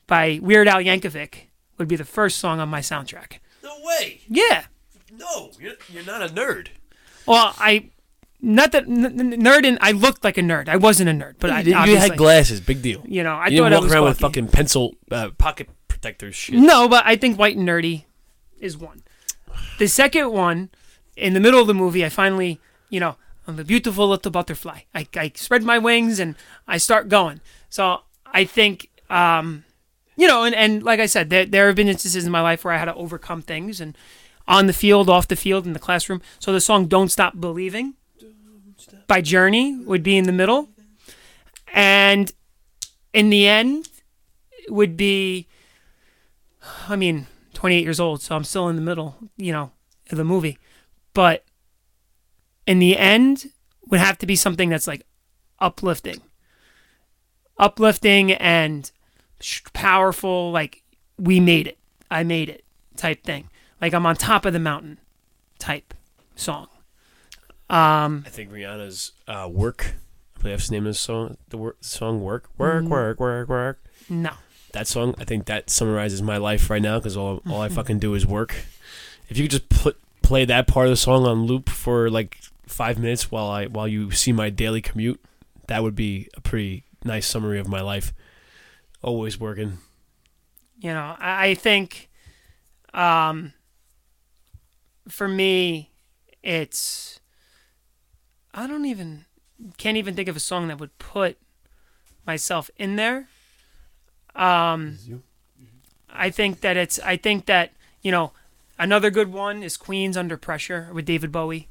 by 0.07 0.39
Weird 0.43 0.69
Al 0.69 0.81
Yankovic 0.81 1.49
would 1.79 1.89
be 1.89 1.97
the 1.97 2.05
first 2.05 2.39
song 2.39 2.61
on 2.61 2.69
my 2.69 2.81
soundtrack. 2.81 3.39
No 3.63 3.75
way. 3.85 4.21
Yeah. 4.29 4.65
No, 5.13 5.51
you're, 5.59 5.75
you're 5.93 6.05
not 6.05 6.23
a 6.23 6.33
nerd. 6.33 6.69
Well, 7.27 7.55
I 7.59 7.91
not 8.43 8.73
that 8.73 8.85
n- 8.85 9.05
n- 9.05 9.41
nerd 9.43 9.67
and 9.67 9.79
I 9.81 9.93
looked 9.93 10.25
like 10.25 10.39
a 10.39 10.43
nerd. 10.43 10.69
I 10.69 10.77
wasn't 10.77 11.11
a 11.11 11.13
nerd, 11.13 11.35
but 11.39 11.51
I 11.51 11.61
you, 11.61 11.97
had 11.97 12.17
glasses. 12.17 12.61
Big 12.61 12.83
deal. 12.83 13.03
you 13.07 13.23
know, 13.23 13.35
I 13.35 13.49
you 13.49 13.59
thought 13.59 13.65
didn't 13.69 13.73
I 13.73 13.77
walk 13.77 13.83
was 13.85 13.93
around 13.93 14.05
with 14.05 14.19
fucking 14.19 14.49
pencil 14.49 14.95
uh, 15.11 15.31
pocket 15.39 15.69
protectors. 15.89 16.35
Shit. 16.35 16.57
No, 16.57 16.89
but 16.89 17.05
I 17.07 17.17
think 17.17 17.39
white 17.39 17.57
and 17.57 17.69
nerdy 17.69 18.05
is 18.59 18.77
one. 18.77 19.03
The 19.79 19.89
second 19.89 20.33
one, 20.33 20.71
in 21.17 21.35
the 21.35 21.41
middle 21.41 21.61
of 21.61 21.67
the 21.67 21.75
movie, 21.75 22.05
I 22.05 22.09
finally, 22.09 22.61
you 22.89 23.01
know, 23.01 23.17
I'm 23.47 23.59
a 23.59 23.65
beautiful 23.65 24.09
little 24.09 24.31
butterfly. 24.31 24.81
I, 24.95 25.07
I 25.17 25.33
spread 25.35 25.63
my 25.63 25.79
wings 25.79 26.19
and 26.19 26.37
I 26.67 26.79
start 26.79 27.09
going. 27.09 27.41
So 27.69 28.01
I 28.27 28.45
think, 28.45 28.91
um, 29.09 29.65
you 30.17 30.27
know, 30.27 30.45
and, 30.45 30.55
and 30.55 30.83
like 30.83 31.01
I 31.01 31.07
said, 31.07 31.31
there, 31.31 31.45
there 31.47 31.67
have 31.67 31.77
been 31.77 31.89
instances 31.89 32.25
in 32.25 32.33
my 32.33 32.41
life 32.41 32.65
where 32.65 32.75
I 32.75 32.79
had 32.79 32.87
to 32.87 32.95
overcome 32.95 33.43
things 33.43 33.81
and 33.81 33.97
on 34.47 34.67
the 34.67 34.73
field, 34.73 35.09
off 35.09 35.29
the 35.29 35.37
field, 35.37 35.67
in 35.67 35.73
the 35.73 35.79
classroom. 35.79 36.23
So 36.39 36.53
the 36.53 36.61
song 36.61 36.87
Don't 36.87 37.09
Stop 37.09 37.41
Believing 37.41 37.95
by 39.07 39.21
Journey 39.21 39.77
would 39.77 40.03
be 40.03 40.17
in 40.17 40.25
the 40.25 40.33
middle. 40.33 40.69
And 41.73 42.33
in 43.13 43.31
the 43.31 43.47
end 43.47 43.89
would 44.69 44.97
be 44.97 45.47
I 46.89 46.97
mean, 46.97 47.27
28 47.55 47.83
years 47.83 48.01
old, 48.01 48.23
so 48.23 48.37
I'm 48.37 48.45
still 48.45 48.69
in 48.69 48.77
the 48.77 48.83
middle, 48.83 49.17
you 49.37 49.53
know, 49.53 49.73
of 50.11 50.19
the 50.19 50.25
movie. 50.25 50.59
But 51.15 51.45
in 52.67 52.79
the 52.79 52.97
end, 52.97 53.51
would 53.89 54.01
have 54.01 54.19
to 54.19 54.27
be 54.27 54.37
something 54.37 54.69
that's 54.69 54.87
like 54.87 55.05
uplifting, 55.59 56.21
uplifting 57.59 58.33
and 58.33 58.91
powerful. 59.73 60.53
Like 60.53 60.83
we 61.19 61.41
made 61.41 61.67
it, 61.67 61.79
I 62.11 62.23
made 62.23 62.49
it, 62.49 62.65
type 62.97 63.25
thing. 63.25 63.49
Like 63.81 63.95
I'm 63.95 64.07
on 64.07 64.17
top 64.17 64.45
of 64.45 64.53
the 64.53 64.59
mountain, 64.59 64.99
type 65.59 65.95
song. 66.37 66.69
Um, 67.71 68.25
I 68.27 68.31
think 68.31 68.51
Rihanna's 68.51 69.13
uh, 69.29 69.49
"Work." 69.51 69.95
I 70.37 70.43
believe 70.43 70.57
that's 70.59 70.69
the 70.69 70.75
name 70.75 70.87
of 70.87 70.91
the 70.91 70.99
song. 70.99 71.37
The 71.51 71.57
wor- 71.59 71.77
song 71.81 72.21
"Work," 72.23 72.49
work, 72.59 72.85
work, 72.85 73.21
work, 73.21 73.49
work. 73.49 73.85
no, 74.09 74.31
That 74.73 74.87
song, 74.87 75.15
I 75.19 75.25
think 75.25 75.45
that 75.47 75.71
summarizes 75.71 76.21
my 76.23 76.37
life 76.39 76.69
right 76.71 76.83
now 76.83 76.99
because 76.99 77.17
all 77.17 77.43
all 77.49 77.61
I 77.61 77.69
fucking 77.69 77.99
do 78.01 78.15
is 78.15 78.27
work. 78.27 78.55
If 79.29 79.37
you 79.39 79.45
could 79.45 79.53
just 79.53 79.69
put 79.69 79.97
play 80.23 80.45
that 80.45 80.67
part 80.67 80.87
of 80.87 80.91
the 80.91 80.97
song 80.97 81.27
on 81.27 81.45
loop 81.45 81.69
for 81.69 82.11
like 82.11 82.39
five 82.67 82.99
minutes 82.99 83.31
while 83.31 83.49
I 83.49 83.67
while 83.67 83.87
you 83.87 84.11
see 84.11 84.33
my 84.33 84.51
daily 84.51 84.81
commute, 84.83 85.21
that 85.69 85.83
would 85.83 85.95
be 85.95 86.29
a 86.35 86.41
pretty 86.41 86.85
nice 87.05 87.27
summary 87.27 87.59
of 87.61 87.69
my 87.69 87.81
life. 87.81 88.13
Always 89.03 89.39
working. 89.39 89.79
you 90.81 90.93
know, 90.93 91.15
I, 91.19 91.49
I 91.49 91.55
think, 91.55 92.11
um, 92.95 93.53
for 95.09 95.29
me, 95.29 95.91
it's 96.43 97.20
I 98.53 98.67
don't 98.67 98.85
even 98.87 99.25
can't 99.77 99.97
even 99.97 100.15
think 100.15 100.29
of 100.29 100.37
a 100.37 100.41
song 100.41 100.69
that 100.69 100.79
would 100.79 100.97
put 100.99 101.37
myself 102.27 102.71
in 102.77 102.97
there. 102.97 103.29
Um, 104.35 104.99
I 106.09 106.31
think 106.31 106.61
that 106.61 106.77
it's 106.77 106.99
I 107.01 107.17
think 107.17 107.47
that 107.47 107.73
you 108.03 108.11
know 108.11 108.33
another 108.79 109.11
good 109.11 109.33
one 109.33 109.63
is 109.63 109.77
Queens 109.77 110.17
Under 110.17 110.37
Pressure 110.37 110.89
with 110.93 111.05
David 111.05 111.31
Bowie. 111.33 111.69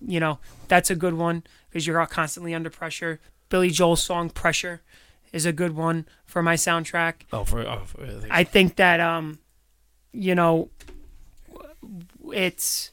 You 0.00 0.20
know 0.20 0.38
that's 0.68 0.90
a 0.90 0.96
good 0.96 1.14
one 1.14 1.44
because 1.68 1.86
you're 1.86 2.04
constantly 2.06 2.54
under 2.54 2.70
pressure. 2.70 3.20
Billy 3.48 3.70
Joel's 3.70 4.02
song 4.02 4.30
Pressure 4.30 4.80
is 5.32 5.46
a 5.46 5.52
good 5.52 5.76
one 5.76 6.06
for 6.24 6.42
my 6.42 6.54
soundtrack. 6.54 7.14
Oh, 7.32 7.44
for, 7.44 7.60
oh, 7.66 7.82
for 7.84 8.02
I 8.04 8.08
think- 8.08 8.26
I 8.30 8.44
think 8.44 8.76
that 8.76 9.00
um, 9.00 9.38
you 10.12 10.34
know, 10.34 10.70
it's 12.32 12.90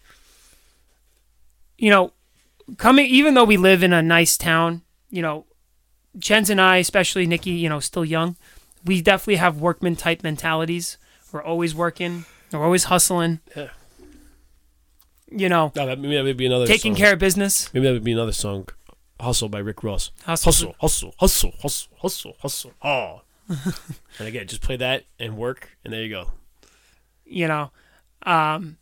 you 1.77 1.89
know, 1.89 2.11
coming 2.77 3.05
even 3.07 3.33
though 3.33 3.43
we 3.43 3.57
live 3.57 3.83
in 3.83 3.93
a 3.93 4.01
nice 4.01 4.37
town, 4.37 4.81
you 5.09 5.21
know, 5.21 5.45
Chens 6.19 6.49
and 6.49 6.61
I, 6.61 6.77
especially 6.77 7.25
Nikki, 7.25 7.51
you 7.51 7.69
know, 7.69 7.79
still 7.79 8.05
young, 8.05 8.35
we 8.85 9.01
definitely 9.01 9.37
have 9.37 9.59
workman 9.59 9.95
type 9.95 10.23
mentalities. 10.23 10.97
We're 11.31 11.43
always 11.43 11.73
working. 11.73 12.25
We're 12.51 12.63
always 12.63 12.85
hustling. 12.85 13.39
Yeah. 13.55 13.69
You 15.31 15.49
know, 15.49 15.71
no, 15.75 15.87
that, 15.87 15.97
maybe 15.97 16.15
that 16.15 16.23
would 16.23 16.37
be 16.37 16.45
another 16.45 16.67
taking 16.67 16.93
song. 16.93 16.99
care 16.99 17.13
of 17.13 17.19
business. 17.19 17.73
Maybe 17.73 17.87
that 17.87 17.93
would 17.93 18.03
be 18.03 18.11
another 18.11 18.31
song. 18.31 18.67
Hustle 19.19 19.49
by 19.49 19.59
Rick 19.59 19.83
Ross. 19.83 20.11
Hustle. 20.25 20.51
Hustle, 20.51 20.75
hustle, 20.79 21.15
hustle, 21.17 21.53
hustle, 21.59 21.91
hustle, 21.99 22.35
hustle. 22.39 22.71
Oh. 22.83 23.21
and 24.19 24.27
again, 24.27 24.47
just 24.47 24.61
play 24.61 24.77
that 24.77 25.05
and 25.19 25.35
work, 25.35 25.71
and 25.83 25.91
there 25.91 26.03
you 26.03 26.09
go. 26.09 26.31
You 27.25 27.47
know, 27.47 27.71
um, 28.23 28.77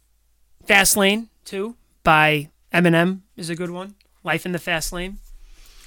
Fast 0.65 0.97
Lane 0.97 1.29
too 1.45 1.75
by 2.03 2.49
Eminem 2.73 3.21
is 3.35 3.49
a 3.49 3.55
good 3.55 3.69
one. 3.71 3.95
Life 4.23 4.45
in 4.45 4.51
the 4.51 4.59
Fast 4.59 4.93
Lane. 4.93 5.17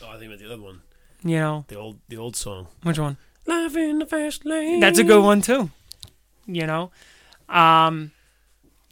Oh, 0.03 0.11
I 0.11 0.19
think 0.19 0.27
about 0.27 0.39
the 0.39 0.53
other 0.53 0.63
one, 0.63 0.83
You 1.23 1.39
know, 1.39 1.65
the 1.69 1.77
old, 1.77 1.99
the 2.09 2.17
old 2.17 2.37
song. 2.37 2.67
which 2.83 2.99
one? 2.99 3.17
Life 3.47 3.77
in 3.77 3.99
the 3.99 4.07
fast 4.07 4.45
lane. 4.47 4.81
That's 4.81 4.99
a 4.99 5.05
good 5.05 5.23
one 5.23 5.41
too. 5.43 5.71
You 6.47 6.67
know, 6.67 6.91
um, 7.49 8.13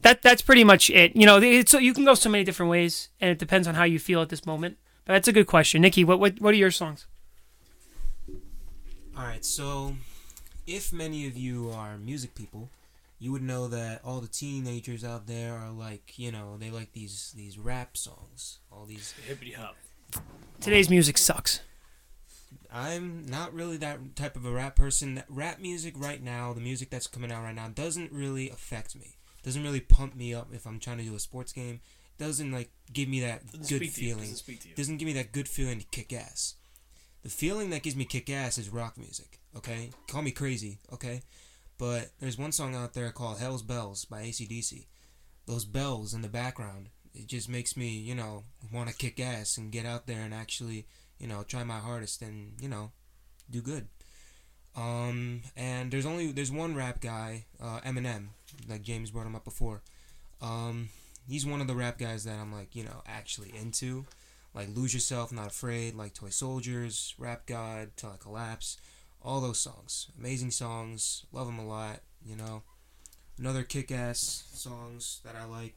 that 0.03 0.21
that's 0.23 0.43
pretty 0.43 0.63
much 0.65 0.91
it. 0.91 1.17
You 1.17 1.25
know, 1.27 1.39
it's, 1.41 1.71
so 1.71 1.79
you 1.79 1.95
can 1.95 2.05
go 2.05 2.15
so 2.15 2.29
many 2.29 2.45
different 2.45 2.71
ways, 2.71 3.09
and 3.21 3.31
it 3.31 3.39
depends 3.39 3.67
on 3.67 3.75
how 3.75 3.85
you 3.85 3.99
feel 3.99 4.21
at 4.23 4.29
this 4.29 4.45
moment. 4.47 4.77
But 5.05 5.15
that's 5.15 5.29
a 5.29 5.33
good 5.33 5.47
question, 5.47 5.81
Nikki. 5.83 6.05
What 6.05 6.21
what 6.21 6.41
what 6.41 6.53
are 6.55 6.57
your 6.59 6.71
songs? 6.71 7.07
All 9.17 9.25
right, 9.25 9.45
so 9.45 9.97
if 10.67 10.93
many 10.93 11.27
of 11.27 11.37
you 11.37 11.71
are 11.71 11.97
music 11.99 12.35
people, 12.35 12.69
you 13.23 13.31
would 13.31 13.43
know 13.43 13.69
that 13.69 14.01
all 14.05 14.21
the 14.21 14.27
teenagers 14.27 15.05
out 15.05 15.29
there 15.29 15.55
are 15.55 15.71
like, 15.71 16.19
you 16.19 16.33
know, 16.33 16.57
they 16.59 16.71
like 16.73 16.93
these 16.93 17.33
these 17.37 17.57
rap 17.57 17.97
songs, 17.97 18.59
all 18.73 18.85
these. 18.85 19.15
hippity 19.25 19.53
hop. 19.53 19.77
Today's 20.61 20.91
music 20.91 21.17
sucks. 21.17 21.61
I'm 22.71 23.25
not 23.27 23.55
really 23.55 23.77
that 23.77 24.17
type 24.17 24.35
of 24.35 24.45
a 24.45 24.51
rap 24.51 24.75
person. 24.75 25.15
That 25.15 25.27
Rap 25.29 25.61
music 25.61 25.95
right 25.97 26.21
now, 26.21 26.53
the 26.53 26.61
music 26.61 26.91
that's 26.91 27.07
coming 27.07 27.31
out 27.31 27.45
right 27.45 27.55
now, 27.55 27.69
doesn't 27.69 28.11
really 28.11 28.51
affect 28.51 28.97
me. 28.97 29.19
Doesn't 29.45 29.63
really 29.63 29.81
pump 29.81 30.17
me 30.17 30.35
up 30.35 30.49
if 30.53 30.67
I'm 30.67 30.81
trying 30.81 30.99
to 30.99 31.05
do 31.05 31.15
a 31.15 31.21
sports 31.21 31.53
game. 31.53 31.81
Doesn't 32.19 32.51
like 32.51 32.71
give 32.93 33.09
me 33.09 33.21
that 33.21 33.47
Doesn't 33.47 33.69
good 33.69 33.77
speak 33.83 33.95
to 33.95 34.01
you, 34.03 34.09
feeling. 34.09 34.23
doesn't 34.23 34.37
speak 34.37 34.61
to 34.63 34.69
you. 34.71 34.75
Doesn't 34.75 34.97
give 34.97 35.07
me 35.07 35.13
that 35.13 35.31
good 35.31 35.47
feeling 35.47 35.79
to 35.79 35.87
kick 35.93 36.13
ass. 36.13 36.57
The 37.23 37.29
feeling 37.29 37.71
that 37.71 37.85
gives 37.85 37.95
me 37.95 38.05
kick 38.05 38.29
ass 38.29 38.59
is 38.59 38.69
rock 38.69 38.99
music. 38.99 39.39
Okay, 39.57 39.91
call 40.09 40.23
me 40.23 40.33
crazy. 40.33 40.79
Okay, 40.93 41.23
but 41.83 42.11
there's 42.21 42.39
one 42.39 42.53
song 42.53 42.77
out 42.77 42.95
there 42.95 43.11
called 43.11 43.41
"Hell's 43.41 43.65
Bells" 43.65 44.05
by 44.05 44.23
ACDC. 44.23 44.87
Those 45.47 45.65
bells 45.65 46.15
in 46.15 46.23
the 46.23 46.29
background, 46.29 46.91
it 47.13 47.27
just 47.27 47.49
makes 47.49 47.77
me, 47.77 47.89
you 47.89 48.15
know, 48.15 48.45
want 48.73 48.89
to 48.89 48.95
kick 48.95 49.19
ass 49.19 49.57
and 49.57 49.73
get 49.73 49.85
out 49.85 50.07
there 50.07 50.21
and 50.21 50.33
actually, 50.33 50.87
you 51.19 51.27
know, 51.27 51.43
try 51.43 51.65
my 51.65 51.81
hardest 51.81 52.23
and 52.23 52.53
you 52.61 52.69
know, 52.69 52.93
do 53.51 53.61
good. 53.61 53.89
Um, 54.77 55.43
and 55.57 55.91
there's 55.91 56.07
only 56.07 56.31
there's 56.31 56.53
one 56.53 56.77
rap 56.77 57.01
guy, 57.01 57.47
uh, 57.61 57.81
Eminem, 57.81 58.29
like 58.69 58.83
James 58.83 59.11
brought 59.11 59.27
him 59.27 59.35
up 59.35 59.45
before. 59.45 59.83
Um, 60.41 60.89
he's 61.29 61.45
one 61.45 61.61
of 61.61 61.67
the 61.67 61.75
rap 61.75 61.99
guys 61.99 62.23
that 62.23 62.39
I'm 62.39 62.53
like, 62.53 62.77
you 62.77 62.85
know, 62.85 63.03
actually 63.09 63.53
into. 63.61 64.07
Like 64.55 64.69
Lose 64.73 64.95
Yourself, 64.95 65.33
Not 65.33 65.49
Afraid, 65.49 65.97
like 65.97 66.15
Toy 66.15 66.29
Soldiers, 66.29 67.13
Rap 67.19 67.45
God, 67.47 67.91
Till 67.97 68.11
I 68.11 68.19
Collapse, 68.19 68.77
all 69.25 69.41
those 69.41 69.59
songs. 69.61 70.09
Amazing 70.19 70.51
songs, 70.51 71.25
love 71.33 71.47
them 71.47 71.59
a 71.59 71.67
lot, 71.67 72.01
you 72.25 72.37
know. 72.37 72.63
Another 73.39 73.63
kick 73.63 73.91
ass 73.91 74.45
songs 74.53 75.21
that 75.25 75.35
I 75.37 75.45
like. 75.45 75.75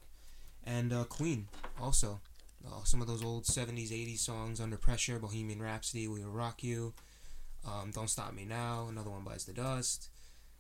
And 0.66 0.92
uh, 0.92 1.04
Queen, 1.06 1.48
also. 1.82 2.20
Uh, 2.66 2.84
some 2.84 3.00
of 3.00 3.08
those 3.08 3.24
old 3.24 3.44
70s, 3.44 3.92
80s 3.92 4.18
songs, 4.20 4.60
Under 4.60 4.78
Pressure, 4.78 5.20
Bohemian 5.20 5.62
Rhapsody, 5.62 6.08
We 6.08 6.24
Will 6.24 6.32
Rock 6.32 6.64
You, 6.64 6.94
um, 7.66 7.92
Don't 7.94 8.10
Stop 8.10 8.34
Me 8.34 8.44
Now, 8.44 8.88
another 8.90 9.12
one 9.12 9.24
bites 9.24 9.44
the 9.44 9.54
dust. 9.54 10.10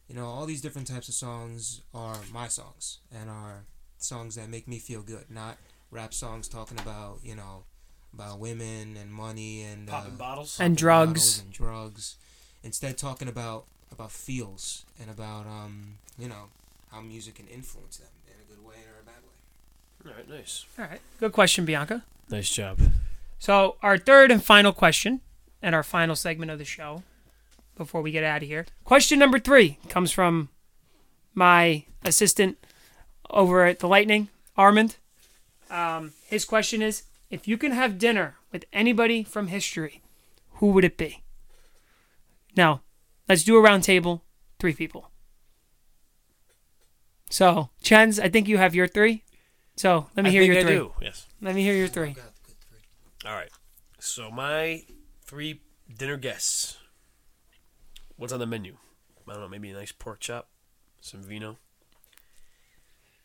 You 0.07 0.15
know, 0.15 0.25
all 0.25 0.45
these 0.45 0.61
different 0.61 0.87
types 0.87 1.07
of 1.07 1.15
songs 1.15 1.81
are 1.95 2.17
my 2.31 2.47
songs 2.47 2.99
and 3.11 3.27
are 3.27 3.65
songs 3.97 4.35
that 4.35 4.49
make 4.49 4.67
me 4.67 4.77
feel 4.77 5.01
good, 5.01 5.25
not 5.31 5.57
rap 5.89 6.13
songs 6.13 6.47
talking 6.47 6.79
about, 6.79 7.19
you 7.23 7.35
know, 7.35 7.63
about 8.13 8.39
women 8.39 8.97
and 9.01 9.11
money 9.11 9.63
and 9.63 9.87
Popping 9.87 10.13
uh, 10.13 10.17
bottles. 10.17 10.59
And 10.59 10.75
popping 10.75 10.75
drugs. 10.75 11.07
bottles 11.07 11.39
and 11.41 11.51
drugs. 11.53 12.15
Instead, 12.65 12.97
talking 12.97 13.27
about 13.27 13.65
about 13.91 14.11
feels 14.11 14.85
and 14.99 15.09
about 15.09 15.45
um, 15.45 15.99
you 16.17 16.27
know, 16.27 16.49
how 16.91 16.99
music 16.99 17.35
can 17.35 17.47
influence 17.47 17.97
them 17.97 18.09
in 18.27 18.33
a 18.41 18.49
good 18.49 18.65
way 18.65 18.75
or 18.87 18.99
a 18.99 19.05
bad 19.05 19.21
way. 19.23 20.11
All 20.11 20.17
right, 20.17 20.27
nice. 20.27 20.65
All 20.79 20.85
right, 20.85 20.99
good 21.19 21.31
question, 21.31 21.63
Bianca. 21.63 22.03
Nice 22.29 22.49
job. 22.49 22.79
So 23.37 23.75
our 23.83 23.99
third 23.99 24.31
and 24.31 24.43
final 24.43 24.73
question, 24.73 25.21
and 25.61 25.75
our 25.75 25.83
final 25.83 26.15
segment 26.15 26.49
of 26.49 26.57
the 26.57 26.65
show, 26.65 27.03
before 27.75 28.01
we 28.01 28.09
get 28.11 28.23
out 28.23 28.41
of 28.41 28.47
here. 28.47 28.65
Question 28.83 29.19
number 29.19 29.37
three 29.37 29.77
comes 29.87 30.11
from 30.11 30.49
my 31.35 31.83
assistant 32.03 32.57
over 33.29 33.63
at 33.65 33.77
the 33.77 33.87
Lightning, 33.87 34.29
Armand. 34.57 34.95
Um, 35.69 36.13
his 36.27 36.45
question 36.45 36.81
is: 36.81 37.03
If 37.29 37.47
you 37.47 37.59
can 37.59 37.73
have 37.73 37.99
dinner 37.99 38.37
with 38.51 38.65
anybody 38.73 39.23
from 39.23 39.47
history, 39.47 40.01
who 40.53 40.71
would 40.71 40.83
it 40.83 40.97
be? 40.97 41.21
Now, 42.55 42.81
let's 43.27 43.43
do 43.43 43.55
a 43.57 43.61
round 43.61 43.83
table, 43.83 44.23
three 44.59 44.73
people. 44.73 45.11
So, 47.29 47.69
Chens, 47.81 48.19
I 48.19 48.29
think 48.29 48.47
you 48.47 48.57
have 48.57 48.75
your 48.75 48.87
three. 48.87 49.23
So 49.75 50.07
let 50.15 50.23
me 50.23 50.29
I 50.29 50.31
hear 50.31 50.41
think 50.43 50.53
your 50.53 50.61
I 50.61 50.63
three. 50.65 50.75
do. 50.75 50.93
Yes. 51.01 51.27
Let 51.41 51.53
me 51.55 51.61
hear 51.63 51.73
your 51.75 51.87
three. 51.87 52.15
All 53.25 53.33
right. 53.33 53.49
So 53.99 54.31
my 54.31 54.83
three 55.23 55.59
dinner 55.97 56.15
guests. 56.17 56.77
What's 58.15 58.31
on 58.31 58.39
the 58.39 58.45
menu? 58.45 58.77
I 59.27 59.33
don't 59.33 59.41
know. 59.41 59.47
Maybe 59.49 59.69
a 59.71 59.73
nice 59.73 59.91
pork 59.91 60.21
chop, 60.21 60.47
some 61.01 61.21
vino. 61.23 61.57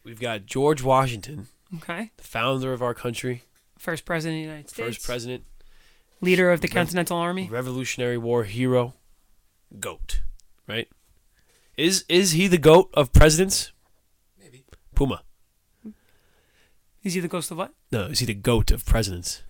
We've 0.03 0.19
got 0.19 0.47
George 0.47 0.83
Washington, 0.83 1.47
Okay. 1.77 2.11
the 2.17 2.25
founder 2.25 2.73
of 2.73 2.83
our 2.83 2.95
country, 2.95 3.43
First 3.79 4.05
president 4.07 4.39
of 4.39 4.43
the 4.43 4.49
United 4.49 4.71
States. 4.71 4.97
first 4.97 5.07
president, 5.07 5.45
leader 6.23 6.51
of 6.51 6.63
the 6.63 6.69
Rev- 6.69 6.75
Continental 6.75 7.19
Army. 7.19 7.49
Revolutionary 7.49 8.17
War 8.19 8.45
hero, 8.45 8.95
goat. 9.79 10.21
Right? 10.67 10.89
Is 11.77 12.05
is 12.09 12.33
he 12.33 12.47
the 12.49 12.59
goat 12.59 12.91
of 12.95 13.13
presidents? 13.13 13.73
Maybe. 14.39 14.65
Puma. 14.95 15.23
Is 17.03 17.15
he 17.15 17.21
the 17.21 17.29
ghost 17.29 17.51
of 17.51 17.57
what? 17.57 17.73
No, 17.91 18.03
is 18.07 18.19
he 18.19 18.27
the 18.27 18.35
goat 18.35 18.71
of 18.71 18.85
presidents? 18.85 19.43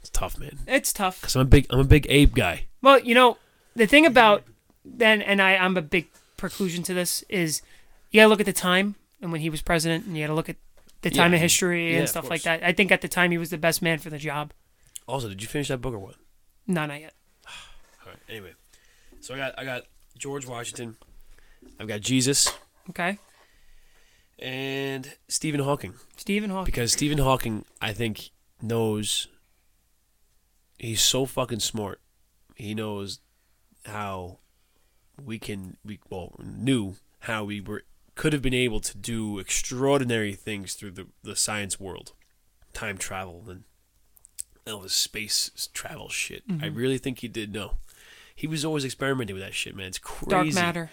It's 0.00 0.10
tough, 0.10 0.38
man. 0.38 0.58
It's 0.68 0.92
tough. 0.92 1.20
Cause 1.22 1.34
I'm 1.34 1.42
a 1.42 1.44
big 1.46 1.66
I'm 1.70 1.80
a 1.80 1.84
big 1.84 2.06
Abe 2.08 2.34
guy. 2.34 2.66
Well, 2.80 3.00
you 3.00 3.14
know, 3.14 3.38
the 3.74 3.86
thing 3.86 4.06
about 4.06 4.44
then, 4.84 5.20
and 5.20 5.42
I, 5.42 5.56
I'm 5.56 5.76
a 5.76 5.82
big 5.82 6.06
preclusion 6.38 6.84
to 6.84 6.94
this 6.94 7.22
is 7.28 7.60
you 8.12 8.20
gotta 8.20 8.28
look 8.28 8.40
at 8.40 8.46
the 8.46 8.52
time 8.52 8.94
and 9.20 9.32
when 9.32 9.40
he 9.40 9.50
was 9.50 9.62
president, 9.62 10.06
and 10.06 10.16
you 10.16 10.22
gotta 10.24 10.34
look 10.34 10.48
at 10.48 10.56
the 11.02 11.10
time 11.10 11.32
Yeah. 11.32 11.36
of 11.36 11.42
history 11.42 11.92
Yeah, 11.92 12.00
and 12.00 12.08
stuff 12.08 12.30
like 12.30 12.42
that. 12.42 12.62
I 12.62 12.72
think 12.72 12.92
at 12.92 13.00
the 13.00 13.08
time 13.08 13.32
he 13.32 13.38
was 13.38 13.50
the 13.50 13.58
best 13.58 13.82
man 13.82 13.98
for 13.98 14.10
the 14.10 14.18
job. 14.18 14.52
Also, 15.08 15.28
did 15.28 15.42
you 15.42 15.48
finish 15.48 15.68
that 15.68 15.78
book 15.78 15.94
or 15.94 15.98
what? 15.98 16.14
No, 16.68 16.86
not 16.86 17.00
yet. 17.00 17.14
All 18.04 18.12
right. 18.12 18.18
Anyway, 18.28 18.52
so 19.26 19.34
I 19.34 19.38
got 19.38 19.58
I 19.58 19.64
got 19.64 19.82
George 20.16 20.46
Washington, 20.46 20.96
I've 21.80 21.88
got 21.88 22.00
Jesus, 22.00 22.48
Okay. 22.90 23.18
and 24.38 25.16
Stephen 25.26 25.60
Hawking 25.60 25.94
Stephen 26.16 26.50
Hawking. 26.50 26.66
because 26.66 26.92
Stephen 26.92 27.18
Hawking 27.18 27.64
I 27.82 27.92
think 27.92 28.30
knows. 28.62 29.26
He's 30.78 31.00
so 31.00 31.26
fucking 31.26 31.60
smart. 31.60 32.00
He 32.54 32.72
knows 32.74 33.18
how 33.84 34.38
we 35.22 35.40
can 35.40 35.76
we 35.84 35.98
well 36.08 36.36
knew 36.38 36.94
how 37.20 37.44
we 37.44 37.60
were 37.60 37.82
could 38.14 38.32
have 38.32 38.42
been 38.42 38.54
able 38.54 38.78
to 38.80 38.96
do 38.96 39.40
extraordinary 39.40 40.34
things 40.34 40.74
through 40.74 40.92
the 40.92 41.08
the 41.24 41.34
science 41.34 41.80
world, 41.80 42.12
time 42.72 42.96
travel 42.96 43.44
and 43.48 43.64
all 44.72 44.82
this 44.82 44.94
space 44.94 45.68
travel 45.74 46.10
shit. 46.10 46.44
I 46.48 46.52
mm-hmm. 46.52 46.76
really 46.76 46.98
think 46.98 47.20
he 47.20 47.28
did 47.28 47.52
know. 47.52 47.78
He 48.36 48.46
was 48.46 48.64
always 48.64 48.84
experimenting 48.84 49.34
with 49.34 49.42
that 49.42 49.54
shit, 49.54 49.74
man. 49.74 49.86
It's 49.86 49.98
crazy. 49.98 50.30
Dark 50.30 50.52
matter. 50.52 50.90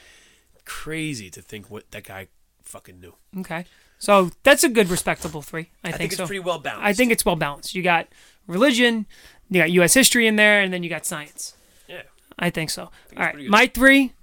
Crazy 0.63 1.29
to 1.29 1.41
think 1.41 1.69
what 1.69 1.91
that 1.91 2.05
guy 2.05 2.27
fucking 2.61 3.01
knew. 3.01 3.15
Okay. 3.37 3.65
So 3.99 4.31
that's 4.43 4.63
a 4.63 4.69
good, 4.69 4.89
respectable 4.89 5.41
three. 5.41 5.69
I, 5.83 5.89
I, 5.89 5.91
think, 5.91 5.97
think, 5.97 6.11
it's 6.13 6.17
so. 6.17 6.25
pretty 6.25 6.39
well 6.39 6.57
balanced. 6.57 6.85
I 6.85 6.93
think 6.93 7.11
it's 7.11 7.25
well 7.25 7.35
balanced. 7.35 7.75
You 7.75 7.83
got 7.83 8.07
religion, 8.47 9.05
you 9.49 9.59
got 9.61 9.71
U.S. 9.71 9.93
history 9.93 10.25
in 10.25 10.37
there, 10.37 10.61
and 10.61 10.73
then 10.73 10.83
you 10.83 10.89
got 10.89 11.05
science. 11.05 11.55
yeah. 11.87 12.03
I 12.39 12.49
think 12.49 12.69
so. 12.69 12.89
it's 13.09 13.19
All 13.19 13.25
right. 13.25 13.47
My 13.47 13.67
three 13.67 14.13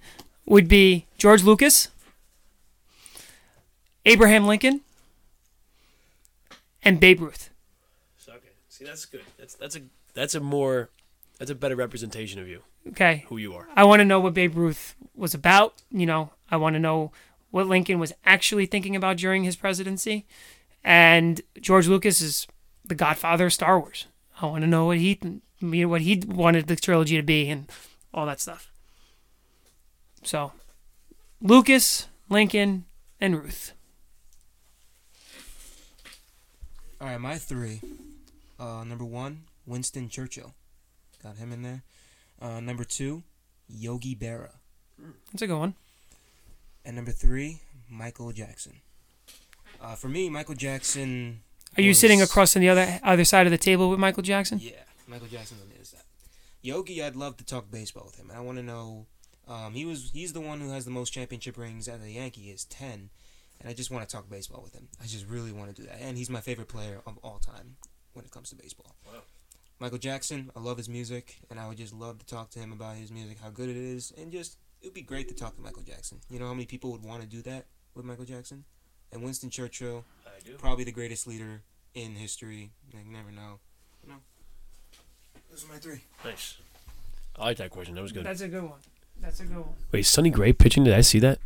would 0.47 0.67
be 0.67 1.07
George 1.19 1.45
Lucas, 1.45 1.89
Abraham 4.07 4.47
Lincoln, 4.47 4.81
and 6.83 6.99
Babe 6.99 7.21
Ruth. 7.21 7.51
So, 8.17 8.33
okay. 8.33 8.49
See, 8.69 8.85
that's 8.85 9.05
good. 9.05 9.25
That's 9.39 9.55
that's 9.55 9.77
a 9.77 9.83
that's 10.15 10.35
a 10.35 10.41
more 10.41 10.89
that's 11.41 11.51
a 11.51 11.55
better 11.55 11.75
representation 11.75 12.39
of 12.39 12.47
you, 12.47 12.62
Okay. 12.91 13.25
who 13.29 13.39
you 13.39 13.55
are. 13.55 13.67
I 13.75 13.85
want 13.85 14.01
to 14.01 14.05
know 14.05 14.21
what 14.21 14.35
Babe 14.35 14.55
Ruth 14.57 14.95
was 15.17 15.33
about. 15.33 15.81
You 15.91 16.05
know, 16.05 16.33
I 16.51 16.59
want 16.59 16.75
to 16.75 16.81
know 16.81 17.12
what 17.51 17.67
Lincoln 17.67 17.99
was 17.99 18.12
actually 18.27 18.67
thinking 18.67 18.95
about 18.95 19.17
during 19.17 19.43
his 19.45 19.57
presidency. 19.57 20.27
And 20.85 21.41
George 21.59 21.89
Lucas 21.89 22.21
is 22.21 22.47
the 22.85 22.95
godfather 22.95 23.47
of 23.47 23.55
Star 23.55 23.81
Wars. 23.81 24.07
I 24.43 24.47
want 24.47 24.62
to 24.65 24.69
know 24.69 24.85
what 24.85 24.99
he 24.99 25.19
you 25.23 25.41
know, 25.61 25.89
what 25.89 26.03
he 26.03 26.23
wanted 26.27 26.67
the 26.67 26.77
trilogy 26.77 27.17
to 27.17 27.23
be 27.23 27.49
and 27.49 27.71
all 28.12 28.27
that 28.27 28.41
stuff. 28.41 28.71
So, 30.23 30.53
Lucas, 31.41 32.07
Lincoln, 32.29 32.85
and 33.19 33.43
Ruth. 33.43 33.73
All 37.01 37.09
right, 37.09 37.19
my 37.21 37.39
three. 37.39 37.81
Uh, 38.59 38.85
number 38.85 39.07
one, 39.07 39.45
Winston 39.67 40.11
Churchill. 40.11 40.55
Got 41.23 41.37
him 41.37 41.53
in 41.53 41.63
there. 41.63 41.83
Uh, 42.41 42.61
number 42.61 42.85
two, 42.85 43.23
Yogi 43.69 44.15
Berra. 44.17 44.53
That's 45.33 45.43
a 45.43 45.47
good 45.47 45.59
one. 45.59 45.75
And 46.85 46.97
number 46.97 47.11
three, 47.13 47.61
Michael 47.91 48.33
Jackson. 48.33 48.81
Uh, 49.81 49.95
for 49.95 50.09
me, 50.09 50.29
Michael 50.31 50.55
Jackson. 50.55 51.41
Are 51.77 51.83
you 51.83 51.95
sitting 51.95 52.21
across 52.21 52.57
on 52.57 52.63
the 52.63 52.69
other 52.69 53.01
other 53.03 53.25
side 53.25 53.47
of 53.47 53.51
the 53.51 53.59
table 53.59 53.91
with 53.91 53.99
Michael 53.99 54.23
Jackson? 54.23 54.59
Yeah, 54.61 54.73
Michael 55.07 55.29
Jackson 55.29 55.59
is 55.81 55.91
that. 55.93 56.05
Yogi, 56.63 57.03
I'd 57.03 57.17
love 57.17 57.37
to 57.39 57.45
talk 57.45 57.71
baseball 57.71 58.05
with 58.07 58.17
him. 58.17 58.31
I 58.35 58.41
want 58.41 58.59
to 58.59 58.63
know 58.65 59.07
Um, 59.49 59.75
he 59.75 59.85
was 59.85 60.11
he's 60.13 60.33
the 60.33 60.41
one 60.41 60.61
who 60.61 60.71
has 60.71 60.85
the 60.85 60.91
most 60.91 61.11
championship 61.13 61.57
rings 61.57 61.89
out 61.89 61.97
of 61.97 62.03
the 62.03 62.13
Yankee. 62.13 62.43
He 62.43 62.51
has 62.51 62.65
ten, 62.65 63.11
and 63.61 63.69
I 63.69 63.73
just 63.73 63.91
want 63.91 64.07
to 64.09 64.15
talk 64.15 64.29
baseball 64.29 64.63
with 64.63 64.75
him. 64.75 64.89
I 65.03 65.07
just 65.07 65.27
really 65.27 65.53
want 65.53 65.75
to 65.75 65.83
do 65.83 65.89
that, 65.89 66.01
and 66.01 66.17
he's 66.19 66.31
my 66.31 66.41
favorite 66.41 66.69
player 66.69 67.01
of 67.07 67.19
all 67.23 67.39
time 67.39 67.77
when 68.13 68.25
it 68.25 68.31
comes 68.31 68.51
to 68.51 68.57
baseball. 68.57 68.95
Wow. 69.07 69.21
Michael 69.81 69.97
Jackson, 69.97 70.51
I 70.55 70.61
love 70.61 70.77
his 70.77 70.90
music, 70.90 71.39
and 71.48 71.59
I 71.59 71.66
would 71.66 71.78
just 71.78 71.94
love 71.94 72.19
to 72.19 72.27
talk 72.27 72.51
to 72.51 72.59
him 72.59 72.70
about 72.70 72.97
his 72.97 73.11
music, 73.11 73.39
how 73.43 73.48
good 73.48 73.70
it 73.70 73.77
is, 73.77 74.12
and 74.19 74.31
just 74.31 74.59
it 74.82 74.89
would 74.89 74.94
be 74.94 75.01
great 75.01 75.27
to 75.28 75.35
talk 75.35 75.57
to 75.57 75.62
Michael 75.62 75.82
Jackson. 75.82 76.19
You 76.28 76.39
know 76.39 76.47
how 76.47 76.52
many 76.52 76.66
people 76.66 76.93
would 76.93 77.02
want 77.02 77.23
to 77.23 77.27
do 77.27 77.40
that 77.43 77.65
with 77.94 78.05
Michael 78.05 78.27
Jackson? 78.27 78.65
And 79.11 79.23
Winston 79.23 79.48
Churchill, 79.48 80.05
I 80.27 80.39
do. 80.44 80.57
probably 80.59 80.85
the 80.85 80.93
greatest 80.93 81.27
leader 81.27 81.62
in 81.94 82.15
history. 82.15 82.73
You 82.93 82.98
never 83.11 83.32
know. 83.32 83.59
No. 84.07 84.15
know. 84.15 84.20
Those 85.51 85.65
are 85.65 85.69
my 85.69 85.78
three. 85.78 86.02
Nice. 86.27 86.59
I 87.36 87.44
like 87.47 87.57
that 87.57 87.70
question. 87.70 87.94
That 87.94 88.02
was 88.02 88.12
good. 88.12 88.24
That's 88.24 88.43
a 88.43 88.48
good 88.48 88.62
one. 88.62 88.81
That's 89.19 89.40
a 89.40 89.44
good 89.44 89.57
one. 89.57 89.74
Wait, 89.93 90.05
Sonny 90.05 90.28
Gray 90.28 90.52
pitching? 90.52 90.85
Did 90.85 90.93
I 90.93 91.01
see 91.01 91.19
that? 91.20 91.39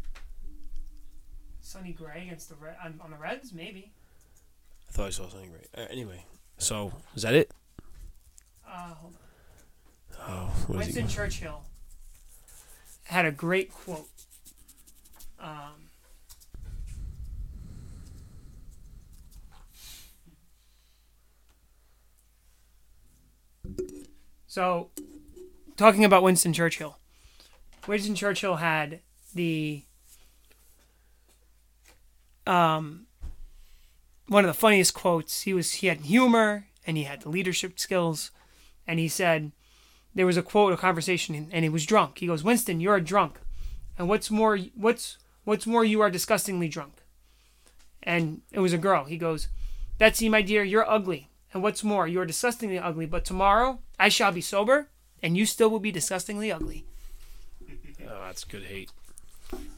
Sonny 1.61 1.93
Gray 1.93 2.25
against 2.27 2.49
the 2.49 2.57
Red 2.57 2.77
on, 2.85 3.01
on 3.03 3.13
the 3.13 3.17
Reds, 3.17 3.53
maybe. 3.53 3.93
I 4.89 4.93
thought 4.93 5.07
I 5.07 5.11
saw 5.11 5.29
Sonny 5.29 5.49
Gray. 5.49 5.85
Uh, 5.85 5.87
anyway, 5.89 6.25
so 6.59 6.93
is 7.15 7.23
that 7.23 7.35
it? 7.35 7.53
Uh. 8.75 8.95
Oh, 10.27 10.53
he? 10.67 10.77
Winston 10.77 11.09
Churchill 11.09 11.63
had 13.05 13.25
a 13.25 13.31
great 13.31 13.73
quote. 13.73 14.09
Um, 15.39 15.91
so, 24.47 24.91
talking 25.77 26.05
about 26.05 26.23
Winston 26.23 26.53
Churchill, 26.53 26.99
Winston 27.87 28.15
Churchill 28.15 28.57
had 28.57 29.01
the 29.35 29.83
um, 32.47 33.07
one 34.27 34.45
of 34.45 34.49
the 34.49 34.55
funniest 34.55 34.95
quotes. 34.95 35.43
He 35.43 35.53
was 35.53 35.75
he 35.75 35.89
had 35.89 36.01
humor 36.01 36.69
and 36.87 36.97
he 36.97 37.05
had 37.05 37.23
the 37.23 37.29
leadership 37.29 37.79
skills, 37.79 38.31
and 38.87 38.99
he 38.99 39.09
said 39.09 39.53
there 40.15 40.27
was 40.27 40.37
a 40.37 40.43
quote, 40.43 40.73
a 40.73 40.77
conversation, 40.77 41.49
and 41.53 41.65
he 41.65 41.69
was 41.69 41.87
drunk. 41.87 42.19
He 42.19 42.27
goes, 42.27 42.45
"Winston, 42.45 42.81
you're 42.81 42.97
a 42.97 43.01
drunk, 43.05 43.41
and 43.99 44.09
what's 44.09 44.31
more, 44.31 44.59
what's 44.75 45.19
what's 45.45 45.67
more, 45.67 45.85
you 45.85 46.01
are 46.01 46.11
disgustingly 46.11 46.69
drunk." 46.69 46.95
And 48.03 48.43
it 48.53 48.61
was 48.61 48.73
a 48.73 48.79
girl. 48.79 49.05
He 49.05 49.17
goes, 49.17 49.49
"Betsy, 49.99 50.29
my 50.29 50.43
dear, 50.43 50.63
you're 50.63 50.89
ugly, 50.89 51.29
and 51.53 51.63
what's 51.63 51.83
more, 51.83 52.07
you 52.07 52.21
are 52.21 52.27
disgustingly 52.27 52.79
ugly. 52.79 53.07
But 53.07 53.25
tomorrow 53.25 53.81
I 53.99 54.09
shall 54.09 54.33
be 54.33 54.41
sober, 54.41 54.89
and 55.23 55.37
you 55.37 55.47
still 55.47 55.71
will 55.71 55.81
be 55.81 55.93
disgustingly 55.93 56.51
ugly." 56.53 56.85
Oh, 58.07 58.21
that's 58.27 58.45
good 58.45 58.65
hate. 58.65 58.91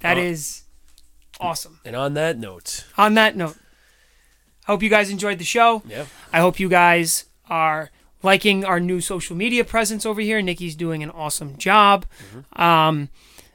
That 0.00 0.16
Uh, 0.18 0.20
is 0.22 0.62
awesome. 1.38 1.78
And 1.84 1.94
on 1.94 2.14
that 2.14 2.36
note, 2.38 2.84
On 2.98 3.14
that 3.14 3.36
note, 3.36 3.56
I 4.66 4.72
hope 4.72 4.82
you 4.82 4.90
guys 4.90 5.10
enjoyed 5.10 5.38
the 5.38 5.44
show. 5.44 5.82
yeah, 5.86 6.06
I 6.32 6.40
hope 6.40 6.58
you 6.58 6.68
guys 6.68 7.26
are 7.48 7.90
liking 8.22 8.64
our 8.64 8.80
new 8.80 9.00
social 9.00 9.36
media 9.36 9.64
presence 9.64 10.04
over 10.06 10.20
here. 10.20 10.40
Nikki's 10.42 10.74
doing 10.74 11.02
an 11.02 11.10
awesome 11.10 11.56
job. 11.58 12.06
Um, 12.54 13.08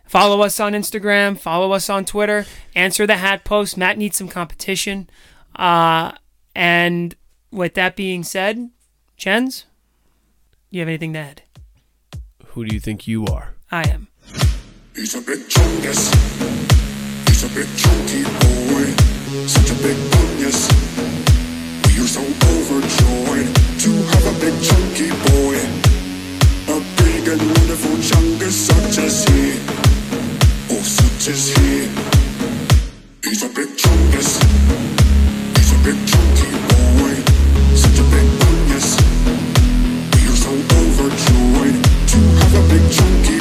follow 0.06 0.42
us 0.42 0.60
on 0.60 0.74
Instagram. 0.74 1.38
Follow 1.40 1.72
us 1.74 1.90
on 1.90 2.06
Twitter. 2.06 2.46
Answer 2.76 3.06
the 3.08 3.18
hat 3.18 3.44
post. 3.44 3.78
Matt 3.78 3.98
needs 3.98 4.18
some 4.18 4.28
competition. 4.28 5.10
Uh, 5.56 6.14
and 6.56 7.16
with 7.52 7.74
that 7.76 7.96
being 7.96 8.24
said, 8.24 8.70
Chens, 9.18 9.66
you 10.70 10.80
have 10.80 10.88
anything 10.88 11.14
to 11.14 11.20
add? 11.20 11.42
who 12.48 12.66
do 12.66 12.74
you 12.76 12.82
think 12.82 13.08
you 13.08 13.26
are? 13.28 13.54
I 13.72 13.88
am. 13.90 14.10
He's 14.94 15.16
a 15.16 15.22
big 15.22 15.40
chungus. 15.48 16.12
He's 17.30 17.44
a 17.46 17.50
big 17.56 17.68
chunky 17.78 18.24
boy. 18.24 18.92
Such 19.48 19.72
a 19.72 19.76
big 19.82 19.96
bungus. 20.12 21.31
You're 22.02 22.08
so 22.08 22.22
overjoyed 22.22 23.54
to 23.78 23.92
have 24.10 24.26
a 24.26 24.34
big 24.42 24.60
chunky 24.60 25.10
boy? 25.30 25.58
A 26.74 26.82
big 26.98 27.28
and 27.28 27.40
wonderful 27.40 27.96
chunker 28.02 28.50
such 28.50 28.98
as 28.98 29.24
he, 29.26 29.62
oh 30.72 30.82
such 30.82 31.28
as 31.30 31.50
he. 31.54 31.88
He's 33.24 33.44
a 33.44 33.50
big 33.50 33.70
chunkus, 33.78 34.42
he's 35.56 35.72
a 35.74 35.80
big 35.86 36.00
chunky 36.10 36.50
boy, 36.74 37.14
such 37.76 38.00
a 38.00 38.06
big 38.10 38.28
bungus. 38.42 38.98
You're 40.24 40.42
so 40.42 40.54
overjoyed 40.82 41.84
to 41.86 42.18
have 42.42 42.54
a 42.56 42.68
big 42.68 42.92
chunky 42.92 43.41